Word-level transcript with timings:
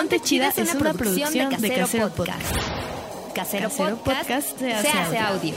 Ponte 0.00 0.18
Chida 0.18 0.48
es 0.56 0.74
una 0.74 0.94
producción 0.94 1.50
de 1.60 1.74
Casero 1.74 2.08
Podcast. 2.08 2.56
Casero, 3.34 3.68
Podcast, 3.68 4.58
se 4.58 4.72
hace, 4.72 5.18
audio. 5.18 5.56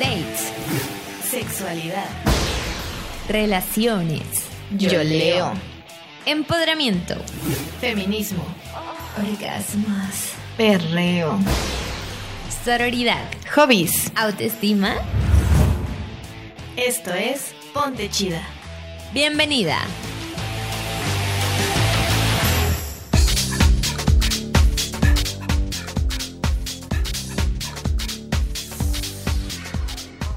Dates. 0.00 0.52
Sexualidad. 1.30 2.08
Relaciones. 3.28 4.22
Yo 4.76 5.04
leo. 5.04 5.52
Empoderamiento. 6.26 7.14
Feminismo. 7.80 8.44
Orgasmos. 9.18 10.32
Perreo. 10.56 11.38
Sororidad. 12.64 13.22
Hobbies. 13.54 14.10
Autoestima. 14.16 14.94
Esto 16.76 17.12
es 17.12 17.54
Ponte 17.74 18.08
Chida. 18.08 18.40
Bienvenida. 19.12 19.76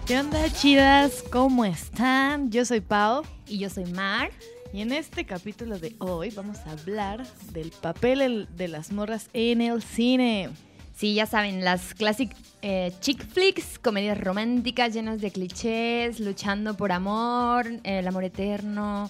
¿Qué 0.05 0.19
onda, 0.19 0.51
chidas? 0.51 1.23
¿Cómo 1.31 1.63
están? 1.63 2.51
Yo 2.51 2.65
soy 2.65 2.81
Pau 2.81 3.23
Y 3.47 3.59
yo 3.59 3.69
soy 3.69 3.85
Mar. 3.85 4.31
Y 4.75 4.81
en 4.81 4.91
este 4.91 5.25
capítulo 5.25 5.79
de 5.79 5.95
hoy 5.99 6.31
vamos 6.35 6.57
a 6.65 6.71
hablar 6.71 7.25
del 7.53 7.71
papel 7.71 8.21
el- 8.21 8.47
de 8.57 8.67
las 8.67 8.91
morras 8.91 9.29
en 9.33 9.61
el 9.61 9.81
cine. 9.81 10.49
Sí, 10.93 11.13
ya 11.13 11.25
saben, 11.25 11.63
las 11.63 11.93
classic 11.93 12.35
eh, 12.61 12.91
chick 12.99 13.25
flicks, 13.25 13.79
comedias 13.79 14.19
románticas 14.19 14.93
llenas 14.93 15.21
de 15.21 15.31
clichés, 15.31 16.19
luchando 16.19 16.75
por 16.75 16.91
amor, 16.91 17.67
el 17.83 18.07
amor 18.07 18.23
eterno. 18.25 19.09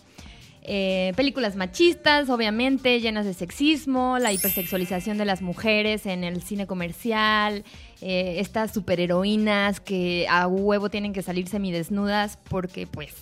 eh, 0.68 1.14
películas 1.16 1.56
machistas, 1.56 2.28
obviamente, 2.30 3.00
llenas 3.00 3.24
de 3.28 3.36
sexismo, 3.36 4.18
la 4.18 4.34
hipersexualización 4.34 5.16
de 5.20 5.26
las 5.26 5.44
mujeres 5.44 6.08
en 6.08 6.24
el 6.24 6.42
cine 6.42 6.66
comercial, 6.66 7.64
eh, 8.02 8.38
estas 8.40 8.74
superheroínas 8.74 9.80
que 9.80 10.26
a 10.28 10.48
huevo 10.48 10.90
tienen 10.90 11.14
que 11.14 11.22
salir 11.22 11.48
semidesnudas 11.48 12.40
porque, 12.50 12.88
pues, 12.88 13.14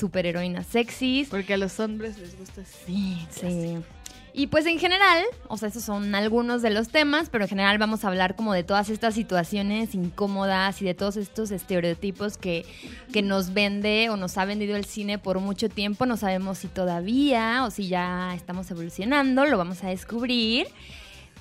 superheroínas 0.00 0.66
sexys. 0.66 1.28
Porque 1.28 1.54
a 1.54 1.56
los 1.56 1.78
hombres 1.78 2.18
les 2.18 2.36
gusta 2.38 2.62
así. 2.62 3.26
Sí. 3.30 3.78
Y 4.32 4.46
pues 4.46 4.64
en 4.66 4.78
general, 4.78 5.24
o 5.48 5.56
sea, 5.56 5.68
esos 5.68 5.82
son 5.82 6.14
algunos 6.14 6.62
de 6.62 6.70
los 6.70 6.88
temas, 6.88 7.28
pero 7.30 7.44
en 7.44 7.48
general 7.48 7.78
vamos 7.78 8.04
a 8.04 8.08
hablar 8.08 8.36
como 8.36 8.52
de 8.52 8.62
todas 8.62 8.88
estas 8.88 9.14
situaciones 9.14 9.94
incómodas 9.94 10.80
y 10.82 10.84
de 10.84 10.94
todos 10.94 11.16
estos 11.16 11.50
estereotipos 11.50 12.36
que, 12.36 12.64
que 13.12 13.22
nos 13.22 13.52
vende 13.52 14.08
o 14.08 14.16
nos 14.16 14.38
ha 14.38 14.44
vendido 14.44 14.76
el 14.76 14.84
cine 14.84 15.18
por 15.18 15.40
mucho 15.40 15.68
tiempo. 15.68 16.06
No 16.06 16.16
sabemos 16.16 16.58
si 16.58 16.68
todavía 16.68 17.64
o 17.64 17.72
si 17.72 17.88
ya 17.88 18.32
estamos 18.36 18.70
evolucionando, 18.70 19.46
lo 19.46 19.58
vamos 19.58 19.82
a 19.82 19.88
descubrir. 19.88 20.68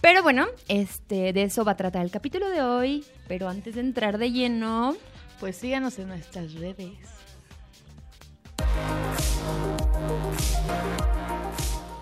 Pero 0.01 0.23
bueno, 0.23 0.47
este, 0.67 1.33
de 1.33 1.44
eso 1.44 1.63
va 1.63 1.73
a 1.73 1.77
tratar 1.77 2.03
el 2.03 2.11
capítulo 2.11 2.49
de 2.49 2.63
hoy. 2.63 3.05
Pero 3.27 3.49
antes 3.49 3.75
de 3.75 3.81
entrar 3.81 4.17
de 4.17 4.31
lleno, 4.31 4.95
Pues 5.39 5.57
síganos 5.57 5.99
en 5.99 6.07
nuestras 6.07 6.53
redes. 6.55 7.19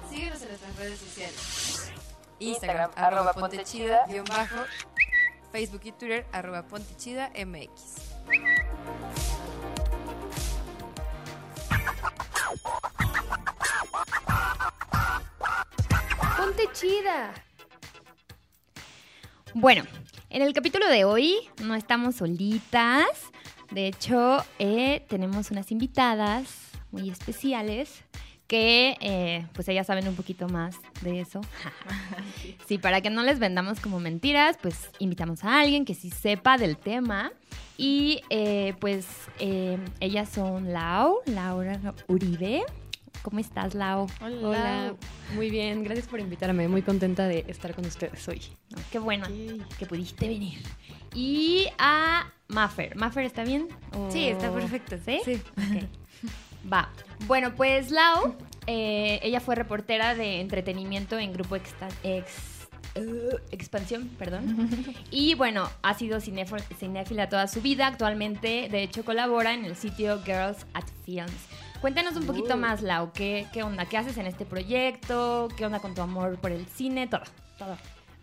Síguenos 0.09 0.42
en 0.42 0.47
nuestras 0.47 0.75
redes 0.78 1.00
sociales. 1.00 1.92
Instagram, 2.39 2.92
arroba 2.95 3.33
pontechida, 3.33 4.06
guion 4.08 4.25
bajo. 4.25 4.58
Facebook 5.52 5.81
y 5.86 5.92
Twitter, 5.92 6.25
arroba 6.31 6.64
pontechida 6.64 7.32
MX. 7.36 8.08
Ponte 16.38 16.70
chida. 16.73 17.33
Bueno, 19.54 19.83
en 20.30 20.42
el 20.44 20.54
capítulo 20.54 20.88
de 20.88 21.05
hoy 21.05 21.49
no 21.64 21.73
estamos 21.73 22.15
solitas. 22.15 23.08
De 23.71 23.88
hecho, 23.88 24.45
eh, 24.59 25.04
tenemos 25.09 25.49
unas 25.49 25.71
invitadas 25.71 26.67
muy 26.97 27.09
especiales 27.09 28.03
que, 28.47 28.95
eh, 29.02 29.45
pues 29.53 29.67
ellas 29.67 29.87
saben 29.87 30.08
un 30.08 30.15
poquito 30.15 30.47
más 30.47 30.75
de 31.02 31.19
eso. 31.19 31.41
sí, 32.67 32.77
para 32.77 33.02
que 33.02 33.09
no 33.09 33.23
les 33.23 33.39
vendamos 33.39 33.80
como 33.81 33.99
mentiras, 33.99 34.58
pues 34.61 34.89
invitamos 34.99 35.43
a 35.43 35.59
alguien 35.59 35.83
que 35.85 35.93
sí 35.93 36.09
sepa 36.09 36.58
del 36.58 36.77
tema. 36.77 37.31
Y 37.77 38.21
eh, 38.30 38.73
pues 38.80 39.05
eh, 39.39 39.77
ellas 39.99 40.30
son 40.30 40.71
Lau, 40.73 41.19
Laura 41.25 41.80
Uribe. 42.08 42.63
¿Cómo 43.21 43.39
estás, 43.39 43.75
Lau? 43.75 44.08
Hola, 44.21 44.95
muy 45.35 45.49
bien, 45.49 45.83
gracias 45.83 46.08
por 46.08 46.19
invitarme. 46.19 46.67
Muy 46.69 46.81
contenta 46.81 47.27
de 47.27 47.43
estar 47.47 47.75
con 47.75 47.85
ustedes 47.85 48.25
hoy. 48.29 48.41
No, 48.69 48.77
qué 48.91 48.99
bueno 48.99 49.27
que 49.77 49.85
pudiste 49.85 50.27
venir. 50.27 50.59
Y 51.14 51.65
a 51.77 52.31
Maffer. 52.47 52.95
¿Maffer 52.95 53.25
está 53.25 53.43
bien? 53.43 53.67
¿O- 53.93 54.09
Sí, 54.09 54.25
está 54.27 54.52
perfecto. 54.53 54.95
¿Sí? 55.05 55.19
Sí. 55.25 55.41
Ok. 55.58 55.83
Va. 56.72 56.90
Bueno, 57.28 57.56
pues 57.56 57.92
Lau, 57.92 58.36
eh, 58.68 59.20
ella 59.23 59.40
fue 59.40 59.56
reportera 59.56 60.16
de 60.16 60.40
entretenimiento 60.42 61.18
en 61.18 61.34
Grupo 61.34 61.56
Exta- 61.56 61.90
Ex- 62.04 62.68
eh, 62.95 63.30
Expansión, 63.52 64.10
perdón. 64.20 64.70
Y 65.12 65.36
bueno, 65.36 65.70
ha 65.82 65.94
sido 65.94 66.20
cinéfila 66.20 67.30
toda 67.30 67.48
su 67.48 67.62
vida. 67.62 67.88
Actualmente, 67.88 68.68
de 68.70 68.84
hecho, 68.84 69.06
colabora 69.06 69.54
en 69.54 69.66
el 69.66 69.76
sitio 69.76 70.22
Girls 70.23 70.66
at 70.73 70.86
Films. 71.06 71.32
Cuéntanos 71.82 72.16
un 72.16 72.26
poquito 72.26 72.58
más, 72.58 72.82
Lau. 72.82 73.12
¿qué, 73.14 73.45
¿Qué 73.54 73.62
onda? 73.64 73.86
¿Qué 73.86 73.98
haces 73.98 74.18
en 74.18 74.26
este 74.26 74.45
proyecto? 74.45 75.48
¿Qué 75.56 75.66
onda 75.66 75.80
con 75.80 75.94
tu 75.94 76.02
amor 76.02 76.38
por 76.39 76.52
el 76.52 76.66
cine? 76.66 77.08
Todo, 77.08 77.22
todo. 77.60 77.78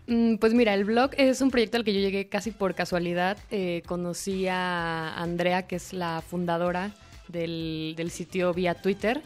Mm, 0.07 0.35
Pues 0.35 0.53
mira, 0.53 0.73
el 0.73 0.83
blog 0.83 1.11
es 1.17 1.39
un 1.41 1.49
proyecto 1.51 1.77
al 1.77 1.85
que 1.85 1.93
yo 1.93 1.99
llegué 2.01 2.27
casi 2.27 2.51
por 2.51 2.75
casualidad. 2.75 3.37
Eh, 3.51 3.81
conocí 3.87 4.47
a 4.49 5.15
Andrea, 5.15 5.67
que 5.67 5.77
es 5.77 5.93
la 5.93 6.21
fundadora 6.21 6.91
del, 7.27 7.93
del 7.97 8.11
sitio 8.11 8.53
vía 8.53 8.75
Twitter. 8.75 9.21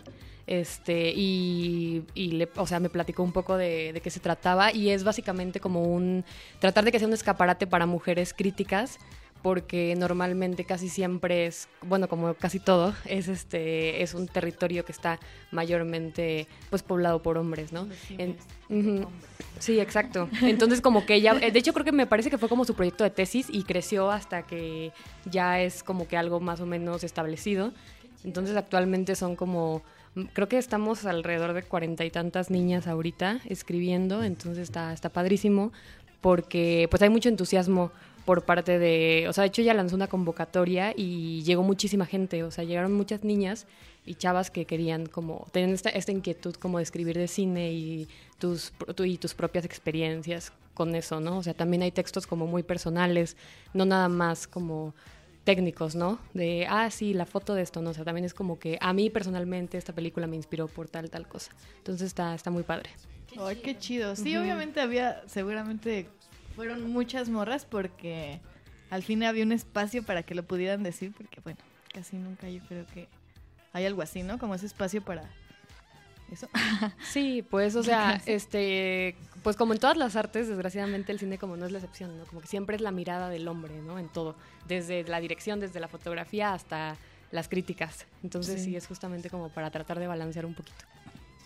Este, 0.47 1.13
y, 1.15 2.03
y 2.15 2.31
le- 2.31 2.49
o 2.55 2.65
sea, 2.65 2.79
me 2.79 2.89
platicó 2.89 3.21
un 3.21 3.31
poco 3.31 3.55
de, 3.55 3.93
de 3.93 4.01
qué 4.01 4.09
se 4.09 4.19
trataba. 4.19 4.73
Y 4.73 4.89
es 4.89 5.03
básicamente 5.03 5.59
como 5.59 5.83
un. 5.83 6.25
tratar 6.59 6.83
de 6.85 6.91
que 6.91 6.99
sea 6.99 7.07
un 7.07 7.13
escaparate 7.13 7.67
para 7.67 7.85
mujeres 7.85 8.33
críticas. 8.33 8.97
Porque 9.41 9.95
normalmente 9.97 10.65
casi 10.65 10.89
siempre 10.89 11.45
es, 11.45 11.69
bueno, 11.81 12.09
como 12.09 12.33
casi 12.33 12.59
todo, 12.59 12.93
es 13.05 13.29
este, 13.29 14.03
es 14.03 14.13
un 14.13 14.27
territorio 14.27 14.83
que 14.83 14.91
está 14.91 15.19
mayormente 15.51 16.47
pues 16.69 16.83
poblado 16.83 17.21
por 17.21 17.37
hombres, 17.37 17.71
¿no? 17.71 17.87
En-. 18.17 18.35
Sí, 19.59 19.79
exacto. 19.79 20.29
Entonces 20.41 20.81
como 20.81 21.05
que 21.05 21.15
ella, 21.15 21.37
eh, 21.41 21.51
de 21.51 21.59
hecho 21.59 21.73
creo 21.73 21.85
que 21.85 21.91
me 21.91 22.07
parece 22.07 22.29
que 22.29 22.37
fue 22.37 22.49
como 22.49 22.65
su 22.65 22.75
proyecto 22.75 23.03
de 23.03 23.09
tesis 23.09 23.47
y 23.49 23.63
creció 23.63 24.11
hasta 24.11 24.43
que 24.43 24.91
ya 25.25 25.61
es 25.61 25.83
como 25.83 26.07
que 26.07 26.17
algo 26.17 26.39
más 26.39 26.61
o 26.61 26.65
menos 26.65 27.03
establecido. 27.03 27.73
Entonces 28.23 28.55
actualmente 28.55 29.15
son 29.15 29.35
como, 29.35 29.81
mm, 30.15 30.23
creo 30.33 30.47
que 30.47 30.57
estamos 30.57 31.05
alrededor 31.05 31.53
de 31.53 31.63
cuarenta 31.63 32.05
y 32.05 32.11
tantas 32.11 32.49
niñas 32.49 32.87
ahorita 32.87 33.39
escribiendo, 33.45 34.23
entonces 34.23 34.63
está, 34.63 34.93
está 34.93 35.09
padrísimo 35.09 35.71
porque 36.21 36.87
pues 36.89 37.01
hay 37.01 37.09
mucho 37.09 37.29
entusiasmo 37.29 37.91
por 38.29 38.43
parte 38.45 38.77
de, 38.77 39.25
o 39.27 39.33
sea, 39.33 39.41
de 39.41 39.47
hecho 39.47 39.63
ella 39.63 39.73
lanzó 39.73 39.95
una 39.95 40.05
convocatoria 40.05 40.93
y 40.95 41.41
llegó 41.41 41.63
muchísima 41.63 42.05
gente, 42.05 42.43
o 42.43 42.51
sea, 42.51 42.63
llegaron 42.63 42.93
muchas 42.93 43.23
niñas 43.23 43.65
y 44.05 44.13
chavas 44.13 44.51
que 44.51 44.65
querían 44.65 45.07
como, 45.07 45.47
tenían 45.51 45.71
esta, 45.71 45.89
esta 45.89 46.11
inquietud 46.11 46.53
como 46.53 46.77
de 46.77 46.83
escribir 46.83 47.17
de 47.17 47.27
cine 47.27 47.71
y 47.71 48.07
tus, 48.37 48.71
tu- 48.95 49.03
y 49.05 49.17
tus 49.17 49.33
propias 49.33 49.65
experiencias 49.65 50.53
con 50.75 50.93
eso, 50.93 51.19
¿no? 51.19 51.39
O 51.39 51.41
sea, 51.43 51.55
también 51.55 51.81
hay 51.81 51.89
textos 51.91 52.27
como 52.27 52.45
muy 52.45 52.61
personales, 52.61 53.35
no 53.73 53.85
nada 53.85 54.09
más 54.09 54.45
como 54.47 54.93
técnicos, 55.43 55.95
¿no? 55.95 56.19
De, 56.35 56.67
ah, 56.69 56.91
sí, 56.91 57.15
la 57.15 57.25
foto 57.25 57.55
de 57.55 57.63
esto, 57.63 57.81
¿no? 57.81 57.89
O 57.89 57.93
sea, 57.95 58.05
también 58.05 58.25
es 58.25 58.35
como 58.35 58.59
que 58.59 58.77
a 58.79 58.93
mí 58.93 59.09
personalmente 59.09 59.79
esta 59.79 59.93
película 59.93 60.27
me 60.27 60.35
inspiró 60.35 60.67
por 60.67 60.87
tal, 60.87 61.09
tal 61.09 61.27
cosa. 61.27 61.51
Entonces 61.79 62.05
está, 62.05 62.35
está 62.35 62.51
muy 62.51 62.61
padre. 62.61 62.91
Ay, 63.39 63.55
qué 63.55 63.75
chido. 63.75 64.15
Sí, 64.15 64.37
obviamente 64.37 64.81
había, 64.81 65.23
seguramente 65.27 66.07
fueron 66.59 66.91
muchas 66.91 67.29
morras 67.29 67.63
porque 67.63 68.41
al 68.89 69.01
fin 69.01 69.23
había 69.23 69.45
un 69.45 69.53
espacio 69.53 70.03
para 70.03 70.23
que 70.23 70.35
lo 70.35 70.43
pudieran 70.43 70.83
decir, 70.83 71.13
porque 71.15 71.39
bueno, 71.39 71.57
casi 71.93 72.17
nunca 72.17 72.49
yo 72.49 72.59
creo 72.67 72.85
que 72.87 73.07
hay 73.71 73.85
algo 73.85 74.01
así, 74.01 74.23
¿no? 74.23 74.37
Como 74.37 74.55
ese 74.55 74.65
espacio 74.65 75.01
para 75.01 75.23
eso. 76.29 76.49
Sí, 77.01 77.45
pues, 77.49 77.77
o 77.77 77.83
sea, 77.83 78.21
este, 78.25 79.15
pues 79.41 79.55
como 79.55 79.71
en 79.71 79.79
todas 79.79 79.95
las 79.95 80.17
artes, 80.17 80.49
desgraciadamente 80.49 81.13
el 81.13 81.19
cine 81.19 81.37
como 81.37 81.55
no 81.55 81.65
es 81.65 81.71
la 81.71 81.77
excepción, 81.77 82.17
¿no? 82.17 82.25
Como 82.25 82.41
que 82.41 82.47
siempre 82.47 82.75
es 82.75 82.81
la 82.81 82.91
mirada 82.91 83.29
del 83.29 83.47
hombre, 83.47 83.81
¿no? 83.81 83.97
En 83.97 84.09
todo, 84.09 84.35
desde 84.67 85.05
la 85.05 85.21
dirección, 85.21 85.61
desde 85.61 85.79
la 85.79 85.87
fotografía 85.87 86.51
hasta 86.53 86.97
las 87.31 87.47
críticas. 87.47 88.05
Entonces 88.21 88.59
sí, 88.59 88.71
Sí. 88.71 88.75
es 88.75 88.85
justamente 88.85 89.29
como 89.29 89.47
para 89.47 89.71
tratar 89.71 89.97
de 89.97 90.07
balancear 90.07 90.45
un 90.45 90.55
poquito. 90.55 90.83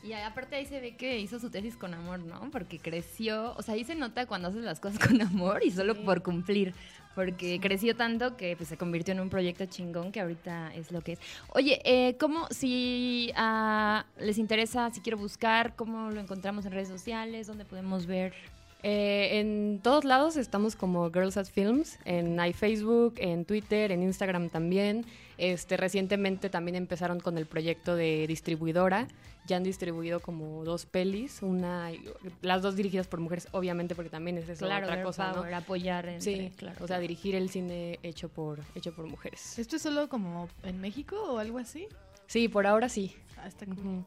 Y 0.03 0.11
aparte 0.11 0.57
ahí 0.57 0.65
se 0.65 0.81
ve 0.81 0.95
que 0.95 1.19
hizo 1.19 1.39
su 1.39 1.49
tesis 1.49 1.77
con 1.77 1.93
amor, 1.93 2.19
¿no? 2.19 2.49
Porque 2.51 2.77
creció, 2.77 3.55
o 3.55 3.61
sea, 3.61 3.75
ahí 3.75 3.85
se 3.85 3.95
nota 3.95 4.25
cuando 4.25 4.49
haces 4.49 4.63
las 4.63 4.81
cosas 4.81 4.99
con 5.07 5.21
amor 5.21 5.61
y 5.63 5.71
solo 5.71 5.95
por 6.03 6.21
cumplir. 6.21 6.73
Porque 7.15 7.59
creció 7.61 7.95
tanto 7.95 8.35
que 8.35 8.57
pues, 8.57 8.67
se 8.67 8.75
convirtió 8.75 9.13
en 9.13 9.21
un 9.21 9.29
proyecto 9.29 9.65
chingón 9.65 10.11
que 10.11 10.19
ahorita 10.19 10.73
es 10.73 10.91
lo 10.91 11.01
que 11.01 11.13
es. 11.13 11.19
Oye, 11.49 11.79
eh, 11.85 12.17
¿cómo, 12.17 12.47
si 12.49 13.31
ah, 13.35 14.05
les 14.19 14.39
interesa, 14.39 14.89
si 14.91 14.99
quiero 14.99 15.17
buscar, 15.17 15.75
cómo 15.75 16.09
lo 16.09 16.19
encontramos 16.19 16.65
en 16.65 16.73
redes 16.73 16.89
sociales? 16.89 17.47
¿Dónde 17.47 17.65
podemos 17.65 18.05
ver? 18.05 18.33
Eh, 18.85 19.39
en 19.39 19.79
todos 19.81 20.03
lados 20.03 20.35
estamos 20.35 20.75
como 20.75 21.09
Girls 21.09 21.37
at 21.37 21.45
Films, 21.45 21.97
en 22.03 22.37
hay 22.37 22.51
Facebook, 22.51 23.13
en 23.17 23.45
Twitter, 23.45 23.93
en 23.93 24.03
Instagram 24.03 24.49
también. 24.49 25.05
Este, 25.37 25.77
recientemente 25.77 26.49
también 26.49 26.75
empezaron 26.75 27.21
con 27.21 27.37
el 27.37 27.45
proyecto 27.45 27.95
de 27.95 28.27
distribuidora. 28.27 29.07
Ya 29.45 29.57
han 29.57 29.63
distribuido 29.63 30.21
como 30.21 30.63
dos 30.63 30.85
pelis, 30.85 31.41
una, 31.41 31.91
las 32.41 32.61
dos 32.61 32.77
dirigidas 32.77 33.07
por 33.07 33.19
mujeres, 33.19 33.49
obviamente, 33.51 33.93
porque 33.93 34.09
también 34.09 34.37
es 34.37 34.47
eso, 34.47 34.65
Claro, 34.65 34.85
otra 34.85 34.95
girl 34.97 35.05
cosa, 35.07 35.27
¿no? 35.29 35.33
power, 35.39 35.53
apoyar. 35.53 36.07
entre- 36.07 36.21
Sí, 36.49 36.51
claro. 36.55 36.77
O 36.81 36.87
sea, 36.87 36.99
dirigir 36.99 37.35
el 37.35 37.49
cine 37.49 37.99
hecho 38.03 38.29
por, 38.29 38.61
hecho 38.73 38.93
por 38.93 39.05
mujeres. 39.05 39.59
¿Esto 39.59 39.75
es 39.75 39.81
solo 39.81 40.07
como 40.07 40.47
en 40.63 40.79
México 40.79 41.21
o 41.21 41.39
algo 41.39 41.57
así? 41.57 41.87
Sí, 42.27 42.47
por 42.47 42.65
ahora 42.65 42.87
sí. 42.87 43.13
Ah, 43.37 43.47
está 43.47 43.65
cool. 43.65 43.77
Ujú. 43.79 44.05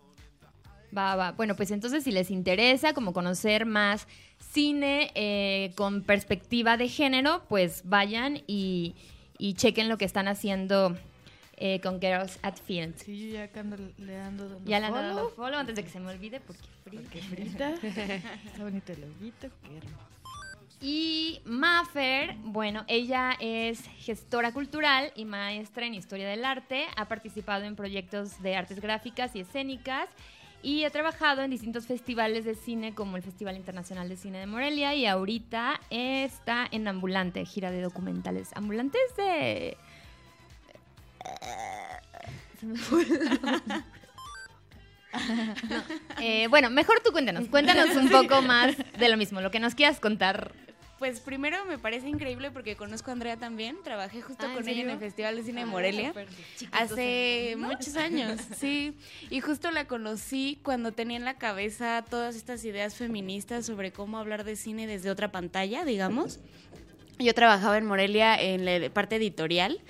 Va, 0.96 1.16
va. 1.16 1.32
Bueno, 1.32 1.54
pues 1.54 1.70
entonces 1.70 2.04
si 2.04 2.12
les 2.12 2.30
interesa 2.30 2.94
como 2.94 3.12
conocer 3.12 3.66
más 3.66 4.06
cine 4.38 5.10
eh, 5.14 5.72
con 5.76 6.02
perspectiva 6.02 6.78
de 6.78 6.88
género, 6.88 7.42
pues 7.50 7.82
vayan 7.84 8.40
y, 8.46 8.94
y 9.36 9.52
chequen 9.54 9.90
lo 9.90 9.98
que 9.98 10.06
están 10.06 10.28
haciendo 10.28 10.96
eh, 11.56 11.80
con 11.80 12.00
Girls 12.00 12.38
at 12.42 12.56
Films. 12.56 13.02
Sí, 13.02 13.30
yo 13.30 13.34
ya 13.34 13.60
ando 13.60 13.76
le 13.98 14.16
ando 14.18 14.48
dando 14.48 14.64
Ya 14.64 14.80
le 14.80 14.88
follow, 14.88 15.02
dado 15.02 15.30
follow 15.30 15.58
antes 15.58 15.74
de 15.74 15.84
que 15.84 15.90
se 15.90 16.00
me 16.00 16.10
olvide 16.10 16.40
porque 16.40 16.62
free. 16.84 16.98
Porque 16.98 17.20
frita. 17.22 17.70
está 17.82 18.62
bonito 18.62 18.92
el 18.92 19.00
loguito, 19.00 19.48
qué 19.62 19.76
hermoso. 19.78 20.16
Y 20.80 21.40
Maffer, 21.46 22.36
bueno, 22.42 22.84
ella 22.86 23.34
es 23.40 23.80
gestora 23.98 24.52
cultural 24.52 25.10
y 25.16 25.24
maestra 25.24 25.86
en 25.86 25.94
historia 25.94 26.28
del 26.28 26.44
arte. 26.44 26.84
Ha 26.96 27.08
participado 27.08 27.64
en 27.64 27.76
proyectos 27.76 28.42
de 28.42 28.56
artes 28.56 28.80
gráficas 28.80 29.34
y 29.34 29.40
escénicas 29.40 30.10
y 30.62 30.84
ha 30.84 30.90
trabajado 30.90 31.42
en 31.42 31.50
distintos 31.50 31.86
festivales 31.86 32.44
de 32.44 32.54
cine 32.54 32.94
como 32.94 33.16
el 33.16 33.22
Festival 33.22 33.56
Internacional 33.56 34.08
de 34.08 34.16
Cine 34.16 34.38
de 34.38 34.46
Morelia 34.46 34.94
y 34.94 35.06
ahorita 35.06 35.80
está 35.90 36.66
en 36.70 36.88
Ambulante, 36.88 37.44
gira 37.46 37.70
de 37.70 37.80
documentales. 37.80 38.50
Ambulantes 38.54 39.16
de... 39.16 39.76
Se 42.60 42.66
me 42.66 42.76
fue 42.78 43.02
el 43.02 43.18
nombre. 43.18 43.60
No, 45.68 45.82
eh, 46.20 46.46
bueno, 46.48 46.68
mejor 46.68 47.00
tú 47.02 47.10
cuéntanos, 47.10 47.48
cuéntanos 47.48 47.96
un 47.96 48.10
poco 48.10 48.42
más 48.42 48.76
de 48.98 49.08
lo 49.08 49.16
mismo, 49.16 49.40
lo 49.40 49.50
que 49.50 49.60
nos 49.60 49.74
quieras 49.74 49.98
contar 49.98 50.52
Pues 50.98 51.20
primero 51.20 51.64
me 51.64 51.78
parece 51.78 52.08
increíble 52.08 52.50
porque 52.50 52.76
conozco 52.76 53.10
a 53.10 53.12
Andrea 53.14 53.36
también. 53.38 53.76
Trabajé 53.82 54.20
justo 54.20 54.44
Ah, 54.46 54.50
¿en 54.50 54.54
con 54.54 54.68
ella 54.68 54.82
en 54.82 54.90
el 54.90 54.98
Festival 54.98 55.36
de 55.36 55.42
Cine 55.42 55.60
de 55.60 55.66
Morelia. 55.66 56.12
Hace 56.72 57.54
muchos 57.58 57.96
años, 57.96 58.40
sí. 58.58 58.94
Y 59.30 59.40
justo 59.40 59.70
la 59.70 59.86
conocí 59.86 60.58
cuando 60.62 60.92
tenía 60.92 61.16
en 61.16 61.24
la 61.24 61.34
cabeza 61.34 62.04
todas 62.08 62.36
estas 62.36 62.64
ideas 62.64 62.94
feministas 62.94 63.64
sobre 63.64 63.92
cómo 63.92 64.18
hablar 64.18 64.44
de 64.44 64.56
cine 64.56 64.86
desde 64.86 65.10
otra 65.10 65.32
pantalla, 65.32 65.84
digamos. 65.84 66.40
Yo 67.18 67.32
trabajaba 67.32 67.78
en 67.78 67.86
Morelia 67.86 68.38
en 68.38 68.66
la 68.66 68.90
parte 68.90 69.16
editorial 69.16 69.80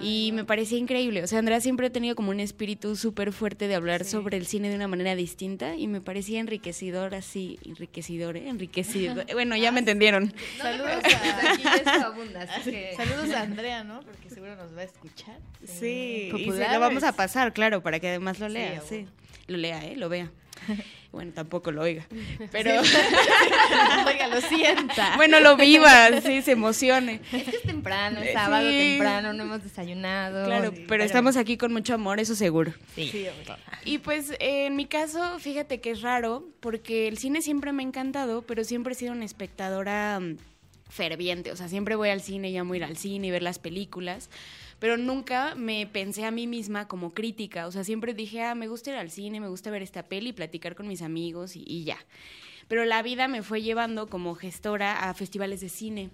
y 0.00 0.30
me 0.32 0.44
parecía 0.44 0.78
increíble. 0.78 1.22
O 1.22 1.26
sea, 1.26 1.38
Andrea 1.38 1.60
siempre 1.60 1.86
ha 1.86 1.90
tenido 1.90 2.14
como 2.16 2.30
un 2.30 2.40
espíritu 2.40 2.96
súper 2.96 3.32
fuerte 3.32 3.68
de 3.68 3.74
hablar 3.74 4.04
sobre 4.04 4.36
el 4.36 4.46
cine 4.46 4.68
de 4.68 4.76
una 4.76 4.88
manera 4.88 5.14
distinta 5.14 5.76
y 5.76 5.86
me 5.88 6.00
parecía 6.00 6.40
enriquecedor 6.40 7.14
así, 7.14 7.58
enriquecidor, 7.64 8.36
¿eh? 8.36 8.48
enriquecido. 8.48 9.22
Bueno, 9.32 9.56
ya 9.56 9.72
me 9.72 9.80
entendieron. 9.80 10.32
Saludos 10.58 10.90
Aquí 11.04 11.66
a, 11.66 11.74
esto 11.76 11.90
abunda, 11.90 12.42
así 12.42 12.70
que... 12.70 12.94
saludos 12.96 13.30
a 13.30 13.42
Andrea, 13.42 13.82
¿no? 13.84 14.00
Porque 14.00 14.30
seguro 14.30 14.54
nos 14.56 14.76
va 14.76 14.80
a 14.82 14.84
escuchar. 14.84 15.38
Sí, 15.64 16.30
y 16.36 16.50
se 16.52 16.68
lo 16.68 16.80
vamos 16.80 17.02
a 17.02 17.12
pasar, 17.12 17.52
claro, 17.52 17.82
para 17.82 17.98
que 17.98 18.08
además 18.08 18.38
lo 18.38 18.46
Sí, 18.48 18.52
lea, 18.54 18.80
sí. 18.86 18.94
huevo. 18.96 19.08
Lo 19.48 19.56
lea, 19.56 19.84
¿eh? 19.86 19.96
Lo 19.96 20.08
vea. 20.08 20.30
Bueno, 21.12 21.30
tampoco 21.34 21.70
lo 21.72 21.82
oiga. 21.82 22.06
Pero, 22.52 22.80
Oiga, 24.06 24.28
lo 24.28 24.40
sienta. 24.40 25.14
bueno, 25.16 25.40
lo 25.40 25.58
viva, 25.58 26.08
sí, 26.22 26.40
se 26.40 26.52
emocione. 26.52 27.20
Es 27.32 27.44
que 27.44 27.56
es 27.56 27.62
temprano, 27.62 28.20
es 28.20 28.28
Sí. 28.28 28.32
sábado 28.32 28.66
temprano, 28.68 29.32
no 29.34 29.42
hemos 29.42 29.62
desayunado. 29.62 30.46
Claro, 30.46 30.72
Sí, 30.74 30.84
pero 30.88 31.04
estamos 31.04 31.36
aquí 31.36 31.58
con 31.58 31.70
mucho 31.72 31.92
amor, 31.92 32.18
eso 32.18 32.34
seguro. 32.34 32.72
Sí. 32.94 33.26
Y 33.84 33.98
pues 33.98 34.30
eh, 34.40 34.66
en 34.66 34.76
mi 34.76 34.86
caso, 34.86 35.38
fíjate 35.38 35.82
que 35.82 35.90
es 35.90 36.00
raro, 36.00 36.46
porque 36.60 37.08
el 37.08 37.18
cine 37.18 37.42
siempre 37.42 37.72
me 37.72 37.82
ha 37.82 37.86
encantado, 37.86 38.40
pero 38.42 38.64
siempre 38.64 38.94
he 38.94 38.96
sido 38.96 39.12
una 39.12 39.26
espectadora 39.26 40.18
mm, 40.18 40.36
ferviente. 40.88 41.52
O 41.52 41.56
sea, 41.56 41.68
siempre 41.68 41.94
voy 41.94 42.08
al 42.08 42.22
cine 42.22 42.48
y 42.50 42.56
amo 42.56 42.74
ir 42.74 42.84
al 42.84 42.96
cine 42.96 43.26
y 43.26 43.30
ver 43.30 43.42
las 43.42 43.58
películas. 43.58 44.30
Pero 44.82 44.96
nunca 44.96 45.54
me 45.54 45.86
pensé 45.86 46.24
a 46.24 46.32
mí 46.32 46.48
misma 46.48 46.88
como 46.88 47.14
crítica. 47.14 47.68
O 47.68 47.70
sea, 47.70 47.84
siempre 47.84 48.14
dije, 48.14 48.42
ah, 48.42 48.56
me 48.56 48.66
gusta 48.66 48.90
ir 48.90 48.96
al 48.96 49.12
cine, 49.12 49.38
me 49.38 49.46
gusta 49.46 49.70
ver 49.70 49.80
esta 49.80 50.02
peli, 50.02 50.32
platicar 50.32 50.74
con 50.74 50.88
mis 50.88 51.02
amigos 51.02 51.54
y, 51.54 51.62
y 51.64 51.84
ya. 51.84 51.98
Pero 52.66 52.84
la 52.84 53.00
vida 53.00 53.28
me 53.28 53.44
fue 53.44 53.62
llevando 53.62 54.08
como 54.08 54.34
gestora 54.34 55.08
a 55.08 55.14
festivales 55.14 55.60
de 55.60 55.68
cine. 55.68 56.10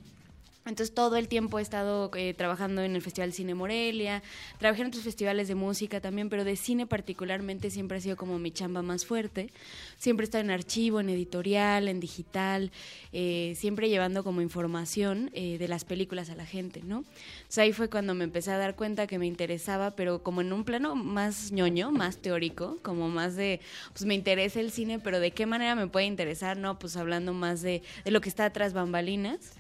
Entonces 0.69 0.95
todo 0.95 1.17
el 1.17 1.29
tiempo 1.29 1.59
he 1.59 1.63
estado 1.63 2.11
eh, 2.15 2.35
trabajando 2.35 2.83
en 2.83 2.95
el 2.95 3.03
Festival 3.03 3.33
Cine 3.33 3.55
Morelia, 3.55 4.23
trabajé 4.59 4.83
en 4.83 4.89
otros 4.89 5.03
festivales 5.03 5.49
de 5.49 5.55
música 5.55 6.01
también, 6.01 6.29
pero 6.29 6.45
de 6.45 6.57
cine 6.57 6.87
particularmente 6.87 7.71
siempre 7.71 7.99
ha 7.99 8.01
sido 8.01 8.17
como 8.17 8.39
mi 8.39 8.51
chamba 8.51 8.83
más 8.83 9.07
fuerte. 9.07 9.51
Siempre 9.97 10.25
he 10.25 10.27
estado 10.27 10.45
en 10.45 10.51
archivo, 10.51 11.01
en 11.01 11.09
editorial, 11.09 11.89
en 11.89 12.01
digital, 12.01 12.71
eh, 13.13 13.55
siempre 13.57 13.89
llevando 13.89 14.23
como 14.23 14.43
información 14.43 15.31
eh, 15.33 15.57
de 15.59 15.69
las 15.69 15.85
películas 15.85 16.29
a 16.31 16.35
la 16.35 16.45
gente, 16.45 16.83
¿no? 16.85 17.05
Entonces 17.39 17.59
ahí 17.59 17.73
fue 17.73 17.89
cuando 17.89 18.15
me 18.15 18.25
empecé 18.25 18.51
a 18.51 18.59
dar 18.59 18.77
cuenta 18.77 19.07
que 19.07 19.19
me 19.19 19.27
interesaba, 19.27 19.93
pero 19.93 20.23
como 20.23 20.43
en 20.43 20.53
un 20.53 20.65
plano 20.65 20.95
más 20.95 21.51
ñoño, 21.51 21.91
más 21.91 22.19
teórico, 22.19 22.79
como 22.83 23.09
más 23.09 23.37
de, 23.37 23.61
pues 23.93 24.05
me 24.05 24.15
interesa 24.15 24.61
el 24.61 24.71
cine, 24.71 24.99
pero 24.99 25.19
de 25.19 25.31
qué 25.31 25.47
manera 25.47 25.75
me 25.75 25.87
puede 25.87 26.07
interesar, 26.07 26.59
¿no? 26.59 26.79
Pues 26.79 26.97
hablando 26.97 27.33
más 27.33 27.63
de, 27.63 27.83
lo 28.05 28.21
que 28.21 28.29
está 28.29 28.45
atrás 28.45 28.75
bambalinas. 28.75 29.53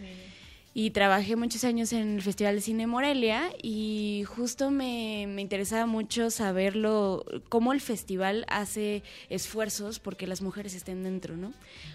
Y 0.74 0.90
trabajé 0.90 1.34
muchos 1.34 1.64
años 1.64 1.92
en 1.92 2.16
el 2.16 2.22
Festival 2.22 2.54
de 2.54 2.60
Cine 2.60 2.86
Morelia 2.86 3.50
y 3.62 4.24
justo 4.28 4.70
me, 4.70 5.26
me 5.26 5.42
interesaba 5.42 5.86
mucho 5.86 6.30
saberlo, 6.30 7.24
cómo 7.48 7.72
el 7.72 7.80
festival 7.80 8.44
hace 8.48 9.02
esfuerzos 9.28 9.98
porque 9.98 10.26
las 10.26 10.40
mujeres 10.40 10.74
estén 10.74 11.02
dentro, 11.02 11.36
¿no? 11.36 11.52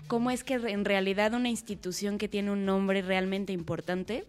Cómo 0.08 0.32
es 0.32 0.44
que 0.44 0.56
en 0.56 0.86
realidad 0.86 1.34
una 1.34 1.50
institución 1.50 2.18
que 2.18 2.27
tiene 2.27 2.51
un 2.51 2.65
nombre 2.65 3.01
realmente 3.01 3.53
importante 3.53 4.25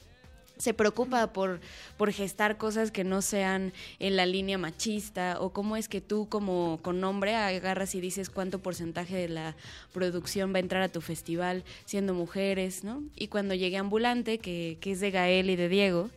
se 0.57 0.75
preocupa 0.75 1.33
por, 1.33 1.61
por 1.97 2.13
gestar 2.13 2.57
cosas 2.57 2.91
que 2.91 3.05
no 3.05 3.23
sean 3.23 3.73
en 3.99 4.17
la 4.17 4.27
línea 4.27 4.59
machista 4.59 5.39
o 5.41 5.51
cómo 5.51 5.77
es 5.77 5.89
que 5.89 6.01
tú 6.01 6.29
como 6.29 6.79
con 6.83 7.01
nombre 7.01 7.35
agarras 7.35 7.95
y 7.95 8.01
dices 8.01 8.31
cuánto 8.31 8.61
porcentaje 8.61 9.17
de 9.17 9.29
la 9.29 9.57
producción 9.93 10.53
va 10.53 10.59
a 10.59 10.61
entrar 10.61 10.83
a 10.83 10.89
tu 10.89 11.01
festival 11.01 11.65
siendo 11.85 12.15
mujeres, 12.15 12.85
¿no? 12.85 13.03
Y 13.17 13.29
cuando 13.29 13.55
llegué 13.55 13.77
a 13.77 13.81
Ambulante, 13.81 14.39
que, 14.39 14.79
que 14.81 14.93
es 14.93 15.01
de 15.01 15.11
Gael 15.11 15.51
y 15.51 15.57
de 15.57 15.69
Diego, 15.69 16.11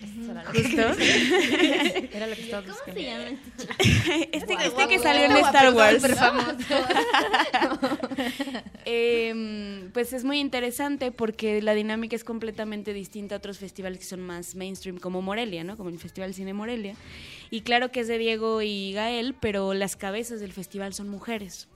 justo, 0.00 0.80
Era 2.12 2.26
lo 2.26 2.34
que 2.34 2.42
estaba 2.42 2.62
¿Cómo 2.62 2.74
buscando. 2.74 3.00
se 3.00 3.06
llama 3.06 3.24
este 3.28 3.50
chico? 3.56 3.74
este, 4.32 4.54
Guau, 4.54 4.66
este 4.66 4.88
que 4.88 4.98
guau, 4.98 5.02
salió 5.02 5.24
en 5.24 5.36
Star 5.36 5.74
Wars. 5.74 6.02
Eh, 8.86 9.88
pues 9.92 10.12
es 10.12 10.24
muy 10.24 10.40
interesante 10.40 11.12
porque 11.12 11.62
la 11.62 11.74
dinámica 11.74 12.16
es 12.16 12.24
completamente 12.24 12.92
distinta 12.92 13.34
a 13.36 13.38
otros 13.38 13.58
festivales 13.58 13.98
que 13.98 14.04
son 14.04 14.20
más 14.20 14.54
mainstream, 14.54 14.98
como 14.98 15.22
Morelia, 15.22 15.64
¿no? 15.64 15.76
Como 15.76 15.90
el 15.90 15.98
Festival 15.98 16.34
Cine 16.34 16.54
Morelia. 16.54 16.94
Y 17.50 17.60
claro 17.60 17.90
que 17.90 18.00
es 18.00 18.08
de 18.08 18.18
Diego 18.18 18.62
y 18.62 18.92
Gael, 18.92 19.34
pero 19.38 19.74
las 19.74 19.96
cabezas 19.96 20.40
del 20.40 20.52
festival 20.52 20.94
son 20.94 21.08
mujeres, 21.08 21.68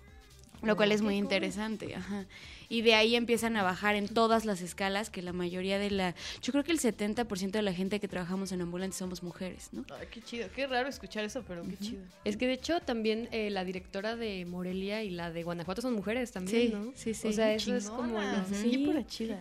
lo 0.63 0.77
cual 0.77 0.93
es 0.93 1.03
muy 1.03 1.17
interesante. 1.17 1.95
Ajá. 1.95 2.25
Y 2.69 2.83
de 2.83 2.95
ahí 2.95 3.17
empiezan 3.17 3.57
a 3.57 3.63
bajar 3.63 3.95
en 3.95 4.09
todas 4.09 4.45
las 4.45 4.61
escalas, 4.61 5.11
que 5.11 5.23
la 5.23 5.33
mayoría 5.33 5.79
de 5.79 5.91
la... 5.91 6.15
Yo 6.43 6.53
creo 6.53 6.65
que 6.65 6.73
el 6.73 6.81
70% 6.81 7.51
de 7.51 7.63
la 7.63 7.73
gente 7.73 8.01
que 8.01 8.09
trabajamos 8.09 8.53
en 8.53 8.61
ambulantes 8.61 8.99
somos 8.99 9.23
mujeres, 9.23 9.69
¿no? 9.73 9.85
Ay, 9.99 10.07
qué 10.11 10.23
chido. 10.23 10.49
Qué 10.55 10.67
raro 10.67 10.89
escuchar 10.89 11.25
eso, 11.25 11.43
pero 11.47 11.63
qué 11.63 11.77
chido. 11.77 12.03
Es 12.25 12.37
que 12.37 12.47
de 12.47 12.55
hecho 12.55 12.81
también 12.81 13.29
eh, 13.33 13.51
la 13.51 13.65
directora 13.65 14.17
de 14.17 14.45
Morelia 14.47 15.03
y 15.03 15.11
la 15.11 15.31
de 15.31 15.43
Guanajuato 15.43 15.83
son 15.83 15.95
mujeres 15.95 16.33
también, 16.33 16.69
Sí, 16.69 16.75
¿no? 16.75 16.93
sí, 16.95 17.15
sí. 17.15 17.29
O 17.29 17.33
sea, 17.33 17.53
eso 17.55 17.75
es 17.77 17.91
como 17.91 18.19
sí, 18.53 18.79
pura 18.79 19.07
chida. 19.07 19.41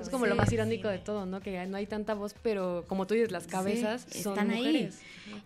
es 0.00 0.08
como 0.08 0.26
lo 0.26 0.34
más 0.34 0.52
irónico 0.52 0.88
de 0.88 0.98
todo, 0.98 1.26
¿no? 1.26 1.40
Que 1.40 1.64
no 1.66 1.76
hay 1.76 1.86
tanta 1.86 2.14
voz, 2.14 2.34
pero 2.42 2.84
como 2.88 3.06
tú 3.06 3.14
dices, 3.14 3.30
las 3.30 3.46
cabezas 3.46 4.06
Sí, 4.08 4.22
son 4.22 4.32
están 4.34 4.50
ahí. 4.50 4.58
mujeres. 4.58 4.98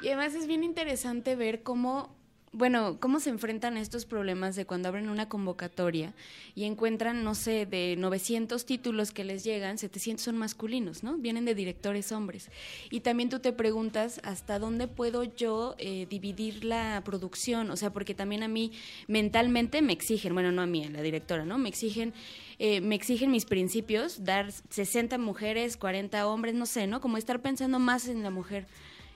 Y 0.03 0.09
además 0.09 0.35
es 0.35 0.47
bien 0.47 0.65
interesante 0.65 1.37
ver 1.37 1.63
cómo 1.63 2.17
bueno, 2.53 2.99
cómo 2.99 3.21
se 3.21 3.31
enfrentan 3.31 3.77
a 3.77 3.81
estos 3.81 4.07
problemas 4.07 4.57
de 4.57 4.65
cuando 4.65 4.89
abren 4.89 5.09
una 5.09 5.29
convocatoria 5.29 6.15
y 6.55 6.65
encuentran, 6.65 7.23
no 7.23 7.35
sé, 7.35 7.67
de 7.67 7.97
900 7.99 8.65
títulos 8.65 9.13
que 9.13 9.25
les 9.25 9.45
llegan, 9.45 9.79
700 9.79 10.25
son 10.25 10.39
masculinos, 10.39 11.03
¿no? 11.03 11.19
Vienen 11.19 11.45
de 11.45 11.55
directores 11.55 12.11
hombres. 12.13 12.51
Y 12.91 13.01
también 13.01 13.29
tú 13.29 13.41
te 13.41 13.53
preguntas 13.53 14.21
hasta 14.25 14.59
dónde 14.59 14.89
puedo 14.89 15.25
yo 15.25 15.75
eh, 15.79 16.07
dividir 16.09 16.65
la 16.65 17.03
producción, 17.05 17.71
o 17.71 17.77
sea, 17.77 17.93
porque 17.93 18.15
también 18.15 18.43
a 18.43 18.49
mí 18.49 18.73
mentalmente 19.07 19.83
me 19.83 19.93
exigen, 19.93 20.33
bueno, 20.33 20.51
no 20.51 20.63
a 20.63 20.67
mí, 20.67 20.85
a 20.85 20.91
la 20.91 21.03
directora, 21.03 21.45
¿no? 21.45 21.59
Me 21.59 21.69
exigen, 21.69 22.15
eh, 22.59 22.81
me 22.81 22.95
exigen 22.95 23.31
mis 23.31 23.45
principios, 23.45 24.25
dar 24.25 24.51
60 24.53 25.19
mujeres, 25.19 25.77
40 25.77 26.27
hombres, 26.27 26.55
no 26.55 26.67
sé, 26.67 26.87
¿no? 26.87 27.01
Como 27.01 27.19
estar 27.19 27.41
pensando 27.43 27.79
más 27.79 28.09
en 28.09 28.23
la 28.23 28.31
mujer. 28.31 28.67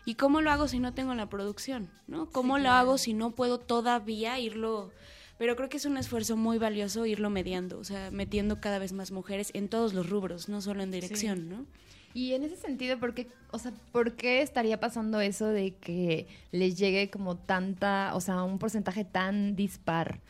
¿Y 0.05 0.15
cómo 0.15 0.41
lo 0.41 0.51
hago 0.51 0.69
si 0.69 0.79
no 0.79 0.95
tengo 0.95 1.15
la 1.15 1.29
producción? 1.29 1.91
¿no? 2.07 2.29
¿Cómo 2.31 2.59
lo 2.59 2.71
hago 2.71 2.99
si 2.99 3.15
no 3.15 3.33
puedo 3.33 3.59
todavía 3.59 4.39
irlo? 4.39 4.91
Pero 5.39 5.57
creo 5.57 5.69
que 5.69 5.77
es 5.77 5.87
un 5.87 5.97
esfuerzo 5.97 6.37
muy 6.37 6.59
valioso 6.59 7.07
irlo 7.07 7.31
mediando, 7.31 7.79
o 7.79 7.85
sea, 7.85 8.11
metiendo 8.11 8.61
cada 8.61 8.79
vez 8.79 8.93
más 8.93 9.11
mujeres 9.11 9.51
en 9.55 9.69
todos 9.69 9.95
los 9.95 10.09
rubros, 10.09 10.49
no 10.49 10.61
solo 10.61 10.83
en 10.83 10.91
dirección, 10.91 11.49
¿no? 11.49 11.67
Y 12.15 12.35
en 12.35 12.45
ese 12.45 12.57
sentido, 12.57 12.99
¿por 13.01 13.15
qué, 13.15 13.29
o 13.51 13.59
sea, 13.59 13.73
¿por 13.91 14.15
qué 14.15 14.43
estaría 14.43 14.79
pasando 14.79 15.21
eso 15.21 15.47
de 15.47 15.75
que 15.75 16.29
les 16.53 16.77
llegue 16.77 17.11
como 17.11 17.37
tanta, 17.37 18.15
o 18.15 18.21
sea, 18.21 18.43
un 18.43 18.59
porcentaje 18.59 19.05
tan 19.05 19.57
dispar? 19.57 20.21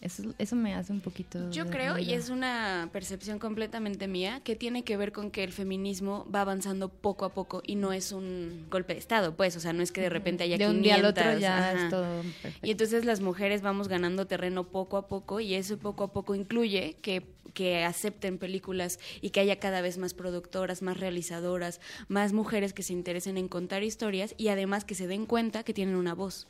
Eso, 0.00 0.22
eso 0.38 0.54
me 0.54 0.74
hace 0.74 0.92
un 0.92 1.00
poquito... 1.00 1.50
Yo 1.50 1.66
creo, 1.66 1.98
y 1.98 2.12
es 2.12 2.28
una 2.28 2.88
percepción 2.92 3.40
completamente 3.40 4.06
mía, 4.06 4.40
que 4.44 4.54
tiene 4.54 4.84
que 4.84 4.96
ver 4.96 5.10
con 5.10 5.32
que 5.32 5.42
el 5.42 5.52
feminismo 5.52 6.24
va 6.32 6.42
avanzando 6.42 6.88
poco 6.88 7.24
a 7.24 7.34
poco 7.34 7.62
y 7.66 7.74
no 7.74 7.92
es 7.92 8.12
un 8.12 8.66
golpe 8.70 8.92
de 8.92 9.00
Estado, 9.00 9.34
pues, 9.34 9.56
o 9.56 9.60
sea, 9.60 9.72
no 9.72 9.82
es 9.82 9.90
que 9.90 10.00
de 10.00 10.08
repente 10.08 10.44
haya 10.44 10.56
De 10.56 10.68
un 10.68 10.82
día 10.82 10.94
al 10.94 11.04
otro 11.04 11.24
500, 11.24 11.40
ya 11.40 11.58
ajá. 11.58 11.84
es 11.84 11.90
todo 11.90 12.22
perfecto. 12.22 12.66
Y 12.66 12.70
entonces 12.70 13.04
las 13.04 13.20
mujeres 13.20 13.60
vamos 13.60 13.88
ganando 13.88 14.26
terreno 14.28 14.68
poco 14.68 14.98
a 14.98 15.08
poco 15.08 15.40
y 15.40 15.54
eso 15.54 15.78
poco 15.78 16.04
a 16.04 16.12
poco 16.12 16.36
incluye 16.36 16.96
que, 17.02 17.24
que 17.52 17.82
acepten 17.82 18.38
películas 18.38 19.00
y 19.20 19.30
que 19.30 19.40
haya 19.40 19.58
cada 19.58 19.80
vez 19.80 19.98
más 19.98 20.14
productoras, 20.14 20.80
más 20.80 21.00
realizadoras, 21.00 21.80
más 22.06 22.32
mujeres 22.32 22.72
que 22.72 22.84
se 22.84 22.92
interesen 22.92 23.36
en 23.36 23.48
contar 23.48 23.82
historias 23.82 24.36
y 24.38 24.48
además 24.48 24.84
que 24.84 24.94
se 24.94 25.08
den 25.08 25.26
cuenta 25.26 25.64
que 25.64 25.74
tienen 25.74 25.96
una 25.96 26.14
voz. 26.14 26.46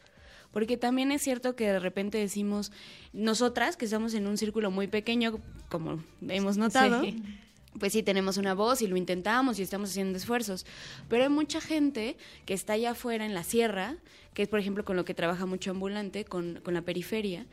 Porque 0.50 0.76
también 0.76 1.12
es 1.12 1.22
cierto 1.22 1.54
que 1.56 1.66
de 1.66 1.78
repente 1.78 2.18
decimos, 2.18 2.72
nosotras 3.12 3.76
que 3.76 3.84
estamos 3.84 4.14
en 4.14 4.26
un 4.26 4.38
círculo 4.38 4.70
muy 4.70 4.86
pequeño, 4.86 5.38
como 5.68 6.02
hemos 6.26 6.56
notado, 6.56 7.02
Sí. 7.02 7.22
pues 7.78 7.92
sí 7.92 8.02
tenemos 8.02 8.38
una 8.38 8.54
voz 8.54 8.80
y 8.82 8.86
lo 8.86 8.96
intentamos 8.96 9.58
y 9.58 9.62
estamos 9.62 9.90
haciendo 9.90 10.16
esfuerzos. 10.16 10.64
Pero 11.08 11.24
hay 11.24 11.28
mucha 11.28 11.60
gente 11.60 12.16
que 12.46 12.54
está 12.54 12.72
allá 12.72 12.92
afuera 12.92 13.24
en 13.26 13.34
la 13.34 13.44
sierra, 13.44 13.96
que 14.34 14.42
es 14.42 14.48
por 14.48 14.58
ejemplo 14.58 14.84
con 14.84 14.96
lo 14.96 15.04
que 15.04 15.14
trabaja 15.14 15.46
mucho 15.46 15.70
ambulante, 15.70 16.24
con, 16.24 16.60
con 16.64 16.74
la 16.74 16.82
periferia, 16.82 17.46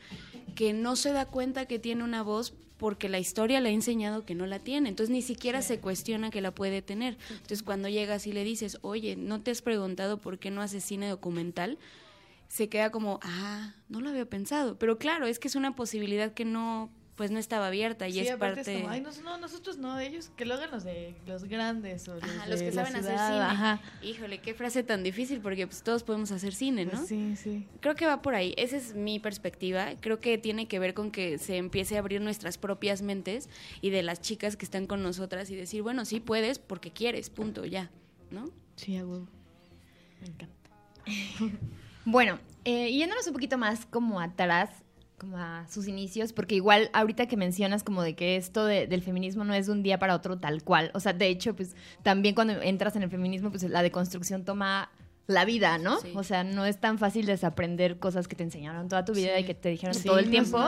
que 0.55 0.71
no 0.73 0.95
se 0.95 1.11
da 1.11 1.25
cuenta 1.25 1.65
que 1.65 1.79
tiene 1.79 2.03
una 2.03 2.23
voz 2.23 2.53
porque 2.77 3.07
la 3.07 3.19
historia 3.19 3.61
le 3.61 3.69
ha 3.69 3.71
enseñado 3.73 4.25
que 4.25 4.35
no 4.35 4.45
la 4.47 4.59
tiene. 4.59 4.89
Entonces 4.89 5.11
ni 5.13 5.21
siquiera 5.21 5.61
se 5.61 5.79
cuestiona 5.79 6.29
que 6.29 6.41
la 6.41 6.51
puede 6.51 6.81
tener. 6.81 7.17
Entonces 7.29 7.61
cuando 7.63 7.87
llegas 7.89 8.25
y 8.27 8.33
le 8.33 8.43
dices, 8.43 8.77
oye, 8.81 9.15
¿no 9.15 9.41
te 9.41 9.51
has 9.51 9.61
preguntado 9.61 10.17
por 10.17 10.39
qué 10.39 10.49
no 10.51 10.61
haces 10.61 10.83
cine 10.83 11.07
documental? 11.07 11.77
Se 12.47 12.69
queda 12.69 12.91
como, 12.91 13.19
ah, 13.23 13.73
no 13.89 14.01
lo 14.01 14.09
había 14.09 14.25
pensado. 14.25 14.77
Pero 14.77 14.97
claro, 14.97 15.25
es 15.25 15.39
que 15.39 15.47
es 15.47 15.55
una 15.55 15.75
posibilidad 15.75 16.33
que 16.33 16.45
no, 16.45 16.91
pues 17.15 17.31
no 17.31 17.39
estaba 17.39 17.67
abierta 17.67 18.07
y 18.07 18.13
Sí, 18.13 18.19
es 18.19 18.35
parte... 18.35 18.61
es 18.61 18.81
como, 18.81 18.89
ay, 18.89 19.01
no, 19.01 19.09
no, 19.23 19.37
nosotros 19.37 19.77
no, 19.77 19.97
ellos, 19.99 20.31
que 20.35 20.45
lo 20.45 20.55
hagan 20.55 20.71
los 20.71 20.83
de 20.83 21.15
los 21.25 21.45
grandes 21.45 22.07
o 22.07 22.15
los, 22.15 22.23
Ajá, 22.23 22.43
de 22.43 22.51
los 22.51 22.59
que 22.61 22.71
la 22.71 22.85
saben 22.85 22.95
hacer 22.97 23.17
cine. 23.17 23.41
Ajá. 23.41 23.81
Híjole, 24.01 24.39
qué 24.39 24.53
frase 24.53 24.83
tan 24.83 25.01
difícil 25.01 25.39
porque 25.39 25.65
pues 25.65 25.81
todos 25.81 26.03
podemos 26.03 26.31
hacer 26.31 26.53
cine, 26.53 26.85
¿no? 26.85 26.91
Pues 26.91 27.07
sí, 27.07 27.35
sí. 27.37 27.67
Creo 27.79 27.95
que 27.95 28.05
va 28.05 28.21
por 28.21 28.35
ahí. 28.35 28.53
Esa 28.57 28.75
es 28.77 28.95
mi 28.95 29.19
perspectiva. 29.19 29.93
Creo 30.01 30.19
que 30.19 30.37
tiene 30.37 30.67
que 30.67 30.77
ver 30.77 30.93
con 30.93 31.11
que 31.11 31.37
se 31.37 31.57
empiece 31.57 31.95
a 31.95 31.99
abrir 31.99 32.21
nuestras 32.21 32.57
propias 32.57 33.01
mentes 33.01 33.49
y 33.81 33.91
de 33.91 34.03
las 34.03 34.19
chicas 34.19 34.57
que 34.57 34.65
están 34.65 34.85
con 34.85 35.01
nosotras 35.01 35.49
y 35.49 35.55
decir, 35.55 35.81
bueno, 35.83 36.03
sí 36.03 36.19
puedes 36.19 36.59
porque 36.59 36.91
quieres, 36.91 37.29
punto, 37.29 37.65
ya, 37.65 37.91
¿no? 38.29 38.49
Sí, 38.75 38.97
a 38.97 39.05
huevo. 39.05 39.27
Me 40.21 40.27
encanta. 40.27 40.55
Bueno, 42.05 42.39
eh, 42.63 42.91
yéndonos 42.91 43.27
un 43.27 43.33
poquito 43.33 43.57
más 43.57 43.85
como 43.85 44.19
atrás, 44.19 44.69
como 45.17 45.37
a 45.37 45.65
sus 45.69 45.87
inicios, 45.87 46.33
porque 46.33 46.55
igual 46.55 46.89
ahorita 46.93 47.25
que 47.27 47.37
mencionas 47.37 47.83
como 47.83 48.01
de 48.03 48.15
que 48.15 48.35
esto 48.35 48.65
de- 48.65 48.85
del 48.87 49.01
feminismo 49.01 49.43
no 49.43 49.53
es 49.53 49.65
de 49.67 49.71
un 49.71 49.81
día 49.83 49.97
para 49.97 50.13
otro 50.15 50.37
tal 50.37 50.63
cual, 50.63 50.91
o 50.93 50.99
sea, 50.99 51.13
de 51.13 51.27
hecho, 51.27 51.55
pues 51.55 51.75
también 52.03 52.35
cuando 52.35 52.61
entras 52.61 52.95
en 52.95 53.03
el 53.03 53.09
feminismo, 53.09 53.49
pues 53.49 53.63
la 53.63 53.81
deconstrucción 53.81 54.43
toma 54.43 54.89
la 55.27 55.43
vida, 55.45 55.79
¿no? 55.79 55.99
Sí. 56.01 56.11
O 56.15 56.21
sea, 56.23 56.43
no 56.43 56.65
es 56.65 56.79
tan 56.79 56.99
fácil 56.99 57.25
desaprender 57.25 57.97
cosas 57.97 58.27
que 58.27 58.35
te 58.35 58.43
enseñaron 58.43 58.87
toda 58.89 59.05
tu 59.05 59.13
vida 59.13 59.31
Sí. 59.37 59.41
y 59.41 59.45
que 59.45 59.55
te 59.55 59.69
dijeron 59.69 59.95
Sí, 59.95 60.03
todo 60.07 60.19
el 60.19 60.29
tiempo 60.29 60.59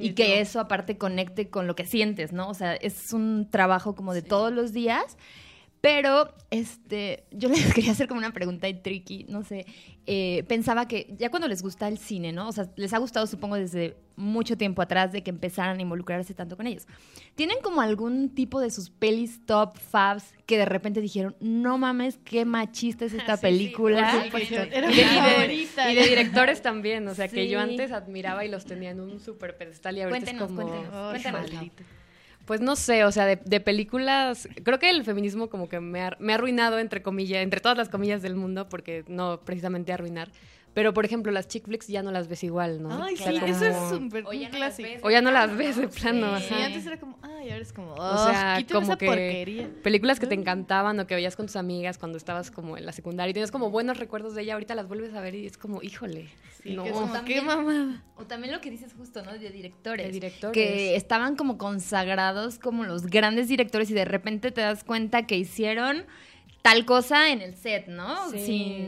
y 0.00 0.14
que 0.14 0.40
eso 0.40 0.58
aparte 0.58 0.98
conecte 0.98 1.48
con 1.48 1.68
lo 1.68 1.76
que 1.76 1.84
sientes, 1.86 2.32
¿no? 2.32 2.48
O 2.48 2.54
sea, 2.54 2.74
es 2.74 3.12
un 3.12 3.48
trabajo 3.50 3.94
como 3.94 4.12
de 4.14 4.22
todos 4.22 4.52
los 4.52 4.72
días. 4.72 5.16
Pero, 5.80 6.34
este, 6.50 7.24
yo 7.30 7.48
les 7.48 7.72
quería 7.74 7.92
hacer 7.92 8.06
como 8.06 8.18
una 8.18 8.32
pregunta 8.32 8.68
y 8.68 8.74
tricky, 8.74 9.24
no 9.28 9.42
sé. 9.44 9.64
eh, 10.06 10.44
pensaba 10.46 10.86
que 10.86 11.14
ya 11.18 11.30
cuando 11.30 11.48
les 11.48 11.62
gusta 11.62 11.88
el 11.88 11.96
cine, 11.96 12.32
¿no? 12.32 12.48
O 12.48 12.52
sea, 12.52 12.68
les 12.76 12.92
ha 12.92 12.98
gustado, 12.98 13.26
supongo, 13.26 13.56
desde 13.56 13.96
mucho 14.16 14.58
tiempo 14.58 14.82
atrás 14.82 15.10
de 15.12 15.22
que 15.22 15.30
empezaran 15.30 15.78
a 15.78 15.82
involucrarse 15.82 16.34
tanto 16.34 16.56
con 16.58 16.66
ellos. 16.66 16.86
¿Tienen 17.34 17.56
como 17.62 17.80
algún 17.80 18.34
tipo 18.34 18.60
de 18.60 18.70
sus 18.70 18.90
pelis 18.90 19.40
top 19.46 19.78
faves 19.78 20.34
que 20.44 20.58
de 20.58 20.66
repente 20.66 21.00
dijeron, 21.00 21.34
no 21.40 21.78
mames, 21.78 22.18
qué 22.24 22.44
machista 22.44 23.06
es 23.06 23.14
esta 23.14 23.36
película? 23.40 24.12
por 24.30 24.42
supuesto. 24.42 24.54
Era 24.76 24.90
Y 24.90 24.94
mi 24.94 24.96
de, 24.96 25.02
y 25.02 25.04
de- 25.04 25.20
favorita. 25.30 25.92
y 25.92 25.94
de 25.94 26.02
directores 26.08 26.60
también, 26.60 27.08
o 27.08 27.14
sea, 27.14 27.28
que 27.28 27.48
yo 27.48 27.58
antes 27.58 27.90
admiraba 27.92 28.44
y 28.44 28.48
los 28.50 28.66
tenía 28.66 28.90
en 28.90 29.00
un 29.00 29.18
súper 29.20 29.56
pedestal 29.56 29.96
y 29.96 30.02
ahorita 30.02 30.18
Cuéntenos, 30.18 30.50
es 30.50 30.56
como... 30.56 30.68
cuéntenos, 30.68 30.94
Ay, 30.94 31.22
cuéntanos. 31.22 31.70
Pues 32.50 32.60
no 32.60 32.74
sé, 32.74 33.04
o 33.04 33.12
sea, 33.12 33.26
de, 33.26 33.36
de 33.36 33.60
películas, 33.60 34.48
creo 34.64 34.80
que 34.80 34.90
el 34.90 35.04
feminismo 35.04 35.48
como 35.48 35.68
que 35.68 35.78
me 35.78 36.02
ha, 36.02 36.16
me 36.18 36.32
ha 36.32 36.34
arruinado, 36.34 36.80
entre 36.80 37.00
comillas, 37.00 37.44
entre 37.44 37.60
todas 37.60 37.78
las 37.78 37.88
comillas 37.88 38.22
del 38.22 38.34
mundo, 38.34 38.68
porque 38.68 39.04
no 39.06 39.38
precisamente 39.44 39.92
arruinar. 39.92 40.32
Pero, 40.72 40.94
por 40.94 41.04
ejemplo, 41.04 41.32
las 41.32 41.48
chick 41.48 41.64
flicks 41.64 41.88
ya 41.88 42.02
no 42.02 42.12
las 42.12 42.28
ves 42.28 42.44
igual, 42.44 42.80
¿no? 42.80 43.02
Ay, 43.02 43.14
O 43.14 43.16
sea, 43.16 43.32
sí, 43.32 43.40
como- 43.40 43.52
eso 43.52 43.64
es 43.66 43.76
súper 43.88 44.24
O 44.24 44.30
un 44.30 44.38
ya 44.38 44.48
no 44.50 44.58
las 44.58 44.76
clásico. 44.76 44.88
ves. 44.88 45.00
O 45.04 45.10
ya 45.10 45.20
no 45.20 45.30
las 45.32 45.56
ves 45.56 45.76
de 45.76 45.88
plano, 45.88 46.38
Sí, 46.38 46.54
ajá. 46.54 46.66
antes 46.66 46.86
era 46.86 47.00
como, 47.00 47.18
ay, 47.22 47.50
ahora 47.50 47.62
es 47.62 47.72
como, 47.72 47.92
O 47.94 47.96
sea, 47.96 48.52
"Ugh, 48.54 48.58
quítame 48.58 48.80
como 48.80 48.86
esa 48.92 48.96
que 48.98 49.06
porquería. 49.06 49.70
películas 49.82 50.20
que 50.20 50.26
te 50.28 50.34
encantaban 50.36 51.00
o 51.00 51.06
que 51.08 51.14
veías 51.16 51.34
con 51.34 51.46
tus 51.46 51.56
amigas 51.56 51.98
cuando 51.98 52.18
estabas 52.18 52.52
como 52.52 52.76
en 52.78 52.86
la 52.86 52.92
secundaria 52.92 53.30
y 53.30 53.34
tienes 53.34 53.50
como 53.50 53.70
buenos 53.70 53.98
recuerdos 53.98 54.34
de 54.36 54.42
ella, 54.42 54.52
ahorita 54.54 54.76
las 54.76 54.86
vuelves 54.86 55.12
a 55.14 55.20
ver 55.20 55.34
y 55.34 55.46
es 55.46 55.58
como, 55.58 55.82
híjole, 55.82 56.28
Sí, 56.62 56.74
no. 56.76 56.84
que 56.84 56.90
es 56.90 56.94
como, 56.94 57.12
También- 57.12 57.40
qué 57.40 57.44
mamada. 57.44 58.04
O 58.16 58.24
también 58.26 58.52
lo 58.54 58.60
que 58.60 58.70
dices 58.70 58.92
justo, 58.94 59.24
¿no? 59.24 59.32
De 59.36 59.50
directores. 59.50 60.06
De 60.06 60.12
directores. 60.12 60.54
Que 60.54 60.94
estaban 60.94 61.34
como 61.34 61.58
consagrados 61.58 62.58
como 62.60 62.84
los 62.84 63.06
grandes 63.06 63.48
directores 63.48 63.90
y 63.90 63.94
de 63.94 64.04
repente 64.04 64.52
te 64.52 64.60
das 64.60 64.84
cuenta 64.84 65.26
que 65.26 65.36
hicieron 65.36 66.04
tal 66.62 66.84
cosa 66.84 67.30
en 67.30 67.40
el 67.40 67.54
set, 67.54 67.86
¿no? 67.88 68.30
Sí, 68.30 68.38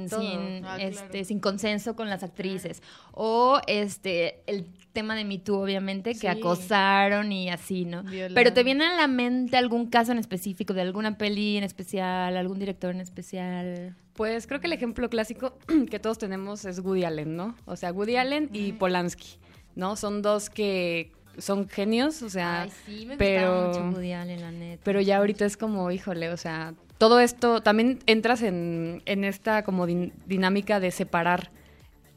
sin, 0.08 0.64
Ah, 0.64 0.76
este, 0.80 1.08
claro. 1.08 1.24
sin 1.24 1.40
consenso 1.40 1.96
con 1.96 2.08
las 2.10 2.22
actrices. 2.22 2.82
O 3.12 3.60
este 3.66 4.42
el 4.46 4.66
tema 4.92 5.14
de 5.16 5.24
Me 5.24 5.38
Too, 5.38 5.58
obviamente, 5.58 6.12
Sí. 6.12 6.20
que 6.20 6.28
acosaron 6.28 7.32
y 7.32 7.48
así, 7.48 7.84
¿no? 7.86 8.04
Pero 8.34 8.52
¿te 8.52 8.62
viene 8.62 8.84
a 8.84 8.94
la 8.96 9.06
mente 9.06 9.56
algún 9.56 9.86
caso 9.86 10.12
en 10.12 10.18
específico 10.18 10.74
de 10.74 10.82
alguna 10.82 11.16
peli 11.16 11.56
en 11.56 11.64
especial, 11.64 12.36
algún 12.36 12.58
director 12.58 12.94
en 12.94 13.00
especial? 13.00 13.96
Pues 14.12 14.46
creo 14.46 14.60
que 14.60 14.66
el 14.66 14.74
ejemplo 14.74 15.08
clásico 15.08 15.56
que 15.90 15.98
todos 15.98 16.18
tenemos 16.18 16.66
es 16.66 16.78
Woody 16.80 17.04
Allen, 17.04 17.36
¿no? 17.36 17.56
O 17.64 17.76
sea, 17.76 17.90
Woody 17.92 18.16
Allen 18.16 18.50
y 18.52 18.72
Polanski, 18.72 19.38
¿no? 19.74 19.96
Son 19.96 20.20
dos 20.20 20.50
que 20.50 21.12
son 21.38 21.68
genios, 21.68 22.22
o 22.22 22.28
sea, 22.30 22.62
Ay, 22.62 22.72
sí, 22.86 23.06
me 23.06 23.16
pero- 23.16 23.68
mucho 23.68 23.80
Woody 23.90 24.12
Allen, 24.12 24.40
la 24.40 24.50
neta. 24.52 24.80
pero 24.84 25.00
ya 25.00 25.18
ahorita 25.18 25.44
es 25.44 25.56
como, 25.56 25.90
híjole, 25.90 26.28
o 26.30 26.36
sea, 26.36 26.74
todo 26.98 27.20
esto, 27.20 27.62
también 27.62 27.98
entras 28.06 28.42
en, 28.42 29.02
en 29.06 29.24
esta 29.24 29.64
como 29.64 29.86
din- 29.86 30.12
dinámica 30.26 30.78
de 30.80 30.90
separar 30.90 31.50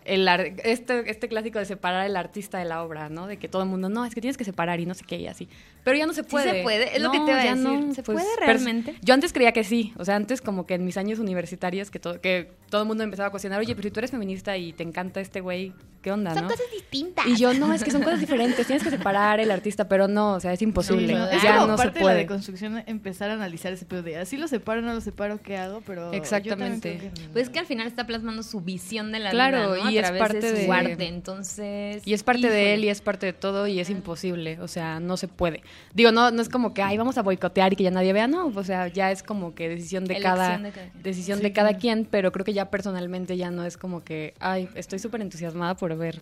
el 0.03 0.27
ar- 0.27 0.53
este, 0.63 1.09
este 1.09 1.27
clásico 1.27 1.57
de 1.57 1.65
separar 1.65 2.05
el 2.05 2.15
artista 2.15 2.59
de 2.59 2.65
la 2.65 2.83
obra, 2.83 3.09
¿no? 3.09 3.25
De 3.25 3.37
que 3.37 3.47
todo 3.47 3.63
el 3.63 3.69
mundo, 3.69 3.89
no, 3.89 4.05
es 4.05 4.13
que 4.13 4.21
tienes 4.21 4.37
que 4.37 4.43
separar 4.43 4.79
y 4.79 4.85
no 4.85 4.93
sé 4.93 5.03
qué 5.05 5.17
y 5.17 5.27
así. 5.27 5.49
Pero 5.85 5.97
ya 5.97 6.05
no 6.05 6.11
se 6.13 6.23
Sí 6.23 6.29
puede. 6.29 6.51
se 6.51 6.63
puede, 6.63 6.95
es 6.97 7.01
lo 7.01 7.07
No, 7.07 7.11
que 7.13 7.19
te 7.19 7.31
iba 7.31 7.39
a 7.39 7.43
decir. 7.45 7.57
no, 7.63 7.93
¿Se 7.93 8.03
pues, 8.03 8.17
puede 8.17 8.27
pers- 8.35 8.45
realmente? 8.47 8.95
Yo 9.01 9.13
antes 9.13 9.31
creía 9.31 9.53
que 9.53 9.63
sí, 9.63 9.93
o 9.97 10.03
sea, 10.03 10.17
antes 10.17 10.41
como 10.41 10.65
que 10.65 10.73
en 10.73 10.83
mis 10.83 10.97
años 10.97 11.19
universitarios 11.19 11.89
que 11.91 11.99
todo, 11.99 12.19
que 12.19 12.51
todo 12.69 12.81
el 12.81 12.87
mundo 12.87 13.03
empezaba 13.03 13.27
a 13.27 13.31
cuestionar, 13.31 13.59
oye, 13.61 13.73
pero 13.75 13.87
si 13.87 13.91
tú 13.91 13.99
eres 14.01 14.11
feminista 14.11 14.57
y 14.57 14.73
te 14.73 14.83
encanta 14.83 15.21
este 15.21 15.39
güey, 15.41 15.71
¿qué 16.01 16.11
onda, 16.11 16.33
Son 16.33 16.43
no? 16.43 16.49
cosas 16.49 16.65
distintas. 16.73 17.25
Y 17.27 17.35
yo, 17.37 17.53
no, 17.53 17.71
es 17.73 17.83
que 17.83 17.91
son 17.91 18.01
cosas 18.01 18.19
diferentes, 18.19 18.65
tienes 18.65 18.83
que 18.83 18.89
separar 18.89 19.39
el 19.39 19.49
artista, 19.51 19.87
pero 19.87 20.07
no, 20.07 20.33
o 20.33 20.39
sea, 20.39 20.51
es 20.53 20.61
imposible. 20.63 21.07
Sí, 21.07 21.13
no, 21.13 21.29
es 21.29 21.41
ya 21.43 21.55
como 21.55 21.67
no 21.67 21.77
se 21.77 21.83
parte 21.83 21.99
de 21.99 22.03
la 22.03 22.05
puede. 22.11 22.17
deconstrucción 22.17 22.83
empezar 22.87 23.29
a 23.29 23.33
analizar 23.33 23.71
ese 23.71 23.85
pedo 23.85 24.01
de 24.01 24.17
así 24.17 24.37
lo 24.37 24.47
separo, 24.47 24.81
no 24.81 24.93
lo 24.93 25.01
separo, 25.01 25.39
¿qué 25.41 25.57
hago? 25.57 25.81
Pero 25.85 26.11
yo 26.11 26.17
Exactamente. 26.17 26.97
creo 26.97 27.13
que- 27.13 27.21
Pues 27.31 27.43
es 27.45 27.49
que 27.51 27.59
al 27.59 27.65
final 27.67 27.85
está 27.85 28.07
plasmando 28.07 28.41
su 28.41 28.59
visión 28.61 29.11
de 29.11 29.19
la 29.19 29.29
Claro, 29.29 29.73
vida, 29.73 29.83
¿no? 29.83 29.89
y 29.91 29.97
a 29.99 30.01
es 30.01 30.11
parte 30.13 30.39
de 30.41 30.49
su 30.65 30.71
de- 30.71 30.71
arte, 30.71 31.07
entonces... 31.07 32.01
Y 32.07 32.13
es 32.13 32.23
parte 32.23 32.49
de 32.49 32.73
él 32.73 32.83
y 32.85 32.89
es 32.89 33.01
parte 33.01 33.27
de 33.27 33.33
todo 33.33 33.67
y 33.67 33.79
es 33.79 33.89
imposible, 33.91 34.59
o 34.61 34.67
sea, 34.67 34.99
no 34.99 35.17
se 35.17 35.27
puede. 35.27 35.61
Digo, 35.93 36.11
no, 36.11 36.31
no 36.31 36.41
es 36.41 36.49
como 36.49 36.73
que, 36.73 36.81
ay, 36.81 36.97
vamos 36.97 37.17
a 37.17 37.21
boicotear 37.21 37.73
y 37.73 37.75
que 37.75 37.83
ya 37.83 37.91
nadie 37.91 38.11
vea, 38.13 38.27
no, 38.27 38.47
o 38.47 38.63
sea, 38.63 38.87
ya 38.87 39.11
es 39.11 39.23
como 39.23 39.55
que 39.55 39.69
decisión 39.69 40.05
de 40.05 40.15
Elección 40.15 40.35
cada 40.35 40.57
de 40.57 40.71
cada 40.71 40.71
quien. 40.91 41.03
decisión 41.03 41.37
Sí, 41.37 41.43
de 41.43 41.53
cada 41.53 41.69
claro. 41.69 41.81
quien, 41.81 42.05
pero 42.09 42.31
creo 42.31 42.43
que 42.45 42.53
ya 42.53 42.69
personalmente 42.69 43.37
ya 43.37 43.51
no 43.51 43.63
es 43.65 43.77
como 43.77 44.03
que, 44.03 44.33
ay, 44.39 44.67
estoy 44.75 44.99
súper 44.99 45.21
entusiasmada 45.21 45.75
por 45.75 45.95
ver 45.97 46.21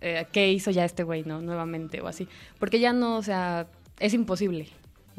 eh, 0.00 0.26
qué 0.32 0.50
hizo 0.50 0.70
ya 0.70 0.84
este 0.84 1.02
güey, 1.02 1.24
¿no? 1.24 1.40
Nuevamente 1.42 2.00
o 2.00 2.06
así. 2.06 2.26
Porque 2.58 2.80
ya 2.80 2.92
no, 2.92 3.16
o 3.18 3.22
sea, 3.22 3.66
es 3.98 4.14
imposible. 4.14 4.68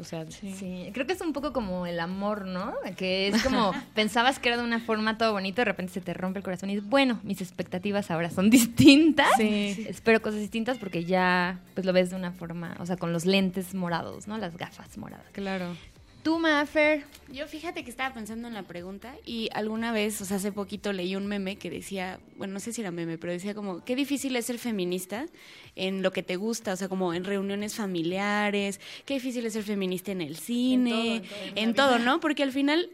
O 0.02 0.04
sea, 0.04 0.26
Sí, 0.30 0.90
creo 0.92 1.06
que 1.06 1.12
es 1.12 1.20
un 1.20 1.32
poco 1.32 1.52
como 1.52 1.86
el 1.86 2.00
amor, 2.00 2.46
¿no? 2.46 2.74
Que 2.96 3.28
es 3.28 3.42
como 3.42 3.72
pensabas 3.94 4.38
que 4.38 4.48
era 4.48 4.58
de 4.58 4.64
una 4.64 4.80
forma 4.80 5.16
todo 5.16 5.32
bonito, 5.32 5.60
de 5.60 5.64
repente 5.66 5.92
se 5.92 6.00
te 6.00 6.12
rompe 6.12 6.40
el 6.40 6.44
corazón 6.44 6.70
y 6.70 6.74
dices, 6.74 6.90
bueno, 6.90 7.20
mis 7.22 7.40
expectativas 7.40 8.10
ahora 8.10 8.30
son 8.30 8.50
distintas. 8.50 9.30
Sí. 9.36 9.86
Espero 9.88 10.20
cosas 10.20 10.40
distintas 10.40 10.78
porque 10.78 11.04
ya 11.04 11.60
pues 11.74 11.86
lo 11.86 11.92
ves 11.92 12.10
de 12.10 12.16
una 12.16 12.32
forma, 12.32 12.76
o 12.80 12.86
sea, 12.86 12.96
con 12.96 13.12
los 13.12 13.24
lentes 13.24 13.74
morados, 13.74 14.26
¿no? 14.26 14.36
Las 14.38 14.56
gafas 14.56 14.98
moradas. 14.98 15.26
claro. 15.32 15.76
Tú, 16.22 16.38
Mafer, 16.38 17.04
Yo 17.32 17.48
fíjate 17.48 17.82
que 17.82 17.90
estaba 17.90 18.14
pensando 18.14 18.46
en 18.46 18.54
la 18.54 18.62
pregunta 18.62 19.14
y 19.26 19.48
alguna 19.54 19.90
vez, 19.90 20.20
o 20.20 20.24
sea, 20.24 20.36
hace 20.36 20.52
poquito 20.52 20.92
leí 20.92 21.16
un 21.16 21.26
meme 21.26 21.56
que 21.56 21.68
decía, 21.68 22.20
bueno, 22.36 22.54
no 22.54 22.60
sé 22.60 22.72
si 22.72 22.80
era 22.80 22.92
meme, 22.92 23.18
pero 23.18 23.32
decía 23.32 23.54
como, 23.54 23.84
qué 23.84 23.96
difícil 23.96 24.36
es 24.36 24.46
ser 24.46 24.58
feminista 24.58 25.26
en 25.74 26.02
lo 26.02 26.12
que 26.12 26.22
te 26.22 26.36
gusta, 26.36 26.74
o 26.74 26.76
sea, 26.76 26.88
como 26.88 27.12
en 27.12 27.24
reuniones 27.24 27.74
familiares, 27.74 28.80
qué 29.04 29.14
difícil 29.14 29.46
es 29.46 29.54
ser 29.54 29.64
feminista 29.64 30.12
en 30.12 30.20
el 30.20 30.36
cine, 30.36 31.22
en 31.56 31.74
todo, 31.74 31.98
¿no? 31.98 32.20
Porque 32.20 32.44
al 32.44 32.52
final 32.52 32.90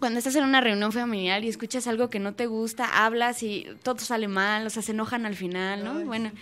cuando 0.00 0.18
estás 0.18 0.34
en 0.34 0.44
una 0.44 0.60
reunión 0.60 0.90
familiar 0.92 1.44
y 1.44 1.48
escuchas 1.48 1.86
algo 1.86 2.10
que 2.10 2.18
no 2.18 2.34
te 2.34 2.46
gusta, 2.46 3.04
hablas 3.04 3.42
y 3.42 3.66
todo 3.82 3.98
sale 3.98 4.26
mal, 4.28 4.66
o 4.66 4.70
sea, 4.70 4.82
se 4.82 4.92
enojan 4.92 5.24
al 5.24 5.36
final, 5.36 5.84
¿no? 5.84 6.04
Bueno, 6.04 6.32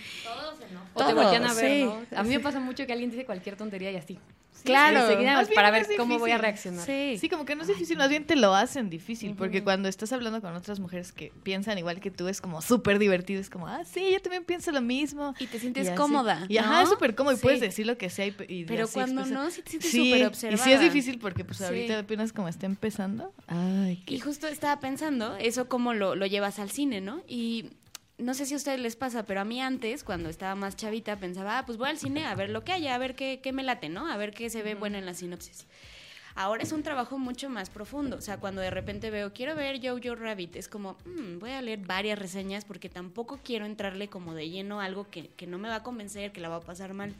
O 0.93 1.05
te 1.05 1.13
Todo, 1.13 1.15
voltean 1.15 1.45
a 1.45 1.53
ver, 1.53 1.71
sí. 1.71 1.83
¿no? 1.83 2.17
A 2.17 2.23
mí 2.23 2.29
me 2.29 2.39
pasa 2.39 2.59
mucho 2.59 2.85
que 2.87 2.93
alguien 2.93 3.11
dice 3.11 3.25
cualquier 3.25 3.55
tontería 3.55 3.91
y 3.91 3.97
así. 3.97 4.17
Claro. 4.65 4.99
Enseguida, 5.01 5.33
Más 5.35 5.49
para 5.49 5.71
ver 5.71 5.87
cómo 5.97 6.19
voy 6.19 6.31
a 6.31 6.37
reaccionar. 6.37 6.85
sí. 6.85 7.17
Sí, 7.19 7.29
como 7.29 7.45
que 7.45 7.55
no 7.55 7.61
es 7.61 7.67
difícil, 7.67 7.97
más 7.97 8.09
bien 8.09 8.25
te 8.25 8.35
lo 8.35 8.53
hacen 8.55 8.89
difícil, 8.89 9.35
porque 9.35 9.63
cuando 9.63 9.87
estás 9.89 10.11
hablando 10.11 10.41
con 10.41 10.55
otras 10.55 10.79
mujeres 10.79 11.11
que 11.11 11.31
piensan 11.43 11.77
igual 11.77 11.99
que 11.99 12.11
tú, 12.11 12.27
es 12.27 12.41
como 12.41 12.61
súper 12.61 12.99
divertido, 12.99 13.39
es 13.39 13.49
como, 13.49 13.67
ah, 13.67 13.83
sí, 13.85 14.09
yo 14.11 14.19
también 14.21 14.43
pienso 14.43 14.71
lo 14.71 14.81
mismo. 14.81 15.33
Y 15.39 15.47
te 15.47 15.59
sientes 15.59 15.87
así. 15.87 15.95
cómoda, 15.97 16.45
Y 16.49 16.57
ajá, 16.57 16.81
es 16.83 16.89
súper 16.89 17.15
cómodo 17.15 17.33
y 17.33 17.37
Sí. 17.37 17.41
puedes 17.43 17.61
decir 17.61 17.85
lo 17.85 17.97
que 17.97 18.09
sea. 18.09 18.25
Y, 18.27 18.35
y 18.47 18.65
Pero 18.65 18.87
cuando 18.87 19.21
expresar. 19.21 19.43
no, 19.45 19.51
sí 19.51 19.61
te 19.61 19.69
sientes 19.71 19.91
Sí, 19.91 19.97
súper 20.09 20.19
y 20.21 20.23
observada. 20.25 20.63
sí 20.63 20.71
es 20.71 20.79
difícil 20.81 21.19
porque 21.19 21.45
pues 21.45 21.57
Sí. 21.59 21.63
ahorita 21.63 21.99
apenas 21.99 22.33
como 22.33 22.47
está 22.47 22.65
empezando. 22.65 23.33
Ay, 23.47 24.01
qué 24.05 24.15
Y 24.15 24.19
justo 24.19 24.47
estaba 24.47 24.79
pensando, 24.79 25.35
eso 25.37 25.67
cómo 25.69 25.93
lo, 25.93 26.15
lo 26.15 26.25
llevas 26.25 26.59
al 26.59 26.69
cine, 26.71 27.01
¿no? 27.01 27.21
Y 27.27 27.69
no 28.17 28.33
sé 28.33 28.45
si 28.45 28.53
a 28.53 28.57
ustedes 28.57 28.79
les 28.79 28.95
pasa, 28.95 29.25
pero 29.25 29.41
a 29.41 29.45
mí 29.45 29.61
antes, 29.61 30.03
cuando 30.03 30.29
estaba 30.29 30.55
más 30.55 30.75
chavita, 30.75 31.17
pensaba, 31.19 31.59
ah, 31.59 31.65
pues 31.65 31.77
voy 31.77 31.89
al 31.89 31.97
cine 31.97 32.25
a 32.25 32.35
ver 32.35 32.49
lo 32.49 32.63
que 32.63 32.71
haya, 32.71 32.95
a 32.95 32.97
ver 32.97 33.15
qué, 33.15 33.39
qué 33.43 33.51
me 33.51 33.63
late, 33.63 33.89
¿no? 33.89 34.09
A 34.11 34.17
ver 34.17 34.33
qué 34.33 34.49
se 34.49 34.63
ve 34.63 34.75
bueno 34.75 34.97
en 34.97 35.05
la 35.05 35.13
sinopsis. 35.13 35.65
Ahora 36.37 36.63
es 36.63 36.73
un 36.73 36.83
trabajo 36.83 37.17
mucho 37.17 37.49
más 37.49 37.69
profundo. 37.69 38.17
O 38.17 38.21
sea, 38.21 38.37
cuando 38.41 38.59
de 38.61 38.69
repente 38.69 39.09
veo, 39.09 39.31
quiero 39.31 39.55
ver 39.55 39.79
Jojo 39.81 40.15
Rabbit, 40.15 40.57
es 40.57 40.67
como, 40.67 40.97
"Mm, 41.05 41.39
voy 41.39 41.51
a 41.51 41.61
leer 41.61 41.79
varias 41.79 42.19
reseñas 42.19 42.65
porque 42.65 42.89
tampoco 42.89 43.39
quiero 43.41 43.65
entrarle 43.65 44.09
como 44.09 44.33
de 44.33 44.49
lleno 44.49 44.81
a 44.81 44.85
algo 44.85 45.09
que, 45.09 45.29
que 45.29 45.47
no 45.47 45.57
me 45.57 45.69
va 45.69 45.75
a 45.75 45.83
convencer, 45.83 46.33
que 46.33 46.41
la 46.41 46.49
va 46.49 46.57
a 46.57 46.61
pasar 46.61 46.93
mal. 46.93 47.13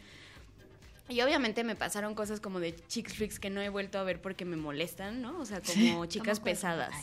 Y 1.07 1.21
obviamente 1.21 1.63
me 1.63 1.75
pasaron 1.75 2.15
cosas 2.15 2.39
como 2.39 2.59
de 2.59 2.75
chick 2.87 3.09
flicks 3.13 3.39
que 3.39 3.51
no 3.51 3.61
he 3.61 3.69
vuelto 3.69 3.99
a 3.99 4.03
ver 4.03 4.19
porque 4.21 4.43
me 4.43 4.55
molestan, 4.55 5.21
¿no? 5.21 5.39
O 5.39 5.45
sea, 5.45 5.61
como 5.61 6.05
chicas 6.07 6.39
pesadas. 6.39 6.93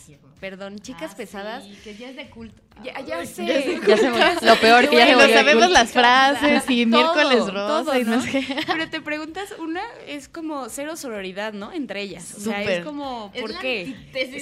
Perdón, 0.41 0.79
chicas 0.79 1.15
pesadas. 1.15 1.63
que 1.83 1.95
ya 1.95 2.09
es 2.09 2.15
de 2.17 2.29
culto. 2.29 2.61
Ya, 2.83 2.99
ya 3.01 3.23
sé. 3.25 3.45
Ya 3.87 3.95
se 3.97 4.45
lo 4.45 4.55
peor 4.59 4.89
que 4.89 4.95
ya 4.97 5.07
se 5.07 5.15
volvió 5.15 5.35
sabemos 5.37 5.69
las 5.69 5.91
frases 5.91 6.63
y 6.69 6.85
Todo, 6.89 6.99
miércoles 7.13 7.53
rosa 7.53 7.83
todo, 7.83 7.99
y 7.99 8.03
no. 8.03 8.21
Pero 8.67 8.89
te 8.89 8.99
preguntas, 8.99 9.53
una 9.59 9.83
es 10.07 10.27
como 10.27 10.67
cero 10.69 10.95
sororidad, 10.95 11.53
¿no? 11.53 11.71
Entre 11.71 12.01
ellas. 12.01 12.33
O 12.35 12.39
sea, 12.39 12.59
Súper. 12.61 12.79
es 12.79 12.83
como, 12.85 13.31
Es 13.33 13.41
¿por 13.41 13.51
la 13.51 13.59
qué? 13.61 13.95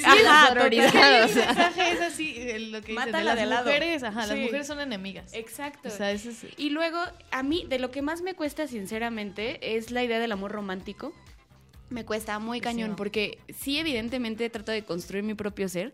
Ajá, 0.04 0.16
la 0.16 0.22
total. 0.22 0.48
sororidad, 0.48 0.96
o 0.96 1.28
El 1.28 1.36
mensaje 1.36 1.92
es 1.92 2.02
así, 2.02 2.34
lo 2.72 2.82
que 2.82 2.94
dicen, 2.94 3.12
de 3.12 3.24
las 3.24 3.36
de 3.36 3.46
lado. 3.46 3.66
mujeres, 3.66 4.04
ajá, 4.04 4.20
las 4.26 4.30
Sí. 4.30 4.44
mujeres 4.44 4.66
son 4.66 4.80
enemigas. 4.80 5.34
Exacto. 5.34 5.90
O 5.90 5.92
sea, 5.92 6.12
eso 6.12 6.30
es... 6.30 6.38
Y 6.58 6.70
luego, 6.70 7.00
a 7.32 7.44
mí, 7.44 7.66
de 7.68 7.80
lo 7.80 7.92
que 7.92 8.02
más 8.02 8.22
me 8.22 8.34
cuesta, 8.34 8.66
sinceramente, 8.66 9.51
es 9.62 9.92
la 9.92 10.04
idea 10.04 10.20
del 10.20 10.32
amor 10.32 10.52
romántico. 10.52 11.14
Me 11.90 12.06
cuesta 12.06 12.40
muy 12.40 12.62
cañón, 12.62 12.96
porque 12.96 13.40
sí, 13.54 13.78
evidentemente 13.78 14.50
trato 14.50 14.72
de 14.72 14.84
construir 14.84 15.24
mi 15.24 15.34
propio 15.34 15.68
ser, 15.68 15.92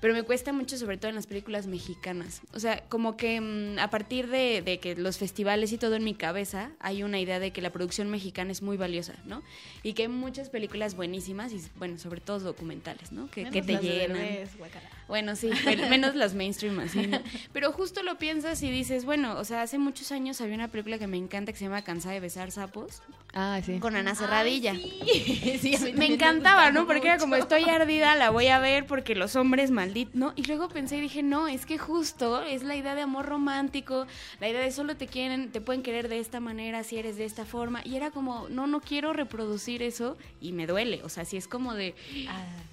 pero 0.00 0.14
me 0.14 0.22
cuesta 0.22 0.52
mucho, 0.52 0.76
sobre 0.78 0.96
todo 0.96 1.08
en 1.10 1.14
las 1.14 1.26
películas 1.26 1.66
mexicanas. 1.66 2.40
O 2.54 2.60
sea, 2.60 2.82
como 2.88 3.16
que 3.16 3.40
mm, 3.40 3.78
a 3.78 3.90
partir 3.90 4.28
de, 4.28 4.62
de 4.62 4.78
que 4.78 4.96
los 4.96 5.18
festivales 5.18 5.72
y 5.72 5.78
todo 5.78 5.94
en 5.96 6.04
mi 6.04 6.14
cabeza, 6.14 6.70
hay 6.80 7.02
una 7.02 7.18
idea 7.20 7.38
de 7.38 7.50
que 7.52 7.60
la 7.62 7.70
producción 7.70 8.10
mexicana 8.10 8.50
es 8.52 8.62
muy 8.62 8.76
valiosa, 8.76 9.14
¿no? 9.26 9.42
Y 9.82 9.92
que 9.94 10.02
hay 10.02 10.08
muchas 10.08 10.48
películas 10.50 10.94
buenísimas 10.96 11.52
y, 11.52 11.60
bueno, 11.76 11.98
sobre 11.98 12.20
todo 12.20 12.38
documentales, 12.40 13.12
¿no? 13.12 13.30
Que, 13.30 13.44
que 13.44 13.62
Menos 13.62 13.66
te 13.66 13.72
las 13.74 13.82
de 13.82 13.88
llenan. 13.88 14.16
bebés, 14.18 14.56
guácala. 14.58 14.88
Bueno, 15.08 15.34
sí, 15.36 15.50
pero 15.64 15.88
menos 15.90 16.14
las 16.14 16.34
mainstream 16.34 16.78
así, 16.80 17.06
¿no? 17.06 17.20
Pero 17.52 17.72
justo 17.72 18.02
lo 18.02 18.16
piensas 18.16 18.62
y 18.62 18.70
dices, 18.70 19.04
bueno, 19.04 19.38
o 19.38 19.44
sea, 19.44 19.62
hace 19.62 19.78
muchos 19.78 20.12
años 20.12 20.40
había 20.40 20.54
una 20.54 20.68
película 20.68 20.98
que 20.98 21.06
me 21.06 21.16
encanta 21.16 21.52
que 21.52 21.58
se 21.58 21.64
llama 21.64 21.82
Cansada 21.82 22.14
de 22.14 22.20
besar 22.20 22.50
sapos 22.52 23.02
Ah, 23.34 23.60
sí. 23.64 23.78
con 23.78 23.96
Ana 23.96 24.14
Cerradilla. 24.14 24.74
Sí, 25.60 25.74
a 25.76 25.80
mí 25.80 25.92
Me 25.94 26.06
encantaba, 26.06 26.70
¿no? 26.70 26.86
Porque 26.86 27.08
era 27.08 27.18
como 27.18 27.34
mucho. 27.36 27.42
estoy 27.42 27.68
ardida, 27.70 28.14
la 28.16 28.30
voy 28.30 28.46
a 28.48 28.58
ver 28.58 28.86
porque 28.86 29.14
los 29.14 29.36
hombres 29.36 29.70
malditos, 29.90 30.14
¿no? 30.14 30.32
Y 30.36 30.44
luego 30.44 30.68
pensé 30.68 30.98
y 30.98 31.00
dije, 31.00 31.22
no, 31.22 31.48
es 31.48 31.66
que 31.66 31.78
justo 31.78 32.42
es 32.42 32.62
la 32.62 32.76
idea 32.76 32.94
de 32.94 33.02
amor 33.02 33.26
romántico, 33.26 34.06
la 34.40 34.48
idea 34.48 34.60
de 34.60 34.70
solo 34.70 34.96
te 34.96 35.06
quieren, 35.06 35.50
te 35.50 35.60
pueden 35.60 35.82
querer 35.82 36.08
de 36.08 36.18
esta 36.18 36.40
manera 36.40 36.84
si 36.84 36.98
eres 36.98 37.16
de 37.16 37.24
esta 37.24 37.44
forma. 37.44 37.82
Y 37.84 37.96
era 37.96 38.10
como, 38.10 38.48
no, 38.48 38.66
no 38.66 38.80
quiero 38.80 39.12
reproducir 39.12 39.82
eso 39.82 40.16
y 40.40 40.52
me 40.52 40.66
duele. 40.66 41.02
O 41.04 41.08
sea, 41.08 41.24
si 41.24 41.36
es 41.36 41.48
como 41.48 41.74
de, 41.74 41.94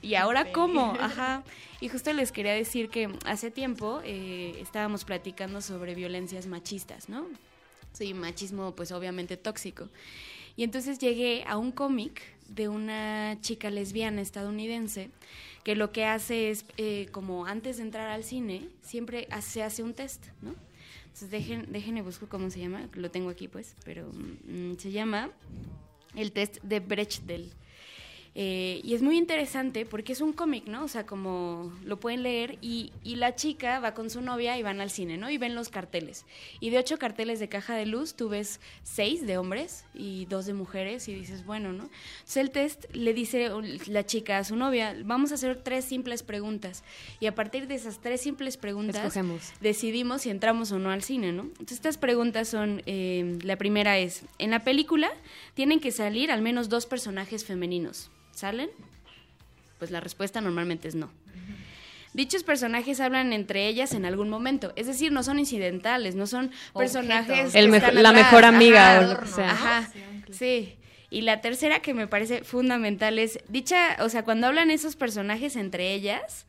¿y 0.01 0.15
ahora 0.15 0.51
cómo? 0.51 0.95
Ajá. 0.99 1.43
Y 1.79 1.89
justo 1.89 2.11
les 2.13 2.31
quería 2.31 2.53
decir 2.53 2.89
que 2.89 3.09
hace 3.25 3.51
tiempo 3.51 4.01
eh, 4.03 4.57
estábamos 4.61 5.05
platicando 5.05 5.61
sobre 5.61 5.95
violencias 5.95 6.47
machistas, 6.47 7.09
¿no? 7.09 7.25
Sí, 7.93 8.13
machismo 8.13 8.75
pues 8.75 8.91
obviamente 8.91 9.37
tóxico. 9.37 9.89
Y 10.55 10.63
entonces 10.63 10.97
llegué 10.97 11.43
a 11.47 11.57
un 11.57 11.71
cómic 11.71 12.21
de 12.47 12.67
una 12.67 13.37
chica 13.41 13.69
lesbiana 13.69 14.21
estadounidense 14.21 15.11
que 15.67 15.75
lo 15.75 15.91
que 15.91 16.05
hace 16.05 16.49
es, 16.49 16.63
eh, 16.77 17.07
como 17.11 17.45
antes 17.45 17.75
de 17.75 17.83
entrar 17.83 18.07
al 18.07 18.23
cine, 18.23 18.69
siempre 18.81 19.27
se 19.41 19.63
hace 19.63 19.83
un 19.83 19.93
test, 19.93 20.27
¿no? 20.41 20.55
Entonces 21.07 21.29
dejen, 21.29 21.69
déjenme 21.73 22.01
busco 22.01 22.29
cómo 22.29 22.49
se 22.49 22.61
llama, 22.61 22.87
lo 22.93 23.11
tengo 23.11 23.29
aquí 23.29 23.49
pues, 23.49 23.75
pero 23.83 24.09
mm, 24.13 24.77
se 24.77 24.91
llama 24.91 25.29
el 26.15 26.31
test 26.31 26.63
de 26.63 26.79
Bechdel. 26.79 27.51
Eh, 28.39 28.81
y 28.83 28.93
es 28.93 29.01
muy 29.01 29.17
interesante 29.17 29.87
porque 29.87 30.13
es 30.13 30.21
un 30.21 30.31
cómic, 30.31 30.67
¿no? 30.67 30.83
O 30.83 30.87
sea, 30.87 31.07
como 31.07 31.73
lo 31.83 31.99
pueden 31.99 32.21
leer 32.21 32.59
y, 32.61 32.91
y 33.03 33.15
la 33.15 33.33
chica 33.33 33.79
va 33.79 33.95
con 33.95 34.11
su 34.11 34.21
novia 34.21 34.55
y 34.59 34.61
van 34.61 34.79
al 34.79 34.91
cine, 34.91 35.17
¿no? 35.17 35.31
Y 35.31 35.39
ven 35.39 35.55
los 35.55 35.69
carteles. 35.69 36.23
Y 36.59 36.69
de 36.69 36.77
ocho 36.77 36.99
carteles 36.99 37.39
de 37.39 37.49
caja 37.49 37.75
de 37.75 37.87
luz, 37.87 38.13
tú 38.13 38.29
ves 38.29 38.59
seis 38.83 39.25
de 39.25 39.39
hombres 39.39 39.85
y 39.95 40.25
dos 40.25 40.45
de 40.45 40.53
mujeres 40.53 41.07
y 41.07 41.15
dices, 41.15 41.47
bueno, 41.47 41.73
¿no? 41.73 41.89
Entonces 42.19 42.37
el 42.37 42.51
test 42.51 42.85
le 42.93 43.15
dice 43.15 43.49
la 43.87 44.05
chica 44.05 44.37
a 44.37 44.43
su 44.43 44.55
novia, 44.55 44.95
vamos 45.03 45.31
a 45.31 45.33
hacer 45.33 45.63
tres 45.63 45.85
simples 45.85 46.21
preguntas. 46.21 46.83
Y 47.19 47.25
a 47.25 47.33
partir 47.33 47.65
de 47.65 47.73
esas 47.73 48.01
tres 48.01 48.21
simples 48.21 48.55
preguntas 48.57 48.97
Escogemos. 48.97 49.51
decidimos 49.61 50.21
si 50.21 50.29
entramos 50.29 50.71
o 50.71 50.77
no 50.77 50.91
al 50.91 51.01
cine, 51.01 51.31
¿no? 51.31 51.41
Entonces 51.43 51.77
estas 51.77 51.97
preguntas 51.97 52.47
son, 52.47 52.83
eh, 52.85 53.39
la 53.41 53.55
primera 53.55 53.97
es, 53.97 54.25
en 54.37 54.51
la 54.51 54.63
película 54.63 55.09
tienen 55.55 55.79
que 55.79 55.91
salir 55.91 56.31
al 56.31 56.43
menos 56.43 56.69
dos 56.69 56.85
personajes 56.85 57.43
femeninos. 57.43 58.11
¿Salen? 58.37 58.69
Pues 59.79 59.89
la 59.89 59.99
respuesta 59.99 60.41
normalmente 60.41 60.87
es 60.87 60.93
no. 60.93 61.09
Dichos 62.13 62.43
personajes 62.43 62.99
hablan 62.99 63.33
entre 63.33 63.67
ellas 63.67 63.93
en 63.93 64.05
algún 64.05 64.29
momento, 64.29 64.73
es 64.75 64.85
decir, 64.85 65.11
no 65.11 65.23
son 65.23 65.39
incidentales, 65.39 66.13
no 66.15 66.27
son 66.27 66.51
personajes. 66.75 67.55
El 67.55 67.65
que 67.65 67.71
mejo- 67.71 67.85
están 67.87 68.03
la 68.03 68.09
atrás. 68.09 68.25
mejor 68.25 68.45
amiga 68.45 68.97
Ajá, 68.97 69.05
o 69.07 69.13
lo 69.13 69.19
que 69.19 69.27
sea. 69.27 69.51
Ajá, 69.51 69.91
sí. 70.31 70.75
Y 71.09 71.21
la 71.21 71.41
tercera 71.41 71.79
que 71.79 71.93
me 71.95 72.05
parece 72.07 72.43
fundamental 72.43 73.17
es, 73.17 73.39
dicha, 73.49 73.97
o 74.01 74.09
sea, 74.09 74.23
cuando 74.23 74.47
hablan 74.47 74.69
esos 74.71 74.95
personajes 74.95 75.55
entre 75.55 75.93
ellas, 75.93 76.45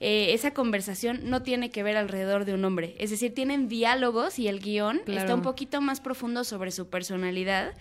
eh, 0.00 0.32
esa 0.32 0.52
conversación 0.54 1.20
no 1.24 1.42
tiene 1.42 1.68
que 1.70 1.82
ver 1.82 1.96
alrededor 1.98 2.46
de 2.46 2.54
un 2.54 2.64
hombre. 2.64 2.94
Es 2.98 3.10
decir, 3.10 3.34
tienen 3.34 3.68
diálogos 3.68 4.38
y 4.38 4.48
el 4.48 4.60
guion 4.60 5.02
Claro. 5.04 5.20
está 5.20 5.34
un 5.34 5.42
poquito 5.42 5.80
más 5.82 6.00
profundo 6.00 6.42
sobre 6.44 6.70
su 6.70 6.88
personalidad 6.88 7.74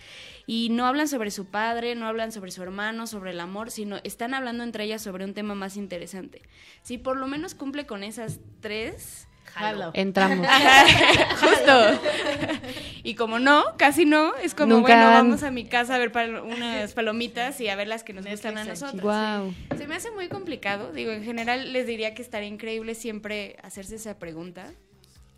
y 0.45 0.67
no 0.69 0.85
hablan 0.85 1.07
sobre 1.07 1.31
su 1.31 1.45
padre, 1.45 1.95
no 1.95 2.07
hablan 2.07 2.33
sobre 2.33 2.51
su 2.51 2.61
hermano, 2.61 3.07
sobre 3.07 3.31
el 3.31 3.39
amor, 3.39 3.71
sino 3.71 3.99
están 4.03 4.33
hablando 4.33 4.63
entre 4.65 4.83
ellas 4.83 5.01
sobre 5.01 5.23
un 5.23 5.33
tema 5.33 5.55
más 5.55 5.77
interesante. 5.77 6.41
Si 6.81 6.97
por 6.97 7.15
lo 7.15 7.27
menos 7.27 7.55
cumple 7.55 7.85
con 7.85 8.03
esas 8.03 8.39
tres, 8.59 9.28
Jalo. 9.53 9.91
Entramos. 9.93 10.47
Justo. 11.39 12.01
y 13.03 13.15
como 13.15 13.39
no, 13.39 13.63
casi 13.77 14.05
no, 14.05 14.35
es 14.35 14.53
como, 14.55 14.75
Nunca 14.75 14.93
bueno, 14.95 15.07
han- 15.09 15.27
vamos 15.27 15.43
a 15.43 15.51
mi 15.51 15.65
casa 15.65 15.95
a 15.95 15.97
ver 15.97 16.11
pal- 16.11 16.41
unas 16.43 16.93
palomitas 16.93 17.59
y 17.61 17.67
a 17.69 17.75
ver 17.75 17.87
las 17.87 18.03
que 18.03 18.13
nos 18.13 18.25
gustan 18.25 18.57
a 18.57 18.63
nosotros. 18.65 19.01
Guau. 19.01 19.53
Se 19.77 19.87
me 19.87 19.95
hace 19.95 20.11
muy 20.11 20.27
complicado. 20.29 20.91
Digo, 20.91 21.11
en 21.11 21.23
general 21.23 21.73
les 21.73 21.87
diría 21.87 22.13
que 22.13 22.21
estaría 22.21 22.47
increíble 22.49 22.95
siempre 22.95 23.57
hacerse 23.63 23.95
esa 23.95 24.17
pregunta. 24.19 24.67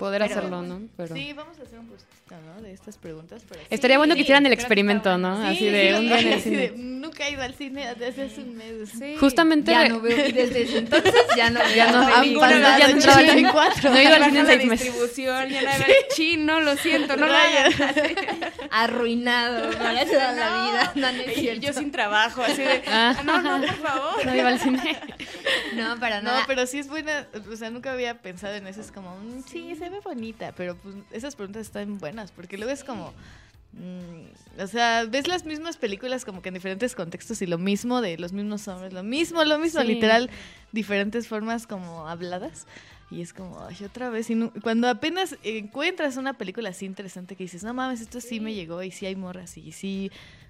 Poder 0.01 0.21
Pero- 0.23 0.31
hacerlo, 0.39 0.61
¿no? 0.63 0.81
Pero... 0.97 1.15
Sí, 1.15 1.31
vamos 1.33 1.59
a 1.59 1.61
hacer 1.61 1.77
un 1.77 1.87
postito, 1.87 2.35
¿no? 2.43 2.61
De 2.61 2.73
estas 2.73 2.97
preguntas. 2.97 3.43
Para 3.43 3.61
Estaría 3.69 3.97
bueno 3.99 4.15
que 4.15 4.21
hicieran 4.21 4.45
el 4.47 4.53
experimento. 4.53 5.15
¿no? 5.19 5.37
Sí, 5.41 5.47
Así 5.47 5.65
de 5.69 5.89
sí, 5.89 5.93
un 5.99 6.01
día 6.07 6.19
en 6.19 6.27
el 6.27 6.33
así 6.33 6.49
de, 6.49 6.69
cine. 6.69 6.83
nunca 6.83 7.27
he 7.27 7.31
ido 7.33 7.43
al 7.43 7.53
cine 7.53 7.93
desde 7.95 8.23
hace 8.23 8.41
un 8.41 8.57
mes. 8.57 8.89
Sí. 8.97 9.15
Justamente 9.19 9.71
Ya 9.71 9.87
no 9.89 10.01
veo, 10.01 10.17
desde 10.33 10.61
ese 10.63 10.77
entonces 10.79 11.13
ya 11.37 11.51
no 11.51 11.59
veo. 11.59 11.75
Ya 11.75 11.91
no 11.91 12.01
ya 12.01 12.87
no 12.87 12.93
entraba 12.95 13.17
al 13.19 13.29
cine. 13.29 13.47
84. 13.49 13.89
No 13.91 13.95
he 13.97 14.03
ido 14.03 14.15
al 14.15 14.23
cine 14.25 14.39
en 14.39 14.43
Baja 14.43 14.43
la 14.43 14.57
seis 14.57 14.69
meses. 14.69 14.85
distribución, 14.87 15.49
ya 15.49 15.61
no 15.61 16.45
no, 16.45 16.61
lo 16.61 16.75
siento, 16.77 17.15
no. 17.17 17.27
Arruinado 18.71 19.69
para 19.77 20.05
toda 20.05 20.31
la 20.33 20.49
No. 20.49 20.71
vida. 20.71 20.91
No, 20.95 21.11
no 21.11 21.21
es 21.23 21.37
Y 21.37 21.41
cierto. 21.41 21.61
yo 21.67 21.73
sin 21.73 21.91
trabajo, 21.91 22.41
así 22.41 22.61
de, 22.61 22.81
Ah. 22.87 23.15
"Ah, 23.17 23.23
no, 23.23 23.41
no, 23.41 23.65
por 23.67 23.75
favor. 23.77 24.25
No 24.25 24.35
iba 24.35 24.49
al 24.49 24.59
cine. 24.59 24.97
No, 25.75 25.99
para 25.99 26.21
No, 26.21 26.31
nada. 26.31 26.43
pero 26.47 26.65
sí 26.65 26.79
es 26.79 26.87
buena, 26.87 27.27
o 27.51 27.55
sea, 27.55 27.69
nunca 27.69 27.91
había 27.91 28.19
pensado 28.21 28.55
en 28.55 28.67
eso, 28.67 28.81
es 28.81 28.91
como, 28.91 29.15
mm, 29.17 29.43
sí, 29.49 29.75
se 29.75 29.89
ve 29.91 29.99
bonita, 29.99 30.53
pero 30.55 30.75
pues 30.77 30.95
esas 31.11 31.35
preguntas 31.35 31.61
están 31.67 31.97
buenas, 31.99 32.31
porque 32.31 32.57
luego 32.57 32.71
es 32.73 32.83
como, 32.83 33.13
mm, 33.73 34.59
o 34.61 34.67
sea, 34.67 35.05
ves 35.05 35.27
las 35.27 35.45
mismas 35.45 35.77
películas 35.77 36.25
como 36.25 36.41
que 36.41 36.49
en 36.49 36.55
diferentes 36.55 36.95
contextos 36.95 37.41
y 37.41 37.47
lo 37.47 37.57
mismo 37.57 38.01
de 38.01 38.17
los 38.17 38.33
mismos 38.33 38.67
hombres, 38.67 38.93
lo 38.93 39.03
mismo, 39.03 39.43
lo 39.43 39.59
mismo, 39.59 39.81
Sí. 39.81 39.87
literal, 39.87 40.29
diferentes 40.71 41.27
formas 41.27 41.67
como 41.67 42.07
habladas. 42.07 42.65
Y 43.09 43.21
es 43.21 43.33
como, 43.33 43.59
ay, 43.65 43.75
otra 43.83 44.09
vez. 44.09 44.29
Y 44.29 44.35
nu- 44.35 44.53
cuando 44.61 44.87
apenas 44.87 45.35
encuentras 45.43 46.15
una 46.15 46.33
película 46.37 46.69
así 46.69 46.85
interesante 46.85 47.35
que 47.35 47.43
dices, 47.43 47.61
no 47.63 47.73
mames, 47.73 47.99
esto 47.99 48.21
sí 48.21 48.39
me 48.39 48.53
llegó 48.53 48.81
y 48.83 48.91
sí 48.91 49.05
hay 49.05 49.17
morras 49.17 49.57
y 49.57 49.73
sí, 49.73 50.09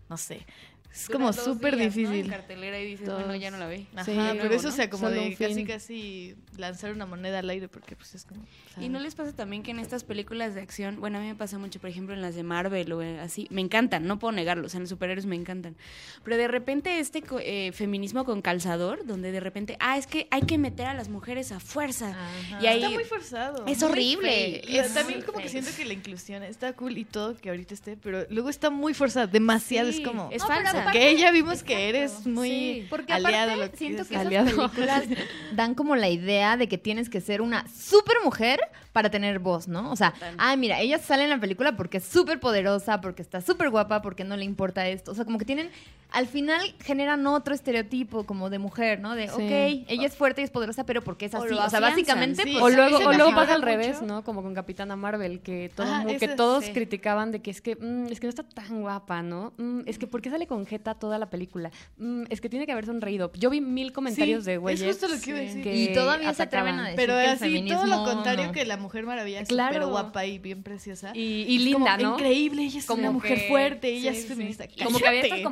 no 0.09 0.17
sé. 0.17 0.45
Es 0.93 1.07
como 1.09 1.31
súper 1.31 1.77
difícil. 1.77 2.13
En 2.25 2.27
cartelera 2.29 2.77
y 2.79 2.85
dices, 2.85 3.07
bueno, 3.09 3.33
ya 3.35 3.49
no 3.49 3.57
la 3.57 3.67
vi. 3.67 3.87
Ajá, 3.95 4.03
Sí, 4.03 4.11
pero 4.15 4.33
luego, 4.33 4.55
eso 4.55 4.69
¿no? 4.69 4.75
sea 4.75 4.89
como 4.89 5.07
Solo 5.07 5.21
de 5.21 5.27
un 5.29 5.35
casi 5.35 5.53
fin. 5.55 5.65
casi 5.67 6.35
lanzar 6.57 6.91
una 6.91 7.05
moneda 7.05 7.39
al 7.39 7.49
aire 7.49 7.67
porque 7.69 7.95
pues 7.95 8.13
es 8.15 8.25
como 8.25 8.45
¿Y 8.79 8.89
no 8.89 8.99
les 8.99 9.15
pasa 9.15 9.33
también 9.33 9.63
que 9.63 9.71
en 9.71 9.79
estas 9.79 10.03
películas 10.03 10.53
de 10.55 10.61
acción, 10.61 10.99
bueno, 10.99 11.17
a 11.17 11.21
mí 11.21 11.27
me 11.27 11.35
pasa 11.35 11.57
mucho, 11.57 11.79
por 11.79 11.89
ejemplo, 11.89 12.13
en 12.13 12.21
las 12.21 12.35
de 12.35 12.43
Marvel 12.43 12.91
o 12.93 13.01
eh, 13.01 13.19
así, 13.19 13.47
me 13.51 13.61
encantan, 13.61 14.05
no 14.05 14.19
puedo 14.19 14.31
negarlo, 14.33 14.65
o 14.65 14.69
sea, 14.69 14.77
en 14.79 14.83
los 14.83 14.89
superhéroes 14.89 15.25
me 15.25 15.35
encantan. 15.35 15.75
Pero 16.23 16.37
de 16.37 16.47
repente 16.47 16.99
este 16.99 17.21
co- 17.21 17.39
eh, 17.41 17.71
feminismo 17.73 18.25
con 18.25 18.41
calzador, 18.41 19.05
donde 19.05 19.31
de 19.31 19.39
repente, 19.39 19.77
ah, 19.79 19.97
es 19.97 20.07
que 20.07 20.27
hay 20.31 20.41
que 20.41 20.57
meter 20.57 20.87
a 20.87 20.93
las 20.93 21.07
mujeres 21.09 21.51
a 21.51 21.59
fuerza. 21.59 22.09
Ajá. 22.09 22.59
Y 22.61 22.67
ahí 22.67 22.77
está 22.83 22.89
muy 22.93 23.03
forzado. 23.05 23.65
es 23.65 23.79
muy 23.81 23.89
horrible. 23.91 24.61
La- 24.67 24.85
Es 24.85 24.93
también 24.93 25.21
como 25.21 25.39
que 25.39 25.49
siento 25.49 25.71
que 25.75 25.85
la 25.85 25.93
inclusión 25.93 26.43
está 26.43 26.73
cool 26.73 26.97
y 26.97 27.05
todo 27.05 27.35
que 27.37 27.49
ahorita 27.49 27.73
esté, 27.73 27.97
pero 27.97 28.25
luego 28.29 28.49
está 28.49 28.69
muy 28.69 28.93
forzada, 28.93 29.27
demasiado 29.27 29.91
Sí, 29.91 30.01
es 30.01 30.07
como 30.07 30.29
es 30.31 30.43
falsa. 30.43 30.80
Aparte- 30.81 30.99
que 30.99 31.17
ya 31.17 31.31
vimos 31.31 31.63
que 31.63 31.89
eres 31.89 32.25
muy 32.27 32.49
Sí, 32.49 32.87
porque 32.89 33.13
aliado 33.13 33.51
aparte 33.51 33.65
lo 33.65 33.71
que 33.71 33.77
siento 33.77 34.05
que 34.07 34.15
esas 34.15 34.27
películas 34.27 35.03
dan 35.53 35.75
como 35.75 35.95
la 35.95 36.09
idea 36.09 36.57
de 36.57 36.67
que 36.67 36.77
tienes 36.77 37.09
que 37.09 37.21
ser 37.21 37.41
una 37.41 37.65
super 37.69 38.15
mujer 38.23 38.59
para 38.93 39.09
tener 39.09 39.39
voz, 39.39 39.67
¿no? 39.67 39.91
O 39.91 39.95
sea, 39.95 40.11
Total. 40.11 40.35
ah, 40.37 40.55
mira, 40.55 40.79
ella 40.81 40.97
sale 40.99 41.23
en 41.23 41.29
la 41.29 41.39
película 41.39 41.75
porque 41.77 41.97
es 41.97 42.03
súper 42.03 42.39
poderosa, 42.39 42.99
porque 43.01 43.21
está 43.21 43.39
súper 43.41 43.69
guapa, 43.69 44.01
porque 44.01 44.23
no 44.23 44.35
le 44.37 44.43
importa 44.45 44.87
esto. 44.87 45.11
O 45.11 45.15
sea, 45.15 45.23
como 45.25 45.37
que 45.37 45.45
tienen, 45.45 45.69
al 46.11 46.27
final 46.27 46.59
generan 46.83 47.25
otro 47.27 47.53
estereotipo 47.53 48.25
como 48.25 48.49
de 48.49 48.59
mujer, 48.59 48.99
¿no? 48.99 49.15
De, 49.15 49.27
Sí. 49.27 49.33
ok, 49.33 49.85
ella 49.89 50.05
es 50.07 50.15
fuerte 50.15 50.41
y 50.41 50.43
es 50.43 50.49
poderosa, 50.51 50.85
pero 50.85 51.01
porque 51.01 51.25
es 51.25 51.33
O 51.33 51.37
así. 51.37 51.53
lo 51.53 51.63
O, 51.63 51.69
sea, 51.69 51.79
básicamente, 51.79 52.43
sí. 52.43 52.51
pues, 52.51 52.63
O 52.63 52.69
luego, 52.69 52.97
o 52.97 53.35
pasa 53.35 53.53
al 53.53 53.59
mucho. 53.61 53.65
revés, 53.65 54.01
¿no? 54.01 54.23
Como 54.23 54.43
con 54.43 54.53
Capitana 54.53 54.95
Marvel, 54.95 55.39
que, 55.39 55.71
todo 55.75 55.87
mu- 56.03 56.17
que 56.17 56.27
todos 56.27 56.65
sí. 56.65 56.73
criticaban 56.73 57.31
de 57.31 57.41
que 57.41 57.51
es 57.51 57.61
que, 57.61 57.75
mm, 57.75 58.07
es 58.11 58.19
que 58.19 58.27
no 58.27 58.29
está 58.29 58.43
tan 58.43 58.81
guapa, 58.81 59.21
¿no? 59.23 59.53
Mm, 59.57 59.81
es 59.85 59.97
que 59.97 60.07
¿por 60.07 60.21
qué 60.21 60.29
sale 60.29 60.47
con 60.47 60.65
jeta 60.65 60.95
toda 60.95 61.17
la 61.17 61.29
película? 61.29 61.71
Mm, 61.97 62.23
es 62.29 62.41
que 62.41 62.49
tiene 62.49 62.65
que 62.65 62.71
haber 62.73 62.85
sonreído. 62.85 63.31
Yo 63.35 63.49
vi 63.49 63.61
mil 63.61 63.93
comentarios 63.93 64.43
Sí, 64.43 64.47
de 64.49 64.53
es 64.55 64.59
güeyes 64.59 64.87
justo 64.97 65.07
lo 65.07 65.21
que 65.21 65.29
iba 65.29 65.39
a 65.39 65.41
decir. 65.43 65.63
que 65.63 65.75
y 65.75 65.93
todavía 65.93 66.33
se 66.33 66.43
atreven 66.43 66.75
a 66.75 66.83
decir 66.83 66.95
pero 66.97 67.13
que 67.13 67.23
el 67.23 67.29
así 67.29 67.39
feminismo 67.45 67.79
todo 67.79 67.87
lo 67.87 68.03
contrario 68.03 68.45
no. 68.47 68.51
que 68.51 68.65
la 68.65 68.77
Mujer 68.77 69.05
Maravilla 69.05 69.39
es 69.41 69.47
Claro. 69.49 69.73
súper 69.75 69.87
guapa 69.89 70.25
y 70.25 70.39
bien 70.39 70.61
preciosa. 70.63 71.11
Y, 71.15 71.45
y 71.47 71.55
Es 71.57 71.61
linda, 71.63 71.97
como 71.97 72.09
¿no? 72.09 72.13
Increíble, 72.15 72.63
ella 72.63 72.79
es 72.79 72.85
Como 72.85 73.01
una 73.03 73.11
mujer 73.11 73.47
fuerte, 73.47 73.87
ella 73.89 74.11
es 74.11 74.25
feminista. 74.25 74.65
Como 74.83 74.99
que 74.99 75.07
había 75.07 75.21
estas 75.21 75.39
¡Cállate! 75.39 75.43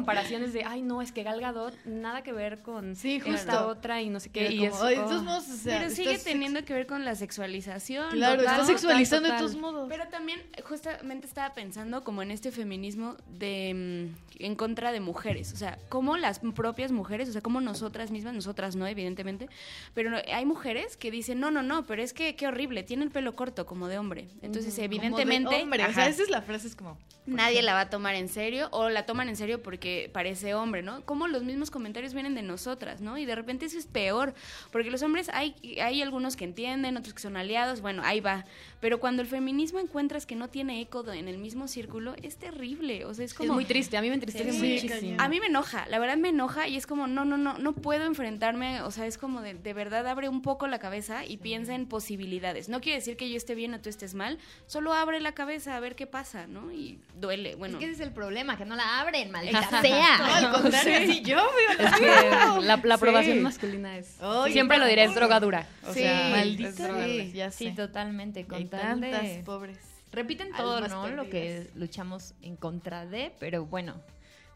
De, 0.54 0.64
ay, 0.64 0.82
no, 0.82 1.02
es 1.02 1.12
que 1.12 1.24
Gal 1.24 1.40
Gadot 1.42 1.74
nada 1.86 2.24
que 2.24 2.32
ver 2.34 2.62
con 2.62 2.96
Sí, 2.96 3.22
esta 3.26 3.68
otra 3.68 4.02
y 4.02 4.10
no 4.10 4.20
sé 4.20 4.30
qué. 4.32 4.52
Y 4.52 4.58
como, 4.68 4.76
es, 4.76 4.82
"Ay, 4.82 4.96
de 4.96 5.02
oh". 5.02 5.06
todos 5.06 5.24
modos, 5.24 5.50
o 5.50 5.56
sea, 5.56 5.80
Pero 5.80 5.90
sigue 5.92 6.18
teniendo 6.20 6.64
que 6.66 6.74
ver 6.74 6.88
con 6.88 7.06
la 7.06 7.16
sexualización. 7.16 8.10
Claro, 8.12 8.38
total, 8.42 8.46
está 8.46 8.62
total, 8.62 8.66
sexualizando 8.80 9.28
de 9.30 9.34
total. 9.36 9.46
todos 9.48 9.62
modos. 9.62 9.88
Pero 9.90 10.08
también, 10.10 10.42
justamente 10.64 11.28
estaba 11.28 11.54
pensando 11.54 12.04
como 12.04 12.22
en 12.22 12.32
este 12.32 12.52
feminismo 12.52 13.16
de 13.28 14.12
mm, 14.40 14.44
en 14.44 14.56
contra 14.56 14.92
de 14.92 15.00
mujeres. 15.00 15.54
O 15.54 15.58
sea, 15.58 15.78
como 15.90 16.18
las 16.18 16.40
propias 16.40 16.92
mujeres, 16.92 17.30
o 17.30 17.32
sea, 17.32 17.42
como 17.42 17.62
nosotras 17.62 18.12
mismas, 18.12 18.34
nosotras 18.34 18.76
no, 18.76 18.88
evidentemente, 18.88 19.50
pero 19.94 20.10
no- 20.10 20.18
hay 20.34 20.46
mujeres 20.46 20.98
que 20.98 21.12
dicen, 21.12 21.40
no, 21.40 21.52
no, 21.52 21.62
no, 21.64 21.86
pero 21.86 22.02
es 22.02 22.14
que 22.14 22.36
qué 22.36 22.48
horrible, 22.48 22.84
tiene 22.84 23.04
el 23.04 23.12
pelo 23.12 23.36
corto 23.36 23.66
como 23.66 23.88
de 23.88 23.98
hombre. 23.98 24.28
Entonces, 24.42 24.74
Como 24.76 24.80
de 24.80 24.86
evidentemente, 24.86 25.64
o 25.64 25.94
sea, 25.94 26.08
esa 26.08 26.24
es 26.24 26.30
la 26.30 26.42
frase, 26.42 26.68
es 26.68 26.76
como. 26.76 26.98
nadie 27.26 27.62
la 27.62 27.74
va 27.74 27.82
a 27.82 27.90
tomar 27.90 28.16
en 28.16 28.28
serio 28.30 28.70
o 28.72 28.90
la 28.90 29.06
toman 29.06 29.30
en 29.30 29.36
serio 29.36 29.62
porque 29.62 30.10
parece 30.14 30.39
hombre, 30.54 30.82
¿no? 30.82 31.02
Como 31.06 31.28
los 31.28 31.44
mismos 31.44 31.72
comentarios 31.72 32.14
vienen 32.14 32.36
de 32.36 32.42
nosotras, 32.42 33.02
¿no? 33.02 33.18
Y 33.18 33.26
de 33.26 33.36
repente 33.36 33.66
eso 33.66 33.78
es 33.78 33.86
peor, 33.86 34.34
porque 34.72 34.92
los 34.92 35.02
hombres 35.04 35.30
hay, 35.34 35.56
hay 35.82 36.02
algunos 36.02 36.36
que 36.36 36.46
entienden, 36.46 36.98
otros 36.98 37.14
que 37.14 37.22
son 37.22 37.38
aliados, 37.38 37.82
bueno, 37.82 38.02
ahí 38.06 38.20
va. 38.20 38.46
Pero 38.80 39.00
cuando 39.00 39.22
el 39.22 39.28
feminismo 39.28 39.80
encuentras 39.80 40.26
que 40.26 40.36
no 40.36 40.48
tiene 40.48 40.82
eco 40.82 41.06
en 41.12 41.28
el 41.28 41.38
mismo 41.38 41.68
círculo, 41.68 42.16
es 42.22 42.38
terrible, 42.38 43.06
o 43.06 43.14
sea, 43.14 43.26
es 43.26 43.32
Es 43.32 43.38
como... 43.38 43.54
muy 43.54 43.66
triste, 43.66 43.98
a 43.98 44.02
mí 44.02 44.08
me 44.10 44.16
entristece 44.16 44.52
Sí, 44.54 44.74
muchísimo. 44.74 45.16
A 45.20 45.30
mí 45.30 45.40
me 45.40 45.48
enoja, 45.48 45.86
la 45.88 46.00
verdad 46.00 46.18
me 46.18 46.30
enoja 46.30 46.68
y 46.68 46.78
es 46.78 46.88
como, 46.88 47.08
no, 47.08 47.26
no, 47.26 47.38
no, 47.38 47.58
no 47.58 47.74
puedo 47.74 48.06
enfrentarme, 48.06 48.82
o 48.82 48.92
sea, 48.92 49.06
es 49.06 49.18
como 49.18 49.42
de, 49.42 49.54
de 49.54 49.74
verdad 49.74 50.08
abre 50.08 50.30
un 50.30 50.42
poco 50.42 50.68
la 50.68 50.80
cabeza 50.80 51.26
y 51.26 51.38
piensa 51.38 51.76
en 51.76 51.86
posibilidades. 51.86 52.70
No 52.70 52.82
quiere 52.82 52.98
decir 52.98 53.18
que 53.18 53.30
yo 53.30 53.38
esté 53.38 53.56
bien 53.56 53.74
o 53.74 53.82
tú 53.82 53.90
estés 53.90 54.14
mal, 54.14 54.40
solo 54.68 54.94
abre 54.94 55.20
la 55.20 55.34
cabeza 55.34 55.76
a 55.76 55.80
ver 55.80 55.96
qué 55.96 56.08
pasa, 56.08 56.48
¿no? 56.48 56.72
Y 56.72 57.00
duele, 57.16 57.56
bueno. 57.56 57.78
Es 57.78 57.80
que 57.80 57.86
ese 57.92 58.02
es 58.02 58.08
el 58.08 58.14
problema, 58.14 58.58
que 58.58 58.66
no 58.66 58.76
la 58.76 59.00
abren, 59.00 59.32
maldita 59.32 59.82
No, 60.30 60.48
al 60.48 60.52
contrario, 60.62 60.98
así 60.98 61.22
yo 61.22 61.36
veo 61.38 61.88
Es 61.88 61.96
que 62.00 62.06
la, 62.66 62.78
la 62.84 62.94
aprobación 62.94 63.38
Sí. 63.38 63.44
masculina 63.44 63.98
es. 63.98 64.18
Siempre 64.52 64.78
lo 64.78 64.86
diré, 64.86 65.04
es 65.06 65.16
drogadura. 65.16 65.68
O 65.88 65.94
Sí, 65.94 66.00
sea, 66.02 66.30
maldita 66.32 66.70
es 66.70 67.06
sí, 67.06 67.32
ya 67.34 67.52
sé. 67.52 67.58
Sí, 67.58 67.72
totalmente. 67.76 68.46
Con 68.46 68.68
tantas 68.70 69.26
pobres. 69.46 69.78
Repiten 70.12 70.50
todo, 70.58 70.82
¿no? 70.88 71.08
Lo 71.10 71.24
que 71.30 71.42
perdidas. 71.60 71.76
luchamos 71.76 72.34
en 72.42 72.56
contra 72.56 73.06
de, 73.06 73.32
pero 73.40 73.66
bueno, 73.66 74.02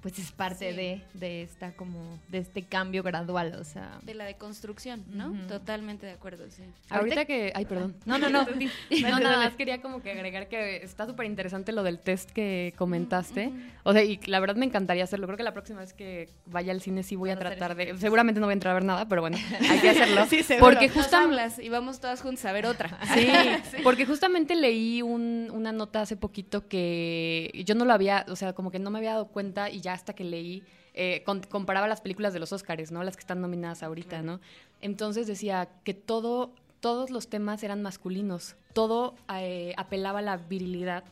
pues 0.03 0.19
es 0.19 0.31
parte 0.31 0.69
Sí. 0.71 0.75
de, 0.75 1.01
de 1.15 1.41
esta 1.43 1.71
como, 1.71 2.19
de 2.27 2.37
este 2.37 2.61
cambio 2.61 3.01
gradual, 3.01 3.55
o 3.59 3.63
sea. 3.63 3.99
de 4.03 4.13
la 4.13 4.25
deconstrucción, 4.25 5.03
¿no? 5.11 5.33
Totalmente 5.47 6.05
de 6.05 6.11
acuerdo, 6.11 6.43
sí. 6.51 6.61
Ahorita 6.89 7.25
que. 7.25 7.51
Ay, 7.55 7.65
perdón. 7.65 7.95
No, 8.05 8.17
no, 8.19 8.29
no. 8.29 8.45
No, 9.01 9.19
nada 9.19 9.37
más 9.37 9.55
quería 9.55 9.81
como 9.81 10.01
que 10.03 10.11
agregar 10.11 10.47
que 10.49 10.77
está 10.83 11.05
súper 11.07 11.25
interesante 11.25 11.71
lo 11.71 11.81
del 11.83 11.99
test 11.99 12.29
que 12.31 12.73
comentaste. 12.77 13.51
O 13.83 13.93
sea, 13.93 14.03
y 14.03 14.19
la 14.27 14.39
verdad 14.39 14.55
me 14.57 14.65
encantaría 14.65 15.03
hacerlo. 15.03 15.25
Creo 15.27 15.37
que 15.37 15.43
la 15.43 15.53
próxima 15.53 15.79
vez 15.79 15.93
que 15.93 16.29
vaya 16.45 16.71
al 16.73 16.81
cine 16.81 17.01
sí 17.03 17.15
voy 17.15 17.29
a 17.31 17.39
tratar 17.39 17.75
de. 17.75 17.97
Seguramente 17.97 18.39
no 18.41 18.47
voy 18.47 18.51
a 18.51 18.53
entrar 18.53 18.71
a 18.71 18.75
ver 18.75 18.83
nada, 18.85 19.07
pero 19.07 19.21
bueno, 19.21 19.37
hay 19.69 19.79
que 19.79 19.89
hacerlo. 19.89 20.25
Sí, 20.29 20.43
seguro. 20.43 20.65
Porque 20.73 20.89
justamente. 20.89 21.15
hablas 21.41 21.59
y 21.59 21.69
vamos 21.69 21.99
todas 22.01 22.21
juntas 22.21 22.43
a 22.45 22.51
ver 22.51 22.65
otra. 22.65 22.99
Sí, 23.13 23.27
porque 23.83 24.05
justamente 24.05 24.55
leí 24.55 25.01
un- 25.01 25.49
una 25.53 25.71
nota 25.71 26.01
hace 26.01 26.17
poquito 26.17 26.67
que 26.67 27.63
yo 27.65 27.75
no 27.75 27.85
lo 27.85 27.93
había, 27.93 28.25
o 28.29 28.35
sea, 28.35 28.53
como 28.53 28.69
que 28.71 28.79
no 28.79 28.89
me 28.91 28.97
había 28.99 29.11
dado 29.11 29.27
cuenta 29.27 29.69
y 29.69 29.79
ya 29.81 29.92
hasta 29.93 30.13
que 30.13 30.23
leí, 30.23 30.63
eh, 30.93 31.23
con- 31.25 31.41
comparaba 31.41 31.87
las 31.87 32.01
películas 32.01 32.33
de 32.33 32.39
los 32.39 32.51
Oscars, 32.53 32.91
¿no? 32.91 33.03
Las 33.03 33.15
que 33.15 33.21
están 33.21 33.41
nominadas 33.41 33.83
ahorita, 33.83 34.21
¿no? 34.21 34.39
Entonces 34.81 35.27
decía 35.27 35.69
que 35.83 35.93
todo, 35.93 36.51
todos 36.81 37.09
los 37.09 37.29
temas 37.29 37.63
eran 37.63 37.81
masculinos, 37.81 38.55
todo 38.73 39.15
eh, 39.35 39.73
apelaba 39.77 40.19
a 40.19 40.21
la 40.23 40.37
virilidad. 40.37 41.03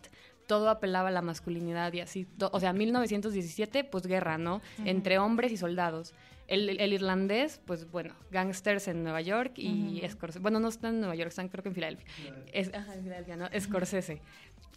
Todo 0.48 0.70
apelaba 0.70 1.08
a 1.08 1.12
la 1.12 1.22
masculinidad 1.22 1.94
y 1.94 2.02
así. 2.02 2.28
o 2.52 2.60
sea, 2.60 2.74
1917, 2.74 3.86
pues 3.86 4.06
guerra, 4.06 4.38
¿no? 4.38 4.60
Entre 4.84 5.18
hombres 5.18 5.50
y 5.54 5.56
soldados. 5.58 6.14
El, 6.50 6.82
el 6.82 6.92
irlandés, 6.92 7.62
pues 7.66 7.90
bueno, 7.90 8.14
gangsters 8.32 8.90
en 8.90 9.02
Nueva 9.04 9.22
York 9.22 9.54
y 9.56 10.02
Scorsese. 10.10 10.40
Bueno, 10.42 10.60
no 10.60 10.68
están 10.68 10.96
en 10.96 11.00
Nueva 11.02 11.16
York, 11.16 11.30
están 11.30 11.48
creo 11.48 11.64
que 11.64 11.70
en 11.70 11.76
Filadelfia. 11.76 12.06
Es, 12.52 12.74
ajá, 12.74 12.96
en 12.96 13.04
Filadelfia, 13.04 13.38
¿no? 13.38 13.48
Scorsese. 13.58 14.20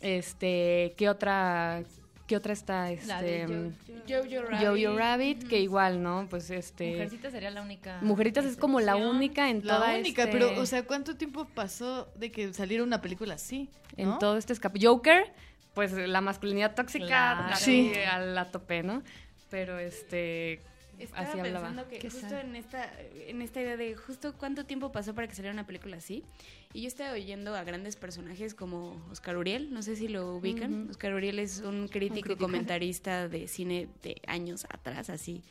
Este, 0.00 0.94
¿qué 0.96 1.08
otra, 1.08 1.82
qué 2.26 2.36
otra 2.36 2.52
está? 2.52 2.88
La 3.06 3.20
de 3.22 3.42
Este, 3.42 3.72
Jojo 4.08 4.46
Rabbit. 4.48 4.66
Jojo 4.84 4.98
Rabbit, 4.98 5.48
que 5.48 5.60
igual, 5.60 6.02
¿no? 6.02 6.26
Pues 6.30 6.50
este... 6.50 6.92
Mujercita 6.92 7.30
sería 7.30 7.50
la 7.50 7.62
única. 7.62 7.98
Mujeritas 8.02 8.44
es 8.44 8.56
como 8.56 8.80
la 8.80 8.96
única 8.96 9.50
en 9.50 9.66
La 9.66 9.74
toda 9.76 9.94
única, 9.98 10.22
este- 10.24 10.32
pero, 10.32 10.60
o 10.60 10.66
sea, 10.66 10.84
¿cuánto 10.84 11.16
tiempo 11.16 11.46
pasó 11.54 12.08
de 12.16 12.30
que 12.32 12.52
saliera 12.54 12.82
una 12.82 13.00
película 13.00 13.34
así? 13.34 13.68
en 13.96 14.18
todo 14.18 14.36
este 14.36 14.52
escape. 14.52 14.80
Joker, 14.82 15.32
pues 15.72 15.92
la 15.92 16.20
masculinidad 16.20 16.74
tóxica 16.74 17.06
Claro. 17.06 17.44
así 17.52 17.92
Sí. 17.94 18.00
a 18.00 18.18
la 18.18 18.50
tope, 18.50 18.82
¿no? 18.82 19.02
Pero 19.50 19.78
este 19.78 20.60
Estaba 21.04 21.22
así 21.28 21.38
hablaba. 21.38 21.66
pensando 21.68 21.88
que 21.88 21.98
Qué 21.98 22.10
justo 22.10 22.28
sad. 22.28 22.40
en 22.40 22.56
esta, 22.56 22.90
en 23.26 23.42
esta 23.42 23.60
idea 23.60 23.76
de 23.76 23.94
justo 23.94 24.34
cuánto 24.36 24.64
tiempo 24.66 24.92
pasó 24.92 25.14
para 25.14 25.28
que 25.28 25.34
saliera 25.34 25.52
una 25.52 25.66
película 25.66 25.96
así. 25.96 26.22
Y 26.72 26.82
yo 26.82 26.88
estaba 26.88 27.12
oyendo 27.12 27.54
a 27.54 27.62
grandes 27.64 27.96
personajes 27.96 28.54
como 28.54 29.00
Oscar 29.10 29.36
Uriel, 29.36 29.72
no 29.72 29.82
sé 29.82 29.96
si 29.96 30.08
lo 30.08 30.36
ubican. 30.36 30.88
Oscar 30.90 31.14
Uriel 31.14 31.38
es 31.38 31.60
un 31.60 31.88
crítico, 31.88 32.22
crítico. 32.22 32.38
comentarista 32.38 33.28
de 33.28 33.46
cine 33.48 33.88
de 34.02 34.20
años 34.26 34.64
atrás, 34.68 35.08
así. 35.10 35.42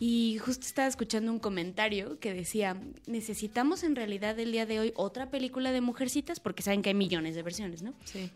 Y 0.00 0.38
justo 0.38 0.64
estaba 0.64 0.86
escuchando 0.86 1.32
un 1.32 1.40
comentario 1.40 2.20
que 2.20 2.32
decía, 2.32 2.76
necesitamos 3.06 3.82
en 3.82 3.96
realidad 3.96 4.38
el 4.38 4.52
día 4.52 4.64
de 4.64 4.78
hoy 4.78 4.92
otra 4.94 5.28
película 5.30 5.72
de 5.72 5.80
mujercitas, 5.80 6.38
porque 6.38 6.62
saben 6.62 6.82
que 6.82 6.90
hay 6.90 6.94
millones 6.94 7.34
de 7.34 7.42
versiones, 7.42 7.82
¿no? 7.82 7.94
Sí. 8.04 8.30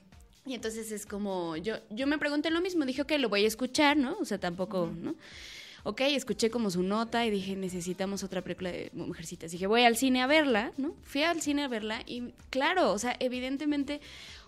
Y 0.45 0.55
entonces 0.55 0.91
es 0.91 1.07
como, 1.07 1.57
yo, 1.57 1.77
yo 1.91 2.09
me 2.09 2.19
pregunté 2.19 2.51
lo 2.51 2.61
mismo, 2.61 2.85
dije, 2.85 3.03
ok, 3.03 3.13
lo 3.21 3.29
voy 3.29 3.45
a 3.45 3.47
escuchar, 3.47 3.97
¿no? 3.97 4.17
O 4.19 4.25
sea, 4.25 4.39
tampoco, 4.39 4.91
¿no? 4.93 5.15
Ok, 5.85 6.01
escuché 6.03 6.51
como 6.51 6.71
su 6.71 6.83
nota 6.83 7.25
y 7.27 7.31
dije, 7.31 7.57
necesitamos 7.57 8.23
otra 8.23 8.43
película 8.43 8.71
de 8.71 8.91
Mujercitas. 8.95 9.51
Dije, 9.53 9.67
voy 9.67 9.83
al 9.83 9.97
cine 9.97 10.23
a 10.23 10.27
verla, 10.27 10.73
¿no? 10.77 10.95
Fui 11.03 11.23
al 11.23 11.41
cine 11.43 11.65
a 11.65 11.69
verla 11.69 12.03
y 12.07 12.33
claro, 12.51 12.93
o 12.93 12.99
sea, 12.99 13.17
evidentemente 13.21 14.01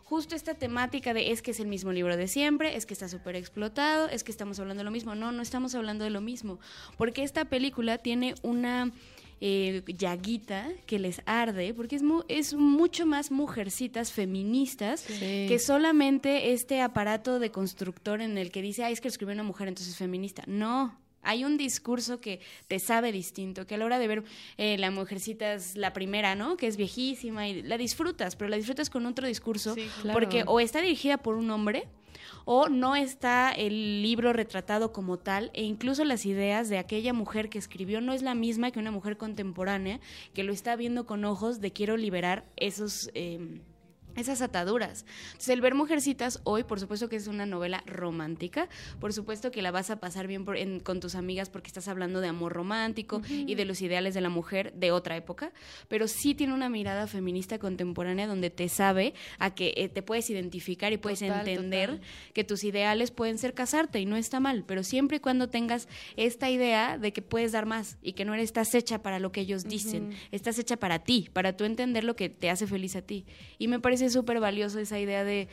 justo 0.05 0.37
esta 0.37 0.55
temática 0.55 1.15
de 1.15 1.31
es 1.33 1.41
que 1.43 1.53
es 1.53 1.61
el 1.61 1.67
mismo 1.67 1.91
libro 1.91 2.17
de 2.17 2.29
siempre, 2.29 2.77
es 2.77 2.85
que 2.87 2.93
está 2.95 3.09
súper 3.09 3.37
explotado, 3.37 4.09
es 4.09 4.23
que 4.23 4.31
estamos 4.31 4.61
hablando 4.61 4.81
de 4.81 4.85
lo 4.85 4.91
mismo. 4.91 5.15
No, 5.15 5.33
no 5.33 5.43
estamos 5.43 5.75
hablando 5.75 6.05
de 6.05 6.11
lo 6.11 6.21
mismo, 6.21 6.61
porque 6.99 7.23
esta 7.25 7.47
película 7.47 7.99
tiene 7.99 8.35
una 8.43 8.93
eh, 9.41 9.83
llaguita 9.87 10.69
que 10.87 10.99
les 10.99 11.21
arde, 11.27 11.75
porque 11.75 11.97
es, 11.97 12.03
mu- 12.03 12.23
es 12.29 12.55
mucho 12.55 13.05
más 13.07 13.31
mujercitas 13.31 14.13
feministas 14.13 15.01
Sí. 15.01 15.47
que 15.49 15.59
solamente 15.59 16.53
este 16.53 16.81
aparato 16.81 17.39
de 17.41 17.51
constructor 17.51 18.21
en 18.21 18.39
el 18.39 18.51
que 18.53 18.63
dice, 18.63 18.85
ah, 18.85 18.91
es 18.91 19.01
que 19.01 19.09
escribió 19.09 19.35
una 19.35 19.43
mujer, 19.43 19.69
entonces 19.69 19.93
es 19.95 19.99
feminista. 19.99 20.45
No. 20.47 20.97
Hay 21.25 21.45
un 21.45 21.57
discurso 21.57 22.21
que 22.21 22.41
te 22.69 22.79
sabe 22.79 23.13
distinto, 23.13 23.67
que 23.67 23.75
a 23.75 23.79
la 23.79 23.85
hora 23.85 23.99
de 23.99 24.09
ver 24.09 24.25
eh, 24.57 24.79
la 24.79 24.91
mujercita 24.91 25.55
es 25.55 25.77
la 25.77 25.93
primera, 25.93 26.35
¿no? 26.35 26.57
Que 26.57 26.67
es 26.67 26.77
viejísima 26.77 27.49
y 27.49 27.63
la 27.63 27.77
disfrutas, 27.79 28.37
pero 28.37 28.49
la 28.49 28.57
disfrutas 28.57 28.91
con 28.91 29.07
otro 29.07 29.27
discurso, 29.27 29.75
Sí, 29.75 29.89
claro. 30.03 30.19
porque 30.19 30.45
o 30.47 30.61
está 30.61 30.81
dirigida 30.81 31.19
por 31.19 31.37
un 31.37 31.51
hombre 31.51 31.89
o 32.47 32.69
no 32.69 32.95
está 32.95 33.51
el 33.53 34.03
libro 34.03 34.33
retratado 34.35 34.93
como 34.93 35.19
tal 35.19 35.51
e 35.55 35.63
incluso 35.63 36.05
las 36.05 36.27
ideas 36.27 36.69
de 36.69 36.77
aquella 36.79 37.13
mujer 37.15 37.49
que 37.49 37.59
escribió 37.59 38.01
no 38.03 38.13
es 38.13 38.21
la 38.23 38.35
misma 38.35 38.71
que 38.71 38.79
una 38.79 38.91
mujer 38.91 39.17
contemporánea 39.17 39.99
que 40.35 40.45
lo 40.45 40.53
está 40.53 40.77
viendo 40.77 41.07
con 41.07 41.25
ojos 41.25 41.61
de 41.61 41.73
quiero 41.73 41.97
liberar 41.97 42.45
esos... 42.57 43.11
eh, 43.15 43.61
esas 44.17 44.43
ataduras. 44.43 45.05
Entonces, 45.27 45.49
el 45.51 45.61
ver 45.61 45.75
Mujercitas 45.75 46.41
hoy, 46.45 46.65
por 46.65 46.81
supuesto 46.81 47.09
que 47.09 47.17
es 47.17 47.27
una 47.27 47.47
novela 47.47 47.83
romántica, 47.87 48.69
por 49.01 49.13
supuesto 49.13 49.51
que 49.51 49.63
la 49.63 49.71
vas 49.71 49.91
a 49.91 50.01
pasar 50.01 50.27
bien 50.27 50.45
por- 50.45 50.57
en- 50.57 50.81
con 50.81 51.01
tus 51.01 51.15
amigas 51.15 51.49
porque 51.51 51.69
estás 51.69 51.89
hablando 51.89 52.21
de 52.21 52.29
amor 52.29 52.53
romántico 52.53 53.21
y 53.29 53.55
de 53.55 53.65
los 53.65 53.81
ideales 53.83 54.15
de 54.15 54.21
la 54.21 54.29
mujer 54.29 54.73
de 54.75 54.93
otra 54.93 55.17
época, 55.17 55.53
pero 55.89 56.07
sí 56.09 56.35
tiene 56.35 56.53
una 56.55 56.69
mirada 56.69 57.07
feminista 57.07 57.59
contemporánea 57.59 58.27
donde 58.27 58.51
te 58.51 58.69
sabe 58.69 59.15
a 59.39 59.55
que 59.55 59.75
eh, 59.77 59.89
te 59.89 60.03
puedes 60.03 60.29
identificar 60.31 60.93
y 60.93 60.97
puedes 60.99 61.21
Total, 61.21 61.47
entender 61.49 61.91
total. 61.91 62.07
que 62.35 62.45
tus 62.45 62.65
ideales 62.65 63.11
pueden 63.11 63.39
ser 63.39 63.55
casarte 63.55 64.01
y 64.01 64.07
no 64.07 64.17
está 64.17 64.41
mal, 64.41 64.65
pero 64.67 64.83
siempre 64.83 65.17
y 65.17 65.21
cuando 65.21 65.49
tengas 65.49 65.89
esta 66.17 66.51
idea 66.51 66.99
de 66.99 67.13
que 67.13 67.23
puedes 67.23 67.53
dar 67.53 67.67
más 67.67 67.97
y 68.03 68.13
que 68.13 68.25
no 68.25 68.35
eres, 68.35 68.45
estás 68.45 68.75
hecha 68.75 69.03
para 69.03 69.19
lo 69.19 69.33
que 69.33 69.41
ellos 69.41 69.65
dicen, 69.65 70.11
estás 70.31 70.59
hecha 70.59 70.77
para 70.77 71.01
ti, 71.01 71.29
para 71.33 71.57
tú 71.57 71.65
entender 71.65 72.05
lo 72.05 72.15
que 72.17 72.29
te 72.29 72.51
hace 72.51 72.67
feliz 72.67 72.95
a 72.97 73.03
ti. 73.03 73.25
Y 73.59 73.69
me 73.69 73.81
parece 73.81 74.04
súper 74.11 74.41
valioso 74.41 74.79
esa 74.79 74.99
idea 74.99 75.25
de, 75.25 75.49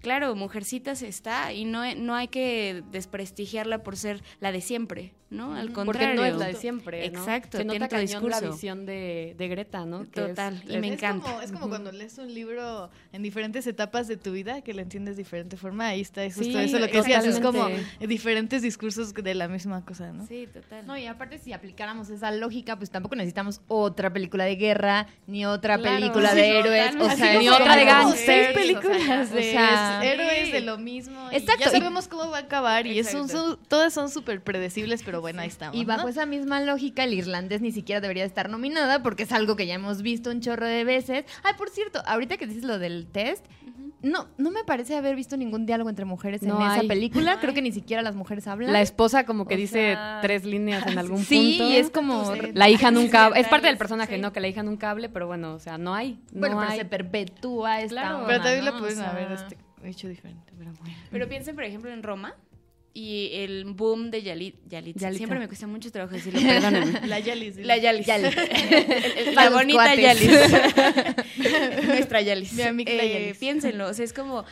claro, 0.00 0.34
Mujercitas 0.34 1.02
está 1.02 1.52
y 1.52 1.64
no, 1.64 1.82
no 1.94 2.14
hay 2.14 2.28
que 2.28 2.82
desprestigiarla 2.90 3.82
por 3.82 3.96
ser 3.96 4.22
la 4.40 4.52
de 4.52 4.60
siempre, 4.60 5.14
¿no? 5.28 5.54
Al 5.54 5.72
Porque 5.72 5.74
contrario. 5.74 6.14
no 6.20 6.24
es 6.24 6.36
la 6.36 6.46
de 6.46 6.54
siempre, 6.54 7.10
¿no? 7.10 7.18
Exacto, 7.18 7.58
Se 7.58 7.64
tiene 7.64 7.78
nota 7.80 7.86
otro 7.96 7.98
cañón 8.06 8.22
la 8.30 8.36
discurso. 8.40 8.52
visión 8.54 8.86
de, 8.86 9.34
de 9.36 9.48
Greta, 9.48 9.84
¿no? 9.84 10.08
Que 10.10 10.20
es- 10.20 10.28
Total, 10.28 10.62
y 10.66 10.74
es- 10.74 10.80
me 10.80 10.86
es 10.88 10.92
encanta. 10.94 11.26
Como, 11.26 11.40
es 11.42 11.52
como 11.52 11.68
cuando 11.68 11.90
lees 11.92 12.16
un 12.18 12.32
libro 12.32 12.90
en 13.12 13.22
diferentes 13.22 13.66
etapas 13.66 14.06
de 14.08 14.16
tu 14.16 14.32
vida 14.32 14.62
que 14.62 14.72
lo 14.72 14.82
entiendes 14.82 15.16
de 15.16 15.24
diferente 15.24 15.56
forma. 15.56 15.88
Ahí 15.88 16.00
está, 16.00 16.22
es 16.24 16.34
justo 16.36 16.52
Sí, 16.58 16.64
eso 16.64 16.78
lo 16.78 16.86
que 16.88 16.98
decías. 16.98 17.24
Es 17.24 17.40
como 17.40 17.66
diferentes 18.00 18.62
discursos 18.62 19.12
de 19.14 19.34
la 19.34 19.48
misma 19.48 19.84
cosa, 19.84 20.12
¿no? 20.12 20.26
Sí, 20.26 20.46
total. 20.52 20.86
No, 20.86 20.96
y 20.96 21.06
aparte 21.06 21.38
si 21.38 21.52
aplicáramos 21.52 22.08
esa 22.10 22.30
lógica, 22.30 22.76
pues 22.76 22.90
tampoco 22.90 23.16
necesitamos 23.16 23.60
otra 23.68 24.12
película 24.12 24.44
de 24.44 24.56
guerra, 24.56 25.06
ni 25.26 25.44
otra 25.46 25.78
Claro, 25.78 25.96
película 25.96 26.30
sí, 26.30 26.36
de 26.36 26.58
héroes, 26.60 26.94
o 27.00 27.10
sea, 27.10 27.38
ni 27.38 27.48
otra 27.48 27.76
de 27.76 27.84
sea, 28.16 28.52
películas 28.54 29.30
de 29.32 29.38
o 29.38 29.42
sea, 29.42 30.00
héroes 30.04 30.52
de 30.52 30.60
lo 30.60 30.78
mismo. 30.78 31.30
y 31.32 31.36
Exacto, 31.36 31.64
ya 31.64 31.70
y- 31.70 31.80
sabemos 31.80 32.08
cómo 32.08 32.30
va 32.30 32.38
a 32.38 32.40
acabar 32.42 32.86
y 32.86 33.02
son- 33.04 33.28
todas 33.68 33.92
son 33.92 34.10
súper 34.10 34.40
predecibles, 34.42 35.02
pero 35.02 35.15
bueno, 35.20 35.42
ahí 35.42 35.48
estamos. 35.48 35.76
Y 35.76 35.84
bajo 35.84 36.04
¿no? 36.04 36.08
esa 36.08 36.26
misma 36.26 36.60
lógica, 36.60 37.04
el 37.04 37.14
irlandés 37.14 37.60
ni 37.60 37.72
siquiera 37.72 38.00
debería 38.00 38.24
estar 38.24 38.48
nominada 38.50 39.02
porque 39.02 39.22
es 39.24 39.32
algo 39.32 39.56
que 39.56 39.66
ya 39.66 39.74
hemos 39.74 40.02
visto 40.02 40.30
un 40.30 40.40
chorro 40.40 40.66
de 40.66 40.84
veces. 40.84 41.24
Ay, 41.42 41.54
por 41.56 41.70
cierto, 41.70 42.02
ahorita 42.06 42.36
que 42.36 42.46
dices 42.46 42.64
lo 42.64 42.78
del 42.78 43.06
test, 43.06 43.44
no, 44.02 44.28
no 44.38 44.50
me 44.50 44.62
parece 44.62 44.94
haber 44.96 45.16
visto 45.16 45.36
ningún 45.36 45.66
diálogo 45.66 45.88
entre 45.90 46.04
mujeres 46.04 46.42
No 46.42 46.60
en 46.64 46.70
esa 46.70 46.86
película. 46.86 47.40
Creo 47.40 47.54
que 47.54 47.62
ni 47.62 47.72
siquiera 47.72 48.02
las 48.02 48.14
mujeres 48.14 48.46
hablan. 48.46 48.72
La 48.72 48.82
esposa 48.82 49.24
como 49.26 49.46
que 49.46 49.54
O 49.54 49.56
dice 49.58 49.92
sea, 49.94 50.18
tres 50.22 50.44
líneas 50.44 50.86
en 50.86 50.98
algún 50.98 51.18
sí, 51.24 51.56
punto. 51.58 51.72
y 51.72 51.76
es 51.76 51.90
como... 51.90 52.34
Sí. 52.34 52.40
La 52.54 52.68
hija 52.68 52.90
nunca... 52.90 53.28
Es 53.34 53.48
parte 53.48 53.66
del 53.66 53.76
Sí. 53.76 53.78
personaje, 53.78 54.18
¿no? 54.18 54.32
Que 54.32 54.40
la 54.40 54.48
hija 54.48 54.62
nunca 54.62 54.90
hable, 54.90 55.08
pero 55.08 55.26
bueno, 55.26 55.54
o 55.54 55.58
sea, 55.58 55.78
no 55.78 55.94
hay. 55.94 56.20
No 56.32 56.40
Bueno, 56.40 56.58
pero 56.58 56.70
hay. 56.70 56.78
se 56.78 56.84
perpetúa 56.84 57.80
esta 57.80 57.94
Claro. 58.02 58.16
onda, 58.18 58.28
Pero 58.28 58.42
también 58.44 58.64
¿no? 58.66 58.70
lo 58.72 58.78
pueden 58.78 58.98
O 58.98 59.00
sea, 59.00 59.10
haber 59.10 59.32
este, 59.32 59.56
hecho 59.84 60.08
diferente, 60.08 60.52
pero 60.56 60.72
bueno. 60.78 60.94
Pero 61.10 61.28
piensen, 61.28 61.54
por 61.54 61.64
ejemplo, 61.64 61.90
en 61.90 62.02
Roma 62.02 62.34
y 62.96 63.28
el 63.34 63.64
boom 63.66 64.10
de 64.10 64.22
Yalit, 64.22 64.54
Yalitza. 64.68 65.00
Yalitza. 65.00 65.18
Siempre 65.18 65.38
me 65.38 65.48
cuesta 65.48 65.66
mucho 65.66 65.92
trabajo 65.92 66.14
decirlo, 66.14 66.40
perdónenme. 66.46 67.06
La 67.06 67.18
Yalis. 67.20 67.56
La 67.58 67.76
Yalis. 67.76 68.06
Yalis. 68.06 68.34
El- 69.26 69.34
Para 69.34 69.50
la 69.50 69.56
bonita 69.56 69.84
cuates. 69.84 70.02
Yalis. 70.02 71.86
Nuestra 71.86 72.20
Yalis. 72.22 72.52
Mi 72.54 72.62
amiga 72.62 72.92
Eh, 72.92 73.12
Yalis. 73.12 73.38
Piénsenlo, 73.38 73.88
o 73.88 73.94
sea, 73.94 74.04
es 74.04 74.12
como... 74.12 74.44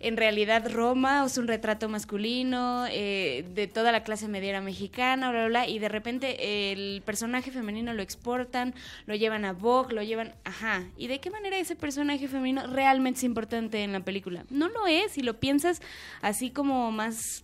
En 0.00 0.18
realidad 0.18 0.70
Roma 0.70 1.24
es 1.24 1.38
un 1.38 1.46
retrato 1.48 1.88
masculino 1.88 2.84
eh, 2.90 3.42
de 3.54 3.68
toda 3.68 3.90
la 3.90 4.02
clase 4.02 4.28
mediera 4.28 4.60
mexicana, 4.60 5.30
bla, 5.30 5.46
bla, 5.46 5.48
bla, 5.48 5.68
y 5.68 5.78
de 5.78 5.88
repente 5.88 6.72
el 6.72 7.00
personaje 7.06 7.50
femenino 7.50 7.94
lo 7.94 8.02
exportan, 8.02 8.74
lo 9.06 9.14
llevan 9.14 9.46
a 9.46 9.54
Vogue, 9.54 9.94
lo 9.94 10.02
llevan, 10.02 10.34
ajá. 10.44 10.84
¿Y 10.98 11.06
de 11.06 11.20
qué 11.20 11.30
manera 11.30 11.56
ese 11.56 11.74
personaje 11.74 12.28
femenino 12.28 12.66
realmente 12.66 13.18
es 13.18 13.24
importante 13.24 13.82
en 13.82 13.92
la 13.92 14.00
película? 14.00 14.44
No 14.50 14.68
lo 14.68 14.86
es, 14.86 15.12
si 15.12 15.22
lo 15.22 15.40
piensas 15.40 15.80
así 16.20 16.50
como 16.50 16.90
más 16.92 17.43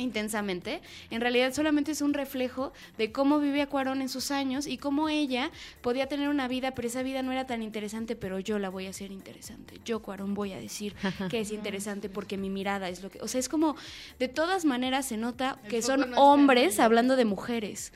intensamente, 0.00 0.80
en 1.10 1.20
realidad 1.20 1.52
solamente 1.52 1.92
es 1.92 2.00
un 2.00 2.14
reflejo 2.14 2.72
de 2.98 3.12
cómo 3.12 3.38
vivía 3.38 3.68
Cuarón 3.68 4.00
en 4.02 4.08
sus 4.08 4.30
años 4.30 4.66
y 4.66 4.78
cómo 4.78 5.08
ella 5.08 5.50
podía 5.80 6.06
tener 6.06 6.28
una 6.28 6.48
vida, 6.48 6.72
pero 6.72 6.88
esa 6.88 7.02
vida 7.02 7.22
no 7.22 7.32
era 7.32 7.46
tan 7.46 7.62
interesante, 7.62 8.16
pero 8.16 8.38
yo 8.38 8.58
la 8.58 8.68
voy 8.68 8.86
a 8.86 8.90
hacer 8.90 9.12
interesante. 9.12 9.80
Yo, 9.84 10.00
Cuarón, 10.00 10.34
voy 10.34 10.52
a 10.52 10.58
decir 10.58 10.94
que 11.30 11.40
es 11.40 11.52
interesante 11.52 12.08
porque 12.08 12.36
mi 12.36 12.50
mirada 12.50 12.88
es 12.88 13.02
lo 13.02 13.10
que... 13.10 13.20
O 13.20 13.28
sea, 13.28 13.38
es 13.38 13.48
como, 13.48 13.76
de 14.18 14.28
todas 14.28 14.64
maneras 14.64 15.06
se 15.06 15.16
nota 15.16 15.58
que 15.68 15.82
son 15.82 16.10
no 16.10 16.16
hombres 16.16 16.80
hablando 16.80 17.16
de 17.16 17.24
mujeres, 17.24 17.92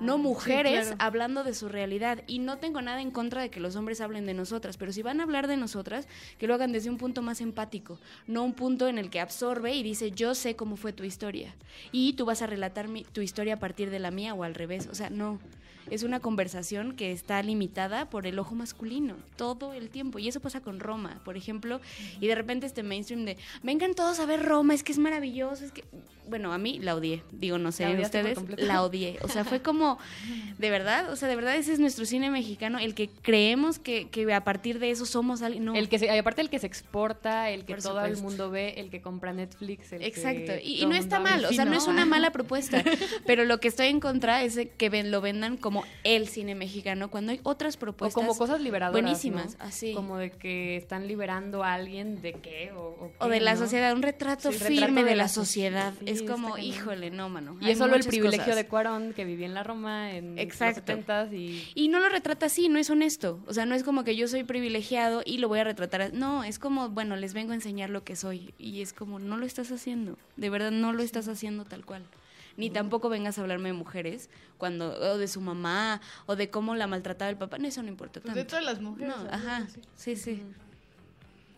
no 0.00 0.18
mujeres 0.18 0.88
claro. 0.88 0.96
hablando 0.98 1.44
de 1.44 1.54
su 1.54 1.68
realidad. 1.68 2.22
Y 2.26 2.38
no 2.38 2.58
tengo 2.58 2.82
nada 2.82 3.00
en 3.00 3.10
contra 3.10 3.42
de 3.42 3.50
que 3.50 3.60
los 3.60 3.76
hombres 3.76 4.00
hablen 4.00 4.26
de 4.26 4.34
nosotras, 4.34 4.76
pero 4.76 4.92
si 4.92 5.02
van 5.02 5.20
a 5.20 5.24
hablar 5.24 5.46
de 5.46 5.56
nosotras, 5.56 6.06
que 6.38 6.46
lo 6.46 6.54
hagan 6.54 6.72
desde 6.72 6.90
un 6.90 6.98
punto 6.98 7.22
más 7.22 7.40
empático, 7.40 7.98
no 8.26 8.44
un 8.44 8.54
punto 8.54 8.88
en 8.88 8.98
el 8.98 9.10
que 9.10 9.20
absorbe 9.20 9.74
y 9.74 9.82
dice, 9.82 10.10
yo 10.10 10.34
sé 10.34 10.56
cómo 10.56 10.76
fue 10.76 10.92
tu 10.92 11.04
historia. 11.04 11.47
Y 11.92 12.14
tú 12.14 12.24
vas 12.24 12.42
a 12.42 12.46
relatar 12.46 12.88
mi- 12.88 13.04
tu 13.04 13.20
historia 13.20 13.54
a 13.54 13.58
partir 13.58 13.90
de 13.90 13.98
la 13.98 14.10
mía 14.10 14.34
o 14.34 14.42
al 14.44 14.54
revés. 14.54 14.88
O 14.90 14.94
sea, 14.94 15.10
no. 15.10 15.38
Es 15.90 16.02
una 16.02 16.20
conversación 16.20 16.94
que 16.94 17.12
está 17.12 17.42
limitada 17.42 18.10
por 18.10 18.26
el 18.26 18.38
ojo 18.38 18.54
masculino 18.54 19.16
todo 19.36 19.72
el 19.72 19.88
tiempo. 19.88 20.18
Y 20.18 20.28
eso 20.28 20.38
pasa 20.40 20.60
con 20.60 20.80
Roma, 20.80 21.20
por 21.24 21.38
ejemplo. 21.38 21.80
Y 22.20 22.26
de 22.26 22.34
repente 22.34 22.66
este 22.66 22.82
mainstream 22.82 23.24
de, 23.24 23.38
vengan 23.62 23.94
todos 23.94 24.20
a 24.20 24.26
ver 24.26 24.44
Roma, 24.44 24.74
es 24.74 24.82
que 24.82 24.92
es 24.92 24.98
maravilloso, 24.98 25.64
es 25.64 25.72
que... 25.72 25.84
Bueno, 26.28 26.52
a 26.52 26.58
mí 26.58 26.78
la 26.78 26.94
odié. 26.94 27.22
Digo, 27.32 27.56
no 27.56 27.72
sé, 27.72 27.84
¿La 27.84 27.92
odiaste 27.92 28.22
por 28.34 28.42
ustedes, 28.42 28.68
la 28.68 28.82
odié. 28.82 29.18
O 29.22 29.28
sea, 29.28 29.46
fue 29.46 29.62
como, 29.62 29.98
de 30.58 30.68
verdad, 30.68 31.10
o 31.10 31.16
sea, 31.16 31.26
de 31.26 31.36
verdad 31.36 31.56
ese 31.56 31.72
es 31.72 31.78
nuestro 31.78 32.04
cine 32.04 32.30
mexicano, 32.30 32.78
el 32.78 32.94
que 32.94 33.08
creemos 33.08 33.78
que, 33.78 34.10
que 34.10 34.30
a 34.34 34.44
partir 34.44 34.78
de 34.78 34.90
eso 34.90 35.06
somos 35.06 35.40
alguien. 35.40 35.64
No. 35.64 35.74
El 35.74 35.88
que 35.88 35.98
se, 35.98 36.10
aparte 36.10 36.42
el 36.42 36.50
que 36.50 36.58
se 36.58 36.66
exporta, 36.66 37.48
el 37.48 37.64
que 37.64 37.76
todo 37.76 38.04
el 38.04 38.18
mundo 38.18 38.50
ve, 38.50 38.74
el 38.76 38.90
que 38.90 39.00
compra 39.00 39.32
Netflix. 39.32 39.90
El 39.90 40.02
Exacto, 40.02 40.52
que 40.52 40.60
y, 40.62 40.82
y 40.82 40.84
no 40.84 40.96
está 40.96 41.16
habla. 41.16 41.27
Mal, 41.30 41.44
o 41.44 41.52
sea, 41.52 41.64
no 41.64 41.74
es 41.76 41.86
una 41.86 42.04
mala 42.06 42.30
propuesta, 42.32 42.82
pero 43.26 43.44
lo 43.44 43.60
que 43.60 43.68
estoy 43.68 43.86
en 43.88 44.00
contra 44.00 44.42
es 44.42 44.58
que 44.76 44.88
ven- 44.90 45.10
lo 45.10 45.20
vendan 45.20 45.56
como 45.56 45.84
el 46.04 46.28
cine 46.28 46.54
mexicano 46.54 47.10
cuando 47.10 47.32
hay 47.32 47.40
otras 47.42 47.76
O 47.76 47.78
propuestas. 47.80 48.14
como 48.14 48.36
cosas 48.36 48.60
liberadoras. 48.60 49.02
buenísimas, 49.02 49.56
¿no? 49.58 49.64
así. 49.64 49.94
Como 49.94 50.18
de 50.18 50.30
que 50.30 50.76
están 50.76 51.06
liberando 51.08 51.62
a 51.64 51.74
alguien 51.74 52.20
de 52.22 52.32
qué 52.34 52.72
o, 52.72 52.80
o 53.18 53.24
O 53.24 53.28
de 53.28 53.40
la 53.40 53.54
¿no? 53.54 53.60
sociedad, 53.60 53.92
un 53.94 54.02
retrato 54.02 54.52
Sí, 54.52 54.58
firme 54.58 54.80
retrato 54.86 54.94
de, 55.04 55.10
de 55.10 55.16
la 55.16 55.28
sociedad. 55.28 55.94
Sí, 55.98 56.04
es 56.06 56.22
como, 56.22 56.58
híjole, 56.58 57.10
no, 57.10 57.28
mano. 57.28 57.56
Y 57.60 57.70
es 57.70 57.78
solo 57.78 57.96
el 57.96 58.04
privilegio 58.04 58.44
cosas. 58.44 58.56
de 58.56 58.66
Cuarón 58.66 59.12
que 59.14 59.24
vivía 59.24 59.46
en 59.46 59.54
la 59.54 59.62
Roma 59.64 60.12
en 60.12 60.38
Exacto. 60.38 60.80
los 60.92 60.98
70 61.00 61.34
y 61.34 61.68
Y 61.74 61.88
no 61.88 62.00
lo 62.00 62.08
retrata 62.08 62.46
así, 62.46 62.68
no 62.68 62.78
es 62.78 62.90
honesto. 62.90 63.40
O 63.46 63.52
sea, 63.54 63.66
no 63.66 63.74
es 63.74 63.82
como 63.82 64.04
que 64.04 64.14
yo 64.16 64.28
soy 64.28 64.44
privilegiado 64.44 65.22
y 65.24 65.38
lo 65.38 65.48
voy 65.48 65.58
a 65.60 65.64
retratar. 65.64 66.12
No, 66.12 66.44
es 66.44 66.58
como, 66.58 66.90
bueno, 66.90 67.16
les 67.16 67.34
vengo 67.34 67.52
a 67.52 67.54
enseñar 67.54 67.90
lo 67.90 68.04
que 68.04 68.14
soy. 68.16 68.54
Y 68.58 68.82
es 68.82 68.92
como, 68.92 69.18
no 69.18 69.36
lo 69.36 69.46
estás 69.46 69.72
haciendo. 69.72 70.16
De 70.36 70.50
verdad, 70.50 70.70
no 70.70 70.92
lo 70.92 71.02
estás 71.02 71.17
haciendo 71.26 71.64
tal 71.64 71.84
cual. 71.84 72.04
Ni 72.56 72.70
tampoco 72.70 73.08
vengas 73.08 73.38
a 73.38 73.42
hablarme 73.42 73.68
de 73.68 73.72
mujeres 73.72 74.30
cuando 74.58 74.90
o 75.12 75.16
de 75.18 75.28
su 75.28 75.40
mamá 75.40 76.00
o 76.26 76.34
de 76.36 76.50
cómo 76.50 76.74
la 76.74 76.86
maltrataba 76.88 77.30
el 77.30 77.36
papá. 77.36 77.56
No, 77.58 77.66
eso 77.68 77.82
no 77.82 77.88
importa 77.88 78.14
Pues 78.20 78.24
tanto. 78.26 78.38
de 78.38 78.44
todas 78.44 78.64
las 78.64 78.80
mujeres. 78.80 79.14
Ajá, 79.30 79.66
sí, 79.96 80.16
sí. 80.16 80.42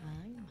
Ay, 0.03 0.31
man, 0.35 0.47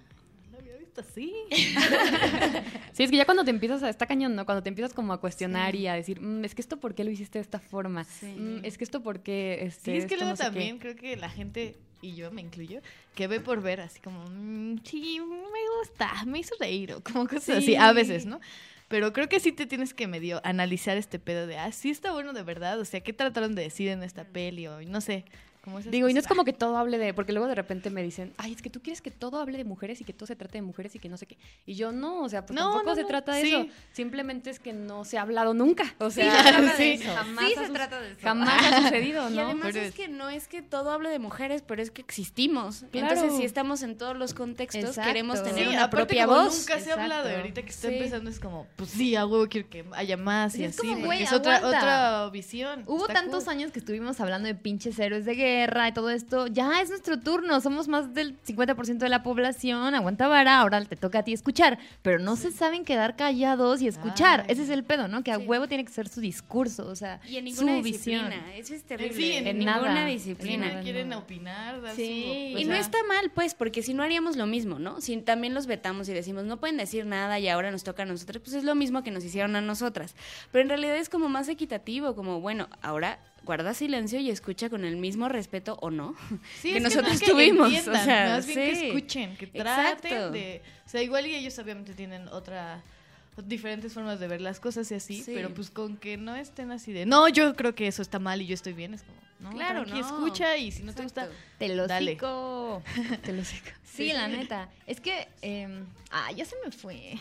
no 0.52 0.52
lo 0.54 0.58
había 0.60 0.78
visto 0.78 1.02
así. 1.02 1.34
Sí, 2.94 3.04
es 3.04 3.12
que 3.12 3.18
ya 3.18 3.24
cuando 3.26 3.46
te 3.46 3.52
empiezas 3.52 3.82
a... 3.84 3.90
Está 3.90 4.06
cañón, 4.08 4.36
¿no? 4.36 4.46
Cuando 4.46 4.62
te 4.62 4.68
empiezas 4.70 4.94
como 4.94 5.14
a 5.14 5.22
cuestionar 5.22 5.74
y 5.76 5.88
a 5.88 5.94
decir, 5.94 6.20
"Mm, 6.20 6.44
es 6.44 6.54
que 6.54 6.62
esto 6.62 6.82
por 6.82 6.96
qué 6.96 7.06
lo 7.06 7.12
hiciste 7.12 7.40
de 7.40 7.44
esta 7.44 7.60
forma. 7.60 8.04
Sí. 8.04 8.26
Mm, 8.26 8.66
es 8.66 8.78
que 8.78 8.84
esto 8.84 9.02
por 9.02 9.22
qué... 9.22 9.60
Este, 9.62 9.92
Sí, 9.92 9.98
es 10.00 10.06
que 10.06 10.16
luego 10.18 10.32
no 10.32 10.36
sé 10.36 10.44
qué". 10.44 10.50
también 10.50 10.80
creo 10.80 10.96
que 10.98 11.16
la 11.16 11.30
gente, 11.30 11.78
y 12.02 12.16
yo 12.16 12.30
me 12.32 12.42
incluyo, 12.42 12.82
que 13.16 13.28
ve 13.28 13.40
por 13.40 13.62
ver, 13.62 13.80
así 13.80 14.02
como, 14.02 14.26
"Mm, 14.30 14.80
sí, 14.84 15.20
me 15.22 15.78
gusta, 15.80 16.26
me 16.26 16.40
hizo 16.40 16.56
reír, 16.60 16.92
o 16.94 17.02
como 17.02 17.26
cosas 17.28 17.60
así, 17.60 17.76
a 17.78 17.94
veces, 17.94 18.26
¿no? 18.26 18.42
Pero 18.90 19.14
creo 19.14 19.30
que 19.30 19.40
sí 19.40 19.54
te 19.54 19.68
tienes 19.68 19.94
que 19.94 20.08
medio 20.08 20.42
analizar 20.44 20.98
este 20.98 21.20
pedo 21.20 21.48
de, 21.48 21.58
ah, 21.58 21.72
sí 21.72 21.92
está 21.92 22.12
bueno 22.12 22.34
de 22.34 22.44
verdad. 22.44 22.80
O 22.80 22.86
sea, 22.86 23.02
¿qué 23.02 23.14
trataron 23.14 23.56
de 23.56 23.62
decir 23.64 23.88
en 23.88 24.04
esta 24.04 24.26
peli? 24.26 24.68
O 24.68 24.82
no 24.82 25.00
sé. 25.00 25.26
Como 25.70 25.80
Digo, 25.92 26.10
y 26.10 26.14
no 26.14 26.20
es 26.20 26.28
como 26.28 26.44
que 26.46 26.54
todo 26.54 26.78
hable 26.78 26.98
de, 26.98 27.14
porque 27.14 27.32
luego 27.32 27.48
de 27.48 27.56
repente 27.56 27.90
me 27.90 28.02
dicen, 28.04 28.34
ay, 28.38 28.54
es 28.54 28.62
que 28.62 28.70
tú 28.70 28.82
quieres 28.82 29.02
que 29.02 29.12
todo 29.12 29.40
hable 29.40 29.58
de 29.58 29.64
mujeres 29.64 30.02
y 30.02 30.04
que 30.04 30.14
todo 30.14 30.26
se 30.28 30.36
trate 30.36 30.58
de 30.58 30.62
mujeres 30.62 30.96
y 30.96 31.00
que 31.00 31.10
no 31.10 31.18
sé 31.18 31.26
qué. 31.26 31.38
Y 31.66 31.76
yo 31.76 31.92
no, 31.92 32.22
o 32.24 32.30
sea, 32.30 32.46
pues 32.46 32.56
No, 32.56 32.70
tampoco 32.72 32.90
no, 32.90 32.96
se 32.96 33.02
no, 33.04 33.08
trata 33.08 33.34
de 33.34 33.42
sí. 33.42 33.54
eso. 33.54 33.68
Simplemente 33.92 34.50
es 34.50 34.60
que 34.60 34.74
no 34.74 35.04
se 35.06 35.18
ha 35.18 35.22
hablado 35.22 35.54
nunca. 35.54 35.96
O 36.00 36.10
sea, 36.10 36.32
se 36.44 36.50
trata 36.52 36.62
de 36.74 36.78
sí, 36.98 37.04
eso. 37.04 37.14
jamás, 37.16 37.46
Sí 37.48 37.54
ha 37.56 37.60
se 37.62 37.68
su- 37.68 37.74
trata 37.74 38.02
de 38.02 38.12
eso. 38.12 38.20
jamás 38.24 38.64
ha 38.74 38.82
sucedido, 38.84 39.30
Y 39.32 39.36
¿no? 39.36 39.42
además 39.46 39.68
Pero 39.68 39.80
es 39.80 39.88
es- 39.90 39.96
que 39.96 40.08
no 40.08 40.30
es 40.30 40.48
que 40.48 40.62
todo 40.62 40.92
hable 40.92 41.10
de 41.10 41.20
mujeres, 41.20 41.64
pero 41.66 41.82
es 41.82 41.92
que 41.92 42.02
existimos. 42.02 42.86
Claro. 42.92 43.08
Entonces, 43.14 43.38
si 43.38 43.46
estamos 43.46 43.84
en 43.84 43.98
todos 43.98 44.16
los 44.18 44.34
contextos, 44.34 44.84
Exacto. 44.84 45.08
queremos 45.08 45.44
tener 45.44 45.66
Sí, 45.68 45.70
una 45.74 45.84
aparte 45.86 46.06
propia 46.06 46.26
como 46.26 46.44
voz. 46.44 46.60
nunca 46.60 46.80
se 46.80 46.92
ha 46.92 46.94
hablado 46.94 47.24
y 47.24 47.32
Exacto. 47.32 47.38
ahorita 47.42 47.62
que 47.64 47.70
está 47.70 47.88
Sí. 47.90 47.94
empezando 47.96 48.30
es 48.30 48.40
como, 48.40 48.68
pues 48.76 48.90
sí, 48.92 49.16
a 49.16 49.26
huevo 49.26 49.48
quiero 49.48 49.70
que 49.70 49.86
haya 49.94 50.18
más 50.18 50.56
y 50.58 50.64
Es 50.64 50.78
así. 50.80 50.88
como, 50.88 51.14
es 51.14 51.32
otra, 51.34 51.58
otra 51.66 52.30
visión. 52.32 52.84
Hubo 52.88 53.02
Está 53.08 53.14
tantos 53.16 53.44
cool. 53.44 53.54
años 53.54 53.72
que 53.72 53.80
estuvimos 53.80 54.20
hablando 54.20 54.48
de 54.48 54.56
pinches 54.56 54.98
héroes 55.00 55.26
de 55.26 55.36
guerra 55.36 55.59
y 55.88 55.92
todo 55.94 56.10
esto. 56.10 56.48
Ya 56.48 56.82
es 56.82 56.90
nuestro 56.90 57.20
turno. 57.20 57.60
Somos 57.62 57.88
más 57.88 58.14
del 58.14 58.40
50% 58.44 58.98
de 58.98 59.10
la 59.10 59.24
población. 59.24 59.96
Aguanta 59.96 60.28
vara. 60.28 60.60
Ahora 60.60 60.84
te 60.86 60.96
toca 60.96 61.20
a 61.20 61.24
ti 61.24 61.34
escuchar. 61.34 61.78
Pero 62.02 62.20
no 62.20 62.36
se 62.36 62.52
saben 62.52 62.86
quedar 62.86 63.16
callados 63.16 63.82
y 63.82 63.88
escuchar. 63.88 64.42
Ay. 64.42 64.46
Ese 64.50 64.64
es 64.64 64.70
el 64.70 64.84
pedo, 64.84 65.08
¿no? 65.08 65.24
Que 65.24 65.32
a 65.32 65.38
Sí. 65.40 65.46
huevo 65.46 65.68
tiene 65.68 65.86
que 65.86 65.92
ser 65.92 66.08
su 66.08 66.22
discurso. 66.22 66.88
O 66.88 66.96
sea, 66.96 67.20
Y 67.28 67.38
en 67.38 67.46
ninguna 67.46 67.78
su 67.78 67.84
disciplina. 67.84 68.30
visión. 68.30 68.44
Eso 68.56 68.74
es 68.76 68.84
terrible. 68.84 69.14
Sí, 69.16 69.34
en 69.34 69.48
en 69.48 69.66
nada. 69.66 69.82
ninguna 69.82 70.02
En 70.04 70.08
disciplina. 70.16 70.66
nada. 70.68 70.78
No 70.78 70.84
quieren 70.84 71.14
opinar, 71.14 71.82
dar 71.82 71.96
Sí. 71.96 72.24
su- 72.54 72.58
o 72.58 72.60
Y 72.60 72.66
no 72.66 72.72
sea, 72.72 72.80
está 72.82 72.98
mal, 73.08 73.32
pues, 73.34 73.54
porque 73.54 73.82
si 73.84 73.94
no 73.94 74.04
haríamos 74.04 74.36
lo 74.38 74.46
mismo, 74.48 74.80
¿no? 74.80 75.02
Si 75.02 75.18
también 75.18 75.54
los 75.54 75.68
vetamos 75.68 76.08
y 76.10 76.14
decimos, 76.14 76.44
no 76.46 76.58
pueden 76.60 76.78
decir 76.78 77.06
nada 77.06 77.40
y 77.40 77.48
ahora 77.48 77.72
nos 77.72 77.84
toca 77.84 78.04
a 78.04 78.06
nosotros, 78.06 78.42
pues 78.44 78.54
es 78.56 78.64
lo 78.64 78.76
mismo 78.76 79.04
que 79.04 79.12
nos 79.12 79.24
hicieron 79.24 79.56
a 79.56 79.62
nosotras. 79.62 80.16
Pero 80.52 80.62
en 80.64 80.70
realidad 80.70 80.96
es 80.98 81.10
como 81.10 81.30
más 81.30 81.48
equitativo, 81.50 82.16
como, 82.16 82.40
bueno, 82.42 82.68
ahora 82.82 83.20
guarda 83.50 83.74
silencio 83.74 84.20
y 84.20 84.30
escucha 84.30 84.70
con 84.70 84.86
el 84.86 84.96
mismo 84.98 85.28
respeto 85.28 85.76
o 85.82 85.90
no. 85.90 86.14
Sí, 86.62 86.72
que 86.72 86.80
nosotros 86.80 87.08
no 87.08 87.14
es 87.16 87.20
que 87.20 87.32
tuvimos, 87.32 87.74
o 87.88 87.94
sea, 87.96 88.36
más 88.36 88.46
bien 88.46 88.60
que 88.60 88.88
escuchen, 88.90 89.38
que 89.38 89.46
Exacto. 89.46 90.08
traten 90.08 90.32
de, 90.34 90.62
o 90.86 90.90
sea, 90.90 91.02
igual 91.02 91.26
y 91.26 91.34
ellos 91.34 91.58
obviamente 91.58 91.96
tienen 91.96 92.28
otra 92.28 92.84
diferentes 93.48 93.92
formas 93.94 94.20
de 94.20 94.28
ver 94.28 94.40
las 94.42 94.60
cosas 94.60 94.92
y 94.92 94.94
así, 94.96 95.24
Sí. 95.24 95.32
pero 95.34 95.52
pues 95.52 95.72
con 95.72 95.98
que 95.98 96.16
no 96.18 96.36
estén 96.36 96.70
así 96.70 96.92
de, 96.94 97.08
no, 97.08 97.28
yo 97.28 97.56
creo 97.56 97.74
que 97.74 97.88
eso 97.88 98.04
está 98.04 98.20
mal 98.20 98.40
y 98.42 98.46
yo 98.46 98.54
estoy 98.54 98.74
bien, 98.74 98.94
es 98.94 99.02
como, 99.02 99.18
no, 99.40 99.52
Claro, 99.52 99.84
tranqui, 99.86 100.02
no. 100.02 100.06
escucha 100.06 100.58
y 100.58 100.72
si 100.72 100.84
no 100.84 100.94
te 100.94 101.04
gusta. 101.04 101.30
Te 101.58 101.74
lo 101.76 101.88
Dale. 101.88 102.12
cico. 102.12 102.82
Te 103.24 103.34
lo 103.34 103.44
sé. 103.44 103.62
Sí, 104.00 104.14
la 104.14 104.30
neta. 104.30 104.70
Es 104.88 105.02
que. 105.02 105.28
eh, 105.42 105.68
ah, 106.12 106.32
ya 106.32 106.46
se 106.46 106.56
me 106.64 106.72
fue. 106.72 107.16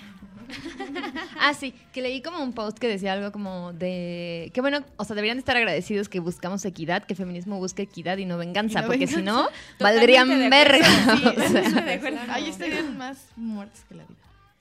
ah, 1.41 1.53
sí, 1.53 1.75
que 1.93 2.01
leí 2.01 2.23
como 2.23 2.41
un 2.41 2.53
post 2.53 2.79
que 2.79 2.87
decía 2.87 3.15
algo 3.15 3.33
como 3.33 3.73
de. 3.73 4.51
Que 4.55 4.61
bueno, 4.61 4.85
o 4.97 5.05
sea, 5.05 5.17
deberían 5.17 5.39
estar 5.39 5.57
agradecidos 5.57 6.09
que 6.09 6.21
buscamos 6.21 6.65
equidad, 6.65 7.03
que 7.05 7.15
el 7.15 7.17
feminismo 7.17 7.59
busque 7.59 7.83
equidad 7.83 8.19
y 8.19 8.27
no 8.27 8.39
venganza, 8.39 8.79
Y 8.79 8.83
no 8.83 8.89
porque 8.89 9.09
si 9.09 9.23
no, 9.23 9.49
valdrían 9.81 10.29
verga. 10.51 10.87
O 11.37 11.49
sea, 11.49 11.95
acuerdo. 11.95 12.19
ahí 12.31 12.49
estarían 12.49 12.97
más 12.97 13.27
muertos 13.35 13.81
que 13.89 13.95
la 13.97 14.05
vida. 14.05 14.19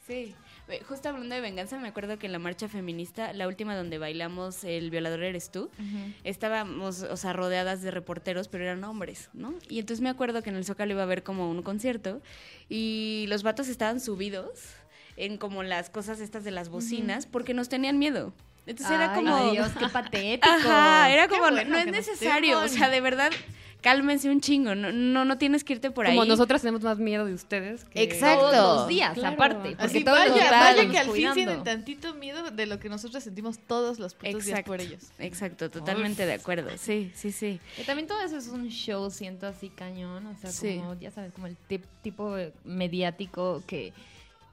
Sí. 0.07 0.33
Ve, 0.67 0.81
Justo 0.87 1.09
hablando 1.09 1.33
de 1.33 1.41
venganza, 1.41 1.77
me 1.79 1.87
acuerdo 1.87 2.19
que 2.19 2.25
en 2.25 2.33
la 2.33 2.39
marcha 2.39 2.67
feminista, 2.67 3.31
la 3.33 3.47
última 3.47 3.75
donde 3.75 3.97
bailamos 3.97 4.63
El 4.63 4.89
violador 4.91 5.23
eres 5.23 5.49
tú, 5.49 5.69
estábamos, 6.23 7.03
o 7.03 7.17
sea, 7.17 7.33
rodeadas 7.33 7.81
de 7.81 7.91
reporteros, 7.91 8.47
pero 8.47 8.65
eran 8.65 8.83
hombres, 8.83 9.29
¿no? 9.33 9.53
Y 9.69 9.79
entonces 9.79 10.01
me 10.01 10.09
acuerdo 10.09 10.43
que 10.43 10.49
en 10.49 10.57
el 10.57 10.65
Zócalo 10.65 10.91
iba 10.91 11.01
a 11.01 11.05
haber 11.05 11.23
como 11.23 11.49
un 11.49 11.61
concierto 11.63 12.21
y 12.69 13.25
los 13.29 13.43
vatos 13.43 13.67
estaban 13.69 13.99
subidos 13.99 14.49
en 15.15 15.37
como 15.37 15.63
las 15.63 15.89
cosas 15.89 16.19
estas 16.19 16.43
de 16.43 16.51
las 16.51 16.69
bocinas 16.69 17.25
porque 17.25 17.53
nos 17.53 17.69
tenían 17.69 17.97
miedo. 17.97 18.33
Entonces 18.65 18.93
era 18.93 19.13
Ay, 19.13 19.23
como... 19.23 19.51
Dios, 19.51 19.71
qué 19.79 19.87
patético. 19.87 20.47
Ajá, 20.53 21.09
era 21.09 21.29
como, 21.29 21.43
bueno 21.43 21.63
no 21.63 21.77
es 21.77 21.87
necesario, 21.87 22.59
o 22.59 22.67
sea, 22.67 22.89
de 22.89 22.99
verdad, 22.99 23.31
cálmense 23.81 24.29
un 24.29 24.41
chingo, 24.41 24.75
no, 24.75 24.91
no, 24.91 25.23
no 25.23 25.37
tienes 25.37 25.63
que 25.63 25.73
irte 25.73 25.91
por 25.91 26.05
Como 26.05 26.23
ahí. 26.23 26.27
nosotras 26.27 26.61
tenemos 26.61 26.81
más 26.81 26.97
miedo 26.97 27.25
de 27.25 27.33
ustedes. 27.33 27.85
que- 27.85 28.03
Exacto. 28.03 28.49
Todos 28.51 28.79
los 28.79 28.87
días, 28.87 29.13
Claro. 29.13 29.35
aparte. 29.35 29.69
Porque 29.71 29.83
Así, 29.83 30.03
todos 30.03 30.17
vaya, 30.17 30.29
los 30.29 30.39
días 30.39 30.51
vaya 30.51 30.89
que 30.91 30.97
al 30.97 31.09
fin 31.11 31.33
tienen 31.33 31.63
tantito 31.63 32.13
miedo 32.15 32.51
de 32.51 32.65
lo 32.65 32.79
que 32.79 32.89
nosotros 32.89 33.23
sentimos 33.23 33.59
todos 33.59 33.99
los 33.99 34.13
putos 34.15 34.33
días 34.33 34.47
Exacto, 34.47 34.71
por 34.71 34.81
ellos. 34.81 35.03
exacto, 35.19 35.69
totalmente 35.69 36.25
de 36.25 36.33
acuerdo, 36.33 36.69
sí, 36.77 37.11
sí, 37.15 37.31
sí. 37.31 37.59
Que 37.75 37.83
también 37.83 38.07
todo 38.07 38.19
eso 38.21 38.37
es 38.37 38.47
un 38.47 38.67
show, 38.69 39.09
siento 39.11 39.47
así 39.47 39.69
cañón. 39.69 40.25
O 40.25 40.35
sea, 40.37 40.51
Sí. 40.51 40.77
como, 40.77 40.95
ya 40.99 41.11
sabes, 41.11 41.31
como 41.33 41.47
el 41.47 41.55
tip- 41.69 41.85
tipo 42.01 42.35
mediático 42.65 43.63
que 43.67 43.93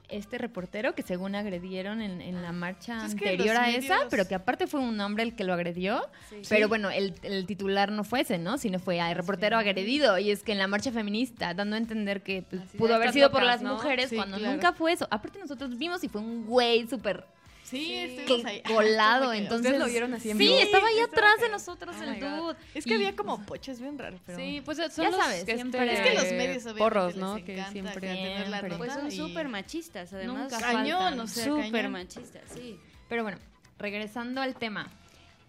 este 0.08 0.38
reportero 0.38 0.94
que 0.94 1.02
según 1.02 1.34
agredieron 1.34 2.02
en, 2.02 2.20
en 2.20 2.42
la 2.42 2.52
marcha 2.52 3.04
Es 3.06 3.14
que 3.14 3.30
anterior 3.30 3.56
a 3.56 3.70
esa, 3.70 3.96
pero 4.10 4.28
que 4.28 4.34
aparte 4.34 4.66
fue 4.66 4.80
un 4.80 5.00
hombre 5.00 5.22
el 5.22 5.34
que 5.34 5.44
lo 5.44 5.54
agredió. 5.54 6.06
Pero 6.48 6.68
bueno, 6.68 6.90
el, 6.90 7.14
el 7.22 7.46
titular 7.46 7.90
no 7.90 8.04
fue 8.04 8.20
ese, 8.20 8.38
¿no? 8.38 8.58
Sino 8.58 8.78
fue 8.78 8.98
el 8.98 9.16
reportero 9.16 9.56
agredido. 9.56 10.18
Y 10.18 10.30
es 10.30 10.42
que 10.42 10.52
en 10.52 10.58
la 10.58 10.66
marcha 10.66 10.92
feminista, 10.92 11.54
dando 11.54 11.76
a 11.76 11.78
entender 11.78 12.22
que 12.22 12.42
pues, 12.48 12.62
pudo 12.76 12.94
haber 12.94 13.12
sido 13.12 13.30
por 13.30 13.42
las 13.42 13.62
¿no? 13.62 13.74
mujeres, 13.74 14.12
cuando 14.14 14.36
claro. 14.36 14.54
nunca 14.54 14.72
fue 14.72 14.92
eso. 14.92 15.08
Aparte 15.10 15.38
nosotros 15.38 15.76
vimos 15.78 16.04
y 16.04 16.08
fue 16.08 16.20
un 16.20 16.46
güey 16.46 16.86
súper 16.86 17.24
Sí, 17.64 17.94
estuvimos 17.94 18.44
ahí. 18.44 18.62
colado. 18.66 19.33
Entonces, 19.33 19.72
¿Ustedes 19.72 19.79
lo 19.81 19.87
vieron 19.90 20.14
así 20.14 20.31
en 20.31 20.38
Sí, 20.38 20.44
vivo? 20.44 20.59
estaba 20.59 20.87
ahí 20.87 21.00
atrás 21.00 21.40
de 21.40 21.48
nosotros 21.48 21.96
Oh 21.98 22.03
el 22.05 22.20
dude. 22.20 22.57
Es 22.74 22.85
que 22.85 22.90
Y- 22.90 22.94
había 22.94 23.16
como 23.16 23.44
poches 23.44 23.81
bien 23.81 23.98
raros, 23.98 24.20
pero... 24.27 24.38
Sí, 24.38 24.62
pues 24.64 24.79
son 24.79 24.90
Ya 25.05 25.11
los, 25.11 25.16
sabes, 25.20 25.38
este, 25.40 25.55
siempre- 25.57 25.92
Es 25.92 26.00
que 26.00 26.14
los 26.14 26.24
medios 26.24 26.62
obviamente 26.62 26.79
porros, 26.79 27.07
les 27.14 27.16
¿no? 27.16 27.35
Que 27.37 27.64
siempre... 27.72 28.00
tener 28.00 28.48
la 28.48 28.61
Siempre. 28.61 28.68
nota 28.68 28.79
Pues 28.79 28.92
son 28.92 29.07
y- 29.09 29.11
súper 29.16 29.48
machistas, 29.48 30.12
además. 30.12 30.53
Nunca 30.53 30.59
Cañón, 30.61 31.18
o 31.20 31.27
sea, 31.27 31.44
Súper 31.44 31.88
machistas, 31.88 32.42
sí. 32.55 32.79
Pero 33.09 33.22
bueno, 33.22 33.38
regresando 33.79 34.40
al 34.40 34.55
tema. 34.55 34.90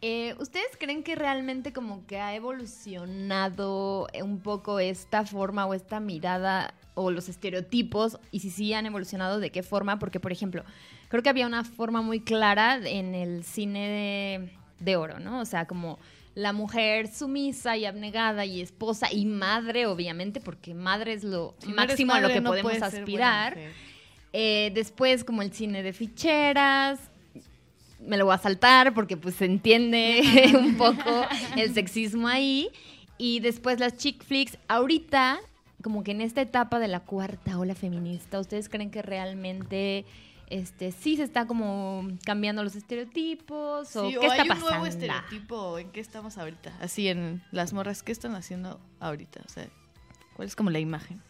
eh, 0.01 0.36
¿Ustedes 0.39 0.67
creen 0.80 1.04
que 1.04 1.15
realmente 1.15 1.73
como 1.73 2.06
que 2.08 2.19
ha 2.19 2.34
evolucionado 2.36 4.08
un 4.21 4.39
poco 4.39 4.80
esta 4.80 5.25
forma 5.25 5.65
o 5.65 5.73
esta 5.73 5.99
mirada 5.99 6.73
o 6.93 7.12
los 7.12 7.30
estereotipos? 7.30 8.19
Y 8.32 8.39
si 8.39 8.49
sí 8.51 8.73
han 8.73 8.86
evolucionado, 8.86 9.39
¿de 9.39 9.51
qué 9.51 9.63
forma? 9.63 9.99
Porque, 9.99 10.19
por 10.19 10.32
ejemplo, 10.32 10.63
creo 11.15 11.23
que 11.23 11.30
había 11.30 11.47
una 11.47 11.63
forma 11.63 12.01
muy 12.01 12.19
clara 12.19 12.78
en 12.84 13.15
el 13.15 13.45
cine 13.45 13.88
de, 13.88 14.49
de 14.84 14.95
oro, 14.97 15.19
¿no? 15.19 15.39
O 15.39 15.45
sea, 15.45 15.65
como 15.65 15.97
la 16.34 16.51
mujer 16.51 17.08
sumisa 17.08 17.78
y 17.78 17.86
abnegada 17.86 18.43
y 18.43 18.60
esposa 18.60 19.08
y 19.10 19.25
madre, 19.25 19.86
obviamente, 19.86 20.41
porque 20.41 20.73
madre 20.73 21.13
es 21.13 21.23
lo 21.23 21.56
Si 21.60 21.71
máximo 21.71 22.13
a 22.13 22.19
lo 22.19 22.28
que 22.28 22.41
no 22.41 22.49
podemos 22.49 22.82
aspirar. 22.82 23.58
Eh, 24.34 24.71
después 24.73 25.23
como 25.23 25.41
el 25.41 25.54
cine 25.54 25.84
de 25.84 25.93
ficheras. 25.93 26.99
Me 28.01 28.17
lo 28.17 28.25
voy 28.25 28.36
a 28.36 28.38
saltar 28.38 28.93
porque 28.93 29.15
pues 29.15 29.36
se 29.36 29.45
entiende 29.45 30.21
un 30.60 30.75
poco 30.75 31.25
el 31.56 31.73
sexismo 31.73 32.28
ahí. 32.28 32.67
Y 33.17 33.39
después 33.39 33.80
las 33.80 33.95
chick 33.95 34.21
flicks. 34.21 34.58
Ahorita, 34.67 35.39
como 35.82 36.04
que 36.04 36.12
en 36.12 36.19
esta 36.19 36.41
etapa 36.41 36.80
de 36.80 36.89
la 36.89 36.99
cuarta 36.99 37.58
ola 37.58 37.75
feminista, 37.75 38.38
¿ustedes 38.41 38.67
creen 38.67 38.91
que 38.91 39.01
realmente 39.01 40.04
este 40.49 40.91
sí 40.91 41.17
se 41.17 41.23
está 41.23 41.47
como 41.47 42.08
cambiando 42.25 42.63
los 42.63 42.75
estereotipos? 42.75 43.95
¿O 43.95 44.08
Sí, 44.08 44.13
qué 44.13 44.19
o 44.19 44.31
está 44.31 44.43
hay 44.43 44.49
un 44.49 44.60
nuevo 44.60 44.86
estereotipo, 44.86 45.79
¿en 45.79 45.91
qué 45.91 45.99
estamos 45.99 46.38
ahorita? 46.38 46.73
Así 46.79 47.08
en 47.08 47.43
las 47.51 47.73
morras, 47.73 48.03
¿qué 48.03 48.12
están 48.12 48.36
haciendo 48.36 48.79
ahorita? 48.99 49.41
O 49.45 49.49
sea, 49.49 49.67
¿cuál 50.36 50.47
es 50.47 50.55
como 50.55 50.69
la 50.69 50.79
imagen? 50.79 51.21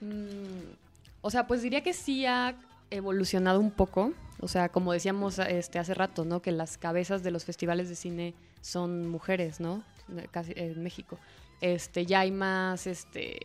Mm, 0.00 0.74
o 1.20 1.30
sea, 1.30 1.46
pues 1.46 1.62
diría 1.62 1.82
que 1.82 1.92
sí 1.92 2.26
ha 2.26 2.56
evolucionado 2.90 3.60
un 3.60 3.70
poco. 3.70 4.12
O 4.40 4.48
sea, 4.48 4.68
como 4.68 4.92
decíamos 4.92 5.38
este, 5.38 5.78
hace 5.78 5.94
rato, 5.94 6.24
¿no? 6.24 6.42
Que 6.42 6.52
las 6.52 6.76
cabezas 6.76 7.22
de 7.22 7.30
los 7.30 7.44
festivales 7.44 7.88
de 7.88 7.94
cine 7.94 8.34
son 8.60 9.08
mujeres, 9.08 9.60
¿no? 9.60 9.82
Casi 10.30 10.52
en 10.56 10.82
México. 10.82 11.18
Este, 11.60 12.04
ya 12.04 12.20
hay 12.20 12.30
más, 12.30 12.86
este, 12.86 13.40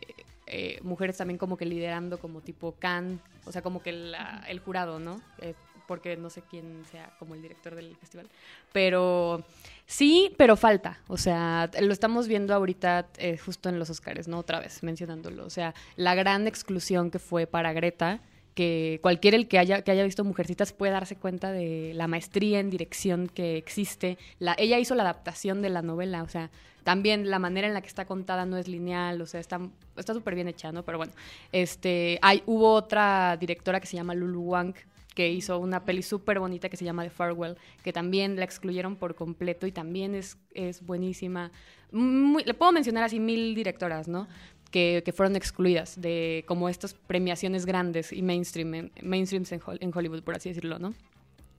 eh, 0.50 0.78
mujeres 0.82 1.16
también 1.16 1.38
como 1.38 1.56
que 1.56 1.64
liderando 1.64 2.18
como 2.18 2.40
tipo 2.40 2.74
Can, 2.78 3.20
o 3.46 3.52
sea, 3.52 3.62
como 3.62 3.82
que 3.82 3.92
la- 3.92 4.44
el 4.48 4.58
jurado, 4.60 4.98
¿no? 4.98 5.20
Eh, 5.38 5.54
porque 5.86 6.16
no 6.16 6.30
sé 6.30 6.42
quién 6.48 6.84
sea 6.90 7.12
como 7.18 7.34
el 7.34 7.42
director 7.42 7.74
del 7.74 7.96
festival. 7.96 8.28
Pero 8.72 9.42
sí, 9.86 10.32
pero 10.36 10.56
falta. 10.56 11.00
O 11.08 11.16
sea, 11.16 11.68
lo 11.80 11.92
estamos 11.92 12.28
viendo 12.28 12.54
ahorita 12.54 13.08
eh, 13.18 13.38
justo 13.38 13.68
en 13.68 13.78
los 13.78 13.90
Oscars, 13.90 14.28
¿no? 14.28 14.38
Otra 14.38 14.60
vez 14.60 14.82
mencionándolo. 14.82 15.44
O 15.44 15.50
sea, 15.50 15.74
la 15.96 16.14
gran 16.14 16.46
exclusión 16.46 17.10
que 17.10 17.18
fue 17.18 17.46
para 17.46 17.72
Greta, 17.72 18.20
que 18.54 18.98
cualquiera 19.02 19.36
el 19.36 19.48
que 19.48 19.58
haya, 19.58 19.82
que 19.82 19.90
haya 19.90 20.04
visto 20.04 20.24
Mujercitas 20.24 20.72
puede 20.72 20.92
darse 20.92 21.16
cuenta 21.16 21.52
de 21.52 21.92
la 21.94 22.08
maestría 22.08 22.60
en 22.60 22.70
dirección 22.70 23.28
que 23.28 23.56
existe. 23.56 24.18
La, 24.38 24.54
ella 24.58 24.78
hizo 24.78 24.94
la 24.94 25.02
adaptación 25.02 25.62
de 25.62 25.70
la 25.70 25.82
novela, 25.82 26.22
o 26.22 26.28
sea, 26.28 26.50
también 26.84 27.30
la 27.30 27.38
manera 27.38 27.68
en 27.68 27.74
la 27.74 27.82
que 27.82 27.88
está 27.88 28.06
contada 28.06 28.46
no 28.46 28.56
es 28.56 28.66
lineal, 28.66 29.20
o 29.20 29.26
sea, 29.26 29.40
está 29.40 29.60
está 30.00 30.14
súper 30.14 30.34
bien 30.34 30.48
hecha, 30.48 30.72
¿no? 30.72 30.82
Pero 30.82 30.98
bueno, 30.98 31.12
este, 31.52 32.18
hay, 32.22 32.42
hubo 32.46 32.72
otra 32.72 33.36
directora 33.38 33.80
que 33.80 33.86
se 33.86 33.96
llama 33.96 34.14
Lulu 34.14 34.40
Wang, 34.40 34.74
que 35.14 35.28
hizo 35.28 35.58
una 35.58 35.84
peli 35.84 36.02
súper 36.02 36.38
bonita 36.38 36.68
que 36.68 36.76
se 36.76 36.84
llama 36.84 37.04
The 37.04 37.10
Farewell, 37.10 37.56
que 37.82 37.92
también 37.92 38.36
la 38.36 38.44
excluyeron 38.44 38.96
por 38.96 39.14
completo 39.14 39.66
y 39.66 39.72
también 39.72 40.14
es, 40.14 40.38
es 40.54 40.84
buenísima. 40.84 41.50
Le 41.92 42.54
puedo 42.54 42.72
mencionar 42.72 43.04
así 43.04 43.20
mil 43.20 43.54
directoras, 43.54 44.08
¿no? 44.08 44.28
Que, 44.70 45.02
que 45.04 45.12
fueron 45.12 45.34
excluidas 45.34 46.00
de 46.00 46.44
como 46.46 46.68
estas 46.68 46.94
premiaciones 46.94 47.66
grandes 47.66 48.12
y 48.12 48.22
mainstream, 48.22 48.74
en- 48.74 48.92
mainstreams 49.02 49.50
en, 49.52 49.60
Hol- 49.60 49.78
en 49.80 49.90
Hollywood, 49.92 50.22
por 50.22 50.36
así 50.36 50.48
decirlo, 50.50 50.78
¿no? 50.78 50.94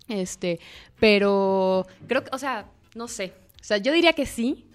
Este, 0.07 0.59
pero 0.99 1.85
creo 2.07 2.23
que, 2.23 2.29
o 2.33 2.37
sea, 2.37 2.65
no 2.95 3.07
sé. 3.07 3.33
O 3.59 3.63
sea, 3.63 3.77
yo 3.77 3.91
diría 3.93 4.13
que 4.13 4.25
sí. 4.25 4.65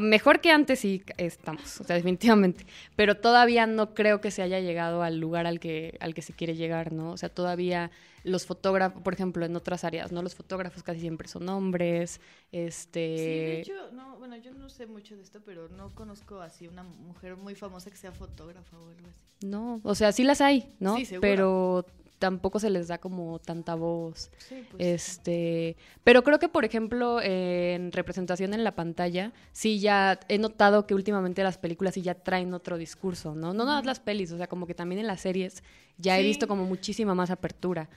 Mejor 0.00 0.40
que 0.40 0.50
antes 0.50 0.80
sí 0.80 1.02
estamos, 1.16 1.80
o 1.80 1.84
sea, 1.84 1.94
definitivamente. 1.94 2.66
Pero 2.96 3.16
todavía 3.16 3.66
no 3.68 3.94
creo 3.94 4.20
que 4.20 4.32
se 4.32 4.42
haya 4.42 4.58
llegado 4.58 5.02
al 5.04 5.18
lugar 5.20 5.46
al 5.46 5.60
que, 5.60 5.96
al 6.00 6.12
que 6.12 6.22
se 6.22 6.32
quiere 6.32 6.56
llegar, 6.56 6.92
¿no? 6.92 7.12
O 7.12 7.16
sea, 7.16 7.28
todavía 7.28 7.92
los 8.24 8.46
fotógrafos, 8.46 9.02
por 9.02 9.14
ejemplo, 9.14 9.44
en 9.44 9.56
otras 9.56 9.84
áreas, 9.84 10.12
¿no? 10.12 10.22
Los 10.22 10.34
fotógrafos 10.34 10.82
casi 10.82 11.00
siempre 11.00 11.28
son 11.28 11.48
hombres. 11.48 12.20
Este. 12.52 13.16
Sí, 13.16 13.24
de 13.24 13.60
hecho, 13.60 13.92
no, 13.92 14.18
bueno, 14.18 14.36
yo 14.36 14.52
no 14.52 14.68
sé 14.68 14.86
mucho 14.86 15.16
de 15.16 15.22
esto, 15.22 15.40
pero 15.44 15.68
no 15.68 15.94
conozco 15.94 16.40
así 16.40 16.68
una 16.68 16.82
mujer 16.82 17.36
muy 17.36 17.54
famosa 17.54 17.90
que 17.90 17.96
sea 17.96 18.12
fotógrafa 18.12 18.78
o 18.78 18.88
algo 18.88 19.08
así. 19.08 19.46
No, 19.46 19.80
o 19.84 19.94
sea, 19.94 20.12
sí 20.12 20.24
las 20.24 20.40
hay, 20.40 20.76
¿no? 20.80 20.96
Sí, 20.96 21.04
seguro. 21.04 21.20
pero 21.20 21.86
tampoco 22.20 22.60
se 22.60 22.70
les 22.70 22.86
da 22.86 22.98
como 22.98 23.40
tanta 23.40 23.74
voz. 23.74 24.30
Sí, 24.38 24.62
pues. 24.70 24.86
Este, 24.86 25.76
pero 26.04 26.22
creo 26.22 26.38
que 26.38 26.48
por 26.48 26.64
ejemplo 26.64 27.20
en 27.20 27.90
representación 27.90 28.54
en 28.54 28.62
la 28.62 28.76
pantalla 28.76 29.32
sí 29.52 29.80
ya 29.80 30.20
he 30.28 30.38
notado 30.38 30.86
que 30.86 30.94
últimamente 30.94 31.42
las 31.42 31.58
películas 31.58 31.94
sí 31.94 32.02
ya 32.02 32.14
traen 32.14 32.54
otro 32.54 32.78
discurso, 32.78 33.34
¿no? 33.34 33.52
No 33.52 33.64
nada 33.64 33.78
más 33.78 33.86
las 33.86 33.98
pelis, 33.98 34.30
o 34.30 34.36
sea, 34.36 34.46
como 34.46 34.66
que 34.66 34.74
también 34.74 35.00
en 35.00 35.08
las 35.08 35.22
series 35.22 35.64
ya 35.98 36.18
he 36.18 36.22
visto 36.22 36.46
como 36.46 36.64
muchísima 36.64 37.14
más 37.14 37.30
apertura 37.30 37.88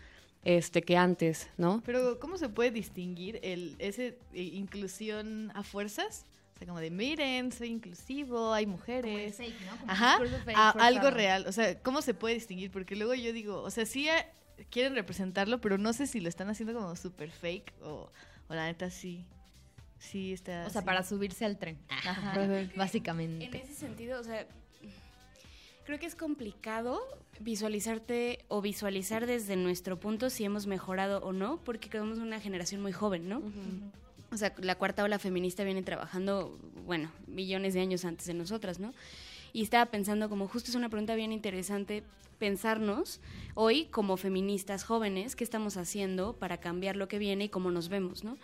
este 0.45 0.81
que 0.81 0.97
antes, 0.97 1.49
¿no? 1.57 1.81
Pero 1.85 2.19
¿cómo 2.19 2.37
se 2.37 2.49
puede 2.49 2.71
distinguir 2.71 3.39
el 3.43 3.75
ese 3.79 4.17
eh, 4.33 4.41
inclusión 4.41 5.51
a 5.53 5.63
fuerzas? 5.63 6.25
Sea, 6.63 6.67
como 6.67 6.79
de, 6.79 6.91
miren, 6.91 7.51
soy 7.51 7.69
inclusivo, 7.69 8.53
hay 8.53 8.65
mujeres. 8.65 9.37
Ajá, 9.85 10.17
a 10.55 10.69
algo 10.71 11.11
real. 11.11 11.45
O 11.47 11.51
sea, 11.51 11.77
¿cómo 11.81 12.01
se 12.01 12.13
puede 12.13 12.35
distinguir? 12.35 12.71
Porque 12.71 12.95
luego 12.95 13.13
yo 13.15 13.33
digo, 13.33 13.61
o 13.61 13.69
sea, 13.69 13.85
sí 13.85 14.07
eh, 14.07 14.25
quieren 14.69 14.95
representarlo, 14.95 15.59
pero 15.59 15.77
no 15.77 15.91
sé 15.91 16.07
si 16.07 16.21
lo 16.21 16.29
están 16.29 16.49
haciendo 16.49 16.73
como 16.73 16.95
super 16.95 17.31
fake 17.31 17.73
o, 17.81 18.09
o 18.47 18.53
la 18.55 18.65
neta 18.67 18.89
sí. 18.89 19.25
Sí 19.99 20.31
está 20.33 20.65
O 20.67 20.69
sea, 20.69 20.79
así. 20.79 20.85
para 20.85 21.03
subirse 21.03 21.43
al 21.45 21.57
tren. 21.57 21.77
Ajá, 21.89 22.33
En 22.43 22.71
básicamente. 22.75 23.61
ese 23.61 23.73
sentido, 23.73 24.19
o 24.19 24.23
sea, 24.23 24.47
creo 25.85 25.99
que 25.99 26.05
es 26.05 26.15
complicado 26.15 27.01
visualizarte 27.41 28.45
o 28.47 28.61
visualizar 28.61 29.25
desde 29.25 29.55
nuestro 29.57 29.99
punto 29.99 30.29
si 30.29 30.45
hemos 30.45 30.65
mejorado 30.67 31.19
o 31.23 31.33
no, 31.33 31.61
porque 31.63 31.89
creemos 31.89 32.19
una 32.19 32.39
generación 32.39 32.81
muy 32.81 32.93
joven, 32.93 33.27
¿no? 33.27 33.41
O 34.33 34.37
sea, 34.37 34.53
la 34.57 34.75
cuarta 34.75 35.03
ola 35.03 35.19
feminista 35.19 35.63
viene 35.63 35.83
trabajando, 35.83 36.57
bueno, 36.85 37.11
millones 37.27 37.75
de 37.75 37.81
años 37.81 38.03
antes 38.03 38.25
de 38.25 38.33
nosotras, 38.33 38.79
¿no? 38.79 38.93
Y 39.53 39.61
estaba 39.61 39.85
pensando 39.85 40.27
como 40.27 40.47
justo 40.47 40.71
es 40.71 40.75
una 40.75 40.89
pregunta 40.89 41.13
bien 41.13 41.31
interesante 41.31 42.03
pensarnos 42.39 43.21
hoy 43.53 43.85
como 43.85 44.17
feministas 44.17 44.83
jóvenes, 44.83 45.35
qué 45.35 45.43
estamos 45.43 45.77
haciendo 45.77 46.33
para 46.33 46.57
cambiar 46.57 46.95
lo 46.95 47.07
que 47.07 47.19
viene 47.19 47.45
y 47.45 47.49
cómo 47.49 47.69
nos 47.69 47.89
vemos, 47.89 48.23
¿no? 48.23 48.37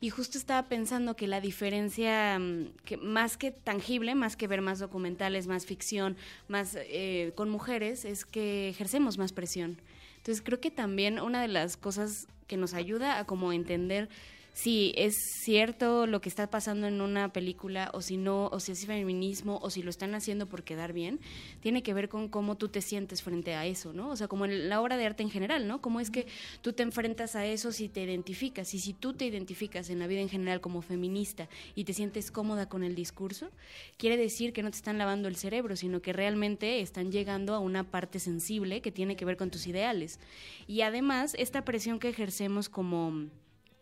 Y 0.00 0.10
justo 0.10 0.36
estaba 0.36 0.68
pensando 0.68 1.14
que 1.14 1.28
la 1.28 1.40
diferencia, 1.40 2.38
mm, 2.38 2.72
que 2.84 2.96
más 2.96 3.36
que 3.36 3.52
tangible, 3.52 4.14
más 4.14 4.34
que 4.34 4.48
ver 4.48 4.62
más 4.62 4.78
documentales, 4.78 5.46
más 5.46 5.64
ficción, 5.64 6.16
más 6.48 6.76
eh, 6.76 7.32
con 7.36 7.50
mujeres, 7.50 8.04
es 8.04 8.24
que 8.24 8.68
ejercemos 8.68 9.16
más 9.16 9.32
presión. 9.32 9.78
Entonces 10.16 10.42
creo 10.42 10.60
que 10.60 10.70
también 10.70 11.20
una 11.20 11.40
de 11.40 11.48
las 11.48 11.76
cosas 11.76 12.26
que 12.46 12.56
nos 12.56 12.74
ayuda 12.74 13.18
a 13.18 13.24
como 13.26 13.52
entender 13.52 14.08
si 14.52 14.92
es 14.96 15.14
cierto 15.42 16.06
lo 16.06 16.20
que 16.20 16.28
está 16.28 16.50
pasando 16.50 16.86
en 16.86 17.00
una 17.00 17.32
película 17.32 17.90
o 17.94 18.02
si 18.02 18.16
no, 18.16 18.48
o 18.48 18.60
si 18.60 18.72
es 18.72 18.86
feminismo 18.86 19.58
o 19.62 19.70
si 19.70 19.82
lo 19.82 19.90
están 19.90 20.14
haciendo 20.14 20.46
por 20.46 20.64
quedar 20.64 20.92
bien, 20.92 21.20
tiene 21.60 21.82
que 21.82 21.94
ver 21.94 22.08
con 22.08 22.28
cómo 22.28 22.56
tú 22.56 22.68
te 22.68 22.82
sientes 22.82 23.22
frente 23.22 23.54
a 23.54 23.66
eso, 23.66 23.92
¿no? 23.92 24.10
O 24.10 24.16
sea, 24.16 24.28
como 24.28 24.44
en 24.44 24.68
la 24.68 24.80
obra 24.80 24.96
de 24.96 25.06
arte 25.06 25.22
en 25.22 25.30
general, 25.30 25.66
¿no? 25.68 25.80
Cómo 25.80 26.00
es 26.00 26.10
que 26.10 26.26
tú 26.62 26.72
te 26.72 26.82
enfrentas 26.82 27.36
a 27.36 27.46
eso 27.46 27.72
si 27.72 27.88
te 27.88 28.02
identificas 28.02 28.74
y 28.74 28.80
si 28.80 28.92
tú 28.92 29.12
te 29.12 29.26
identificas 29.26 29.90
en 29.90 29.98
la 29.98 30.06
vida 30.06 30.20
en 30.20 30.28
general 30.28 30.60
como 30.60 30.82
feminista 30.82 31.48
y 31.74 31.84
te 31.84 31.94
sientes 31.94 32.30
cómoda 32.30 32.68
con 32.68 32.82
el 32.82 32.94
discurso, 32.94 33.50
quiere 33.96 34.16
decir 34.16 34.52
que 34.52 34.62
no 34.62 34.70
te 34.70 34.76
están 34.76 34.98
lavando 34.98 35.28
el 35.28 35.36
cerebro, 35.36 35.76
sino 35.76 36.02
que 36.02 36.12
realmente 36.12 36.80
están 36.80 37.12
llegando 37.12 37.54
a 37.54 37.60
una 37.60 37.84
parte 37.84 38.18
sensible 38.18 38.80
que 38.82 38.92
tiene 38.92 39.16
que 39.16 39.24
ver 39.24 39.36
con 39.36 39.50
tus 39.50 39.66
ideales. 39.66 40.18
Y 40.66 40.82
además, 40.82 41.34
esta 41.38 41.64
presión 41.64 41.98
que 41.98 42.08
ejercemos 42.08 42.68
como 42.68 43.28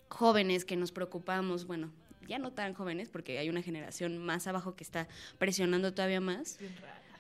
jóvenes 0.09 0.65
que 0.65 0.77
nos 0.77 0.93
preocupamos, 0.93 1.67
bueno, 1.67 1.91
ya 2.27 2.39
no 2.39 2.51
tan 2.53 2.75
jóvenes, 2.75 3.09
porque 3.09 3.39
hay 3.39 3.49
una 3.49 3.63
generación 3.63 4.19
más 4.19 4.47
abajo 4.47 4.75
que 4.75 4.85
está 4.85 5.09
presionando 5.39 5.93
todavía 5.95 6.21
más. 6.21 6.59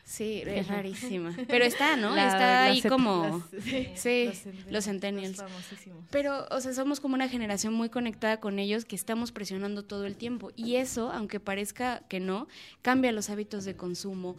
Sí, 0.04 0.42
es 0.46 0.66
rarísima. 0.68 1.36
Pero 1.48 1.66
está, 1.66 1.96
¿no? 1.96 2.14
La- 2.16 2.28
está 2.28 2.64
ahí 2.64 2.80
como... 2.80 3.44
Las- 3.52 4.00
sí, 4.00 4.30
los 4.70 4.84
centennials. 4.86 5.36
famosísimos. 5.36 6.02
Pero, 6.10 6.46
o 6.50 6.60
sea, 6.62 6.72
somos 6.72 6.98
como 7.00 7.14
una 7.14 7.28
generación 7.28 7.74
muy 7.74 7.90
conectada 7.90 8.40
con 8.40 8.58
ellos 8.58 8.86
que 8.86 8.96
estamos 8.96 9.32
presionando 9.32 9.84
todo 9.84 10.06
el 10.06 10.16
tiempo. 10.16 10.50
Y 10.56 10.76
eso, 10.76 11.12
aunque 11.12 11.40
parezca 11.40 12.02
que 12.08 12.20
no, 12.20 12.48
cambia 12.80 13.12
los 13.12 13.28
hábitos 13.28 13.66
de 13.66 13.76
consumo, 13.76 14.36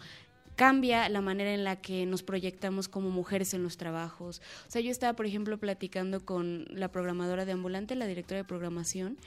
cambia 0.59 1.07
la 1.07 1.21
manera 1.21 1.53
en 1.53 1.63
la 1.63 1.77
que 1.77 2.05
nos 2.05 2.21
proyectamos 2.21 2.89
como 2.89 3.09
mujeres 3.11 3.53
en 3.53 3.63
los 3.63 3.77
trabajos. 3.77 4.41
O 4.67 4.69
sea, 4.69 4.81
yo 4.81 4.91
estaba, 4.91 5.13
por 5.13 5.25
ejemplo, 5.25 5.57
platicando 5.57 6.25
con 6.25 6.65
la 6.69 6.89
programadora 6.91 7.45
de 7.45 7.53
Ambulante, 7.53 7.95
la 7.95 8.07
directora 8.07 8.39
de 8.39 8.43
programación, 8.43 9.17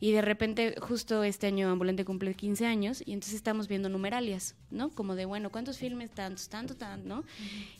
y 0.00 0.12
de 0.12 0.20
repente, 0.20 0.74
justo 0.82 1.24
este 1.24 1.46
año 1.46 1.70
Ambulante 1.70 2.04
cumple 2.04 2.34
15 2.34 2.66
años, 2.66 3.02
y 3.06 3.14
entonces 3.14 3.36
estamos 3.36 3.68
viendo 3.68 3.88
numeralias, 3.88 4.54
¿no? 4.70 4.90
Como 4.90 5.14
de, 5.14 5.24
bueno, 5.24 5.48
¿cuántos 5.48 5.78
filmes? 5.78 6.10
Tantos, 6.10 6.50
tanto, 6.50 6.76
tanto, 6.76 7.08
¿no? 7.08 7.24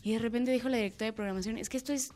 Y 0.01 0.13
de 0.13 0.17
repente 0.17 0.49
dijo 0.51 0.67
la 0.67 0.77
directora 0.77 1.11
de 1.11 1.13
programación, 1.13 1.59
es 1.59 1.69
que 1.69 1.77
esto 1.77 1.93
es 1.93 2.13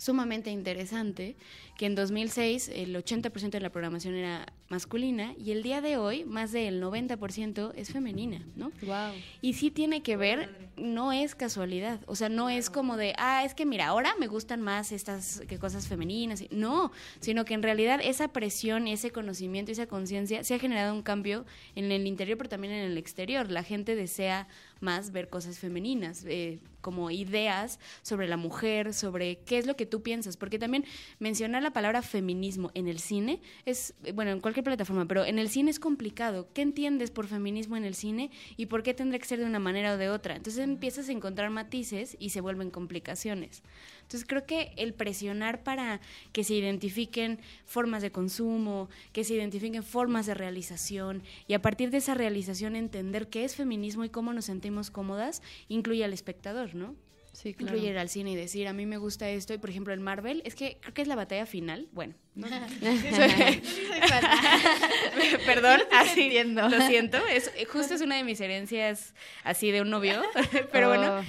sumamente 0.00 0.50
interesante 0.50 1.36
que 1.76 1.84
en 1.84 1.94
2006 1.94 2.70
el 2.74 2.96
80% 2.96 3.50
de 3.50 3.60
la 3.60 3.70
programación 3.70 4.14
era 4.14 4.46
masculina 4.70 5.34
y 5.36 5.50
el 5.50 5.62
día 5.62 5.82
de 5.82 5.98
hoy 5.98 6.24
más 6.24 6.52
del 6.52 6.82
90% 6.82 7.72
es 7.74 7.92
femenina, 7.92 8.42
¿no? 8.56 8.70
Wow. 8.82 9.12
Y 9.42 9.54
sí 9.54 9.70
tiene 9.70 10.02
que 10.02 10.16
ver, 10.16 10.70
no 10.76 11.12
es 11.12 11.34
casualidad, 11.34 12.00
o 12.06 12.16
sea, 12.16 12.30
no 12.30 12.48
es 12.48 12.70
como 12.70 12.96
de, 12.96 13.14
ah, 13.18 13.44
es 13.44 13.54
que 13.54 13.66
mira, 13.66 13.88
ahora 13.88 14.14
me 14.18 14.26
gustan 14.26 14.62
más 14.62 14.90
estas 14.90 15.42
que 15.48 15.58
cosas 15.58 15.86
femeninas, 15.86 16.44
no, 16.50 16.92
sino 17.20 17.44
que 17.44 17.52
en 17.54 17.62
realidad 17.62 18.00
esa 18.02 18.28
presión, 18.28 18.88
ese 18.88 19.10
conocimiento, 19.10 19.70
esa 19.70 19.86
conciencia, 19.86 20.44
se 20.44 20.54
ha 20.54 20.58
generado 20.58 20.94
un 20.94 21.02
cambio 21.02 21.44
en 21.74 21.92
el 21.92 22.06
interior, 22.06 22.38
pero 22.38 22.48
también 22.48 22.72
en 22.72 22.90
el 22.90 22.96
exterior. 22.96 23.50
La 23.50 23.64
gente 23.64 23.94
desea 23.94 24.48
más 24.80 25.12
ver 25.12 25.28
cosas 25.28 25.58
femeninas, 25.58 26.24
eh, 26.26 26.58
como 26.80 27.10
ideas 27.10 27.78
sobre 28.02 28.26
la 28.26 28.36
mujer, 28.36 28.94
sobre 28.94 29.38
qué 29.40 29.58
es 29.58 29.66
lo 29.66 29.76
que 29.76 29.86
tú 29.86 30.02
piensas, 30.02 30.36
porque 30.36 30.58
también 30.58 30.84
mencionar 31.18 31.62
la 31.62 31.72
palabra 31.72 32.02
feminismo 32.02 32.70
en 32.74 32.88
el 32.88 32.98
cine 32.98 33.40
es, 33.66 33.94
bueno, 34.14 34.30
en 34.30 34.40
cualquier 34.40 34.64
plataforma, 34.64 35.06
pero 35.06 35.24
en 35.24 35.38
el 35.38 35.48
cine 35.48 35.70
es 35.70 35.78
complicado. 35.78 36.48
¿Qué 36.54 36.62
entiendes 36.62 37.10
por 37.10 37.26
feminismo 37.26 37.76
en 37.76 37.84
el 37.84 37.94
cine 37.94 38.30
y 38.56 38.66
por 38.66 38.82
qué 38.82 38.94
tendrá 38.94 39.18
que 39.18 39.26
ser 39.26 39.38
de 39.38 39.44
una 39.44 39.58
manera 39.58 39.94
o 39.94 39.98
de 39.98 40.08
otra? 40.08 40.36
Entonces 40.36 40.62
empiezas 40.62 41.08
a 41.08 41.12
encontrar 41.12 41.50
matices 41.50 42.16
y 42.18 42.30
se 42.30 42.40
vuelven 42.40 42.70
complicaciones. 42.70 43.62
Entonces 44.10 44.26
creo 44.28 44.44
que 44.44 44.72
el 44.76 44.92
presionar 44.92 45.62
para 45.62 46.00
que 46.32 46.42
se 46.42 46.54
identifiquen 46.54 47.38
formas 47.64 48.02
de 48.02 48.10
consumo, 48.10 48.88
que 49.12 49.22
se 49.22 49.34
identifiquen 49.34 49.84
formas 49.84 50.26
de 50.26 50.34
realización 50.34 51.22
y 51.46 51.54
a 51.54 51.62
partir 51.62 51.92
de 51.92 51.98
esa 51.98 52.14
realización 52.14 52.74
entender 52.74 53.28
qué 53.28 53.44
es 53.44 53.54
feminismo 53.54 54.02
y 54.02 54.08
cómo 54.08 54.32
nos 54.32 54.46
sentimos 54.46 54.90
cómodas, 54.90 55.42
incluye 55.68 56.04
al 56.04 56.12
espectador, 56.12 56.74
¿no? 56.74 56.96
Sí, 57.40 57.54
claro. 57.54 57.74
Incluye 57.74 57.92
ir 57.92 57.98
al 57.98 58.10
cine 58.10 58.32
y 58.32 58.36
decir, 58.36 58.68
a 58.68 58.74
mí 58.74 58.84
me 58.84 58.98
gusta 58.98 59.30
esto, 59.30 59.54
y 59.54 59.58
por 59.58 59.70
ejemplo 59.70 59.94
el 59.94 60.00
Marvel, 60.00 60.42
es 60.44 60.54
que 60.54 60.76
creo 60.80 60.92
que 60.92 61.00
es 61.02 61.08
la 61.08 61.14
batalla 61.16 61.46
final, 61.46 61.88
bueno, 61.92 62.14
no- 62.34 62.46
perdón, 65.46 65.80
así, 65.92 66.22
entiendo. 66.24 66.68
lo 66.68 66.80
siento, 66.86 67.18
es, 67.26 67.50
justo 67.72 67.94
es 67.94 68.00
una 68.00 68.16
de 68.16 68.24
mis 68.24 68.40
herencias 68.40 69.14
así 69.44 69.70
de 69.70 69.80
un 69.80 69.90
novio, 69.90 70.22
pero 70.72 70.88
bueno, 70.88 71.20
Oh. 71.20 71.24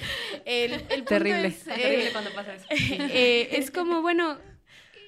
el, 0.46 0.74
el 0.74 0.80
punto 1.04 1.06
Terrible. 1.06 1.48
es, 1.48 1.68
eh, 1.68 2.10
cuando 2.12 2.32
pasa 2.34 2.56
eso. 2.56 2.66
eh, 2.70 3.50
es 3.54 3.72
como, 3.72 4.02
bueno, 4.02 4.38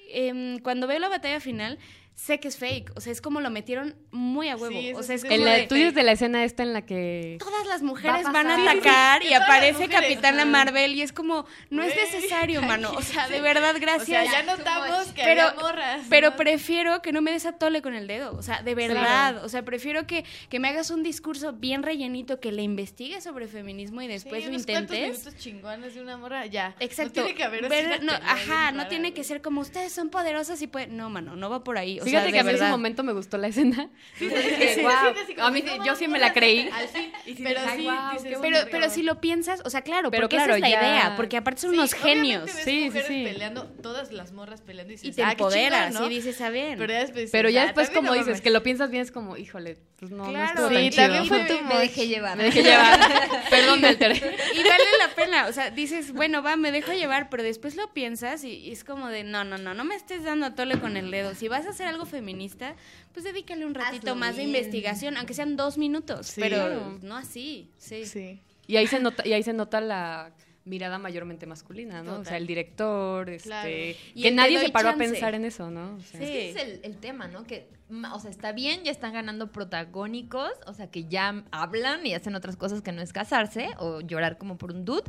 em, 0.09 0.59
cuando 0.59 0.87
veo 0.87 0.99
la 0.99 1.09
batalla 1.09 1.39
final, 1.39 1.77
sé 2.15 2.39
que 2.39 2.47
es 2.47 2.57
fake. 2.57 2.91
O 2.95 3.01
sea, 3.01 3.11
es 3.11 3.21
como 3.21 3.41
lo 3.41 3.49
metieron 3.49 3.95
muy 4.11 4.49
a 4.49 4.55
huevo. 4.55 4.79
Sí, 4.79 4.93
o 4.93 5.03
sea, 5.03 5.07
sí 5.07 5.13
es 5.15 5.21
se 5.21 5.27
como 5.27 5.39
En 5.39 5.45
la, 5.45 5.53
de- 5.53 5.67
tú 5.67 5.75
dices 5.75 5.93
de 5.95 6.03
la 6.03 6.11
escena 6.13 6.43
esta 6.43 6.63
en 6.63 6.73
la 6.73 6.83
que... 6.85 7.37
Todas 7.39 7.65
las 7.67 7.81
mujeres 7.81 8.25
Va 8.25 8.29
a 8.29 8.31
van 8.31 8.47
a 8.47 8.71
atacar 8.71 9.21
Sí, 9.21 9.27
y 9.27 9.29
sí, 9.29 9.33
aparece 9.35 9.87
Capitana. 9.89 10.45
Marvel 10.45 10.93
y 10.95 11.01
es 11.01 11.11
como, 11.11 11.45
no 11.69 11.83
es 11.83 11.95
necesario, 11.95 12.61
mano. 12.61 12.91
O 12.97 13.01
sea, 13.01 13.27
de 13.27 13.41
verdad, 13.41 13.75
O 13.75 13.79
gracias. 13.79 14.29
sea, 14.29 14.43
ya 14.43 14.55
notamos 14.55 15.07
que 15.13 15.23
pero, 15.23 15.41
había 15.47 15.61
morras. 15.61 16.01
pero 16.09 16.35
prefiero 16.35 17.01
que 17.01 17.11
no 17.11 17.21
me 17.21 17.31
des 17.31 17.45
a 17.45 17.53
tole 17.53 17.81
con 17.81 17.93
el 17.95 18.07
dedo. 18.07 18.35
O 18.37 18.41
sea, 18.43 18.61
de 18.61 18.75
verdad. 18.75 19.43
O 19.43 19.49
sea, 19.49 19.63
prefiero 19.63 20.05
que, 20.07 20.23
que 20.49 20.59
me 20.59 20.67
hagas 20.69 20.91
un 20.91 21.03
discurso 21.03 21.53
bien 21.53 21.83
rellenito, 21.83 22.39
que 22.39 22.51
le 22.51 22.61
investigues 22.61 23.23
sobre 23.23 23.47
feminismo 23.47 24.01
y 24.01 24.07
después 24.07 24.41
Sí, 24.43 24.45
lo 24.45 24.49
unos 24.51 24.61
intentes. 24.61 24.99
minutos 25.19 25.35
chingones 25.37 25.95
de 25.95 26.01
una 26.01 26.17
morra, 26.17 26.45
ya. 26.45 26.75
Exacto. 26.79 27.21
No 27.21 27.25
tiene 27.25 27.35
que 27.37 27.43
haber 27.43 27.67
Ver- 27.69 28.03
no, 28.03 28.13
ajá, 28.13 28.71
no 28.71 28.87
tiene 28.87 29.13
que 29.13 29.23
ser 29.23 29.41
como 29.41 29.61
ustedes 29.61 29.91
son 29.91 30.09
poderosas 30.09 30.61
y 30.61 30.67
pues 30.67 30.87
no, 30.89 31.09
mano, 31.09 31.35
no 31.35 31.49
va 31.49 31.63
por 31.63 31.77
ahí. 31.77 31.99
O 32.03 32.05
Fíjate 32.05 32.25
sea, 32.25 32.31
que 32.33 32.39
a 32.39 32.43
mí 32.43 32.49
en 32.49 32.55
ese 32.55 32.65
momento 32.69 33.03
me 33.03 33.13
gustó 33.13 33.37
la 33.37 33.47
escena. 33.47 33.89
A 35.39 35.51
mí 35.51 35.61
no 35.61 35.85
yo 35.85 35.95
sí 35.95 36.07
me 36.07 36.19
la 36.19 36.33
creí. 36.33 36.69
Pero 36.71 37.25
dije, 37.25 37.57
"Ay, 37.59 37.77
sí, 37.77 37.83
guau, 37.83 38.13
dices, 38.13 38.23
qué 38.23 38.29
Pero, 38.41 38.57
bonito". 38.57 38.67
pero 38.71 38.89
si 38.89 39.03
lo 39.03 39.19
piensas, 39.21 39.61
o 39.65 39.69
sea, 39.69 39.81
claro, 39.81 40.11
Pero 40.11 40.23
porque 40.23 40.35
claro, 40.37 40.55
esa 40.55 40.65
es 40.67 40.71
la 40.73 40.81
ya- 40.81 40.81
idea, 40.91 41.13
porque 41.15 41.37
aparte 41.37 41.61
son 41.61 41.71
Sí, 41.71 41.77
unos 41.77 41.93
genios. 41.93 42.45
ves 42.45 42.55
Sí, 42.55 42.63
sí, 42.63 42.85
mujeres 42.85 43.07
sí. 43.07 43.23
peleando, 43.23 43.65
todas 43.81 44.11
las 44.11 44.31
morras 44.31 44.61
peleando 44.61 44.93
y 44.93 44.95
dices, 44.95 45.09
Y 45.09 45.11
te 45.13 45.23
ah, 45.23 45.27
qué 45.27 45.31
empoderas, 45.33 45.87
chingón, 45.87 46.01
¿no? 46.03 46.11
y 46.11 46.15
dices, 46.15 46.41
a 46.41 46.49
ver. 46.49 46.77
Pero 46.77 46.91
ya 46.93 46.99
después, 46.99 47.15
dices, 47.15 47.31
Pero 47.31 47.49
ya 47.49 47.61
"Ah, 47.61 47.65
después, 47.65 47.89
como 47.89 48.07
no 48.09 48.13
dices, 48.13 48.27
mames". 48.27 48.41
que 48.41 48.49
lo 48.49 48.63
piensas 48.63 48.89
bien, 48.91 49.03
es 49.03 49.11
como, 49.11 49.37
híjole, 49.37 49.77
pues 49.97 50.11
no, 50.11 50.25
no 50.25 50.29
Claro. 50.31 50.47
estuvo 50.49 50.69
Sí, 50.69 50.89
tan 50.89 50.95
también 50.95 51.23
chido. 51.23 51.35
fue 51.37 51.45
too 51.47 51.61
me 51.67 51.75
dejé 51.79 52.07
llevar. 52.07 52.37
Me 52.37 52.43
dejé 52.45 52.63
llevar. 52.63 52.99
Perdón, 53.49 53.81
me 53.81 53.87
alteré. 53.89 54.15
Y 54.15 54.63
vale 54.63 54.83
la 54.99 55.15
pena, 55.15 55.47
o 55.47 55.53
sea, 55.53 55.69
dices, 55.71 56.11
bueno, 56.13 56.41
va, 56.43 56.55
me 56.55 56.71
dejo 56.71 56.91
llevar, 56.93 57.29
pero 57.29 57.43
después 57.43 57.75
lo 57.75 57.93
piensas 57.93 58.43
y, 58.43 58.49
y 58.57 58.71
es 58.71 58.83
como 58.83 59.07
de, 59.09 59.23
no, 59.23 59.43
no, 59.43 59.57
no, 59.57 59.73
no 59.73 59.83
me 59.83 59.95
estés 59.95 60.23
dando 60.23 60.45
a 60.47 60.55
tole 60.55 60.79
con 60.79 60.97
el 60.97 61.11
dedo. 61.11 61.35
Si 61.35 61.47
vas 61.47 61.65
a 61.65 61.69
hacer 61.69 61.87
algo 61.93 62.05
feminista, 62.05 62.75
pues 63.13 63.23
dedícale 63.23 63.65
un 63.65 63.73
ratito 63.73 64.07
Hazlo 64.11 64.15
más 64.15 64.35
de 64.35 64.43
investigación, 64.43 65.15
aunque 65.17 65.33
sean 65.33 65.55
dos 65.55 65.77
minutos, 65.77 66.27
Sí. 66.27 66.41
pero 66.41 66.97
no 67.01 67.15
así, 67.15 67.69
sí. 67.77 68.05
Sí. 68.05 68.39
Y 68.67 68.77
ahí 68.77 68.87
se 68.87 68.99
nota, 68.99 69.25
y 69.27 69.33
ahí 69.33 69.43
se 69.43 69.53
nota 69.53 69.79
la 69.81 70.31
mirada 70.65 70.97
mayormente 70.97 71.45
masculina, 71.45 72.03
¿no? 72.03 72.19
O 72.19 72.25
sea, 72.25 72.37
el 72.37 72.47
director, 72.47 73.29
este, 73.29 73.49
Claro. 73.49 73.69
Y 73.69 74.21
que 74.21 74.27
el 74.29 74.35
nadie 74.35 74.59
se 74.59 74.69
paró 74.69 74.91
chance. 74.91 75.03
a 75.05 75.09
pensar 75.09 75.35
en 75.35 75.43
eso, 75.43 75.69
¿no? 75.69 75.95
O 75.95 75.99
sea, 75.99 76.19
Sí. 76.21 76.25
Ese 76.25 76.49
es 76.51 76.55
el, 76.55 76.79
el 76.83 76.97
tema, 76.99 77.27
¿no? 77.27 77.43
Que, 77.43 77.67
o 78.13 78.19
sea, 78.21 78.31
está 78.31 78.53
bien, 78.53 78.81
ya 78.85 78.91
están 78.91 79.11
ganando 79.11 79.51
protagónicos, 79.51 80.51
o 80.65 80.73
sea, 80.73 80.89
que 80.89 81.03
ya 81.03 81.43
hablan 81.51 82.05
y 82.07 82.13
hacen 82.13 82.33
otras 82.35 82.55
cosas 82.55 82.81
que 82.81 82.93
no 82.93 83.01
es 83.01 83.11
casarse 83.11 83.71
o 83.77 83.99
llorar 83.99 84.37
como 84.37 84.57
por 84.57 84.71
un 84.71 84.85
dude, 84.85 85.03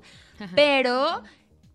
pero 0.56 1.22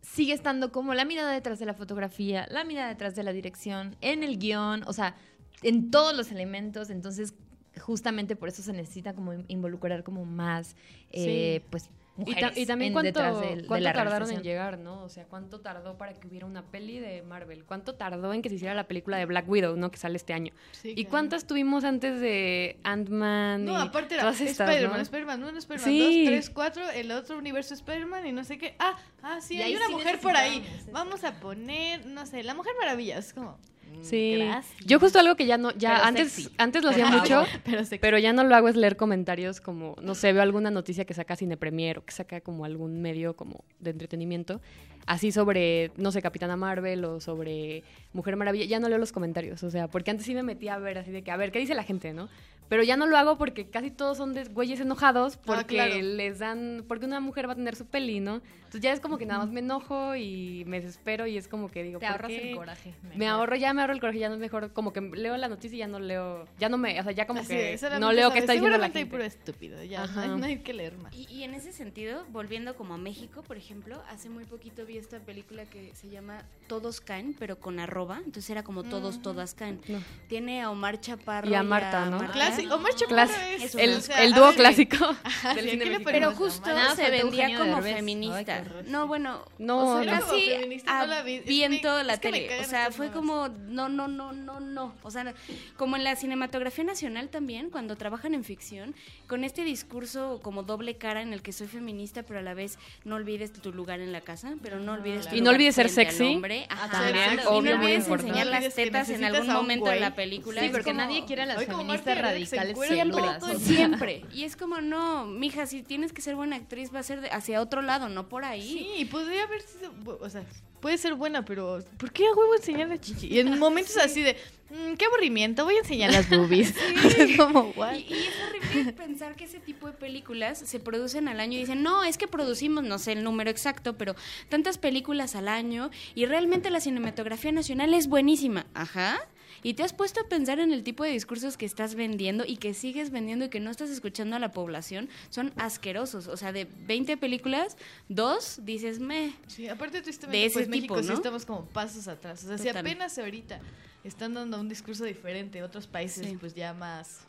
sigue 0.02 0.34
estando 0.34 0.72
como 0.72 0.93
la 0.93 1.06
mirada 1.06 1.32
detrás 1.32 1.60
de 1.60 1.66
la 1.66 1.74
fotografía, 1.74 2.47
la 2.50 2.64
mirada 2.64 2.88
detrás 2.89 3.16
de 3.16 3.24
la 3.24 3.34
dirección, 3.34 3.95
en 4.02 4.24
el 4.24 4.38
guion, 4.39 4.84
o 4.88 4.93
sea, 4.93 5.16
en 5.62 5.91
todos 5.91 6.16
los 6.16 6.32
elementos, 6.32 6.89
entonces 6.89 7.34
justamente 7.80 8.36
por 8.36 8.50
eso 8.50 8.62
se 8.62 8.74
necesita 8.74 9.14
como 9.14 9.34
in- 9.34 9.45
involucrar 9.47 10.04
como 10.04 10.26
más, 10.26 10.76
eh, 11.12 11.62
pues, 11.70 11.89
Y, 12.26 12.26
ta- 12.26 12.47
mujeres 12.47 12.57
y 12.57 12.65
también 12.65 12.88
en- 12.89 12.93
cuánto, 12.93 13.07
detrás 13.07 13.41
de, 13.41 13.55
de 13.57 13.65
cuánto 13.67 13.84
la 13.84 13.93
tardaron 13.93 14.32
en 14.32 14.41
llegar, 14.43 14.78
¿no? 14.80 15.03
O 15.03 15.09
sea, 15.09 15.26
cuánto 15.26 15.61
tardó 15.61 15.97
para 15.97 16.13
que 16.13 16.28
hubiera 16.28 16.45
una 16.45 16.63
peli 16.63 16.99
de 16.99 17.22
Marvel, 17.22 17.63
cuánto 17.65 17.95
tardó 17.95 18.34
en 18.34 18.41
que 18.41 18.49
se 18.49 18.55
hiciera 18.55 18.74
la 18.74 18.88
película 18.88 19.17
de 19.17 19.26
Black 19.26 19.47
Widow, 19.49 19.76
¿no? 19.76 19.91
Que 19.91 19.97
sale 19.97 20.17
este 20.17 20.34
año. 20.34 20.53
Sí, 20.72 20.89
¿Y 20.89 20.95
claro. 20.95 21.09
cuántas 21.09 21.45
tuvimos 21.47 21.84
antes 21.84 22.20
de 22.22 22.78
Ant-Man? 22.84 23.65
No, 23.65 23.74
y 23.74 23.88
aparte 23.88 24.15
era 24.15 24.30
Spider-Man, 24.30 24.97
¿no? 24.97 25.01
Spider-Man 25.01 25.43
1, 25.43 25.57
Spider-Man 25.59 25.89
Sí. 25.89 26.24
2, 26.26 26.30
3, 26.30 26.49
4, 26.49 26.89
el 26.91 27.11
otro 27.11 27.38
universo 27.38 27.74
Spider-Man 27.74 28.26
y 28.28 28.32
no 28.32 28.43
sé 28.43 28.57
qué. 28.57 28.76
Ah, 28.80 28.95
ah, 29.24 29.39
sí, 29.41 29.55
Y 29.55 29.61
hay 29.61 29.76
una 29.76 29.88
sí 29.88 29.91
mujer 29.93 30.20
por 30.20 30.36
ahí. 30.36 30.63
Vamos 30.91 31.24
a 31.24 31.39
poner, 31.39 32.05
no 32.05 32.26
sé, 32.26 32.43
la 32.43 32.53
Mujer 32.53 32.74
Maravilla. 32.80 33.17
Es 33.17 33.34
como, 33.34 33.57
Sí. 34.02 34.38
gracias. 34.38 34.76
Yo 34.86 35.00
justo 35.00 35.20
algo 35.20 35.36
que 35.36 35.46
ya 35.46 35.58
no, 35.58 35.72
ya 35.72 35.96
Pero 35.96 36.04
antes, 36.06 36.32
sexy. 36.32 36.56
antes 36.58 36.84
lo 36.84 36.90
hacía 36.92 37.08
mucho, 37.08 37.46
pero 38.02 38.18
ya 38.18 38.34
no 38.34 38.44
lo 38.44 38.56
hago 38.56 38.70
es 38.70 38.76
leer 38.76 38.96
comentarios 38.96 39.62
como, 39.62 39.96
no 40.02 40.16
sé, 40.16 40.34
veo 40.34 40.42
alguna 40.42 40.72
noticia 40.72 41.06
que 41.06 41.14
saca 41.14 41.36
Cine 41.36 41.58
Premier 41.58 42.00
o 42.00 42.06
que 42.06 42.12
saca 42.12 42.42
como 42.42 42.66
algún 42.66 43.02
medio 43.02 43.36
como 43.36 43.64
de 43.80 43.92
entretenimiento, 43.92 44.62
así 45.06 45.32
sobre, 45.32 45.92
no 45.98 46.12
sé, 46.12 46.22
Capitana 46.22 46.56
Marvel 46.56 47.04
o 47.06 47.20
sobre 47.20 47.84
Mujer 48.14 48.36
Maravilla, 48.36 48.66
ya 48.66 48.80
no 48.80 48.90
leo 48.90 48.98
los 48.98 49.12
comentarios, 49.12 49.64
o 49.64 49.72
sea, 49.72 49.88
porque 49.88 50.12
antes 50.12 50.26
sí 50.26 50.34
me 50.34 50.44
metía 50.44 50.76
a 50.76 50.80
ver 50.80 50.98
así 50.98 51.12
de 51.12 51.22
que, 51.24 51.32
a 51.32 51.38
ver, 51.38 51.52
¿qué 51.52 51.60
dice 51.60 51.76
la 51.76 51.84
gente, 51.84 52.14
no? 52.14 52.30
Pero 52.70 52.84
ya 52.84 52.95
no 52.95 53.07
lo 53.07 53.17
hago 53.17 53.38
porque 53.38 53.67
casi 53.67 53.89
todos 53.91 54.17
son 54.17 54.34
de 54.34 54.43
güeyes 54.45 54.80
enojados 54.80 55.38
porque 55.38 55.82
Ah, 55.82 55.88
claro. 55.88 56.01
les 56.01 56.39
dan, 56.39 56.86
porque 56.88 57.05
una 57.05 57.20
mujer 57.20 57.47
va 57.47 57.53
a 57.53 57.55
tener 57.55 57.76
su 57.76 57.86
peli, 57.88 58.20
¿no? 58.20 58.41
Entonces 58.59 58.82
ya 58.82 58.93
es 58.93 58.99
como 58.99 59.17
que 59.17 59.26
nada 59.26 59.39
más 59.39 59.49
me 59.49 59.61
enojo 59.61 60.15
y 60.15 60.63
me 60.67 60.80
desespero 60.80 61.26
y 61.26 61.36
es 61.38 61.47
como 61.47 61.70
que 61.72 61.82
digo, 61.82 61.97
Te 61.99 62.05
¿por 62.05 62.11
ahorras 62.11 62.28
qué? 62.30 62.51
el 62.51 62.55
coraje. 62.57 62.93
Me 63.15 63.28
ahorro, 63.28 63.55
ya 63.55 63.74
me 63.74 63.82
ahorro 63.82 63.93
el 63.93 63.99
coraje, 63.99 64.20
ya 64.20 64.28
no 64.30 64.36
es 64.36 64.39
mejor, 64.39 64.72
como 64.74 64.93
que 64.93 65.01
leo 65.01 65.36
la 65.38 65.47
noticia 65.47 65.76
y 65.76 65.80
ya 65.80 65.88
no 65.88 65.99
leo, 65.99 66.45
ya 66.59 66.70
no 66.70 66.78
me, 66.78 66.99
o 66.99 67.03
sea, 67.03 67.11
ya 67.11 67.26
como 67.26 67.39
Así 67.39 67.47
que 67.53 67.74
es, 67.74 67.82
no 67.99 68.11
leo 68.11 68.30
qué 68.30 68.41
sabes, 68.41 68.43
está 68.43 68.53
diciendo 68.53 68.78
la 68.78 68.89
gente. 68.91 69.05
puro 69.07 69.24
estúpido, 69.24 69.84
ya, 69.84 70.01
no 70.01 70.03
Ajá. 70.05 70.22
hay, 70.22 70.30
no 70.39 70.45
hay 70.45 70.57
que 70.59 70.74
leer 70.74 70.95
más. 70.99 71.11
Y, 71.15 71.28
y 71.34 71.41
en 71.43 71.55
ese 71.55 71.74
sentido, 71.74 72.24
volviendo 72.30 72.76
como 72.76 72.93
a 72.93 72.97
México, 72.99 73.41
por 73.41 73.57
ejemplo, 73.57 73.99
hace 74.07 74.30
muy 74.30 74.45
poquito 74.45 74.86
vi 74.86 74.99
esta 74.99 75.17
película 75.17 75.65
que 75.65 75.89
se 75.95 76.07
llama 76.09 76.43
Todos 76.67 77.01
caen, 77.01 77.36
pero 77.39 77.59
con 77.59 77.80
arroba, 77.80 78.17
entonces 78.17 78.51
era 78.51 78.61
como 78.63 78.84
Todos, 78.84 79.20
todas 79.24 79.55
caen. 79.55 79.82
No. 79.88 79.97
Tiene 80.28 80.61
a 80.61 80.70
Omar 80.70 81.01
Chaparro 81.01 81.49
Y 81.49 81.55
a 81.55 81.63
Marta, 81.63 82.05
¿no? 82.05 82.20
Clásico, 82.68 82.76
Omar 82.76 82.95
Chaparro 82.95 83.32
es, 83.64 83.76
el, 83.76 83.93
o 83.95 84.01
sea, 84.01 84.24
el 84.24 84.34
a 84.34 84.38
dúo 84.38 84.47
ver, 84.47 84.55
clásico 84.55 85.16
Ajá, 85.24 85.53
del 85.55 85.66
sí, 85.66 85.72
cine 85.72 85.84
¿qué 85.84 85.89
le 85.89 85.99
mexicano. 85.99 86.20
Pero 86.28 86.32
justo 86.36 86.68
Nada, 86.70 86.95
se 86.95 87.10
vendía 87.10 87.57
como 87.57 87.76
Derbez. 87.76 87.95
feminista. 87.95 88.55
Ay, 88.57 88.84
no, 88.88 89.07
bueno, 89.07 89.45
No, 89.57 89.78
o 89.99 90.03
sea, 90.03 90.12
no. 90.20 90.26
Casi 90.26 90.49
feminista, 90.49 90.99
no 90.99 91.05
la 91.07 91.22
vi. 91.24 91.36
Es 91.36 91.45
vi 91.45 91.64
en 91.64 91.72
que- 91.74 91.80
toda 91.80 92.03
la 92.03 92.14
es 92.14 92.20
que 92.20 92.32
me 92.32 92.39
tele. 92.41 92.60
O 92.62 92.64
sea, 92.64 92.91
fue 92.91 93.12
como, 93.12 93.47
no, 93.49 93.89
no, 93.89 94.07
no, 94.07 94.32
no, 94.34 94.60
no. 94.60 94.93
O 95.03 95.12
sea, 95.12 95.34
como 95.78 95.95
en 95.95 96.03
la 96.03 96.16
cinematografía 96.16 96.84
nacional 96.84 97.30
también, 97.30 97.70
cuando 97.70 97.95
trabajan 97.95 98.34
en 98.34 98.43
ficción, 98.43 98.95
con 99.28 99.43
este 99.43 99.64
discurso 99.64 100.39
como 100.41 100.64
doble 100.64 100.97
cara 100.97 101.22
en 101.22 101.34
el 101.34 101.41
que 101.41 101.51
soy 101.53 101.68
feminista, 101.68 102.24
pero 102.24 102.39
a 102.39 102.41
la 102.43 102.53
vez 102.53 102.78
no 103.03 103.16
olvides 103.16 103.51
tu 103.53 103.72
lugar 103.74 103.99
en 103.99 104.12
la 104.12 104.22
casa, 104.22 104.53
pero 104.62 104.80
no 104.80 104.93
olvides 104.93 105.28
tu 105.28 105.36
Y 105.36 105.41
no 105.41 105.51
olvides 105.51 105.76
ser 105.76 105.89
sexy. 105.89 106.41
Ajá. 106.70 107.10
Y 107.10 107.36
no 107.38 107.49
obvio, 107.51 107.78
muy 107.78 107.86
olvides 107.88 108.07
enseñar 108.07 108.45
No 108.47 108.51
las 108.51 108.74
tetas 108.76 109.10
en 109.10 109.24
algún 109.24 109.47
momento 109.51 109.89
de 109.89 109.99
la 109.99 110.16
película. 110.16 110.62
Sí, 110.62 110.70
porque 110.70 110.93
nadie 110.93 111.26
quiere 111.26 111.43
a 111.43 111.45
las 111.45 111.66
feministas 111.66 112.05
Marta 112.05 112.32
Se 112.50 112.93
Siempre, 112.95 113.22
o 113.22 113.39
sea. 113.47 113.60
siempre. 113.60 114.26
Y 114.34 114.43
es 114.43 114.56
como, 114.56 114.82
no, 114.82 115.26
mija, 115.26 115.66
si 115.66 115.84
tienes 115.84 116.14
que 116.14 116.22
ser 116.22 116.36
buena 116.36 116.56
actriz, 116.56 116.93
va 116.93 117.00
a 117.00 117.04
ser 117.04 117.22
de- 117.22 117.30
hacia 117.30 117.62
otro 117.62 117.82
lado, 117.82 118.10
no 118.10 118.28
por 118.30 118.45
ahí. 118.45 118.62
Sí, 118.62 118.88
y 118.97 119.06
podría 119.06 119.43
haber 119.43 119.62
sido, 119.62 119.91
o 120.20 120.30
sea, 120.30 120.43
puede 120.80 120.97
ser 120.97 121.16
buena, 121.16 121.43
pero 121.45 121.80
¿por 121.97 122.12
qué 122.12 122.26
a 122.26 122.32
huevo 122.34 122.56
enseñar 122.56 122.88
la 122.89 123.00
chichi? 123.00 123.28
Y 123.28 123.39
en 123.39 123.58
momentos 123.60 123.97
así 123.97 124.22
de, 124.22 124.36
"Mm, 124.70 124.93
qué 124.95 125.06
aburrimiento, 125.06 125.64
voy 125.66 125.76
a 125.76 125.80
enseñar 125.80 126.12
las 126.12 126.30
boobies. 126.30 126.74
es 127.18 127.38
como, 127.38 127.72
what? 127.76 127.93
Y, 127.95 128.00
y 128.10 128.14
es 128.14 128.34
horrible 128.47 128.93
pensar 128.93 129.36
que 129.36 129.43
ese 129.45 129.60
tipo 129.60 129.88
de 129.88 129.93
películas 129.93 130.58
se 130.60 130.80
producen 130.80 131.28
al 131.28 131.39
año 131.39 131.58
y 131.58 131.62
dicen, 131.62 131.84
no, 131.84 132.04
es 132.04 132.18
que 132.18 132.28
producimos, 132.28 132.84
no 132.84 132.97
sé 133.00 133.12
el 133.14 133.24
número 133.24 133.50
exacto, 133.50 133.97
pero 133.97 134.16
tantas 134.50 134.78
películas 134.78 135.36
al 135.36 135.47
año 135.47 135.89
y 136.16 136.26
realmente 136.26 136.70
la 136.70 136.80
cinematografía 136.80 137.52
nacional 137.52 137.93
es 137.93 138.08
buenísima. 138.08 138.66
Ajá. 138.74 139.18
Y 139.64 139.74
te 139.74 139.84
has 139.84 139.93
puesto 139.93 140.22
a 140.22 140.24
pensar 140.30 140.60
en 140.60 140.72
el 140.72 140.84
tipo 140.84 141.03
de 141.03 141.12
discursos 141.12 141.57
que 141.57 141.66
estás 141.66 141.95
vendiendo 141.95 142.45
y 142.45 142.57
que 142.57 142.74
sigues 142.74 143.10
vendiendo 143.12 143.45
y 143.45 143.49
que 143.49 143.60
no 143.60 143.72
estás 143.72 143.89
escuchando 143.89 144.36
a 144.36 144.39
la 144.39 144.51
población. 144.51 145.10
Son 145.30 145.51
asquerosos. 145.57 146.28
O 146.28 146.38
sea, 146.38 146.51
de 146.51 146.68
20 146.88 147.18
películas, 147.18 147.78
dos 148.07 148.60
dices, 148.64 148.99
me. 148.99 149.34
Sí, 149.47 149.68
aparte 149.68 150.01
tristemente, 150.01 150.38
De 150.38 150.45
ese 150.45 150.53
pues 150.53 150.70
México 150.70 150.95
tipo, 150.95 151.03
sí 151.03 151.10
¿no? 151.10 151.16
estamos 151.16 151.45
como 151.45 151.66
pasos 151.66 152.07
atrás. 152.07 152.43
O 152.43 152.47
sea, 152.47 152.57
si 152.57 152.70
apenas 152.70 153.18
ahorita 153.18 153.60
están 154.03 154.34
dando 154.34 154.60
un 154.60 154.70
discurso 154.70 155.03
diferente, 155.03 155.62
otros 155.64 155.88
países 155.88 156.26
Sí. 156.28 156.38
pues 156.39 156.53
ya 156.53 156.74
más, 156.74 157.20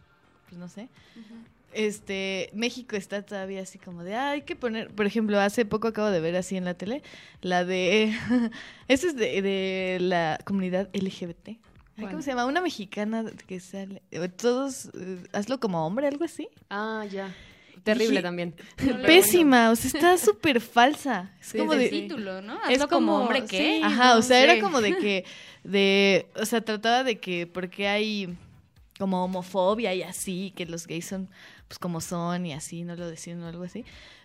pues 0.49 0.59
no 0.59 0.69
sé. 0.69 0.89
Este, 1.73 2.51
México 2.53 2.97
está 2.97 3.23
todavía 3.23 3.63
así 3.63 3.79
como 3.79 4.03
de, 4.03 4.15
"Ah, 4.17 4.31
hay 4.31 4.43
que 4.43 4.57
poner, 4.57 4.91
por 4.91 5.07
ejemplo, 5.07 5.39
hace 5.39 5.65
poco 5.65 5.87
acabo 5.89 6.11
de 6.11 6.19
ver 6.21 6.35
así 6.35 6.57
en 6.57 6.65
la 6.65 6.75
tele, 6.75 7.03
la 7.43 7.65
de, 7.65 8.13
esta 8.89 9.07
es 9.07 9.15
de, 9.17 9.41
de 9.41 9.99
la 10.01 10.41
comunidad 10.45 10.89
LGBT. 10.93 11.59
Ay, 12.07 12.11
¿Cómo 12.11 12.23
se 12.23 12.31
llama? 12.31 12.47
Una 12.47 12.61
mexicana 12.61 13.25
que 13.47 13.61
sale, 13.61 14.03
eh, 14.11 14.29
todos, 14.29 14.87
eh, 14.95 15.23
hazlo 15.33 15.61
como 15.61 15.87
hombre, 15.87 16.07
algo 16.07 16.25
así. 16.25 16.49
Ah, 16.69 17.05
ya. 17.11 17.35
Terrible 17.83 18.21
también. 18.23 18.55
Pésima, 19.07 19.71
o 19.71 19.77
sea, 19.77 19.89
está 19.89 20.19
súper 20.19 20.61
falsa. 20.61 21.31
Es 21.41 21.47
Sí, 21.49 21.59
como 21.59 21.75
de, 21.75 21.89
título, 21.89 22.43
¿no? 22.43 22.55
Es 22.69 22.75
Hazlo 22.77 22.89
como, 22.89 23.13
como- 23.13 23.19
hombre, 23.25 23.45
¿qué? 23.47 23.77
sí. 23.79 23.81
Ajá, 23.83 24.17
o 24.17 24.23
sea, 24.23 24.43
era 24.43 24.61
como 24.61 24.81
de 24.83 24.97
que, 24.99 25.25
de, 25.65 26.27
o 26.37 26.45
sea, 26.45 26.61
trataba 26.61 27.05
de 27.05 27.19
que, 27.19 27.47
porque 27.47 27.89
hay 27.89 28.37
como 28.99 29.25
homofobia 29.25 29.95
y 29.95 30.03
así, 30.03 30.53
que 30.55 30.67
los 30.67 30.87
gays 30.87 31.07
son, 31.07 31.29
pues 31.69 31.79
como 31.79 32.03
son 32.03 32.45
y 32.45 32.53
así, 32.53 32.83
no 32.85 32.97
lo 32.97 33.09
decían 33.09 33.43
o 33.43 33.47
algo 33.49 33.65
así. 33.65 33.85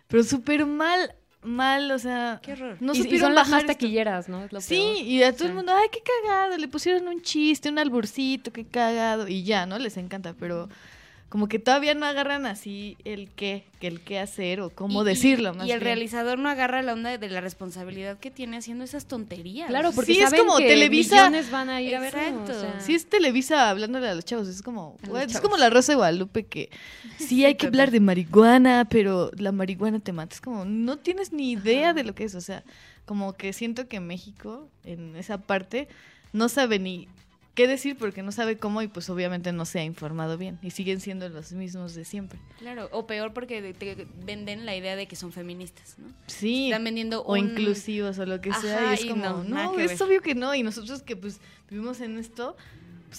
Pero 0.10 0.24
súper 0.26 0.66
mal, 0.66 1.16
mal, 1.46 1.92
o 1.92 2.00
sea, 2.00 2.40
Qué 2.44 2.54
horror. 2.54 2.78
no 2.80 2.94
y, 2.94 2.98
y 3.16 3.20
son 3.20 3.36
las 3.36 3.50
más 3.50 3.62
esto. 3.62 3.74
taquilleras, 3.74 4.28
¿no? 4.30 4.44
Es 4.44 4.52
lo 4.52 4.60
Sí, 4.62 4.76
peor. 4.76 5.06
y 5.08 5.24
a 5.24 5.34
todo 5.36 5.48
el 5.48 5.54
mundo, 5.54 5.72
ay, 5.74 5.88
qué 5.92 6.00
cagado, 6.24 6.58
le 6.58 6.68
pusieron 6.68 7.08
un 7.08 7.22
chiste, 7.22 7.70
un 7.70 7.80
alburcito, 7.80 8.52
qué 8.52 8.66
cagado, 8.66 9.28
y 9.28 9.44
ya, 9.44 9.66
¿no? 9.66 9.78
Les 9.80 9.96
encanta, 9.98 10.34
pero 10.40 10.68
como 11.36 11.50
que 11.50 11.60
todavía 11.60 11.94
no 11.96 12.06
agarran 12.06 12.46
así 12.46 12.96
el 13.04 13.30
qué, 13.30 13.66
que 13.82 13.88
el 13.88 14.00
qué 14.00 14.20
hacer 14.20 14.62
o 14.62 14.70
cómo 14.70 15.02
Y- 15.02 15.06
decirlo, 15.06 15.54
más 15.54 15.68
Y 15.68 15.72
el 15.74 15.80
bien. 15.80 15.84
realizador 15.84 16.40
no 16.40 16.48
agarra 16.48 16.82
la 16.82 16.94
onda 16.94 17.18
de 17.18 17.30
la 17.30 17.42
responsabilidad 17.42 18.18
que 18.18 18.32
tiene 18.32 18.56
haciendo 18.56 18.86
esas 18.86 19.06
tonterías. 19.06 19.68
Claro, 19.68 19.92
porque 19.92 20.14
Sí, 20.14 20.22
es 20.22 20.30
saben 20.30 20.46
como 20.46 20.60
que 20.60 20.68
Televisa- 20.70 21.26
millones 21.28 21.52
van 21.52 21.70
a 21.70 21.82
ir 21.82 21.94
a. 21.98 22.08
Exacto. 22.08 22.54
o 22.54 22.60
sea. 22.62 22.80
Sí, 22.80 22.96
es 22.96 23.10
Televisa 23.10 23.70
hablándole 23.70 24.08
a 24.08 24.16
los 24.16 24.24
chavos. 24.24 24.48
Es 24.48 24.62
como, 24.62 24.96
es 25.04 25.10
chavos. 25.10 25.42
como 25.42 25.58
la 25.58 25.70
Rosa 25.70 25.92
de 25.92 25.98
Guadalupe 25.98 26.46
que 26.46 26.70
sí 27.20 27.44
hay 27.44 27.56
que 27.56 27.68
hablar 27.68 27.92
de 27.92 28.00
marihuana, 28.00 28.88
pero 28.90 29.30
la 29.38 29.52
marihuana 29.52 30.00
te 30.00 30.14
mata. 30.14 30.36
Es 30.36 30.40
como, 30.40 30.64
no 30.64 31.00
tienes 31.00 31.34
ni 31.34 31.52
idea 31.52 31.94
de 31.94 32.06
lo 32.06 32.16
que 32.16 32.24
es. 32.24 32.36
O 32.36 32.40
sea, 32.40 32.64
como 33.04 33.34
que 33.34 33.52
siento 33.52 33.90
que 33.90 34.00
México, 34.00 34.70
en 34.86 35.18
esa 35.18 35.38
parte, 35.40 35.90
no 36.32 36.48
sabe 36.48 36.80
ni 36.80 37.10
qué 37.56 37.68
decir 37.68 37.98
porque 37.98 38.22
no 38.22 38.32
sabe 38.32 38.58
cómo 38.58 38.82
y 38.82 38.88
pues 38.88 39.10
obviamente 39.10 39.52
no 39.54 39.66
se 39.66 39.80
ha 39.80 39.84
informado 39.84 40.38
bien. 40.38 40.60
Y 40.62 40.72
siguen 40.72 41.00
siendo 41.02 41.28
los 41.30 41.54
mismos 41.54 41.96
de 41.96 42.06
siempre. 42.06 42.38
Claro, 42.60 42.90
o 42.92 43.08
peor 43.08 43.34
porque 43.34 43.74
te 43.74 44.06
venden 44.26 44.66
la 44.66 44.76
idea 44.76 44.96
de 44.96 45.08
que 45.08 45.16
son 45.16 45.32
feministas, 45.32 45.96
¿no? 45.98 46.08
Sí. 46.28 46.66
Están 46.68 46.84
vendiendo 46.84 47.24
O 47.24 47.34
un- 47.34 47.40
inclusivos 47.40 48.20
o 48.20 48.26
lo 48.26 48.42
que 48.42 48.54
sea. 48.54 48.78
Ajá, 48.84 48.92
y 48.92 48.94
es 48.96 49.06
y 49.06 49.10
como, 49.10 49.24
no, 49.26 49.44
no, 49.44 49.80
es 49.80 49.98
ver. 49.98 50.04
obvio 50.04 50.22
que 50.22 50.36
no. 50.36 50.54
Y 50.54 50.62
nosotros 50.64 51.02
que 51.02 51.16
pues 51.16 51.40
vivimos 51.70 52.02
en 52.02 52.18
esto, 52.18 52.56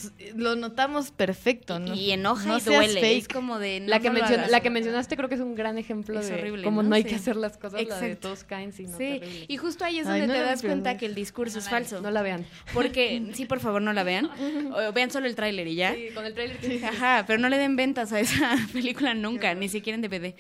pues, 0.01 0.35
lo 0.37 0.57
notamos 0.57 1.11
perfecto, 1.11 1.79
¿no? 1.79 1.95
Y 1.95 2.11
enoja 2.13 2.47
No 2.47 2.59
y 2.59 2.61
duele. 2.61 3.01
fake. 3.01 3.23
Es 3.23 3.29
como 3.29 3.59
de. 3.59 3.81
no, 3.81 3.89
La 3.89 4.01
que, 4.01 4.11
no 4.11 4.23
hagas. 4.25 4.51
la 4.51 4.61
que 4.61 4.71
mencionaste 4.71 5.17
creo 5.17 5.29
que 5.29 5.35
es 5.37 5.41
un 5.41 5.55
gran 5.55 5.79
ejemplo 5.79 6.19
Es 6.21 6.29
de 6.29 6.35
horrible, 6.35 6.63
cómo 6.65 6.83
¿no? 6.83 6.91
no 6.91 6.95
hay 6.97 7.03
Sí. 7.03 7.09
que 7.11 7.15
hacer 7.17 7.37
las 7.37 7.57
cosas, 7.57 7.75
la 7.75 7.79
de 8.01 8.07
Exacto. 8.07 8.29
todos 8.29 8.45
caen, 8.45 8.73
sino 8.73 8.91
Sí, 8.97 9.19
terrible. 9.21 9.45
y 9.49 9.57
justo 9.57 9.85
ahí 9.85 9.99
es 9.99 10.07
Ay, 10.07 10.21
donde 10.21 10.35
no 10.35 10.41
te 10.41 10.47
das 10.47 10.63
cuenta 10.63 10.97
que 10.97 11.07
el 11.07 11.15
discurso 11.15 11.59
es 11.59 11.69
falso. 11.69 12.01
No 12.01 12.11
la 12.11 12.23
vean. 12.23 12.45
Porque, 12.75 13.23
sí, 13.35 13.47
por 13.47 13.61
favor, 13.61 13.83
no 13.83 13.93
la 13.93 14.03
vean. 14.05 14.31
O 14.73 14.93
vean 14.93 15.11
solo 15.11 15.27
el 15.27 15.35
tráiler 15.35 15.67
y 15.67 15.77
ya. 15.77 15.95
Sí, 15.95 16.09
con 16.15 16.25
el 16.27 16.35
trailer 16.35 16.59
Ajá, 16.85 17.25
pero 17.27 17.39
no 17.39 17.49
le 17.49 17.59
den 17.59 17.77
ventas 17.77 18.13
a 18.13 18.21
esa 18.21 18.57
película 18.73 19.15
nunca, 19.15 19.55
ni 19.55 19.69
siquiera 19.69 19.95
en 19.97 20.03
DVD. 20.03 20.35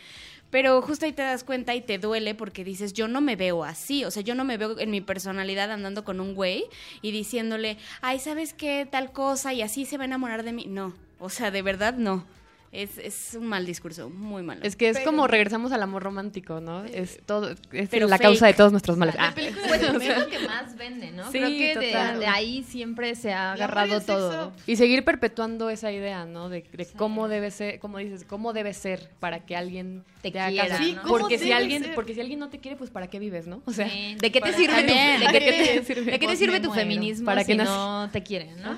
Pero 0.50 0.80
justo 0.82 1.06
ahí 1.06 1.12
te 1.12 1.22
das 1.22 1.44
cuenta 1.44 1.74
y 1.74 1.80
te 1.80 1.98
duele 1.98 2.34
porque 2.34 2.64
dices, 2.64 2.92
yo 2.92 3.08
no 3.08 3.20
me 3.20 3.36
veo 3.36 3.64
así, 3.64 4.04
o 4.04 4.10
sea, 4.10 4.22
yo 4.22 4.34
no 4.34 4.44
me 4.44 4.56
veo 4.56 4.78
en 4.78 4.90
mi 4.90 5.00
personalidad 5.00 5.70
andando 5.70 6.04
con 6.04 6.20
un 6.20 6.34
güey 6.34 6.64
y 7.02 7.10
diciéndole, 7.10 7.78
ay, 8.00 8.18
¿sabes 8.18 8.52
qué? 8.54 8.86
Tal 8.90 9.12
cosa 9.12 9.52
y 9.52 9.62
así 9.62 9.84
se 9.86 9.96
va 9.96 10.04
a 10.04 10.06
enamorar 10.06 10.42
de 10.42 10.52
mí. 10.52 10.66
No, 10.68 10.94
o 11.18 11.30
sea, 11.30 11.50
de 11.50 11.62
verdad 11.62 11.94
no. 11.94 12.24
Es, 12.72 12.98
es 12.98 13.36
un 13.38 13.46
mal 13.46 13.64
discurso, 13.64 14.10
muy 14.10 14.42
malo. 14.42 14.60
Es 14.64 14.76
que 14.76 14.88
es 14.88 15.00
como 15.00 15.26
regresamos 15.26 15.72
al 15.72 15.82
amor 15.82 16.02
romántico, 16.02 16.60
¿no? 16.60 16.84
Es 16.84 17.20
todo, 17.24 17.50
es 17.72 17.92
la 17.92 18.08
fake. 18.08 18.20
causa 18.22 18.46
de 18.46 18.54
todos 18.54 18.72
nuestros 18.72 18.96
males. 18.98 19.14
La 19.14 19.28
Ah. 19.28 19.34
película 19.34 19.66
pues, 19.68 19.82
es 19.82 20.18
lo 20.18 20.28
que 20.28 20.38
más 20.40 20.76
vende, 20.76 21.10
¿no? 21.12 21.24
Sí, 21.30 21.38
Creo 21.38 21.80
que 21.80 21.86
de, 22.18 22.26
ahí 22.26 22.62
siempre 22.64 23.14
se 23.14 23.32
ha 23.32 23.52
agarrado 23.52 24.00
todo. 24.00 24.52
Y 24.66 24.76
seguir 24.76 25.04
perpetuando 25.04 25.70
esa 25.70 25.90
idea, 25.92 26.24
¿no? 26.26 26.48
De, 26.48 26.64
de 26.72 26.86
cómo 26.96 27.28
debe 27.28 27.50
ser, 27.50 27.78
como 27.78 27.98
dices, 27.98 28.24
cómo 28.24 28.52
debe 28.52 28.74
ser 28.74 29.10
para 29.20 29.46
que 29.46 29.56
alguien 29.56 30.04
Te 30.22 30.28
haga 30.38 30.48
quiera. 30.50 30.78
Sí, 30.78 30.92
¿no? 30.94 31.02
¿cómo 31.02 31.18
porque 31.18 31.38
si 31.38 31.52
alguien, 31.52 31.84
ser? 31.84 31.94
porque 31.94 32.14
si 32.14 32.20
alguien 32.20 32.38
no 32.40 32.48
te 32.50 32.58
quiere, 32.58 32.76
pues 32.76 32.90
para 32.90 33.08
qué 33.08 33.18
vives, 33.18 33.46
¿no? 33.46 33.62
O 33.64 33.72
sea, 33.72 33.88
Sí, 33.88 34.16
¿De 34.20 34.30
qué 34.32 34.40
te 34.40 34.52
sirve 34.52 34.82
tu, 34.82 34.86
También. 34.88 35.20
de 35.20 35.26
qué 35.26 35.38
te, 35.38 35.44
¿De 35.44 35.56
qué 35.56 35.80
te 35.80 35.84
sirve? 35.84 36.10
de 36.12 36.18
qué 36.18 36.26
te 36.26 36.36
sirve 36.36 36.60
me 36.60 36.66
tu 36.66 36.72
feminismo 36.72 37.24
¿Para 37.26 37.44
si 37.44 37.54
nací? 37.54 37.70
no 37.70 38.10
te 38.12 38.22
quieren, 38.22 38.56
no? 38.60 38.76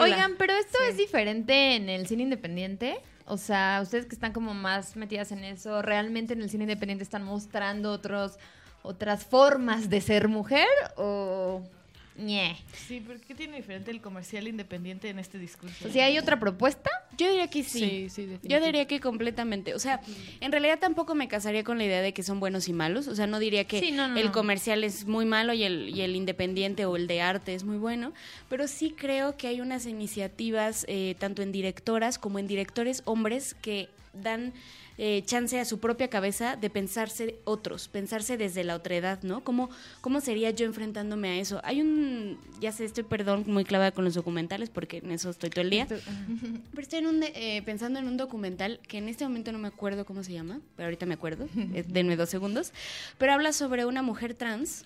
Oigan, 0.00 0.34
pero 0.38 0.52
esto 0.54 0.78
es 0.88 0.96
diferente 0.96 1.74
en 1.76 1.88
el 1.88 2.06
cine 2.06 2.22
independiente. 2.22 2.96
O 3.26 3.36
sea, 3.36 3.80
ustedes 3.82 4.06
que 4.06 4.14
están 4.14 4.32
como 4.32 4.54
más 4.54 4.96
metidas 4.96 5.32
en 5.32 5.44
eso, 5.44 5.80
¿realmente 5.82 6.34
en 6.34 6.42
el 6.42 6.50
cine 6.50 6.64
independiente 6.64 7.04
están 7.04 7.24
mostrando 7.24 7.90
otros 7.90 8.38
otras 8.84 9.24
formas 9.24 9.88
de 9.88 10.02
ser 10.02 10.28
mujer 10.28 10.68
o 10.96 11.62
ñe? 12.16 12.56
Sí, 12.86 13.02
pero 13.06 13.18
¿qué 13.26 13.34
tiene 13.34 13.56
diferente 13.56 13.90
el 13.90 14.00
comercial 14.00 14.46
independiente 14.48 15.08
en 15.08 15.18
este 15.18 15.38
discurso? 15.38 15.88
O 15.88 15.90
sea, 15.90 16.06
¿hay 16.06 16.18
otra 16.18 16.38
propuesta? 16.38 16.90
Yo 17.16 17.28
diría 17.28 17.48
que 17.48 17.62
sí. 17.62 18.08
Sí, 18.10 18.26
sí, 18.26 18.38
Yo 18.42 18.60
diría 18.60 18.86
que 18.86 19.00
completamente. 19.00 19.74
O 19.74 19.78
sea, 19.78 20.00
en 20.40 20.50
realidad 20.52 20.78
tampoco 20.80 21.14
me 21.14 21.28
casaría 21.28 21.62
con 21.64 21.78
la 21.78 21.84
idea 21.84 22.02
de 22.02 22.12
que 22.12 22.22
son 22.22 22.40
buenos 22.40 22.68
y 22.68 22.72
malos. 22.72 23.06
O 23.08 23.14
sea, 23.14 23.26
no 23.26 23.38
diría 23.38 23.64
que 23.64 23.78
Sí, 23.80 23.92
no, 23.92 24.08
no, 24.08 24.16
el 24.18 24.26
no. 24.26 24.32
comercial 24.32 24.82
es 24.84 25.06
muy 25.06 25.24
malo 25.24 25.52
y 25.52 25.62
el, 25.64 25.90
y 25.90 26.00
el 26.02 26.16
independiente 26.16 26.86
o 26.86 26.96
el 26.96 27.06
de 27.06 27.20
arte 27.20 27.54
es 27.54 27.62
muy 27.64 27.76
bueno. 27.76 28.12
Pero 28.48 28.66
sí 28.68 28.94
creo 28.96 29.36
que 29.36 29.46
hay 29.48 29.60
unas 29.60 29.86
iniciativas, 29.86 30.84
eh, 30.88 31.14
tanto 31.18 31.42
en 31.42 31.52
directoras 31.52 32.18
como 32.18 32.38
en 32.38 32.46
directores 32.46 33.02
hombres, 33.04 33.54
que 33.54 33.88
dan 34.22 34.52
eh, 34.96 35.22
chance 35.26 35.58
a 35.58 35.64
su 35.64 35.80
propia 35.80 36.08
cabeza 36.08 36.54
de 36.54 36.70
pensarse 36.70 37.36
otros, 37.44 37.88
pensarse 37.88 38.36
desde 38.36 38.62
la 38.62 38.76
otredad, 38.76 39.22
¿no? 39.24 39.42
¿Cómo, 39.42 39.68
¿Cómo 40.00 40.20
sería 40.20 40.50
yo 40.52 40.66
enfrentándome 40.66 41.28
a 41.30 41.36
eso? 41.38 41.60
Hay 41.64 41.80
un, 41.80 42.38
ya 42.60 42.70
sé, 42.70 42.84
estoy, 42.84 43.02
perdón, 43.02 43.42
muy 43.48 43.64
clavada 43.64 43.90
con 43.90 44.04
los 44.04 44.14
documentales 44.14 44.70
porque 44.70 44.98
en 44.98 45.10
eso 45.10 45.30
estoy 45.30 45.50
todo 45.50 45.62
el 45.62 45.70
día. 45.70 45.86
Pero 45.88 46.00
estoy 46.82 47.00
en 47.00 47.06
un 47.08 47.20
de- 47.20 47.32
eh, 47.34 47.62
pensando 47.62 47.98
en 47.98 48.06
un 48.06 48.16
documental 48.16 48.78
que 48.86 48.98
en 48.98 49.08
este 49.08 49.24
momento 49.24 49.50
no 49.50 49.58
me 49.58 49.66
acuerdo 49.68 50.04
cómo 50.06 50.22
se 50.22 50.32
llama, 50.32 50.60
pero 50.76 50.86
ahorita 50.86 51.06
me 51.06 51.14
acuerdo, 51.14 51.48
denme 51.88 52.14
dos 52.16 52.28
segundos, 52.30 52.72
pero 53.18 53.32
habla 53.32 53.52
sobre 53.52 53.86
una 53.86 54.02
mujer 54.02 54.34
trans 54.34 54.84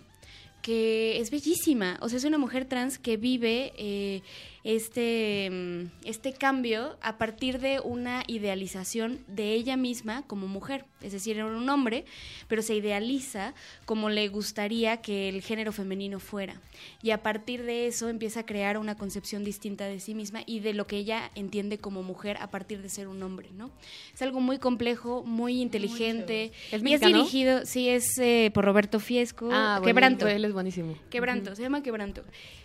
que 0.62 1.20
es 1.20 1.31
bellísima, 1.31 1.99
o 2.01 2.09
sea, 2.09 2.18
es 2.18 2.24
una 2.24 2.37
mujer 2.39 2.64
trans 2.64 2.99
que 2.99 3.16
vive 3.16 3.72
eh, 3.79 4.22
este, 4.65 5.49
mm, 5.51 6.07
este 6.07 6.33
cambio 6.33 6.97
a 7.01 7.19
partir 7.19 7.59
de 7.59 7.81
una 7.81 8.23
idealización 8.27 9.21
de 9.27 9.53
ella 9.53 9.77
misma 9.77 10.25
como 10.27 10.47
mujer, 10.47 10.85
es 11.01 11.13
decir, 11.13 11.37
era 11.37 11.47
un 11.47 11.69
hombre, 11.69 12.05
pero 12.49 12.63
se 12.63 12.75
idealiza 12.75 13.55
como 13.85 14.11
le 14.11 14.29
gustaría 14.29 14.99
que 14.99 15.29
el 15.29 15.43
género 15.43 15.73
femenino 15.73 16.21
fuera, 16.21 16.61
y 17.03 17.11
a 17.11 17.23
partir 17.23 17.65
de 17.65 17.87
eso 17.87 18.09
empieza 18.09 18.41
a 18.41 18.47
crear 18.47 18.79
una 18.79 18.97
concepción 18.97 19.45
distinta 19.45 19.87
de 19.87 20.01
sí 20.01 20.15
misma 20.15 20.43
y 20.47 20.61
de 20.61 20.75
lo 20.75 20.87
que 20.87 20.97
ella 20.97 21.31
entiende 21.35 21.79
como 21.79 22.03
mujer 22.03 22.37
a 22.41 22.51
partir 22.51 22.83
de 22.83 22.89
ser 22.89 23.09
un 23.09 23.23
hombre, 23.23 23.51
¿no? 23.53 23.71
Es 24.13 24.23
algo 24.23 24.41
muy 24.41 24.59
complejo, 24.59 25.23
muy 25.25 25.61
inteligente, 25.61 26.53
¿Es 26.73 26.83
y 26.83 26.95
es 26.95 27.01
dirigido, 27.01 27.65
sí, 27.65 27.89
es 27.89 28.19
eh, 28.19 28.51
por 28.53 28.65
Roberto 28.65 29.01
Fiesco, 29.01 29.49
Ah, 29.53 29.79
bueno, 29.79 29.87
Quebranto. 29.87 30.29
Él 30.29 30.45
es 30.45 30.53
buenísimo. 30.53 30.97
Quebranto, 31.11 31.55
se 31.55 31.63
llama 31.63 31.83
Quebranto. 31.83 32.25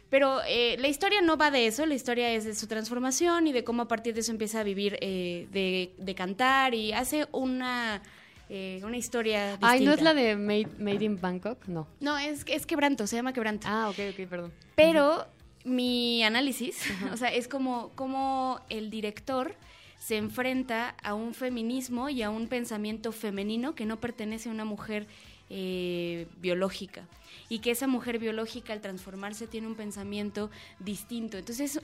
Pero 0.10 0.41
eh, 0.48 0.78
la 0.80 0.88
historia 0.88 1.22
no 1.22 1.38
va 1.38 1.50
de 1.50 1.66
eso, 1.66 1.88
la 1.94 1.98
historia 1.98 2.34
es 2.34 2.44
de 2.44 2.56
su 2.56 2.66
transformación 2.66 3.46
y 3.46 3.54
de 3.54 3.64
cómo 3.64 3.84
a 3.84 3.88
partir 3.88 4.16
de 4.16 4.22
eso 4.22 4.32
empieza 4.32 4.62
a 4.62 4.64
vivir 4.64 4.98
eh, 5.00 5.48
de, 5.52 5.94
de 5.98 6.16
cantar 6.16 6.74
y 6.74 6.91
hace 6.91 7.28
una, 7.32 8.02
eh, 8.50 8.82
una 8.84 8.98
historia 8.98 9.52
distinta. 9.52 9.70
Ay, 9.70 9.86
¿no 9.86 9.94
es 9.94 10.02
la 10.02 10.16
de 10.16 10.36
Made, 10.36 10.70
Made 10.80 11.06
in 11.06 11.22
Bangkok? 11.22 11.68
No. 11.68 11.88
No, 12.00 12.18
es, 12.18 12.46
es 12.48 12.66
Quebranto, 12.66 13.06
se 13.06 13.16
llama 13.16 13.32
Quebranto. 13.32 13.68
Ah, 13.70 13.89
ok, 13.89 14.00
ok, 14.10 14.28
perdón. 14.28 14.52
Pero 14.76 15.28
mi 15.66 16.24
análisis, 16.24 16.84
o 17.14 17.18
sea, 17.18 17.30
es 17.32 17.48
como, 17.48 17.91
como 17.94 18.60
el 18.70 18.89
director 18.89 19.54
se 20.00 20.18
enfrenta 20.18 20.96
a 21.04 21.14
un 21.14 21.36
feminismo 21.36 22.10
y 22.10 22.24
a 22.24 22.32
un 22.32 22.48
pensamiento 22.48 23.12
femenino 23.12 23.76
que 23.76 23.86
no 23.86 24.00
pertenece 24.00 24.50
a 24.50 24.52
una 24.52 24.66
mujer 24.66 25.06
eh, 25.56 26.26
biológica 26.41 27.08
y 27.47 27.60
que 27.60 27.70
esa 27.70 27.86
mujer 27.86 28.18
biológica 28.18 28.74
al 28.74 28.82
transformarse 28.82 29.45
tiene 29.45 29.68
un 29.68 29.76
pensamiento 29.76 30.49
distinto. 30.80 31.38
Entonces, 31.38 31.80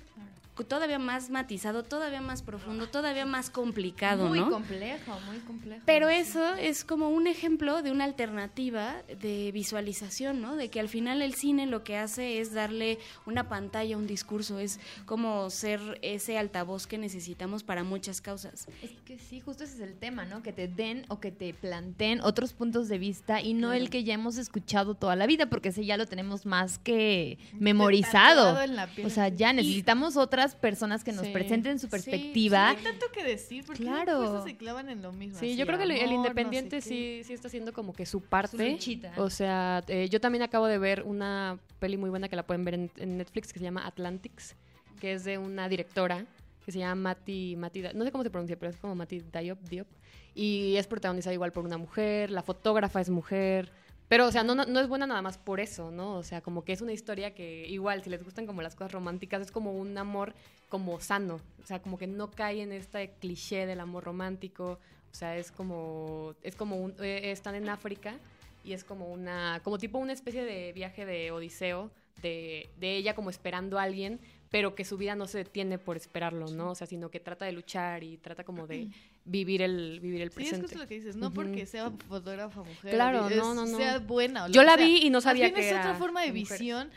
todavía 0.66 1.00
más 1.00 1.30
matizado, 1.30 1.84
todavía 1.84 2.22
más 2.22 2.42
profundo, 2.42 2.88
todavía 2.90 3.26
más 3.26 3.50
complicado, 3.50 4.28
muy 4.28 4.40
¿no? 4.40 4.50
complejo, 4.50 5.20
muy 5.28 5.40
complejo. 5.40 5.82
Pero 5.86 6.10
eso 6.10 6.56
es 6.56 6.84
como 6.84 7.10
un 7.10 7.28
ejemplo 7.28 7.82
de 7.82 7.92
una 7.92 8.04
alternativa 8.04 8.96
de 9.22 9.52
visualización, 9.52 10.42
¿no? 10.42 10.56
De 10.56 10.70
que 10.70 10.80
al 10.80 10.90
final 10.90 11.22
el 11.22 11.34
cine 11.34 11.66
lo 11.66 11.84
que 11.84 11.98
hace 11.98 12.40
es 12.40 12.54
darle 12.54 13.00
una 13.26 13.50
pantalla, 13.50 13.98
un 13.98 14.08
discurso, 14.08 14.60
es 14.60 14.80
como 15.06 15.50
ser 15.50 16.00
ese 16.02 16.38
altavoz 16.38 16.88
que 16.88 16.98
necesitamos 16.98 17.64
para 17.64 17.84
muchas 17.84 18.22
causas. 18.22 18.68
Es 18.82 18.92
que 19.06 19.18
sí, 19.18 19.40
justo 19.40 19.64
ese 19.64 19.76
es 19.76 19.82
el 19.82 19.96
tema, 19.96 20.26
¿no? 20.26 20.44
Que 20.44 20.54
te 20.54 20.68
den 20.68 21.06
o 21.10 21.20
que 21.20 21.32
te 21.32 21.54
planteen 21.54 22.22
otros 22.22 22.54
puntos 22.54 22.88
de 22.88 22.98
vista 22.98 23.42
y 23.42 23.54
no 23.54 23.74
el 23.74 23.90
que 23.90 24.04
ya 24.04 24.14
hemos 24.14 24.38
escuchado 24.38 24.96
toda 24.96 25.16
la 25.16 25.28
vida, 25.28 25.48
porque 25.48 25.70
ese 25.70 25.86
ya 25.86 25.98
lo 25.98 26.06
tenemos 26.06 26.46
más 26.46 26.80
que 26.80 27.38
memorizado. 27.54 28.46
Tatuado 28.46 28.64
en 28.64 28.76
la 28.76 28.88
piel. 28.88 29.08
O 29.08 29.10
sea, 29.10 29.30
ya 29.30 29.54
necesitamos 29.54 30.18
otras 30.18 30.49
personas 30.56 31.04
que 31.04 31.12
nos 31.12 31.26
Sí. 31.26 31.32
presenten 31.34 31.80
su 31.80 31.88
Sí, 31.88 31.92
perspectiva. 31.92 32.72
No 32.74 32.78
hay 32.78 32.84
tanto 32.84 33.06
que 33.14 33.24
decir, 33.24 33.64
porque 33.66 33.84
Claro. 33.84 34.20
claro. 34.22 34.44
se 34.44 34.58
clavan 34.58 34.90
en 34.90 35.02
lo 35.02 35.12
mismo. 35.12 35.40
Sí, 35.40 35.52
así, 35.52 35.56
yo 35.58 35.66
creo 35.66 35.78
que 35.78 35.84
el- 35.86 35.92
el 35.92 36.00
amor, 36.02 36.10
no 36.12 36.16
independiente 36.18 36.82
sé 36.82 36.90
sí, 36.90 37.22
sí 37.26 37.34
está 37.34 37.48
haciendo 37.48 37.74
como 37.74 37.94
que 37.94 38.06
su 38.06 38.22
parte. 38.22 38.72
luchita. 38.72 39.14
O 39.18 39.30
sea, 39.30 39.84
eh, 39.88 40.08
yo 40.10 40.20
también 40.22 40.42
acabo 40.44 40.68
de 40.68 40.78
ver 40.78 41.04
una 41.04 41.58
peli 41.80 41.98
muy 41.98 42.10
buena 42.10 42.28
que 42.30 42.36
la 42.36 42.44
pueden 42.44 42.64
ver 42.66 42.74
en, 42.74 42.92
en 42.98 43.18
Netflix 43.18 43.52
que 43.54 43.60
se 43.60 43.66
llama 43.66 43.86
Atlantics, 43.88 44.56
que 45.00 45.14
es 45.14 45.24
de 45.24 45.38
una 45.38 45.70
directora 45.70 46.26
que 46.66 46.72
se 46.72 46.80
llama 46.80 46.96
Mati, 46.96 47.56
Mati 47.56 47.82
no 47.96 48.04
sé 48.06 48.12
cómo 48.12 48.24
se 48.24 48.30
pronuncia, 48.30 48.58
pero 48.58 48.70
es 48.72 48.78
como 48.78 48.94
Mati 48.96 49.20
Diop, 49.22 49.60
Diop. 49.70 49.88
Y 50.36 50.76
es 50.76 50.86
protagonizada 50.88 51.34
igual 51.34 51.52
por 51.52 51.66
una 51.66 51.78
mujer, 51.78 52.30
la 52.32 52.44
fotógrafa 52.44 53.02
es 53.02 53.10
mujer. 53.10 53.72
Pero, 54.10 54.26
o 54.26 54.32
sea, 54.32 54.44
no, 54.44 54.56
no, 54.56 54.66
no 54.66 54.80
es 54.80 54.88
buena 54.88 55.06
nada 55.06 55.22
más 55.22 55.38
por 55.38 55.60
eso, 55.60 55.92
¿no? 55.92 56.18
O 56.18 56.24
sea, 56.24 56.42
como 56.42 56.66
que 56.66 56.74
es 56.74 56.82
una 56.82 56.92
historia 56.92 57.36
que 57.36 57.68
igual, 57.68 58.04
si 58.04 58.10
les 58.10 58.24
gustan 58.24 58.48
como 58.48 58.64
las 58.64 58.76
cosas 58.76 58.92
románticas, 58.92 59.42
es 59.44 59.52
como 59.52 59.72
un 59.72 59.96
amor 60.00 60.34
como 60.68 61.00
sano. 61.00 61.40
O 61.62 61.66
sea, 61.66 61.80
como 61.80 62.00
que 62.00 62.08
no 62.08 62.32
cae 62.32 62.64
en 62.64 62.72
este 62.72 63.12
cliché 63.20 63.68
del 63.68 63.80
amor 63.80 64.04
romántico. 64.04 64.80
O 65.12 65.16
sea, 65.16 65.38
es 65.38 65.52
como, 65.52 66.34
es 66.42 66.56
como 66.56 66.78
un, 66.78 66.96
eh, 67.00 67.32
están 67.32 67.54
en 67.54 67.70
África 67.70 68.18
y 68.64 68.74
es 68.74 68.84
como 68.84 69.12
una, 69.12 69.62
como 69.64 69.78
tipo 69.78 70.00
una 70.00 70.14
especie 70.14 70.44
de 70.44 70.74
viaje 70.74 71.06
de 71.06 71.30
Odiseo, 71.30 71.92
de, 72.24 72.68
de 72.80 72.96
ella 72.96 73.14
como 73.14 73.30
esperando 73.30 73.78
a 73.78 73.84
alguien, 73.84 74.20
pero 74.50 74.74
que 74.74 74.86
su 74.86 74.98
vida 74.98 75.16
no 75.16 75.28
se 75.28 75.40
detiene 75.40 75.78
por 75.78 75.98
esperarlo, 75.98 76.48
¿no? 76.48 76.72
O 76.72 76.76
sea, 76.76 76.88
sino 76.88 77.10
que 77.10 77.20
trata 77.20 77.46
de 77.46 77.52
luchar 77.52 78.04
y 78.04 78.18
trata 78.18 78.44
como 78.44 78.66
de 78.66 78.90
vivir 79.30 79.62
el, 79.62 80.00
vivir 80.00 80.22
el 80.22 80.30
Sí, 80.30 80.32
es 80.32 80.36
presente. 80.36 80.62
justo 80.62 80.78
lo 80.80 80.88
que 80.88 80.96
dices, 80.96 81.16
no 81.16 81.32
porque 81.34 81.66
sea 81.66 81.92
fotógrafa 82.08 82.64
mujer, 82.64 82.94
Claro, 82.96 83.30
es- 83.30 83.38
no, 83.38 83.54
no, 83.54 83.66
no. 83.66 83.78
sea 83.78 84.00
buena. 84.00 84.46
O 84.46 84.50
Yo 84.50 84.64
la 84.64 84.76
sea. 84.76 84.86
vi 84.86 84.98
y 85.06 85.10
no 85.10 85.22
sabía 85.22 85.54
que 85.54 85.62
es 85.62 85.68
era 85.68 85.80
otra 85.82 85.96
forma 85.96 86.22
de 86.24 86.32
visión 86.32 86.90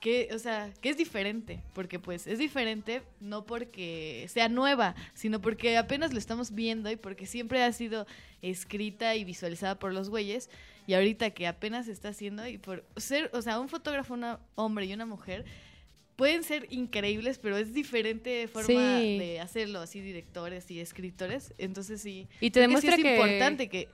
que, 0.00 0.28
o 0.34 0.38
sea, 0.38 0.70
que 0.82 0.90
es 0.90 0.98
diferente, 0.98 1.60
porque 1.72 1.98
pues 1.98 2.26
es 2.26 2.38
diferente 2.38 3.02
no 3.20 3.44
porque 3.46 4.26
sea 4.28 4.48
nueva, 4.50 4.94
sino 5.14 5.40
porque 5.40 5.78
apenas 5.78 6.12
lo 6.12 6.18
estamos 6.18 6.52
viendo 6.54 6.90
y 6.90 6.96
porque 6.96 7.24
siempre 7.26 7.62
ha 7.62 7.72
sido 7.72 8.06
escrita 8.42 9.16
y 9.16 9.24
visualizada 9.24 9.78
por 9.78 9.94
los 9.94 10.10
güeyes 10.10 10.50
y 10.86 10.92
ahorita 10.92 11.30
que 11.30 11.46
apenas 11.46 11.86
se 11.86 11.92
está 11.92 12.08
haciendo 12.10 12.46
y 12.46 12.58
por 12.58 12.84
ser, 12.98 13.30
o 13.32 13.40
sea, 13.40 13.58
un 13.58 13.70
fotógrafo, 13.70 14.12
un 14.12 14.36
hombre 14.56 14.84
y 14.84 14.92
una 14.92 15.06
mujer 15.06 15.46
pueden 16.16 16.44
ser 16.44 16.66
increíbles, 16.70 17.38
pero 17.38 17.56
es 17.56 17.72
diferente 17.74 18.46
forma 18.48 19.00
Sí. 19.00 19.18
de 19.18 19.40
hacerlo, 19.40 19.80
así 19.80 20.00
directores 20.00 20.70
y 20.70 20.80
escritores, 20.80 21.54
entonces 21.58 22.00
sí. 22.00 22.28
Y 22.40 22.50
te 22.50 22.60
creo 22.60 22.68
que 22.70 22.80
sí 22.80 22.86
demuestra 22.88 22.94
es 22.96 23.02
que- 23.02 23.14
importante 23.14 23.68
que, 23.68 23.88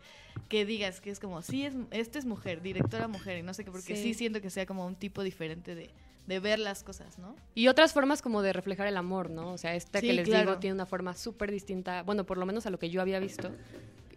que 0.49 0.65
digas 0.67 1.01
que 1.01 1.11
es 1.11 1.21
como, 1.21 1.43
sí, 1.43 1.65
es, 1.65 1.75
esta 1.91 2.19
es 2.19 2.25
mujer, 2.27 2.61
directora 2.63 3.09
mujer, 3.09 3.39
y 3.39 3.43
no 3.43 3.55
sé 3.55 3.65
qué, 3.65 3.71
porque 3.71 3.97
Sí. 3.97 4.03
sí. 4.03 4.15
siento 4.15 4.41
que 4.41 4.51
sea 4.51 4.67
como 4.67 4.87
un 4.87 4.97
tipo 4.97 5.23
diferente 5.23 5.75
de, 5.75 5.91
de 6.27 6.41
ver 6.41 6.59
las 6.59 6.83
cosas, 6.85 7.19
¿no? 7.19 7.35
Y 7.55 7.69
otras 7.69 7.93
formas 7.93 8.21
como 8.23 8.43
de 8.43 8.53
reflejar 8.53 8.87
el 8.87 8.97
amor, 8.97 9.31
¿no? 9.31 9.53
O 9.53 9.59
sea, 9.59 9.75
esta 9.75 10.01
que 10.01 10.13
les 10.13 10.29
claro. 10.29 10.51
digo 10.51 10.61
tiene 10.61 10.75
una 10.75 10.87
forma 10.87 11.15
súper 11.15 11.51
distinta, 11.51 12.03
bueno, 12.03 12.25
por 12.27 12.37
lo 12.39 12.47
menos 12.47 12.67
a 12.67 12.71
lo 12.71 12.79
que 12.79 12.91
yo 12.91 13.01
había 13.01 13.19
visto, 13.19 13.51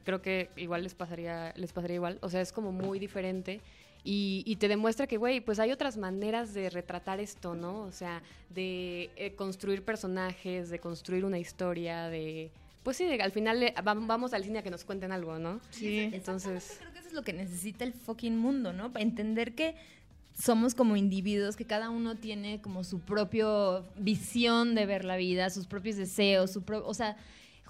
creo 0.03 0.21
que 0.21 0.49
igual 0.57 0.83
les 0.83 0.93
pasaría, 0.95 1.53
les 1.55 1.71
pasaría 1.71 1.95
igual, 1.95 2.19
o 2.21 2.29
sea, 2.29 2.41
es 2.41 2.51
como 2.51 2.71
muy 2.73 2.99
diferente. 2.99 3.61
Y, 4.05 4.43
y 4.45 4.57
te 4.57 4.67
demuestra 4.67 5.07
que, 5.07 5.15
güey, 5.17 5.39
pues 5.39 5.59
hay 5.59 5.71
otras 5.71 5.95
maneras 5.97 6.53
de 6.53 6.69
retratar 6.69 7.19
esto, 7.21 7.55
¿no? 7.55 7.83
O 7.83 7.91
sea, 7.91 8.21
de 8.49 9.09
eh, 9.15 9.33
construir 9.35 9.83
personajes, 9.83 10.69
de 10.69 10.79
construir 10.79 11.23
una 11.23 11.39
historia, 11.39 12.09
de... 12.09 12.51
Pues 12.83 12.97
sí, 12.97 13.05
de- 13.05 13.21
al 13.21 13.31
final 13.31 13.61
vam- 13.83 14.05
vamos 14.05 14.33
al 14.33 14.43
cine 14.43 14.59
a 14.59 14.61
que 14.63 14.69
nos 14.69 14.83
cuenten 14.83 15.13
algo, 15.13 15.39
¿no? 15.39 15.61
Sí. 15.69 15.99
Entonces... 16.11 16.75
Creo 16.79 16.91
que 16.91 16.99
eso 16.99 17.07
es 17.07 17.13
lo 17.13 17.21
que 17.23 17.31
necesita 17.31 17.85
el 17.85 17.93
fucking 17.93 18.37
mundo, 18.37 18.73
¿no? 18.73 18.91
Para 18.91 19.03
entender 19.03 19.55
que 19.55 19.75
somos 20.37 20.75
como 20.75 20.97
individuos, 20.97 21.55
que 21.55 21.63
cada 21.65 21.89
uno 21.89 22.15
tiene 22.15 22.59
como 22.59 22.83
su 22.83 22.99
propia 22.99 23.83
visión 23.97 24.75
de 24.75 24.85
ver 24.85 25.05
la 25.05 25.15
vida, 25.15 25.49
sus 25.49 25.65
propios 25.67 25.95
deseos, 25.95 26.51
su 26.51 26.63
pro- 26.63 26.85
o 26.85 26.93
sea, 26.93 27.15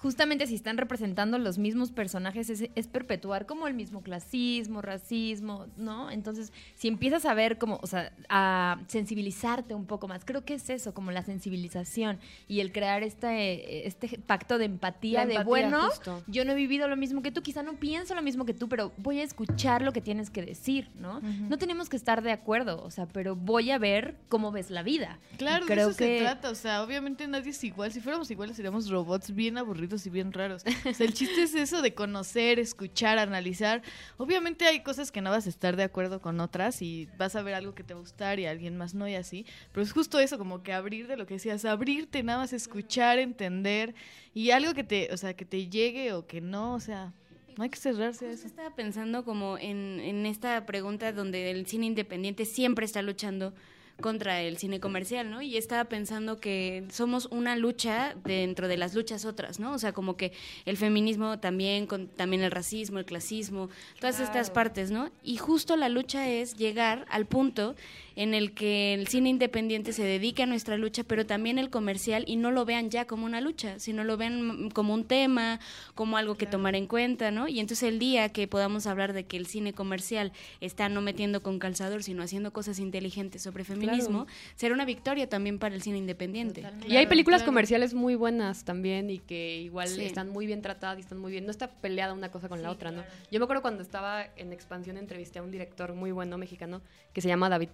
justamente 0.04 0.46
si 0.46 0.54
están 0.54 0.76
representando 0.76 1.38
los 1.38 1.56
mismos 1.56 1.90
personajes 1.90 2.50
es, 2.50 2.68
es 2.74 2.88
perpetuar 2.88 3.46
como 3.46 3.66
el 3.66 3.72
mismo 3.72 4.02
clasismo, 4.02 4.82
racismo, 4.82 5.64
¿no? 5.78 6.10
Entonces, 6.10 6.52
si 6.74 6.88
empiezas 6.88 7.24
a 7.24 7.32
ver 7.32 7.56
como, 7.56 7.80
o 7.80 7.86
sea, 7.86 8.12
a 8.28 8.82
sensibilizarte 8.86 9.74
un 9.74 9.86
poco 9.86 10.06
más, 10.06 10.26
creo 10.26 10.44
que 10.44 10.52
es 10.52 10.68
eso, 10.68 10.92
como 10.92 11.10
la 11.10 11.22
sensibilización 11.22 12.18
y 12.48 12.60
el 12.60 12.70
crear 12.70 13.02
este, 13.02 13.86
este 13.86 14.18
pacto 14.18 14.58
de 14.58 14.66
empatía, 14.66 15.24
de 15.24 15.42
bueno, 15.42 15.80
justo. 15.86 16.22
yo 16.26 16.44
no 16.44 16.52
he 16.52 16.54
vivido 16.54 16.86
lo 16.86 16.98
mismo 16.98 17.22
que 17.22 17.32
tú, 17.32 17.40
quizá 17.40 17.62
no 17.62 17.72
pienso 17.76 18.14
lo 18.14 18.20
mismo 18.20 18.44
que 18.44 18.52
tú, 18.52 18.68
pero 18.68 18.92
voy 18.98 19.20
a 19.20 19.22
escuchar 19.22 19.80
lo 19.80 19.94
que 19.94 20.02
tienes 20.02 20.28
que 20.28 20.42
decir, 20.42 20.90
¿no? 20.96 21.20
No 21.20 21.56
tenemos 21.56 21.88
que 21.88 21.96
estar 21.96 22.22
de 22.22 22.32
acuerdo, 22.32 22.84
o 22.84 22.90
sea, 22.90 23.06
pero 23.06 23.36
voy 23.36 23.70
a 23.70 23.78
ver 23.78 24.16
cómo 24.28 24.52
ves 24.52 24.68
la 24.68 24.82
vida. 24.82 25.18
Claro, 25.38 25.64
Y 25.64 25.68
de 25.68 25.74
creo 25.74 25.88
eso 25.88 25.96
que 25.96 26.18
se 26.18 26.24
trata. 26.24 26.50
O 26.50 26.54
sea, 26.54 26.82
obviamente 26.82 27.26
nadie 27.26 27.52
es 27.52 27.64
igual. 27.64 27.90
Si 27.90 28.00
fuéramos 28.00 28.30
iguales, 28.30 28.56
seríamos 28.56 28.90
robots 28.90 29.34
bien 29.34 29.56
aburridos 29.56 29.93
y 30.06 30.10
bien 30.10 30.32
raros. 30.32 30.64
O 30.84 30.92
sea, 30.92 31.06
el 31.06 31.14
chiste 31.14 31.42
es 31.42 31.54
eso 31.54 31.82
de 31.82 31.94
conocer, 31.94 32.58
escuchar, 32.58 33.18
analizar. 33.18 33.82
Obviamente 34.16 34.66
hay 34.66 34.82
cosas 34.82 35.10
que 35.10 35.20
no 35.20 35.30
vas 35.30 35.46
a 35.46 35.48
estar 35.48 35.76
de 35.76 35.82
acuerdo 35.82 36.20
con 36.20 36.40
otras 36.40 36.82
y 36.82 37.08
vas 37.16 37.36
a 37.36 37.42
ver 37.42 37.54
algo 37.54 37.74
que 37.74 37.84
te 37.84 37.94
va 37.94 37.98
a 37.98 38.02
gustar 38.02 38.38
y 38.38 38.46
alguien 38.46 38.76
más 38.76 38.94
no 38.94 39.08
y 39.08 39.14
así. 39.14 39.46
Pero 39.72 39.82
es 39.82 39.92
justo 39.92 40.18
eso, 40.18 40.38
como 40.38 40.62
que 40.62 40.72
abrir 40.72 41.06
de 41.06 41.16
lo 41.16 41.26
que 41.26 41.34
decías, 41.34 41.64
abrirte, 41.64 42.22
nada 42.22 42.40
más 42.40 42.52
escuchar, 42.52 43.18
entender 43.18 43.94
y 44.34 44.50
algo 44.50 44.74
que 44.74 44.84
te, 44.84 45.12
o 45.12 45.16
sea, 45.16 45.34
que 45.34 45.44
te 45.44 45.68
llegue 45.68 46.12
o 46.12 46.26
que 46.26 46.40
no, 46.40 46.74
o 46.74 46.80
sea, 46.80 47.12
no 47.56 47.62
hay 47.64 47.70
que 47.70 47.78
cerrarse 47.78 48.26
a 48.26 48.30
eso. 48.32 48.46
estaba 48.46 48.74
pensando 48.74 49.24
como 49.24 49.58
en, 49.58 50.00
en 50.00 50.26
esta 50.26 50.66
pregunta 50.66 51.12
donde 51.12 51.50
el 51.50 51.66
cine 51.66 51.86
independiente 51.86 52.44
siempre 52.44 52.84
está 52.84 53.00
luchando 53.02 53.54
contra 54.00 54.42
el 54.42 54.58
cine 54.58 54.80
comercial, 54.80 55.30
¿no? 55.30 55.40
Y 55.40 55.56
estaba 55.56 55.84
pensando 55.84 56.38
que 56.38 56.84
somos 56.90 57.26
una 57.26 57.56
lucha 57.56 58.14
dentro 58.24 58.68
de 58.68 58.76
las 58.76 58.94
luchas 58.94 59.24
otras, 59.24 59.60
¿no? 59.60 59.72
O 59.72 59.78
sea, 59.78 59.92
como 59.92 60.16
que 60.16 60.32
el 60.64 60.76
feminismo 60.76 61.38
también, 61.38 61.86
con, 61.86 62.08
también 62.08 62.42
el 62.42 62.50
racismo, 62.50 62.98
el 62.98 63.04
clasismo, 63.04 63.70
todas 64.00 64.20
estas 64.20 64.50
partes, 64.50 64.90
¿no? 64.90 65.10
Y 65.22 65.36
justo 65.36 65.76
la 65.76 65.88
lucha 65.88 66.28
es 66.28 66.56
llegar 66.56 67.06
al 67.08 67.26
punto 67.26 67.76
en 68.16 68.34
el 68.34 68.52
que 68.52 68.94
el 68.94 69.06
cine 69.08 69.28
independiente 69.30 69.92
se 69.92 70.04
dedique 70.04 70.42
a 70.42 70.46
nuestra 70.46 70.76
lucha, 70.76 71.04
pero 71.04 71.26
también 71.26 71.58
el 71.58 71.70
comercial 71.70 72.24
y 72.26 72.36
no 72.36 72.50
lo 72.50 72.64
vean 72.64 72.90
ya 72.90 73.06
como 73.06 73.26
una 73.26 73.40
lucha, 73.40 73.78
sino 73.78 74.04
lo 74.04 74.16
vean 74.16 74.66
mm, 74.66 74.70
como 74.70 74.94
un 74.94 75.04
tema, 75.04 75.60
como 75.94 76.16
algo 76.16 76.36
que 76.36 76.46
tomar 76.46 76.74
en 76.76 76.86
cuenta, 76.86 77.30
¿no? 77.30 77.48
Y 77.48 77.60
entonces 77.60 77.88
el 77.88 77.98
día 77.98 78.28
que 78.28 78.46
podamos 78.48 78.86
hablar 78.86 79.12
de 79.12 79.24
que 79.24 79.36
el 79.36 79.46
cine 79.46 79.72
comercial 79.72 80.32
está 80.60 80.88
no 80.88 81.00
metiendo 81.00 81.42
con 81.42 81.58
calzador, 81.58 82.02
sino 82.02 82.22
haciendo 82.22 82.52
cosas 82.52 82.78
inteligentes 82.78 83.42
sobre 83.42 83.64
feminismo, 83.64 84.26
será 84.54 84.74
una 84.74 84.84
victoria 84.84 85.28
también 85.28 85.58
para 85.58 85.74
el 85.74 85.82
cine 85.82 85.98
independiente. 85.98 86.64
y 86.88 86.96
hay 86.96 87.06
películas 87.06 87.40
claro. 87.42 87.52
comerciales 87.52 87.94
muy 87.94 88.14
buenas 88.14 88.64
también 88.64 89.10
y 89.10 89.18
que 89.18 89.58
igual 89.60 89.88
Sí. 89.88 90.04
están 90.04 90.28
muy 90.30 90.46
bien 90.46 90.62
tratadas 90.62 90.98
y 90.98 91.00
están 91.00 91.18
muy 91.18 91.32
bien. 91.32 91.44
No 91.44 91.50
está 91.50 91.68
peleada 91.68 92.12
una 92.12 92.30
cosa 92.30 92.48
con 92.48 92.62
la 92.62 92.70
otra, 92.70 92.90
¿no? 92.90 93.02
Yo 93.30 93.38
me 93.40 93.44
acuerdo 93.44 93.62
cuando 93.62 93.82
estaba 93.82 94.26
en 94.36 94.52
expansión 94.52 94.96
entrevisté 94.96 95.38
a 95.38 95.42
un 95.42 95.50
director 95.50 95.94
muy 95.94 96.12
bueno 96.12 96.38
mexicano 96.38 96.80
que 97.12 97.20
se 97.20 97.28
llama 97.28 97.48
David 97.48 97.68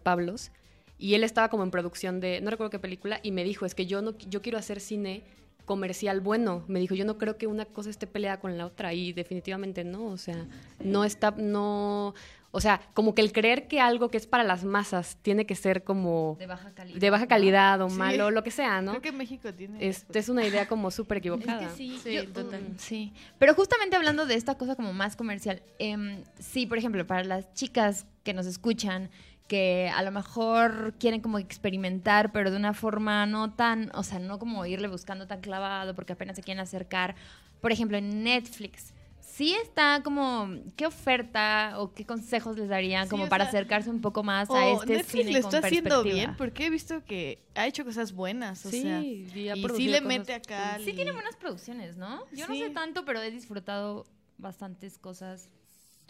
Y 0.99 1.15
él 1.15 1.25
estaba 1.25 1.49
como 1.49 1.63
en 1.63 1.71
producción 1.71 2.21
de 2.21 2.41
no 2.43 2.51
recuerdo 2.51 2.71
qué 2.71 2.79
película 2.79 3.21
y 3.23 3.33
me 3.33 3.43
dijo 3.45 3.65
es 3.65 3.75
que 3.75 3.87
yo 3.87 4.03
no 4.03 4.17
yo 4.19 4.43
quiero 4.43 4.59
hacer 4.59 4.81
cine 4.81 5.23
comercial 5.65 6.21
bueno. 6.21 6.65
Me 6.69 6.81
dijo, 6.81 6.95
yo 6.95 7.05
no 7.05 7.17
creo 7.17 7.37
que 7.39 7.47
una 7.47 7.65
cosa 7.65 7.91
esté 7.91 8.07
peleada 8.07 8.41
con 8.41 8.59
la 8.59 8.67
otra 8.67 8.93
y 8.93 9.13
definitivamente 9.13 9.85
no, 9.85 10.07
o 10.07 10.17
sea, 10.19 10.47
no 10.83 11.05
está 11.05 11.31
no 11.31 12.15
o 12.53 12.61
sea, 12.61 12.81
como 12.95 13.15
que 13.15 13.23
el 13.23 13.31
creer 13.33 13.69
que 13.69 13.81
algo 13.81 14.09
que 14.09 14.17
es 14.17 14.27
para 14.27 14.43
las 14.43 14.65
masas 14.65 15.17
tiene 15.23 15.47
que 15.47 15.55
ser 15.55 15.85
como 15.85 16.35
de 16.41 16.47
baja 16.47 16.73
calidad. 16.75 16.99
de 16.99 17.11
baja 17.11 17.29
calidad 17.29 17.81
o 17.81 17.89
Sí. 17.89 17.97
malo, 17.97 18.33
lo 18.33 18.43
que 18.43 18.51
sea, 18.51 18.83
¿no? 18.83 18.91
Creo 18.91 19.03
que 19.03 19.13
México 19.13 19.55
tiene... 19.55 19.87
Es, 19.89 20.05
es 20.13 20.29
una 20.29 20.45
idea 20.45 20.67
como 20.67 20.91
súper 20.91 21.19
equivocada. 21.19 21.63
Es 21.67 21.69
que 21.71 21.77
sí, 21.77 21.97
Sí, 22.03 22.13
yo- 22.15 22.27
total. 22.33 22.61
mm, 22.63 22.79
sí. 22.79 23.13
Pero 23.39 23.55
justamente 23.55 23.95
hablando 23.95 24.27
de 24.27 24.35
esta 24.35 24.57
cosa 24.59 24.75
como 24.75 24.93
más 24.93 25.15
comercial, 25.15 25.63
em, 25.79 26.25
sí, 26.41 26.67
por 26.67 26.77
ejemplo, 26.77 27.07
para 27.07 27.23
las 27.23 27.55
chicas 27.55 28.05
que 28.25 28.35
nos 28.35 28.47
escuchan, 28.47 29.11
que 29.51 29.91
a 29.93 30.05
lo 30.05 30.13
mejor 30.13 30.95
quieren 31.01 31.21
como 31.21 31.41
experimentar, 31.41 32.31
pero 32.31 32.53
de 32.53 32.57
una 32.57 32.73
forma 32.73 33.27
no 33.27 33.53
tan, 33.53 33.91
o 33.97 34.05
sea, 34.05 34.21
no 34.21 34.39
como 34.39 34.65
irle 34.65 34.87
buscando 34.87 35.27
tan 35.27 35.41
clavado, 35.41 35.97
porque 35.97 36.13
apenas 36.13 36.37
se 36.37 36.43
quieren 36.45 36.61
acercar. 36.63 37.17
Por 37.61 37.73
ejemplo, 37.73 37.97
en 37.99 38.23
Netflix. 38.23 38.95
Sí 39.21 39.53
está 39.61 40.03
como, 40.05 40.49
¿qué 40.77 40.87
oferta 40.87 41.75
o 41.79 41.93
qué 41.95 42.07
consejos 42.07 42.57
les 42.59 42.69
darían 42.69 43.05
Sí, 43.07 43.11
como 43.11 43.29
para 43.29 43.45
sea, 43.45 43.49
acercarse 43.49 43.91
un 43.91 44.01
poco 44.01 44.23
más 44.23 44.49
a 44.51 44.53
O 44.53 44.83
este 44.83 44.95
Netflix 44.99 45.27
cine 45.27 45.33
lo 45.39 45.41
con 45.43 45.55
está 45.55 45.67
haciendo 45.67 45.89
perspectiva? 45.91 46.15
bien 46.27 46.37
porque 46.37 46.67
he 46.67 46.71
visto 46.71 47.05
que 47.05 47.43
ha 47.57 47.67
hecho 47.67 47.85
cosas 47.85 48.13
buenas, 48.13 48.65
o 48.67 48.71
Sí, 48.71 48.83
sea, 48.83 49.01
y 49.03 49.49
ha 49.49 49.57
y 49.57 49.63
sí 49.69 49.89
le 49.89 50.01
cosas 50.01 50.03
mete 50.19 50.35
acá. 50.35 50.79
Sí 50.79 50.91
y- 50.91 50.95
tiene 50.95 51.11
buenas 51.13 51.35
producciones, 51.37 51.97
¿no? 51.97 52.23
Yo 52.33 52.47
no 52.47 52.55
Sí. 52.55 52.61
sé 52.61 52.71
tanto, 52.71 53.05
pero 53.05 53.21
he 53.21 53.31
disfrutado 53.33 54.07
bastantes 54.39 54.97
cosas. 54.99 55.49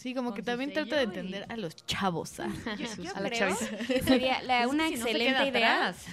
Sí, 0.01 0.15
como 0.15 0.33
que 0.33 0.43
también 0.43 0.71
sello 0.71 0.87
trata 0.87 0.97
de 0.97 1.03
y- 1.03 1.07
entender 1.09 1.47
a 1.51 1.57
los 1.59 1.77
chavos. 1.85 2.37
Yo, 2.79 3.03
yo 3.03 3.11
a 3.17 3.21
la 3.21 3.29
creo 3.29 3.55
sería 4.03 4.43
la- 4.43 4.67
una 4.69 4.89
sí, 4.89 4.95
no 4.95 5.01
excelente 5.07 5.35
queda 5.35 5.49
idea. 5.49 5.89
atrás. 5.89 6.07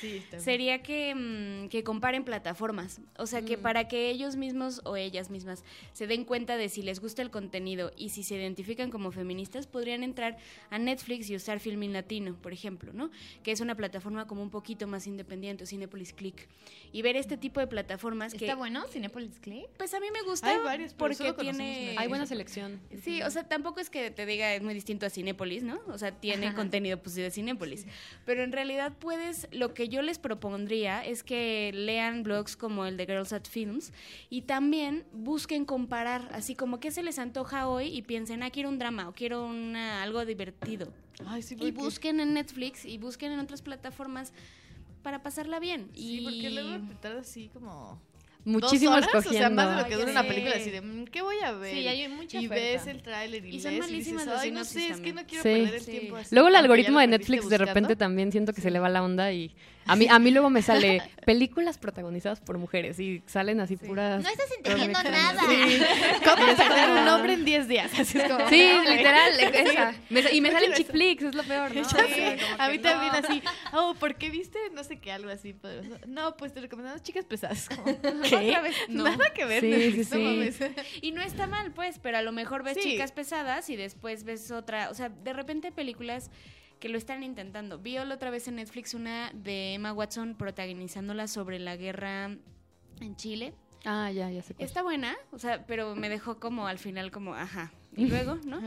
sí, 0.00 0.20
también. 0.30 0.40
Sería 0.40 0.82
que, 0.82 1.14
mm, 1.14 1.68
que 1.68 1.82
comparen 1.82 2.22
plataformas. 2.24 3.00
O 3.18 3.26
sea, 3.26 3.40
Mm. 3.40 3.44
que 3.44 3.58
para 3.58 3.88
que 3.88 4.08
ellos 4.10 4.36
mismos 4.36 4.80
o 4.84 4.96
ellas 4.96 5.30
mismas 5.30 5.64
se 5.92 6.06
den 6.06 6.24
cuenta 6.24 6.56
de 6.56 6.68
si 6.68 6.82
les 6.82 7.00
gusta 7.00 7.22
el 7.22 7.30
contenido 7.30 7.92
y 7.96 8.10
si 8.10 8.22
se 8.22 8.36
identifican 8.36 8.90
como 8.90 9.10
feministas, 9.10 9.66
podrían 9.66 10.04
entrar 10.04 10.36
a 10.70 10.78
Netflix 10.78 11.28
y 11.28 11.34
usar 11.36 11.58
Filmin 11.60 11.92
Latino, 11.92 12.36
por 12.40 12.52
ejemplo, 12.52 12.92
¿no? 12.92 13.10
Que 13.42 13.50
es 13.52 13.60
una 13.60 13.74
plataforma 13.74 14.26
como 14.28 14.42
un 14.42 14.50
poquito 14.50 14.86
más 14.86 15.06
independiente, 15.08 15.64
o 15.64 15.66
Cinepolis 15.66 16.12
Click. 16.12 16.46
Y 16.92 17.02
ver 17.02 17.16
este 17.16 17.36
tipo 17.36 17.58
de 17.60 17.66
plataformas 17.66 18.32
que... 18.32 18.44
¿Está 18.44 18.54
bueno 18.54 18.86
Cinepolis 18.88 19.40
Click? 19.40 19.66
Pues 19.76 19.92
a 19.92 19.98
mí 20.00 20.06
me 20.12 20.22
gusta 20.22 20.50
Hay 20.50 20.58
varios, 20.62 20.94
porque 20.94 21.32
tiene... 21.32 21.96
Hay 21.98 22.06
buena 22.08 22.26
selección. 22.26 22.75
Sí, 23.02 23.22
o 23.22 23.30
sea, 23.30 23.44
tampoco 23.44 23.80
es 23.80 23.90
que 23.90 24.10
te 24.10 24.26
diga 24.26 24.54
es 24.54 24.62
muy 24.62 24.74
distinto 24.74 25.06
a 25.06 25.10
Cinépolis, 25.10 25.62
¿no? 25.62 25.78
O 25.88 25.98
sea, 25.98 26.12
tiene 26.12 26.54
contenido 26.54 26.98
pues 27.02 27.14
de 27.14 27.30
Cinépolis. 27.30 27.86
Pero 28.24 28.42
en 28.42 28.52
realidad 28.52 28.92
puedes, 28.98 29.48
lo 29.52 29.74
que 29.74 29.88
yo 29.88 30.02
les 30.02 30.18
propondría 30.18 31.04
es 31.04 31.22
que 31.22 31.70
lean 31.74 32.22
blogs 32.22 32.56
como 32.56 32.86
el 32.86 32.96
de 32.96 33.06
Girls 33.06 33.32
at 33.32 33.44
Films 33.44 33.92
y 34.30 34.42
también 34.42 35.04
busquen 35.12 35.64
comparar, 35.64 36.28
así 36.32 36.54
como 36.54 36.80
qué 36.80 36.90
se 36.90 37.02
les 37.02 37.18
antoja 37.18 37.68
hoy 37.68 37.86
y 37.86 38.02
piensen, 38.02 38.42
ah, 38.42 38.50
quiero 38.50 38.68
un 38.68 38.78
drama 38.78 39.08
o 39.08 39.12
quiero 39.12 39.46
una, 39.46 40.02
algo 40.02 40.24
divertido. 40.24 40.92
Ay, 41.26 41.42
sí, 41.42 41.56
Y 41.60 41.70
busquen 41.70 42.20
en 42.20 42.34
Netflix 42.34 42.84
y 42.84 42.98
busquen 42.98 43.32
en 43.32 43.40
otras 43.40 43.62
plataformas 43.62 44.32
para 45.02 45.22
pasarla 45.22 45.60
bien. 45.60 45.88
sí, 45.94 46.20
y 46.20 46.24
porque 46.24 46.50
luego 46.50 46.84
te 47.00 47.08
así 47.08 47.48
como... 47.52 48.00
Muchísimo 48.46 48.92
dos 48.96 49.06
horas, 49.06 49.08
escogiendo. 49.26 49.38
O 49.38 49.40
sea, 49.40 49.50
más 49.50 49.76
de 49.76 49.82
lo 49.82 49.88
que 49.88 49.94
dura 49.96 50.10
una 50.12 50.22
película, 50.22 50.54
así 50.56 50.70
de, 50.70 50.80
mm, 50.80 51.04
¿qué 51.06 51.20
voy 51.22 51.36
a 51.44 51.52
ver? 51.52 51.74
Sí, 51.74 51.86
hay 51.88 52.08
mucha 52.08 52.40
Y 52.40 52.46
oferta. 52.46 52.64
ves 52.64 52.86
el 52.86 53.02
tráiler 53.02 53.44
y 53.44 53.56
Y 53.56 53.60
son 53.60 53.72
lees 53.72 53.80
malísimas 53.86 54.22
y 54.22 54.26
las 54.26 54.34
dices, 54.42 54.44
ay, 54.44 54.50
no 54.52 54.64
sé, 54.64 54.78
es 54.80 54.86
que 54.86 54.92
también. 54.92 55.14
no 55.16 55.22
quiero 55.26 55.42
Sí. 55.42 55.48
perder 55.48 55.74
el 55.74 55.80
Sí. 55.80 55.90
tiempo 55.90 56.16
así. 56.16 56.34
Luego 56.34 56.48
el 56.48 56.56
algoritmo 56.56 56.98
de 57.00 57.06
Netflix 57.08 57.48
de 57.48 57.58
repente 57.58 57.96
también 57.96 58.30
siento 58.32 58.52
que 58.52 58.60
se 58.60 58.70
le 58.70 58.78
va 58.78 58.88
la 58.88 59.02
onda 59.02 59.32
y 59.32 59.50
a 59.86 59.96
mí 59.96 60.06
a 60.10 60.18
mí 60.18 60.30
luego 60.30 60.50
me 60.50 60.62
sale 60.62 61.02
películas 61.24 61.78
protagonizadas 61.78 62.40
por 62.40 62.58
mujeres 62.58 62.98
y 63.00 63.22
salen 63.26 63.60
así 63.60 63.76
puras 63.76 64.22
No 64.22 64.28
estás 64.28 64.48
entendiendo 64.56 65.02
nada. 65.02 65.40
Sí. 65.48 65.80
¿Cómo 66.24 66.46
perder 66.56 66.90
un 66.90 67.08
hombre 67.08 67.32
en 67.34 67.44
10 67.44 67.68
días? 67.68 67.98
Así 67.98 68.18
es 68.18 68.24
como, 68.30 68.48
Sí, 68.48 68.68
no, 68.72 68.82
literal, 68.90 69.40
esa. 69.40 69.94
Me 70.10 70.22
sa- 70.22 70.32
y 70.32 70.40
me 70.40 70.50
salen 70.50 70.72
chick 70.74 70.90
flicks, 70.90 71.24
es 71.24 71.34
lo 71.34 71.42
peor, 71.44 71.74
¿no? 71.74 71.82
Como 71.82 72.00
a 72.58 72.68
mí 72.68 72.76
no. 72.76 72.82
también 72.82 73.14
así, 73.24 73.42
oh, 73.72 73.94
¿por 73.98 74.16
qué 74.16 74.30
viste? 74.30 74.58
No 74.72 74.84
sé 74.84 74.98
qué, 74.98 75.12
algo 75.12 75.30
así. 75.30 75.52
poderoso. 75.52 75.98
No, 76.06 76.36
pues 76.36 76.52
te 76.52 76.60
recomendamos 76.60 77.02
chicas 77.02 77.24
pesadas. 77.24 77.68
Como, 77.68 77.84
¿Qué? 78.22 78.56
No. 78.88 79.04
Nada 79.04 79.32
que 79.34 79.44
ver. 79.44 79.60
Sí, 79.62 80.04
sí, 80.04 80.52
sí. 80.52 80.64
Y 81.02 81.12
no 81.12 81.22
está 81.22 81.46
mal, 81.46 81.72
pues, 81.72 81.98
pero 81.98 82.18
a 82.18 82.22
lo 82.22 82.32
mejor 82.32 82.62
ves 82.62 82.74
Sí. 82.76 82.82
chicas 82.92 83.12
pesadas 83.12 83.68
y 83.70 83.76
después 83.76 84.24
ves 84.24 84.50
otra. 84.50 84.90
O 84.90 84.94
sea, 84.94 85.08
de 85.08 85.32
repente 85.32 85.72
películas 85.72 86.30
que 86.78 86.88
lo 86.88 86.98
están 86.98 87.22
intentando. 87.22 87.78
Vi 87.78 87.94
la 87.94 88.14
otra 88.14 88.30
vez 88.30 88.48
en 88.48 88.56
Netflix 88.56 88.94
una 88.94 89.30
de 89.32 89.74
Emma 89.74 89.92
Watson 89.92 90.34
protagonizándola 90.34 91.26
sobre 91.28 91.58
la 91.58 91.76
guerra 91.76 92.36
en 93.00 93.16
Chile. 93.16 93.54
Ah, 93.84 94.10
ya, 94.10 94.30
ya 94.30 94.42
sé 94.42 94.54
cuál. 94.54 94.66
Está 94.66 94.82
buena, 94.82 95.16
o 95.30 95.38
sea, 95.38 95.64
pero 95.66 95.94
me 95.94 96.08
dejó 96.08 96.40
como 96.40 96.66
al 96.66 96.78
final 96.78 97.10
como, 97.10 97.34
ajá. 97.34 97.72
Y 97.94 98.06
luego, 98.06 98.36
¿no? 98.44 98.60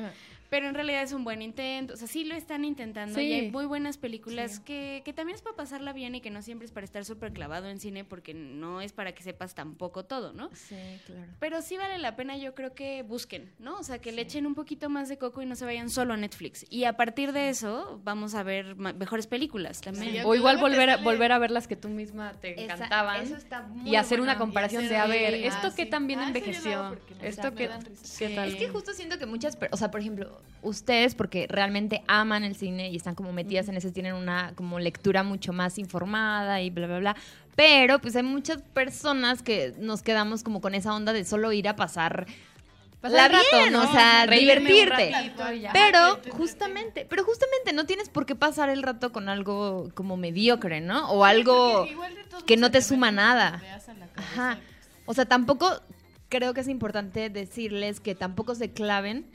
Pero 0.50 0.68
en 0.68 0.74
realidad 0.74 1.04
es 1.04 1.14
un 1.14 1.24
buen 1.24 1.42
intento. 1.42 1.94
O 1.94 1.98
sea, 1.98 2.08
sí 2.08 2.24
lo 2.24 2.34
están 2.36 2.66
intentando. 2.66 3.16
Sí. 3.16 3.22
Y 3.26 3.34
hay 3.34 3.52
muy 3.52 3.66
buenas 3.66 3.98
películas 3.98 4.60
que, 4.60 5.02
que 5.06 5.14
también 5.14 5.36
es 5.36 5.42
para 5.42 5.56
pasarla 5.56 5.94
bien 5.94 6.16
y 6.16 6.22
que 6.22 6.32
no 6.32 6.42
siempre 6.42 6.66
es 6.66 6.72
para 6.72 6.86
estar 6.86 7.06
súper 7.06 7.34
clavado 7.34 7.70
en 7.70 7.80
cine 7.80 8.04
porque 8.04 8.34
no 8.34 8.82
es 8.82 8.92
para 8.92 9.14
que 9.14 9.22
sepas 9.22 9.54
tampoco 9.54 10.06
todo, 10.06 10.34
¿no? 10.34 10.50
Sí, 10.56 10.76
claro. 11.06 11.32
Pero 11.40 11.62
sí 11.62 11.78
vale 11.78 11.98
la 12.00 12.16
pena, 12.16 12.36
yo 12.38 12.56
creo 12.56 12.74
que 12.74 13.04
busquen, 13.04 13.52
¿no? 13.60 13.78
O 13.78 13.84
sea, 13.84 14.00
que 14.00 14.12
le 14.12 14.24
echen 14.24 14.46
un 14.48 14.56
poquito 14.56 14.90
más 14.90 15.08
de 15.08 15.18
coco 15.18 15.42
y 15.42 15.46
no 15.46 15.56
se 15.56 15.66
vayan 15.66 15.90
solo 15.90 16.14
a 16.14 16.18
Netflix. 16.18 16.66
Y 16.70 16.86
a 16.86 16.94
partir 16.94 17.32
de 17.32 17.50
eso 17.50 18.02
vamos 18.04 18.34
a 18.34 18.42
ver 18.44 18.76
mejores 18.76 19.28
películas 19.28 19.82
también. 19.82 20.14
Sí, 20.14 20.20
O 20.26 20.34
igual 20.34 20.58
volver 20.58 20.90
a, 20.90 20.94
sale- 20.94 21.04
volver 21.04 21.32
a 21.32 21.38
ver 21.38 21.52
las 21.52 21.68
que 21.68 21.76
tú 21.76 21.90
misma 21.90 22.34
te 22.42 22.54
Esa- 22.64 22.74
encantaban. 22.76 23.22
eso 23.22 23.36
está 23.36 23.62
muy 23.62 23.90
y 23.92 23.96
hacer 23.96 24.20
una 24.20 24.38
comparación 24.38 24.88
de, 24.88 24.96
a 24.98 25.06
ver, 25.06 25.34
esto 25.36 25.68
ah, 25.68 25.76
que 25.76 25.84
sí. 25.84 25.90
también 25.92 26.20
Ah, 26.20 26.24
lo 26.24 26.28
envejeció, 26.30 26.98
esto 27.22 27.54
que. 27.54 27.66
Es 27.66 28.56
que 28.56 28.68
justo 28.70 28.94
siento 28.94 29.18
que 29.20 29.26
muchas, 29.26 29.58
o 29.72 29.78
sea, 29.78 29.92
por 29.92 30.00
ejemplo, 30.00 30.39
ustedes 30.62 31.16
porque 31.16 31.48
realmente 31.48 32.04
aman 32.08 32.44
el 32.44 32.56
cine 32.56 32.90
y 32.90 32.96
están 32.96 33.16
como 33.16 33.32
metidas 33.32 33.70
en 33.70 33.78
eso, 33.78 33.92
tienen 33.92 34.14
una 34.14 34.54
como 34.56 34.80
lectura 34.80 35.24
mucho 35.24 35.54
más 35.54 35.78
informada 35.78 36.62
y 36.62 36.70
bla, 36.70 36.88
bla, 36.88 37.00
bla. 37.00 37.16
Pero 37.56 38.00
pues 38.00 38.16
hay 38.16 38.24
muchas 38.24 38.62
personas 38.62 39.42
que 39.42 39.74
nos 39.80 40.02
quedamos 40.02 40.44
como 40.44 40.62
con 40.62 40.76
esa 40.76 40.94
onda 40.94 41.14
de 41.14 41.26
solo 41.26 41.52
ir 41.52 41.68
a 41.68 41.76
pasar 41.76 42.28
la 43.02 43.30
rato, 43.30 43.80
o 43.80 43.92
sea, 43.92 44.28
divertirte. 44.28 45.12
ratito. 45.12 45.44
Pero 45.72 46.20
justamente, 46.32 47.06
pero 47.10 47.24
justamente 47.24 47.72
no 47.72 47.86
tienes 47.86 48.10
por 48.10 48.26
qué 48.26 48.36
pasar 48.36 48.70
el 48.70 48.84
rato 48.84 49.12
con 49.14 49.30
algo 49.30 49.90
como 49.94 50.18
mediocre, 50.18 50.82
¿no? 50.82 51.10
O 51.12 51.24
algo 51.24 51.88
que 52.46 52.58
no 52.58 52.72
te 52.72 52.82
suma 52.82 53.12
nada. 53.12 53.62
Ajá. 54.16 54.60
O 55.06 55.14
sea, 55.14 55.26
tampoco 55.26 55.82
creo 56.28 56.54
que 56.54 56.62
es 56.62 56.68
importante 56.68 57.30
decirles 57.30 58.00
que 58.00 58.16
tampoco 58.16 58.54
se 58.54 58.72
claven 58.72 59.26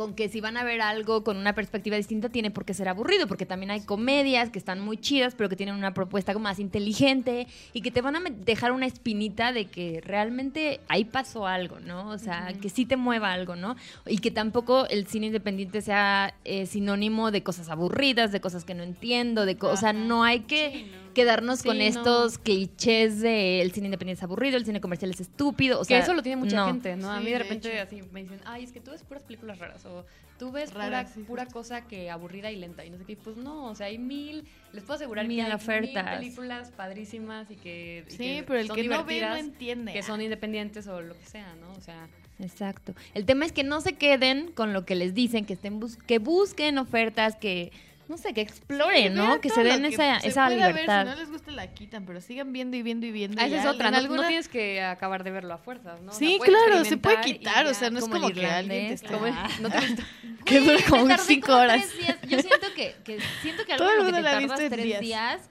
con 0.00 0.14
que 0.14 0.30
si 0.30 0.40
van 0.40 0.56
a 0.56 0.64
ver 0.64 0.80
algo 0.80 1.22
con 1.24 1.36
una 1.36 1.54
perspectiva 1.54 1.94
distinta 1.94 2.30
tiene 2.30 2.50
por 2.50 2.64
qué 2.64 2.72
ser 2.72 2.88
aburrido, 2.88 3.26
porque 3.26 3.44
también 3.44 3.70
hay 3.70 3.82
comedias 3.82 4.48
que 4.48 4.58
están 4.58 4.80
muy 4.80 4.96
chidas, 4.96 5.34
pero 5.34 5.50
que 5.50 5.56
tienen 5.56 5.74
una 5.74 5.92
propuesta 5.92 6.32
como 6.32 6.44
más 6.44 6.58
inteligente 6.58 7.46
y 7.74 7.82
que 7.82 7.90
te 7.90 8.00
van 8.00 8.16
a 8.16 8.20
dejar 8.30 8.72
una 8.72 8.86
espinita 8.86 9.52
de 9.52 9.66
que 9.66 10.00
realmente 10.02 10.80
ahí 10.88 11.04
pasó 11.04 11.46
algo, 11.46 11.80
¿no? 11.80 12.08
O 12.08 12.16
sea, 12.16 12.54
que 12.62 12.70
sí 12.70 12.86
te 12.86 12.96
mueva 12.96 13.30
algo, 13.34 13.56
¿no? 13.56 13.76
Y 14.06 14.18
que 14.20 14.30
tampoco 14.30 14.86
el 14.88 15.06
cine 15.06 15.26
independiente 15.26 15.82
sea 15.82 16.32
eh, 16.46 16.64
sinónimo 16.64 17.30
de 17.30 17.42
cosas 17.42 17.68
aburridas, 17.68 18.32
de 18.32 18.40
cosas 18.40 18.64
que 18.64 18.72
no 18.72 18.82
entiendo, 18.82 19.44
de 19.44 19.58
co- 19.58 19.68
o 19.68 19.76
sea, 19.76 19.92
no 19.92 20.24
hay 20.24 20.40
que 20.40 20.70
Sí, 20.72 20.90
no. 20.90 21.09
Quedarnos 21.14 21.60
Sí, 21.60 21.68
con 21.68 21.78
no. 21.78 21.84
estos 21.84 22.38
clichés 22.38 23.20
de 23.20 23.60
el 23.62 23.72
cine 23.72 23.86
independiente 23.86 24.18
es 24.20 24.22
aburrido, 24.22 24.56
el 24.56 24.64
cine 24.64 24.80
comercial 24.80 25.10
es 25.10 25.20
estúpido, 25.20 25.78
o 25.78 25.82
que 25.82 25.86
sea, 25.88 25.98
eso 26.00 26.14
lo 26.14 26.22
tiene 26.22 26.36
mucha 26.36 26.56
no. 26.56 26.66
gente, 26.66 26.96
¿no? 26.96 27.10
a 27.10 27.20
mí 27.20 27.30
de 27.30 27.38
repente 27.38 27.78
así 27.80 28.02
me 28.12 28.22
dicen, 28.22 28.40
ay, 28.44 28.64
es 28.64 28.72
que 28.72 28.80
tú 28.80 28.90
ves 28.90 29.02
puras 29.02 29.22
películas 29.22 29.58
raras, 29.58 29.84
o 29.86 30.04
tú 30.38 30.50
ves 30.52 30.70
pura, 30.70 31.06
sí, 31.06 31.22
pura 31.22 31.46
cosa 31.46 31.86
que 31.86 32.10
aburrida 32.10 32.50
y 32.50 32.56
lenta, 32.56 32.84
y 32.84 32.90
no 32.90 32.98
sé 32.98 33.04
qué, 33.04 33.16
pues 33.16 33.36
no, 33.36 33.66
o 33.66 33.74
sea, 33.74 33.86
hay 33.86 33.98
mil, 33.98 34.44
les 34.72 34.82
puedo 34.84 34.94
asegurar 34.96 35.26
Mil 35.26 35.38
que 35.38 35.42
hay 35.44 35.52
ofertas. 35.52 36.04
mil 36.04 36.18
películas 36.18 36.70
padrísimas 36.70 37.50
y 37.50 37.56
que, 37.56 38.04
y 38.08 38.10
Sí, 38.10 38.16
que 38.18 38.44
pero 38.46 38.58
el 38.60 38.66
son 38.68 38.76
que 38.76 38.84
no 38.88 39.04
ve 39.04 39.20
no 39.20 39.36
entiende. 39.36 39.92
que 39.92 40.02
son 40.02 40.20
independientes 40.20 40.86
o 40.86 41.00
lo 41.02 41.14
que 41.18 41.26
sea, 41.26 41.54
¿no? 41.56 41.72
O 41.72 41.80
sea, 41.80 42.08
Exacto. 42.38 42.94
El 43.12 43.26
tema 43.26 43.44
es 43.44 43.52
que 43.52 43.64
no 43.64 43.82
se 43.82 43.92
queden 43.96 44.50
con 44.52 44.72
lo 44.72 44.86
que 44.86 44.94
les 44.94 45.12
dicen, 45.12 45.44
que 45.44 45.52
estén 45.52 45.78
bus- 45.78 45.98
que 45.98 46.18
busquen 46.18 46.78
ofertas, 46.78 47.36
que 47.36 47.70
no 48.10 48.18
sé, 48.18 48.34
que 48.34 48.40
exploren, 48.42 49.14
¿no? 49.14 49.40
Que 49.40 49.48
se 49.48 49.62
den 49.62 49.84
esa, 49.86 50.20
se 50.20 50.28
esa 50.28 50.48
ver, 50.48 50.58
libertad. 50.58 51.04
si 51.04 51.10
no 51.10 51.16
les 51.16 51.30
gusta 51.30 51.50
la 51.52 51.72
quitan, 51.72 52.04
pero 52.04 52.20
sigan 52.20 52.52
viendo 52.52 52.76
y 52.76 52.82
viendo 52.82 53.06
y 53.06 53.12
viendo. 53.12 53.40
ah, 53.40 53.46
esa 53.46 53.60
es 53.60 53.66
otra, 53.66 53.90
no, 53.90 53.96
alguna- 53.96 54.22
no 54.22 54.28
tienes 54.28 54.48
que 54.48 54.82
acabar 54.82 55.24
de 55.24 55.30
verlo 55.30 55.54
a 55.54 55.58
fuerzas, 55.58 56.00
¿no? 56.02 56.12
Sí, 56.12 56.38
claro, 56.44 56.84
se 56.84 56.96
puede 56.98 57.20
quitar, 57.22 57.66
o 57.66 57.72
sea, 57.72 57.88
no 57.90 58.00
es 58.00 58.08
como 58.08 58.30
que 58.30 58.44
alguien 58.44 58.88
te 58.88 58.92
está... 58.94 59.10
No 59.60 59.70
te 59.70 59.80
gusta. 59.86 60.04
que 60.44 60.60
dura 60.60 60.78
como 60.88 61.16
cinco 61.18 61.54
horas. 61.56 61.82
tres 61.88 61.98
días. 61.98 62.18
Yo 62.28 62.38
siento 62.40 62.66
que, 62.74 62.96
que 63.04 63.18
siento 63.42 63.64
que 63.64 63.72
algo 63.74 63.86
Todo 63.86 64.06
que 64.06 64.12
te 64.12 64.22
tardas 64.22 64.56
tres 64.68 64.82
días. 64.82 65.00
días. 65.00 65.50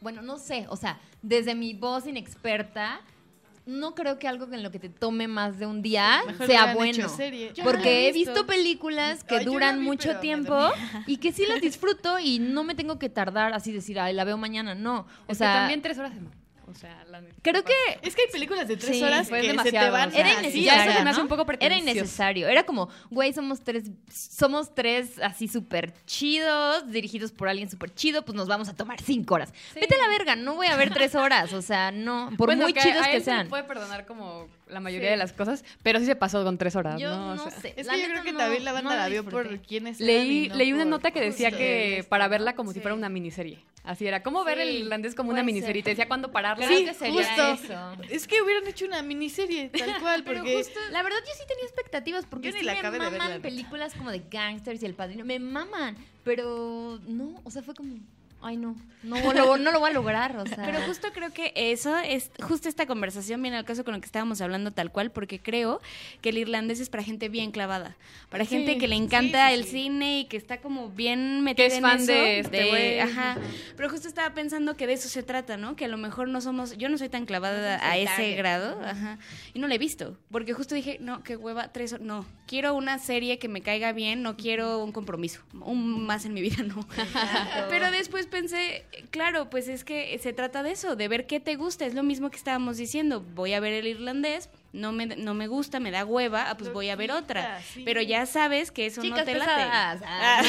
Bueno, 0.00 0.22
no 0.22 0.38
sé, 0.38 0.66
o 0.68 0.76
sea, 0.76 1.00
desde 1.22 1.54
mi 1.56 1.74
voz 1.74 2.06
inexperta, 2.06 3.00
no 3.68 3.94
creo 3.94 4.18
que 4.18 4.26
algo 4.26 4.52
en 4.52 4.62
lo 4.62 4.70
que 4.70 4.78
te 4.78 4.88
tome 4.88 5.28
más 5.28 5.58
de 5.58 5.66
un 5.66 5.82
día 5.82 6.22
Mejor 6.26 6.46
sea 6.46 6.74
bueno. 6.74 7.06
Porque 7.62 8.08
he 8.08 8.12
visto. 8.12 8.32
visto 8.32 8.46
películas 8.46 9.24
que 9.24 9.36
Ay, 9.36 9.44
duran 9.44 9.78
vi, 9.78 9.84
mucho 9.84 10.16
tiempo 10.20 10.56
y 11.06 11.18
que 11.18 11.32
sí 11.32 11.44
las 11.46 11.60
disfruto 11.60 12.18
y 12.18 12.38
no 12.38 12.64
me 12.64 12.74
tengo 12.74 12.98
que 12.98 13.10
tardar 13.10 13.52
así 13.52 13.70
decir, 13.70 14.00
ay, 14.00 14.14
la 14.14 14.24
veo 14.24 14.38
mañana, 14.38 14.74
no. 14.74 15.06
O 15.26 15.34
sea, 15.34 15.52
también 15.54 15.82
tres 15.82 15.98
horas 15.98 16.14
de. 16.14 16.20
O 16.70 16.74
sea, 16.74 17.04
la 17.06 17.20
neta. 17.20 17.34
creo 17.42 17.64
que 17.64 17.72
Es 18.02 18.14
que 18.14 18.22
hay 18.22 18.28
películas 18.32 18.68
de 18.68 18.76
tres 18.76 18.96
Sí, 18.98 19.02
horas 19.02 19.28
fue 19.28 19.40
que 19.40 19.46
se 19.46 19.52
te 19.52 19.56
demasiado, 19.56 19.92
van 19.92 20.08
o 20.08 20.12
sea, 20.12 20.20
era 20.20 20.30
innecesario. 20.40 20.62
ya 20.64 20.74
eso 20.84 20.92
se 20.92 20.98
me 20.98 21.04
¿no? 21.04 21.10
hace 21.10 21.20
un 21.22 21.28
poco 21.28 21.46
Era 21.60 21.76
innecesario. 21.76 22.48
Era 22.48 22.62
como, 22.64 22.88
güey, 23.10 23.32
somos 23.32 23.62
tres, 23.62 23.84
somos 24.12 24.74
tres 24.74 25.18
así 25.22 25.48
súper 25.48 25.94
chidos, 26.04 26.90
dirigidos 26.90 27.32
por 27.32 27.48
alguien 27.48 27.70
súper 27.70 27.94
chido, 27.94 28.24
pues 28.24 28.36
nos 28.36 28.48
vamos 28.48 28.68
a 28.68 28.74
tomar 28.74 29.00
cinco 29.00 29.34
horas. 29.34 29.52
Vete 29.74 29.94
a 29.94 29.98
la 29.98 30.08
verga, 30.08 30.36
no 30.36 30.54
voy 30.54 30.66
a 30.66 30.76
ver 30.76 30.92
tres 30.92 31.14
horas. 31.14 31.52
O 31.52 31.62
sea, 31.62 31.90
no, 31.90 32.30
por 32.36 32.48
Bueno, 32.48 32.64
muy 32.64 32.72
que 32.72 32.80
chidos 32.80 33.02
a 33.02 33.10
que 33.10 33.16
él 33.16 33.22
se 33.22 33.30
sean. 33.30 33.48
puede 33.48 33.64
perdonar 33.64 34.06
como 34.06 34.46
la 34.70 34.80
mayoría 34.80 35.08
Sí. 35.08 35.10
de 35.12 35.16
las 35.16 35.32
cosas, 35.32 35.64
pero 35.82 35.98
sí 35.98 36.06
se 36.06 36.16
pasó 36.16 36.42
con 36.44 36.58
tres 36.58 36.76
horas, 36.76 37.00
Yo 37.00 37.10
¿no? 37.10 37.34
no, 37.36 37.44
O 37.44 37.50
sea, 37.50 37.60
sé. 37.60 37.74
Es 37.76 37.86
la 37.86 37.94
que 37.94 38.02
yo 38.02 38.08
creo 38.08 38.22
que 38.22 38.32
no- 38.32 38.38
también 38.38 38.64
la 38.64 38.72
banda 38.72 38.90
no 38.90 38.96
la 38.96 39.08
vio 39.08 39.24
por 39.24 39.58
quiénes 39.60 40.00
Leí, 40.00 40.48
no 40.48 40.54
leí 40.56 40.72
una 40.72 40.84
nota 40.84 41.10
que 41.10 41.20
decía 41.20 41.50
que 41.50 41.98
esto, 41.98 42.08
para 42.08 42.28
verla 42.28 42.54
como 42.54 42.72
si 42.72 42.80
fuera 42.80 42.94
una 42.94 43.08
miniserie. 43.08 43.58
Así 43.84 44.06
era, 44.06 44.22
¿cómo 44.22 44.44
ver 44.44 44.58
el 44.58 44.68
irlandés 44.82 45.14
como 45.14 45.30
una 45.30 45.42
miniserie? 45.42 45.80
Y 45.80 45.82
te 45.82 45.90
ser. 45.90 45.96
decía 45.96 46.08
cuándo 46.08 46.30
pararla. 46.30 46.68
Sí, 46.68 46.86
justo. 46.86 47.52
eso. 47.54 47.96
Es 48.10 48.26
que 48.26 48.42
hubieran 48.42 48.66
hecho 48.66 48.84
una 48.84 49.00
miniserie, 49.00 49.70
tal 49.70 49.98
cual, 50.00 50.24
Pero 50.24 50.42
justo, 50.44 50.78
la 50.90 51.02
verdad 51.02 51.18
yo 51.26 51.32
sí 51.32 51.44
tenía 51.48 51.64
expectativas 51.64 52.26
porque 52.26 52.48
Yo 52.48 52.54
ni 52.54 52.60
sí 52.60 52.66
la 52.66 52.72
me 52.74 52.78
acabé 52.80 52.98
de 52.98 53.04
ver, 53.04 53.12
la 53.12 53.18
maman 53.24 53.40
películas 53.40 53.94
como 53.94 54.10
de 54.10 54.22
gangsters 54.30 54.82
y 54.82 54.86
El 54.86 54.94
Padrino, 54.94 55.24
me 55.24 55.38
maman, 55.38 55.96
pero 56.22 56.98
no, 57.06 57.40
o 57.44 57.50
sea, 57.50 57.62
fue 57.62 57.74
como, 57.74 57.96
ay 58.40 58.56
no, 58.56 58.76
no 59.02 59.32
lo, 59.32 59.56
no 59.58 59.72
lo 59.72 59.80
voy 59.80 59.90
a 59.90 59.92
lograr, 59.92 60.36
o 60.36 60.46
sea. 60.46 60.64
Pero 60.64 60.80
justo 60.82 61.08
creo 61.12 61.32
que 61.32 61.52
eso 61.54 61.96
es, 61.98 62.30
justo 62.42 62.68
esta 62.68 62.86
conversación 62.86 63.40
viene 63.42 63.56
al 63.56 63.64
caso 63.64 63.84
con 63.84 63.94
lo 63.94 64.00
que 64.00 64.06
estábamos 64.06 64.40
hablando 64.40 64.70
tal 64.72 64.90
cual, 64.92 65.10
porque 65.10 65.40
creo 65.40 65.80
que 66.20 66.30
el 66.30 66.38
irlandés 66.38 66.80
es 66.80 66.88
para 66.88 67.02
gente 67.02 67.28
bien 67.28 67.50
clavada, 67.50 67.96
para 68.28 68.44
Sí, 68.44 68.50
gente 68.50 68.78
que 68.78 68.88
le 68.88 68.96
encanta 68.96 69.48
sí, 69.48 69.54
el 69.54 69.64
sí. 69.64 69.70
cine 69.70 70.20
y 70.20 70.24
que 70.26 70.36
está 70.36 70.58
como 70.60 70.88
bien 70.90 71.42
metida 71.42 71.66
es 71.66 71.74
en 71.74 71.82
fan 71.82 72.00
eso, 72.00 72.12
de 72.12 72.40
este 72.40 73.00
ajá. 73.00 73.36
Pero 73.76 73.88
justo 73.90 74.08
estaba 74.08 74.34
pensando 74.34 74.76
que 74.76 74.86
de 74.86 74.92
eso 74.94 75.08
se 75.08 75.22
trata, 75.22 75.56
¿no? 75.56 75.76
Que 75.76 75.84
a 75.84 75.88
lo 75.88 75.96
mejor 75.96 76.28
no 76.28 76.40
somos, 76.40 76.76
yo 76.78 76.88
no 76.88 76.98
soy 76.98 77.08
tan 77.08 77.26
clavada 77.26 77.78
a 77.82 77.96
ese 77.96 78.06
target. 78.06 78.36
grado, 78.36 78.80
ajá. 78.84 79.18
Y 79.54 79.58
no 79.58 79.68
la 79.68 79.74
he 79.74 79.78
visto, 79.78 80.16
porque 80.30 80.52
justo 80.54 80.74
dije, 80.74 80.98
no, 81.00 81.22
qué 81.22 81.36
hueva, 81.36 81.72
tres, 81.72 82.00
no, 82.00 82.24
quiero 82.46 82.74
una 82.74 82.98
serie 82.98 83.38
que 83.38 83.48
me 83.48 83.62
caiga 83.62 83.92
bien, 83.92 84.22
no 84.22 84.36
quiero 84.36 84.82
un 84.82 84.92
compromiso, 84.92 85.40
un 85.60 86.06
más 86.06 86.24
en 86.24 86.34
mi 86.34 86.40
vida, 86.40 86.62
no. 86.62 86.86
Pero 87.68 87.90
después 87.90 88.27
pensé, 88.28 88.84
claro, 89.10 89.50
pues 89.50 89.66
es 89.68 89.82
que 89.84 90.16
se 90.18 90.32
trata 90.32 90.62
de 90.62 90.70
eso, 90.70 90.94
de 90.96 91.08
ver 91.08 91.26
qué 91.26 91.40
te 91.40 91.56
gusta. 91.56 91.84
Es 91.86 91.94
lo 91.94 92.02
mismo 92.02 92.30
que 92.30 92.36
estábamos 92.36 92.76
diciendo. 92.76 93.20
Voy 93.20 93.54
a 93.54 93.60
ver 93.60 93.72
el 93.72 93.86
irlandés, 93.86 94.48
no 94.72 94.92
me, 94.92 95.06
no 95.06 95.34
me 95.34 95.46
gusta, 95.48 95.80
me 95.80 95.90
da 95.90 96.04
hueva, 96.04 96.50
ah, 96.50 96.56
pues 96.56 96.68
Lo 96.68 96.74
voy 96.74 96.88
a 96.90 96.96
ver 96.96 97.08
quita, 97.10 97.18
otra. 97.18 97.62
sí. 97.62 97.82
Pero 97.84 98.00
ya 98.02 98.24
sabes 98.26 98.70
que 98.70 98.86
eso 98.86 99.02
Chicas 99.02 99.18
no 99.20 99.24
te 99.24 99.32
pesadas. 99.34 100.00
late. 100.00 100.06
Ah, 100.10 100.42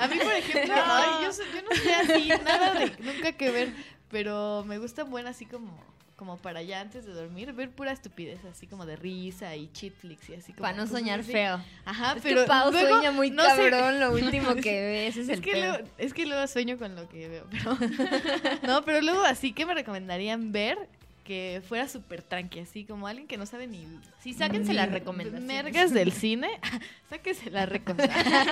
A 0.00 0.06
mí, 0.08 0.18
por 0.18 0.32
ejemplo, 0.32 0.74
ay, 0.76 1.24
yo, 1.24 1.32
soy- 1.32 1.46
yo 1.54 1.62
no 1.62 1.76
sé 1.76 1.94
así, 1.94 2.28
nada 2.44 2.74
de 2.74 2.92
nunca 3.00 3.32
que 3.32 3.50
ver, 3.50 3.72
pero 4.10 4.64
me 4.66 4.78
gustan 4.78 5.10
buenas 5.10 5.36
así 5.36 5.46
como 5.46 5.78
como 6.18 6.36
para 6.36 6.60
ya 6.62 6.80
antes 6.80 7.06
de 7.06 7.12
dormir, 7.14 7.52
ver 7.54 7.70
pura 7.70 7.92
estupidez, 7.92 8.44
así 8.44 8.66
como 8.66 8.84
de 8.84 8.96
risa 8.96 9.54
y 9.56 9.70
cheat 9.72 9.94
flicks 9.94 10.28
y 10.30 10.34
así 10.34 10.52
como 10.52 10.62
Para 10.64 10.76
no 10.76 10.86
soñar 10.86 11.20
así. 11.20 11.32
feo. 11.32 11.60
Ajá, 11.86 12.14
Es 12.16 12.22
pero 12.22 12.42
que 12.42 12.48
Pau 12.48 12.72
luego, 12.72 12.88
sueña 12.88 13.12
muy 13.12 13.30
no 13.30 13.42
sé- 13.44 13.48
cabrón, 13.70 14.00
lo 14.00 14.12
último 14.12 14.54
que 14.56 14.70
ve, 14.82 15.06
ese 15.06 15.20
es, 15.22 15.28
Es 15.28 15.36
el 15.36 15.40
que, 15.40 15.52
luego, 15.60 15.78
es 15.96 16.12
que 16.12 16.26
luego 16.26 16.46
sueño 16.48 16.76
con 16.76 16.94
lo 16.96 17.08
que 17.08 17.28
veo, 17.28 17.46
pero... 17.50 17.78
no, 18.66 18.84
pero 18.84 19.00
luego 19.00 19.22
así 19.22 19.52
que 19.52 19.64
me 19.64 19.74
recomendarían 19.74 20.50
ver 20.52 20.76
que 21.24 21.62
fuera 21.68 21.86
súper 21.88 22.22
tranqui, 22.22 22.58
así 22.60 22.84
como 22.84 23.06
alguien 23.06 23.28
que 23.28 23.36
no 23.36 23.46
sabe 23.46 23.66
ni... 23.66 23.86
Sí, 24.20 24.32
sáquense 24.32 24.72
las 24.74 24.90
recomendaciones. 24.90 25.46
Mergas 25.46 25.92
del 25.92 26.10
cine, 26.10 26.48
sáquense 27.10 27.50
las 27.50 27.68
recomendaciones. 27.68 28.48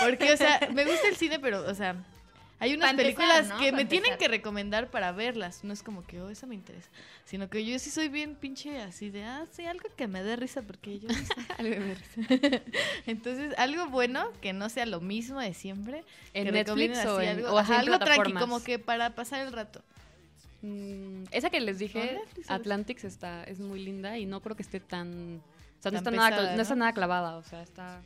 Porque, 0.00 0.32
o 0.32 0.36
sea, 0.36 0.60
me 0.72 0.84
gusta 0.84 1.08
el 1.08 1.16
cine, 1.16 1.38
pero, 1.40 1.66
o 1.68 1.74
sea... 1.74 1.96
Hay 2.60 2.72
unas 2.74 2.90
empezar, 2.92 3.14
películas 3.16 3.48
¿no? 3.48 3.58
que 3.58 3.70
Pa' 3.72 3.76
me 3.76 3.84
tienen 3.84 4.16
que 4.16 4.28
recomendar 4.28 4.90
para 4.90 5.12
verlas. 5.12 5.64
No 5.64 5.72
es 5.72 5.82
como 5.82 6.06
que, 6.06 6.20
oh, 6.22 6.30
esa 6.30 6.46
me 6.46 6.54
interesa. 6.54 6.88
Sino 7.24 7.50
que 7.50 7.64
yo 7.64 7.78
sí 7.78 7.90
soy 7.90 8.08
bien 8.08 8.36
pinche 8.36 8.80
así 8.80 9.10
de, 9.10 9.24
ah, 9.24 9.44
sí, 9.50 9.66
algo 9.66 9.88
que 9.96 10.06
me 10.06 10.22
dé 10.22 10.36
risa 10.36 10.62
porque 10.62 11.00
yo 11.00 11.08
no 11.08 11.14
sé. 11.14 11.34
Algo 11.58 11.94
risa. 11.94 12.62
Entonces, 13.06 13.54
algo 13.58 13.88
bueno 13.88 14.28
que 14.40 14.52
no 14.52 14.68
sea 14.68 14.86
lo 14.86 15.00
mismo 15.00 15.40
de 15.40 15.52
siempre. 15.52 16.04
¿En 16.32 16.44
que 16.46 16.52
Netflix 16.52 17.04
o 17.04 17.18
así 17.18 17.26
en- 17.26 17.38
algo, 17.38 17.52
o 17.52 17.58
ajá, 17.58 17.74
en 17.74 17.80
algo 17.80 17.98
tranqui, 17.98 18.32
como 18.34 18.62
que 18.62 18.78
para 18.78 19.14
pasar 19.14 19.46
el 19.46 19.52
rato. 19.52 19.82
Mm, 20.62 21.24
esa 21.32 21.50
que 21.50 21.60
les 21.60 21.76
¿O 21.76 21.78
dije, 21.80 22.18
Atlantics, 22.48 23.04
está, 23.04 23.44
es 23.44 23.60
muy 23.60 23.84
linda 23.84 24.16
y 24.16 24.24
no 24.26 24.40
creo 24.40 24.56
que 24.56 24.62
esté 24.62 24.80
tan... 24.80 25.42
O 25.78 25.82
sea, 25.82 25.90
no 25.92 25.98
está, 25.98 26.10
nada, 26.10 26.30
pesada, 26.30 26.50
no 26.52 26.56
¿no? 26.56 26.62
está 26.62 26.74
nada 26.76 26.92
clavada, 26.94 27.36
o 27.36 27.42
sea, 27.42 27.62
está 27.62 28.00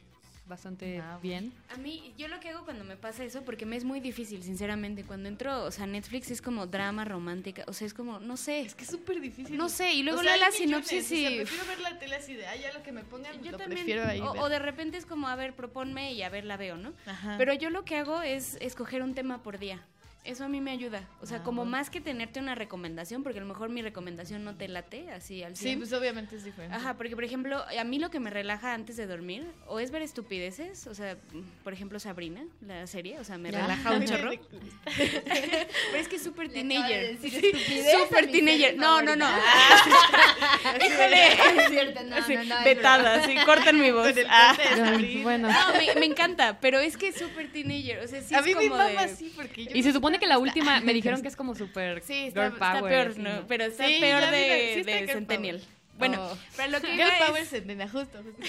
bastante 0.48 0.98
Ah, 1.00 1.18
bien. 1.22 1.52
A 1.70 1.76
mí, 1.76 2.12
yo 2.18 2.28
lo 2.28 2.40
que 2.40 2.48
hago 2.50 2.64
cuando 2.64 2.84
me 2.84 2.96
pasa 2.96 3.24
eso, 3.24 3.42
porque 3.44 3.66
me 3.66 3.76
es 3.76 3.84
muy 3.84 4.00
difícil, 4.00 4.42
sinceramente, 4.42 5.04
cuando 5.04 5.28
entro, 5.28 5.64
o 5.64 5.70
sea, 5.70 5.86
Netflix 5.86 6.30
es 6.30 6.42
como 6.42 6.66
drama 6.66 7.04
romántica, 7.04 7.64
o 7.66 7.72
sea, 7.72 7.86
es 7.86 7.94
como, 7.94 8.18
no 8.18 8.36
sé, 8.36 8.60
Es 8.62 8.74
que 8.74 8.84
es 8.84 8.90
súper 8.90 9.20
difícil. 9.20 9.56
no 9.56 9.68
sé, 9.68 9.92
y 9.92 10.02
luego 10.02 10.20
O 10.20 10.22
sea, 10.22 10.32
leo 10.36 10.40
la 10.46 10.50
millones, 10.50 10.86
sinopsis 10.88 11.04
o 11.04 11.08
sea, 11.08 11.30
y... 11.30 11.36
prefiero 11.36 11.66
ver 11.66 11.80
la 11.80 11.98
tele 11.98 12.16
así 12.16 12.34
de, 12.34 12.46
ah, 12.46 12.56
ya 12.56 12.72
lo 12.72 12.82
que 12.82 12.92
me 12.92 13.04
pongan, 13.04 13.42
Yo 13.42 13.52
lo 13.52 13.58
también, 13.58 13.84
prefiero 13.84 14.04
ahí 14.08 14.20
o, 14.20 14.48
de 14.48 14.58
repente 14.58 14.96
es 14.96 15.06
como, 15.06 15.28
a 15.28 15.36
ver, 15.36 15.54
proponme 15.54 16.12
y 16.14 16.22
a 16.22 16.28
ver, 16.28 16.44
la 16.44 16.56
veo, 16.56 16.76
¿no? 16.76 16.92
Ajá. 17.06 17.36
Pero 17.38 17.52
yo 17.54 17.70
lo 17.70 17.84
que 17.84 17.96
hago 17.96 18.22
es 18.22 18.56
escoger 18.60 19.02
un 19.02 19.14
tema 19.14 19.42
por 19.42 19.58
día. 19.58 19.84
Eso 20.24 20.44
a 20.44 20.48
mí 20.48 20.60
me 20.60 20.72
ayuda. 20.72 21.08
O 21.22 21.26
sea, 21.26 21.38
Ah, 21.38 21.42
como 21.42 21.62
bueno. 21.62 21.70
más 21.70 21.88
que 21.88 22.02
tenerte 22.02 22.38
una 22.38 22.54
recomendación, 22.54 23.22
porque 23.22 23.38
a 23.38 23.42
lo 23.42 23.48
mejor 23.48 23.70
mi 23.70 23.80
recomendación 23.80 24.44
no 24.44 24.56
te 24.56 24.68
late 24.68 25.10
así 25.10 25.42
al 25.42 25.56
100. 25.56 25.70
Sí, 25.72 25.76
pues 25.78 25.92
obviamente 25.94 26.36
es 26.36 26.44
diferente. 26.44 26.76
Ajá, 26.76 26.94
porque 26.98 27.14
por 27.14 27.24
ejemplo, 27.24 27.64
a 27.78 27.84
mí 27.84 27.98
lo 27.98 28.10
que 28.10 28.20
me 28.20 28.28
relaja 28.28 28.74
antes 28.74 28.96
de 28.98 29.06
dormir 29.06 29.46
o 29.66 29.80
es 29.80 29.90
ver 29.90 30.02
estupideces, 30.02 30.86
o 30.86 30.94
sea, 30.94 31.16
por 31.64 31.72
ejemplo 31.72 31.98
Sabrina, 31.98 32.42
la 32.60 32.86
serie, 32.86 33.18
o 33.18 33.24
sea, 33.24 33.38
me 33.38 33.50
Ya. 33.50 33.62
relaja 33.62 33.92
un 33.92 34.04
chorro. 34.04 34.30
Pero 34.84 35.96
es 35.98 36.08
que 36.08 36.16
es 36.16 36.22
súper 36.22 36.50
teenager. 36.50 37.16
Súper 37.18 38.26
mi 38.26 38.32
teenager. 38.32 38.76
No, 38.76 39.00
no, 39.00 39.16
no. 39.16 39.26
Híjole. 40.84 41.28
Es 41.58 41.70
cierto, 41.70 42.02
no, 42.04 42.22
Sí, 42.24 42.34
no, 42.34 42.44
no, 42.44 42.58
es 42.58 42.64
vetada, 42.64 43.24
sí, 43.26 43.34
corten 43.44 43.80
mi 43.80 43.90
voz. 43.90 44.14
Ah. 44.28 44.56
Bueno. 45.22 45.48
No, 45.48 45.72
me, 45.74 45.94
me 46.00 46.06
encanta, 46.06 46.58
pero 46.60 46.78
es 46.78 46.96
que 46.96 47.08
es 47.08 47.16
súper 47.16 47.50
teenager, 47.50 48.00
o 48.00 48.08
sea, 48.08 48.20
sí 48.22 48.34
a 48.34 48.38
es 48.40 48.44
mí 48.46 48.54
mi 48.54 48.68
como 48.68 48.76
mamá 48.82 49.06
de... 49.06 49.14
sí, 49.16 49.32
porque 49.34 49.64
yo 49.64 49.70
Y 49.74 49.82
se 49.82 49.92
sé 49.92 49.92
supone 50.08 50.18
que 50.18 50.26
la 50.26 50.38
última, 50.38 50.80
me 50.80 50.92
dijeron 50.92 51.22
que 51.22 51.28
es 51.28 51.36
como 51.36 51.54
súper 51.54 52.02
Sí, 52.02 52.26
está, 52.28 52.44
girl 52.44 52.54
está 52.54 52.78
power, 52.80 52.92
peor, 52.92 53.08
así, 53.08 53.20
¿no? 53.22 53.36
¿no? 53.40 53.46
Pero 53.46 53.64
está 53.64 53.86
Sí, 53.86 53.96
peor 54.00 54.30
de, 54.30 54.70
sí 54.74 54.80
está 54.80 54.92
de 54.92 54.98
girl 54.98 55.10
Centennial. 55.12 55.56
power. 55.58 55.78
Bueno, 55.98 56.28
Oh. 56.30 56.38
pero 56.56 56.70
lo 56.70 56.80
que 56.80 56.86
Girl 56.92 57.08
iba 57.18 57.26
Power 57.26 57.42
es... 57.42 57.48
Centennial, 57.50 57.90
justo, 57.90 58.22
justo. 58.22 58.42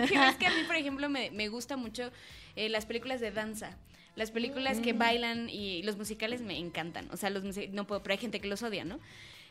Lo 0.00 0.06
que 0.08 0.14
pasa 0.14 0.30
es 0.30 0.36
que 0.36 0.46
a 0.46 0.50
mí, 0.50 0.62
por 0.66 0.74
ejemplo, 0.76 1.08
me, 1.08 1.30
me 1.30 1.48
gusta 1.48 1.76
mucho 1.76 2.10
eh, 2.56 2.68
las 2.68 2.86
películas 2.86 3.20
de 3.20 3.30
danza. 3.30 3.76
Las 4.16 4.32
películas 4.32 4.80
que 4.80 4.94
bailan 4.94 5.48
y 5.48 5.84
los 5.84 5.96
musicales 5.96 6.40
me 6.40 6.58
encantan. 6.58 7.08
O 7.12 7.16
sea, 7.16 7.30
los 7.30 7.44
no 7.70 7.86
puedo, 7.86 8.02
pero 8.02 8.14
hay 8.14 8.18
gente 8.18 8.40
que 8.40 8.48
los 8.48 8.64
odia, 8.64 8.84
¿no? 8.84 8.98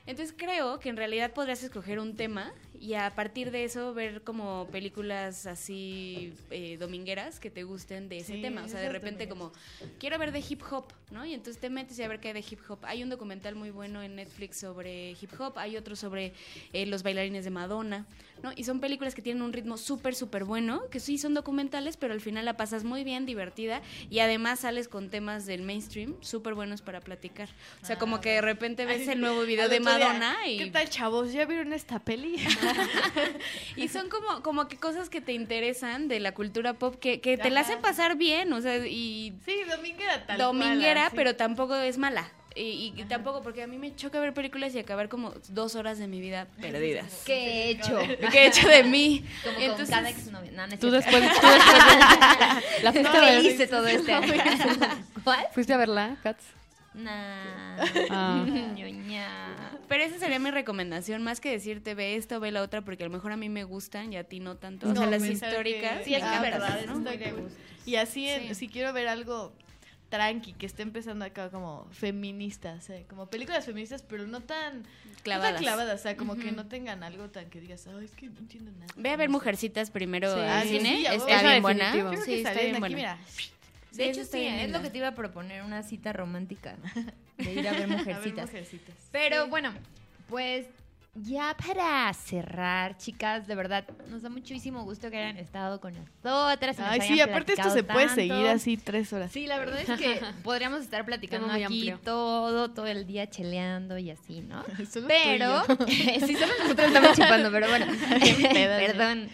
Entonces 0.07 0.35
creo 0.37 0.79
que 0.79 0.89
en 0.89 0.97
realidad 0.97 1.31
podrías 1.31 1.63
escoger 1.63 1.99
un 1.99 2.17
tema 2.17 2.51
y 2.79 2.93
a 2.93 3.13
partir 3.15 3.51
de 3.51 3.63
eso 3.63 3.93
ver 3.93 4.23
como 4.23 4.67
películas 4.71 5.45
así 5.45 6.33
eh, 6.51 6.77
domingueras 6.79 7.39
que 7.39 7.49
te 7.49 7.63
gusten 7.63 8.09
de 8.09 8.17
ese 8.19 8.35
Sí, 8.35 8.41
tema. 8.41 8.63
O 8.63 8.67
sea, 8.67 8.79
de 8.79 8.89
repente 8.89 9.27
como, 9.27 9.51
quiero 9.99 10.17
ver 10.17 10.31
de 10.31 10.43
hip 10.47 10.61
hop, 10.71 10.85
¿no? 11.11 11.25
Y 11.25 11.33
entonces 11.33 11.59
te 11.59 11.69
metes 11.69 11.97
y 11.99 12.03
a 12.03 12.07
ver 12.07 12.19
qué 12.19 12.29
hay 12.29 12.33
de 12.35 12.45
hip 12.49 12.59
hop. 12.69 12.79
Hay 12.83 13.03
un 13.03 13.09
documental 13.09 13.55
muy 13.55 13.69
bueno 13.71 14.01
en 14.03 14.15
Netflix 14.15 14.57
sobre 14.57 15.11
hip 15.21 15.31
hop, 15.39 15.57
hay 15.57 15.77
otro 15.77 15.95
sobre 15.95 16.33
eh, 16.73 16.85
los 16.85 17.03
bailarines 17.03 17.43
de 17.45 17.51
Madonna, 17.51 18.05
¿no? 18.43 18.51
Y 18.55 18.63
son 18.63 18.79
películas 18.79 19.15
que 19.15 19.21
tienen 19.21 19.41
un 19.43 19.53
ritmo 19.53 19.77
súper, 19.77 20.15
súper 20.15 20.43
bueno, 20.43 20.81
que 20.89 20.99
sí 20.99 21.17
son 21.17 21.33
documentales, 21.33 21.97
pero 21.97 22.13
al 22.13 22.21
final 22.21 22.45
la 22.45 22.57
pasas 22.57 22.83
muy 22.83 23.03
bien, 23.03 23.25
divertida, 23.25 23.81
y 24.09 24.19
además 24.19 24.59
sales 24.61 24.87
con 24.87 25.09
temas 25.09 25.45
del 25.45 25.61
mainstream 25.61 26.15
súper 26.21 26.53
buenos 26.53 26.81
para 26.81 26.99
platicar. 27.01 27.49
O 27.81 27.85
sea, 27.85 27.97
como 27.97 28.17
Ah, 28.17 28.21
que 28.21 28.29
de 28.31 28.41
repente 28.41 28.85
ves 28.85 29.07
el 29.07 29.21
nuevo 29.21 29.41
video 29.43 29.69
de 29.69 29.79
día, 29.79 29.85
Madonna 29.85 30.35
y, 30.47 30.57
¿Qué 30.57 30.67
tal, 30.67 30.89
chavos? 30.89 31.31
¿Ya 31.33 31.45
vieron 31.45 31.71
esta 31.73 31.99
peli? 31.99 32.35
y 33.75 33.87
son 33.87 34.09
como, 34.09 34.41
como 34.43 34.67
que 34.67 34.77
cosas 34.77 35.09
que 35.09 35.21
te 35.21 35.33
interesan 35.33 36.07
de 36.07 36.19
la 36.19 36.33
cultura 36.33 36.73
pop 36.73 36.95
que, 36.99 37.21
que 37.21 37.37
te 37.37 37.49
la 37.49 37.61
hacen 37.61 37.79
pasar 37.81 38.15
bien, 38.17 38.51
o 38.53 38.61
sea, 38.61 38.77
y 38.85 39.33
sí, 39.45 39.55
dominguera 39.69 40.25
tal 40.25 40.37
dominguera, 40.37 41.11
pero 41.15 41.35
tampoco 41.35 41.75
es 41.75 41.97
mala. 41.97 42.31
Y, 42.59 42.91
y 42.97 43.03
tampoco, 43.03 43.43
porque 43.43 43.61
a 43.61 43.67
mí 43.67 43.77
me 43.77 43.95
choca 43.95 44.19
ver 44.19 44.33
películas 44.33 44.73
y 44.73 44.79
acabar 44.79 45.09
como 45.09 45.31
dos 45.49 45.75
horas 45.75 45.99
de 45.99 46.07
mi 46.07 46.19
vida 46.19 46.47
perdidas. 46.59 47.21
¿Qué 47.25 47.35
he 47.35 47.69
hecho? 47.69 47.99
¿Qué 48.31 48.39
he 48.39 48.47
hecho 48.47 48.67
de 48.67 48.83
mí? 48.83 49.23
Como 49.43 49.59
Entonces, 49.59 49.95
con 49.95 50.03
cada. 50.03 50.51
No, 50.51 50.65
no 50.67 50.79
Tú 50.79 50.89
después, 50.89 51.21
tú 51.39 51.47
después 51.47 51.83
de- 51.83 52.83
la 52.83 52.91
fuiste 52.93 53.09
a 53.09 53.11
¿Qué 53.11 53.19
ver, 53.19 53.45
hice 53.45 53.67
todo 53.67 53.85
este 53.85 54.11
año? 54.11 54.33
¿Cuál? 55.23 55.45
fuiste 55.53 55.73
a 55.73 55.77
verla, 55.77 56.17
Katz. 56.23 56.43
Nah. 56.97 57.77
Ah. 58.09 58.45
Ñoña. 58.75 59.79
Pero 59.87 60.03
esa 60.03 60.17
sería 60.19 60.39
mi 60.39 60.51
recomendación, 60.51 61.23
más 61.23 61.39
que 61.39 61.51
decirte 61.51 61.93
ve 61.95 62.15
esta 62.15 62.37
o 62.37 62.39
ve 62.39 62.51
la 62.51 62.61
otra, 62.61 62.81
porque 62.83 63.03
a 63.03 63.07
lo 63.07 63.13
mejor 63.13 63.31
a 63.31 63.37
mí 63.37 63.49
me 63.49 63.63
gustan 63.63 64.11
y 64.13 64.17
a 64.17 64.23
ti 64.23 64.39
no 64.39 64.57
tanto. 64.57 64.89
o 64.89 64.93
sea, 64.95 65.05
No, 65.05 65.11
las 65.11 65.23
históricas. 65.23 65.99
que- 65.99 66.03
Sí, 66.05 66.13
es 66.15 66.23
que 66.23 66.29
me 66.29 66.35
es 66.35 66.55
encantan, 66.55 66.75
verdad, 66.75 66.85
¿no? 66.87 67.35
cool. 67.35 67.49
Y 67.85 67.95
así, 67.95 68.27
en- 68.27 68.49
Sí. 68.49 68.55
si 68.55 68.67
quiero 68.67 68.91
ver 68.93 69.07
algo 69.07 69.53
tranqui, 70.09 70.53
que 70.53 70.65
esté 70.65 70.83
empezando 70.83 71.25
acá 71.25 71.49
como 71.51 71.85
feministas, 71.91 72.89
eh, 72.89 73.05
como 73.09 73.27
películas 73.27 73.65
feministas, 73.65 74.03
pero 74.03 74.25
no 74.25 74.41
tan 74.41 74.83
Clavadas. 75.23 75.51
No 75.51 75.55
tan 75.57 75.63
clavadas, 75.63 75.99
o 75.99 76.03
sea, 76.03 76.15
como 76.15 76.35
que 76.37 76.51
no 76.53 76.67
tengan 76.67 77.03
algo 77.03 77.29
tan 77.29 77.49
que 77.49 77.59
digas, 77.59 77.85
ay, 77.87 78.05
es 78.05 78.11
que 78.11 78.29
no 78.29 78.39
entiendo 78.39 78.71
nada. 78.71 78.85
Ve 78.95 79.09
a 79.09 79.17
ver 79.17 79.27
No 79.29 79.33
sé". 79.33 79.37
Mujercitas 79.39 79.91
primero 79.91 80.33
Sí. 80.33 80.39
al 80.39 80.47
Ah, 80.49 80.61
sí, 80.63 80.69
cine. 80.77 80.95
sí, 80.99 81.05
está 81.05 81.41
bien 81.49 81.61
buena. 81.61 81.91
Creo 81.91 82.11
Sí, 82.15 82.25
que 82.25 82.37
está 82.37 82.53
salen 82.53 82.71
bien 82.71 82.83
aquí, 82.83 82.93
buena. 82.93 83.17
De 83.97 84.09
hecho, 84.09 84.23
sí, 84.23 84.39
bien 84.39 84.55
es 84.59 84.71
lo 84.71 84.81
que 84.81 84.89
te 84.89 84.97
iba 84.99 85.09
a 85.09 85.15
proponer, 85.15 85.63
una 85.63 85.83
cita 85.83 86.13
romántica. 86.13 86.75
De 87.37 87.53
ir 87.53 87.67
a 87.67 87.71
ver 87.71 87.83
A 87.83 87.87
ver, 87.87 87.97
mujercitas. 87.99 88.45
mujercitas. 88.47 88.95
Pero 89.11 89.47
bueno, 89.47 89.71
pues 90.29 90.65
ya 91.19 91.55
para 91.57 92.13
cerrar, 92.13 92.95
chicas, 92.97 93.47
de 93.47 93.55
verdad, 93.55 93.85
nos 94.09 94.21
da 94.21 94.29
muchísimo 94.29 94.83
gusto 94.83 95.09
que 95.09 95.17
hayan 95.17 95.37
estado 95.37 95.79
con 95.81 95.93
nosotras. 95.95 96.77
nos 96.77 96.87
Ay, 96.87 97.01
sí, 97.01 97.19
aparte 97.21 97.53
esto 97.53 97.71
se 97.71 97.81
puede 97.83 98.05
tanto. 98.05 98.15
seguir 98.21 98.47
así 98.47 98.77
tres 98.77 99.11
horas. 99.13 99.31
Sí, 99.31 99.47
la 99.47 99.57
verdad 99.57 99.81
es 99.81 99.99
que 99.99 100.19
podríamos 100.43 100.81
estar 100.81 101.05
platicando 101.05 101.51
aquí 101.51 101.63
amplio. 101.63 101.99
todo, 102.03 102.69
todo 102.69 102.85
el 102.85 103.07
día 103.07 103.27
cheleando 103.29 103.97
y 103.97 104.11
así, 104.11 104.41
¿no? 104.41 104.63
Solo 104.91 105.07
Pero, 105.07 105.63
sí, 105.87 106.35
solo 106.35 106.53
nosotros 106.61 106.87
estamos 106.87 107.11
chupando, 107.17 107.51
pero 107.51 107.67
bueno, 107.67 107.85
perdón. 108.77 109.29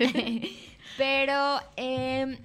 Pero, 0.98 1.60
eh, 1.76 2.38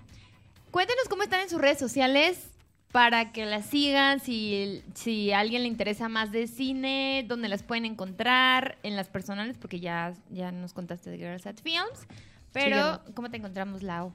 cuéntenos 0.71 1.09
cómo 1.09 1.23
están 1.23 1.41
en 1.41 1.49
sus 1.49 1.61
redes 1.61 1.79
sociales 1.79 2.51
para 2.93 3.33
que 3.33 3.45
las 3.45 3.67
sigan, 3.67 4.21
si, 4.21 4.83
si 4.95 5.31
a 5.33 5.41
alguien 5.41 5.63
le 5.63 5.69
interesa 5.69 6.09
más 6.09 6.33
de 6.33 6.47
cine, 6.47 7.25
dónde 7.29 7.49
las 7.49 7.63
pueden 7.63 7.85
encontrar, 7.85 8.79
en 8.83 8.97
las 8.97 9.09
personales, 9.09 9.59
porque 9.59 9.79
ya, 9.81 10.15
ya 10.31 10.53
nos 10.53 10.73
contaste 10.73 11.11
de 11.11 11.19
Girls 11.19 11.47
at 11.47 11.57
Films. 11.63 12.07
Pero. 12.53 13.01
¿cómo 13.15 13.31
te 13.31 13.37
encontramos, 13.37 13.83
Lau? 13.83 14.13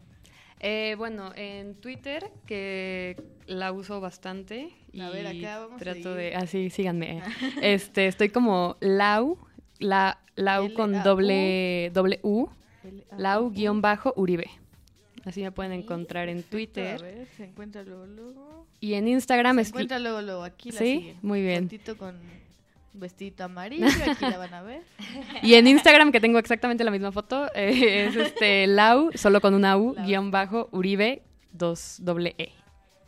Eh, 0.60 0.95
bueno, 0.97 1.32
en 1.36 1.76
Twitter, 1.76 2.32
que 2.47 3.22
la 3.45 3.72
uso 3.72 4.01
bastante. 4.01 4.70
Y 4.91 5.01
A 5.01 5.10
ver, 5.10 5.28
acá 5.28 5.60
vamos 5.60 5.76
a 5.76 5.84
trato 5.84 6.16
de. 6.16 6.36
Así, 6.36 6.70
síganme. 6.70 7.22
este, 7.62 8.08
estoy 8.08 8.30
como 8.30 8.78
Lau, 8.80 9.38
la, 9.80 10.20
Lau 10.36 10.74
con 10.74 11.04
doble, 11.04 11.91
doble 11.93 12.20
U, 12.24 12.49
L-A-U. 12.84 13.51
Lau-Uribe. 13.51 14.62
Así 15.26 15.41
me 15.41 15.51
pueden 15.51 15.71
encontrar 15.71 16.28
en 16.30 16.43
perfecto, 16.43 16.82
A 16.82 16.97
Twitter. 16.97 17.01
ver, 17.01 17.28
se 17.38 17.45
encuentra 17.45 17.84
luego, 17.84 18.05
luego. 18.05 18.67
Y 18.82 18.95
en 18.95 19.07
Instagram 19.07 19.55
Se 19.57 19.61
es. 19.61 19.67
encuentra 19.69 19.99
luego, 19.99 20.21
luego. 20.21 20.43
Aquí 20.43 20.71
la 20.71 20.80
Sí, 20.80 20.86
siguen. 20.99 21.17
muy 21.21 21.41
bien. 21.41 21.63
Fotito 21.63 21.97
con 21.97 22.19
vestidito 22.93 23.43
amarillo, 23.45 23.88
aquí 23.88 24.26
la 24.26 24.38
van 24.38 24.53
a 24.53 24.61
ver. 24.61 24.84
Y 25.41 25.55
en 25.55 25.67
Instagram, 25.67 26.11
que 26.11 26.19
tengo 26.19 26.38
exactamente 26.39 26.84
la 26.84 26.91
misma 26.91 27.11
foto, 27.11 27.45
eh, 27.55 28.07
es 28.07 28.15
este 28.15 28.67
Lau, 28.67 29.09
solo 29.15 29.39
con 29.41 29.53
una 29.53 29.78
U, 29.78 29.93
Lau. 29.93 30.05
guion 30.05 30.30
bajo, 30.32 30.67
Uribe, 30.71 31.24
dos 31.51 31.97
doble 32.01 32.36
E. 32.38 32.51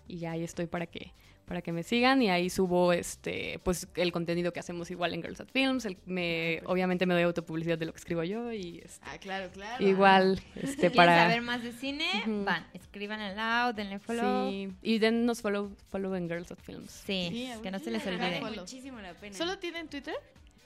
Y 0.07 0.25
ahí 0.25 0.43
estoy 0.43 0.67
para 0.67 0.85
que, 0.87 1.11
para 1.45 1.61
que 1.61 1.71
me 1.71 1.83
sigan 1.83 2.21
y 2.21 2.29
ahí 2.29 2.49
subo 2.49 2.91
este 2.91 3.59
pues 3.63 3.87
el 3.95 4.11
contenido 4.11 4.51
que 4.51 4.59
hacemos 4.59 4.89
igual 4.91 5.13
en 5.13 5.21
Girls 5.21 5.39
at 5.41 5.47
Films. 5.51 5.85
el- 5.85 5.97
me, 6.05 6.61
obviamente 6.65 7.05
me 7.05 7.13
doy 7.13 7.23
autopublicidad 7.23 7.77
de 7.77 7.85
lo 7.85 7.93
que 7.93 7.99
escribo 7.99 8.23
yo 8.23 8.51
y 8.51 8.79
este, 8.83 9.05
Ah, 9.07 9.17
claro, 9.19 9.49
claro. 9.51 9.85
igual 9.87 10.41
este 10.55 10.67
Si 10.67 10.75
quieren 10.77 10.95
para... 10.95 11.21
saber 11.23 11.41
más 11.41 11.61
de 11.63 11.71
cine, 11.71 12.05
van, 12.45 12.65
escriban 12.73 13.19
al 13.19 13.35
Lau, 13.35 13.73
denle 13.73 13.99
follow. 13.99 14.49
Sí, 14.49 14.71
y 14.81 14.99
dennos 14.99 15.41
follow, 15.41 15.71
follow 15.89 16.15
en 16.15 16.27
Girls 16.27 16.51
at 16.51 16.59
Films. 16.59 16.91
Sí, 17.05 17.49
que 17.61 17.69
no 17.71 17.79
se 17.79 17.91
les 17.91 18.05
olvide. 18.07 18.39
Vale 18.41 18.59
muchísimo 18.59 18.99
la 18.99 19.13
pena. 19.13 19.35
¿Solo 19.37 19.57
tienen 19.59 19.87
Twitter? 19.87 20.15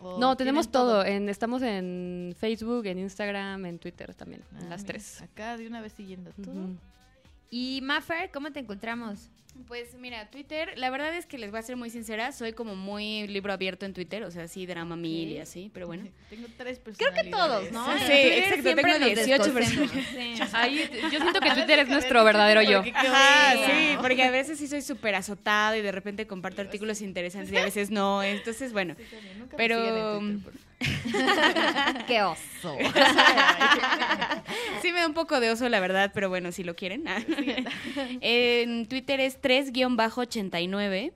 ¿O 0.01 0.17
No, 0.17 0.37
tenemos 0.37 0.71
todo. 0.71 1.03
En, 1.03 1.27
estamos 1.27 1.61
en 1.61 2.33
Facebook, 2.39 2.85
en 2.85 2.99
Instagram, 2.99 3.65
en 3.65 3.79
Twitter 3.79 4.15
también, 4.15 4.43
Ah, 4.55 4.59
en 4.61 4.69
las 4.69 4.83
mira, 4.83 4.93
tres. 4.93 5.21
Acá 5.21 5.57
de 5.57 5.67
una 5.67 5.81
vez 5.81 5.91
siguiendo 5.91 6.31
todo. 6.41 6.69
Y 7.51 7.81
Maffer, 7.83 8.31
¿cómo 8.31 8.51
te 8.51 8.59
encontramos? 8.59 9.29
Pues 9.67 9.93
mira, 9.95 10.29
Twitter, 10.29 10.71
la 10.77 10.89
verdad 10.89 11.13
es 11.15 11.25
que 11.25 11.37
les 11.37 11.51
voy 11.51 11.59
a 11.59 11.63
ser 11.63 11.75
muy 11.75 11.89
sincera, 11.89 12.31
soy 12.31 12.53
como 12.53 12.75
muy 12.75 13.27
libro 13.27 13.51
abierto 13.51 13.85
en 13.85 13.93
Twitter, 13.93 14.23
o 14.23 14.31
sea, 14.31 14.47
sí, 14.47 14.65
drama 14.65 14.95
mil 14.95 15.29
y 15.31 15.39
así, 15.39 15.69
pero 15.73 15.85
bueno. 15.85 16.07
Tengo 16.29 16.47
tres 16.57 16.79
Creo 16.97 17.13
que 17.13 17.29
todos. 17.29 17.71
¿no? 17.71 17.85
Sí, 17.99 18.05
Twitter 18.05 18.43
exacto, 18.43 18.75
tengo 18.75 18.87
nos 18.87 18.99
18 18.99 19.43
descosemos. 19.43 19.91
personas. 19.91 20.05
Sí. 20.11 20.43
Ahí, 20.53 20.89
yo 21.11 21.19
siento 21.19 21.39
que 21.39 21.51
Twitter 21.51 21.79
es 21.79 21.89
nuestro 21.89 22.23
ver, 22.23 22.33
verdadero 22.35 22.61
yo. 22.61 22.83
Ajá, 22.95 23.53
sí, 23.65 23.97
porque 24.01 24.23
a 24.23 24.31
veces 24.31 24.57
sí 24.59 24.67
soy 24.67 24.81
súper 24.81 25.15
azotada 25.15 25.77
y 25.77 25.81
de 25.81 25.91
repente 25.91 26.25
comparto 26.25 26.61
artículos 26.61 27.01
interesantes 27.01 27.51
y 27.51 27.57
a 27.57 27.63
veces 27.65 27.91
no, 27.91 28.23
entonces 28.23 28.71
bueno. 28.71 28.95
Sí, 28.97 29.03
también, 29.11 29.39
nunca 29.39 29.57
me 29.57 29.57
Pero- 29.57 30.19
Twitter, 30.19 30.43
por 30.43 30.69
Qué 32.07 32.21
oso. 32.21 32.77
Sí 34.81 34.93
me 34.93 35.01
da 35.01 35.07
un 35.07 35.13
poco 35.13 35.41
de 35.41 35.51
oso, 35.51 35.67
la 35.67 35.81
verdad, 35.81 36.11
pero 36.13 36.29
bueno, 36.29 36.53
si 36.53 36.63
lo 36.63 36.75
quieren. 36.77 37.03
en 38.21 38.85
Twitter 38.87 39.19
es 39.19 39.38
3-89 39.41 41.13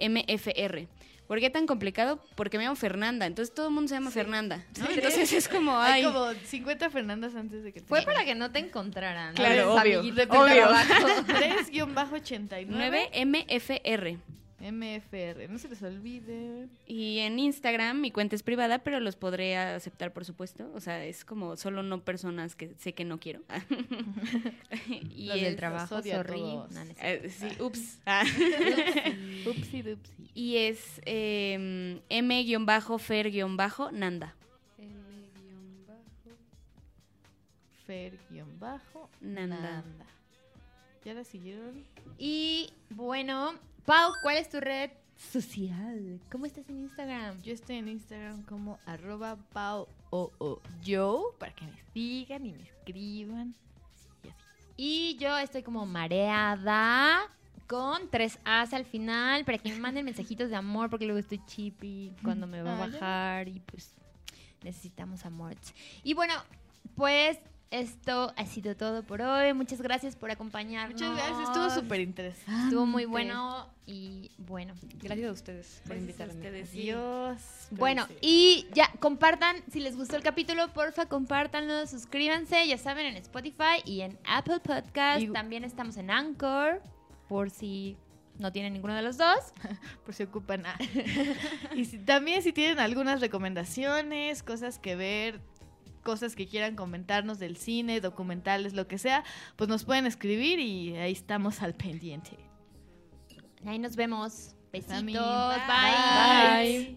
MFR. 0.00 0.88
¿Por 1.26 1.40
qué 1.40 1.48
tan 1.48 1.66
complicado? 1.66 2.22
Porque 2.34 2.58
me 2.58 2.64
llamo 2.64 2.76
Fernanda, 2.76 3.24
entonces 3.24 3.54
todo 3.54 3.68
el 3.68 3.72
mundo 3.72 3.88
se 3.88 3.94
llama 3.94 4.10
Fernanda, 4.10 4.62
¿no? 4.78 4.86
Sí. 4.86 4.92
Entonces 4.96 5.32
es 5.32 5.48
como, 5.48 5.78
Hay 5.78 6.04
ay, 6.04 6.12
como 6.12 6.32
50 6.32 6.90
Fernandas 6.90 7.34
antes 7.34 7.64
de 7.64 7.72
que 7.72 7.80
te 7.80 7.86
Fue 7.86 8.02
para 8.02 8.26
que 8.26 8.34
no 8.34 8.50
te 8.50 8.58
encontraran. 8.58 9.34
Claro, 9.34 9.66
Los 9.74 9.80
obvio, 9.80 10.00
obvio. 10.00 10.26
trabajo. 10.26 10.92
3-89 11.26 12.66
9 12.68 13.10
MFR. 13.24 14.18
MFR. 14.64 15.48
No 15.50 15.58
se 15.58 15.68
les 15.68 15.82
olvide. 15.82 16.68
Y 16.86 17.18
en 17.18 17.38
Instagram 17.38 18.00
mi 18.00 18.10
cuenta 18.10 18.34
es 18.34 18.42
privada, 18.42 18.78
pero 18.78 19.00
los 19.00 19.16
podré 19.16 19.56
aceptar, 19.56 20.12
por 20.12 20.24
supuesto. 20.24 20.70
O 20.74 20.80
sea, 20.80 21.04
es 21.04 21.24
como 21.24 21.56
solo 21.56 21.82
no 21.82 22.02
personas 22.02 22.56
que 22.56 22.74
sé 22.78 22.94
que 22.94 23.04
no 23.04 23.20
quiero. 23.20 23.42
y 24.88 25.26
Los 25.26 25.40
del 25.40 25.56
trabajo, 25.56 26.02
sorry. 26.02 26.40
No, 26.40 26.66
eh, 27.00 27.30
sí, 27.30 27.48
ups. 27.60 27.98
Ah. 28.06 28.24
Upsi 29.46 29.82
dupsi. 29.82 30.30
y 30.34 30.56
es 30.56 31.00
eh, 31.04 32.00
M-Fer-Nanda. 32.08 34.34
Fer-bajo. 37.86 39.10
Nanda. 39.20 39.84
¿Ya 41.04 41.12
la 41.12 41.24
siguieron? 41.24 41.84
Y 42.18 42.72
bueno, 42.90 43.52
Pau, 43.84 44.12
¿cuál 44.22 44.38
es 44.38 44.48
tu 44.48 44.58
red 44.58 44.90
social? 45.16 46.18
¿Cómo 46.32 46.46
estás 46.46 46.66
en 46.70 46.78
Instagram? 46.78 47.42
Yo 47.42 47.52
estoy 47.52 47.76
en 47.76 47.88
Instagram 47.88 48.42
como 48.44 48.78
arroba 48.86 49.36
pao 49.52 49.86
o 50.08 50.32
o 50.38 50.62
yo 50.82 51.34
para 51.38 51.54
que 51.54 51.66
me 51.66 51.78
sigan 51.92 52.46
y 52.46 52.52
me 52.52 52.62
escriban. 52.62 53.54
Y 54.22 54.28
así. 54.28 54.38
Y 54.76 55.16
yo 55.18 55.36
estoy 55.36 55.62
como 55.62 55.84
mareada 55.84 57.30
con 57.66 58.08
tres 58.10 58.38
A's 58.44 58.72
al 58.72 58.86
final 58.86 59.44
para 59.44 59.58
que 59.58 59.70
me 59.70 59.78
manden 59.78 60.06
mensajitos 60.06 60.48
de 60.48 60.56
amor 60.56 60.88
porque 60.88 61.04
luego 61.04 61.18
estoy 61.18 61.40
chippy 61.46 62.12
cuando 62.22 62.46
me 62.46 62.62
va 62.62 62.76
a 62.76 62.86
bajar 62.86 63.48
y 63.48 63.60
pues 63.60 63.92
necesitamos 64.62 65.26
amor. 65.26 65.54
Y 66.02 66.14
bueno, 66.14 66.32
pues 66.96 67.38
esto 67.70 68.32
ha 68.36 68.46
sido 68.46 68.76
todo 68.76 69.02
por 69.02 69.20
hoy. 69.22 69.52
Muchas 69.52 69.80
gracias 69.82 70.14
por 70.16 70.30
acompañarnos. 70.30 71.00
Muchas 71.00 71.16
gracias, 71.16 71.48
estuvo 71.48 71.70
súper 71.70 72.00
interesante. 72.00 72.64
Estuvo 72.64 72.86
muy 72.86 73.04
bueno 73.04 73.68
y 73.86 74.30
bueno. 74.38 74.74
Gracias 75.02 75.28
a 75.28 75.32
ustedes 75.32 75.82
por 75.86 75.96
a 75.96 75.98
invitarme. 75.98 76.34
ustedes. 76.34 76.68
sí. 76.68 76.82
Dios. 76.82 77.40
Bueno, 77.72 78.06
y 78.20 78.66
ya, 78.74 78.90
compartan, 79.00 79.56
si 79.72 79.80
les 79.80 79.96
gustó 79.96 80.16
el 80.16 80.22
capítulo, 80.22 80.72
porfa, 80.72 81.06
compártanlo, 81.06 81.86
suscríbanse, 81.86 82.66
ya 82.68 82.78
saben, 82.78 83.06
en 83.06 83.16
Spotify 83.16 83.82
y 83.84 84.02
en 84.02 84.18
Apple 84.24 84.60
Podcast. 84.60 85.22
Y- 85.22 85.28
También 85.32 85.64
estamos 85.64 85.96
en 85.96 86.10
Anchor, 86.10 86.80
por 87.28 87.50
si 87.50 87.96
no 88.38 88.52
tienen 88.52 88.72
ninguno 88.72 88.94
de 88.94 89.02
los 89.02 89.16
dos. 89.18 89.38
por 90.04 90.14
si 90.14 90.22
ocupan. 90.22 90.64
ah. 90.66 90.78
y 91.74 91.84
si- 91.86 91.98
también 91.98 92.42
si 92.42 92.52
tienen 92.52 92.78
algunas 92.78 93.20
recomendaciones, 93.20 94.42
cosas 94.42 94.78
que 94.78 94.94
ver, 94.96 95.40
cosas 96.04 96.36
que 96.36 96.46
quieran 96.46 96.76
comentarnos 96.76 97.40
del 97.40 97.56
cine, 97.56 98.00
documentales, 98.00 98.74
lo 98.74 98.86
que 98.86 98.98
sea, 98.98 99.24
pues 99.56 99.68
nos 99.68 99.84
pueden 99.84 100.06
escribir 100.06 100.60
y 100.60 100.94
ahí 100.96 101.10
estamos 101.10 101.62
al 101.62 101.74
pendiente. 101.74 102.38
Ahí 103.66 103.78
nos 103.80 103.96
vemos. 103.96 104.54
Besitos. 104.72 105.02
Bye. 105.02 106.96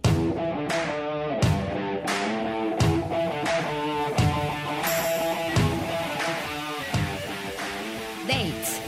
Dates. 8.26 8.80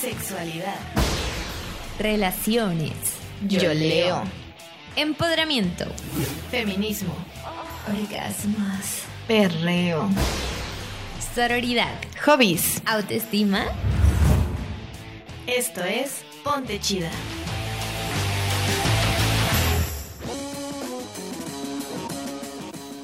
Sexualidad. 0.00 0.76
Relaciones. 1.98 2.92
Yo 3.48 3.74
leo. 3.74 4.22
Empoderamiento. 4.96 5.86
Feminismo. 6.50 7.14
Orgasmos. 7.88 9.04
Perreo. 9.26 10.08
Sororidad. 11.34 11.94
Hobbies. 12.24 12.82
Autoestima. 12.86 13.66
Esto 15.46 15.82
es 15.84 16.22
Ponte 16.44 16.80
Chida. 16.80 17.10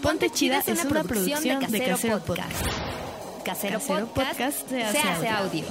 Ponte 0.02 0.30
Chida 0.30 0.62
es 0.66 0.84
una 0.84 1.02
producción 1.02 1.60
de 1.60 1.84
Casero 1.84 2.20
Podcast. 2.20 2.50
Casero, 3.44 3.78
Casero 3.78 4.06
Podcast, 4.06 4.38
Podcast 4.38 4.68
se 4.68 4.82
hace, 4.82 5.28
audio. 5.28 5.64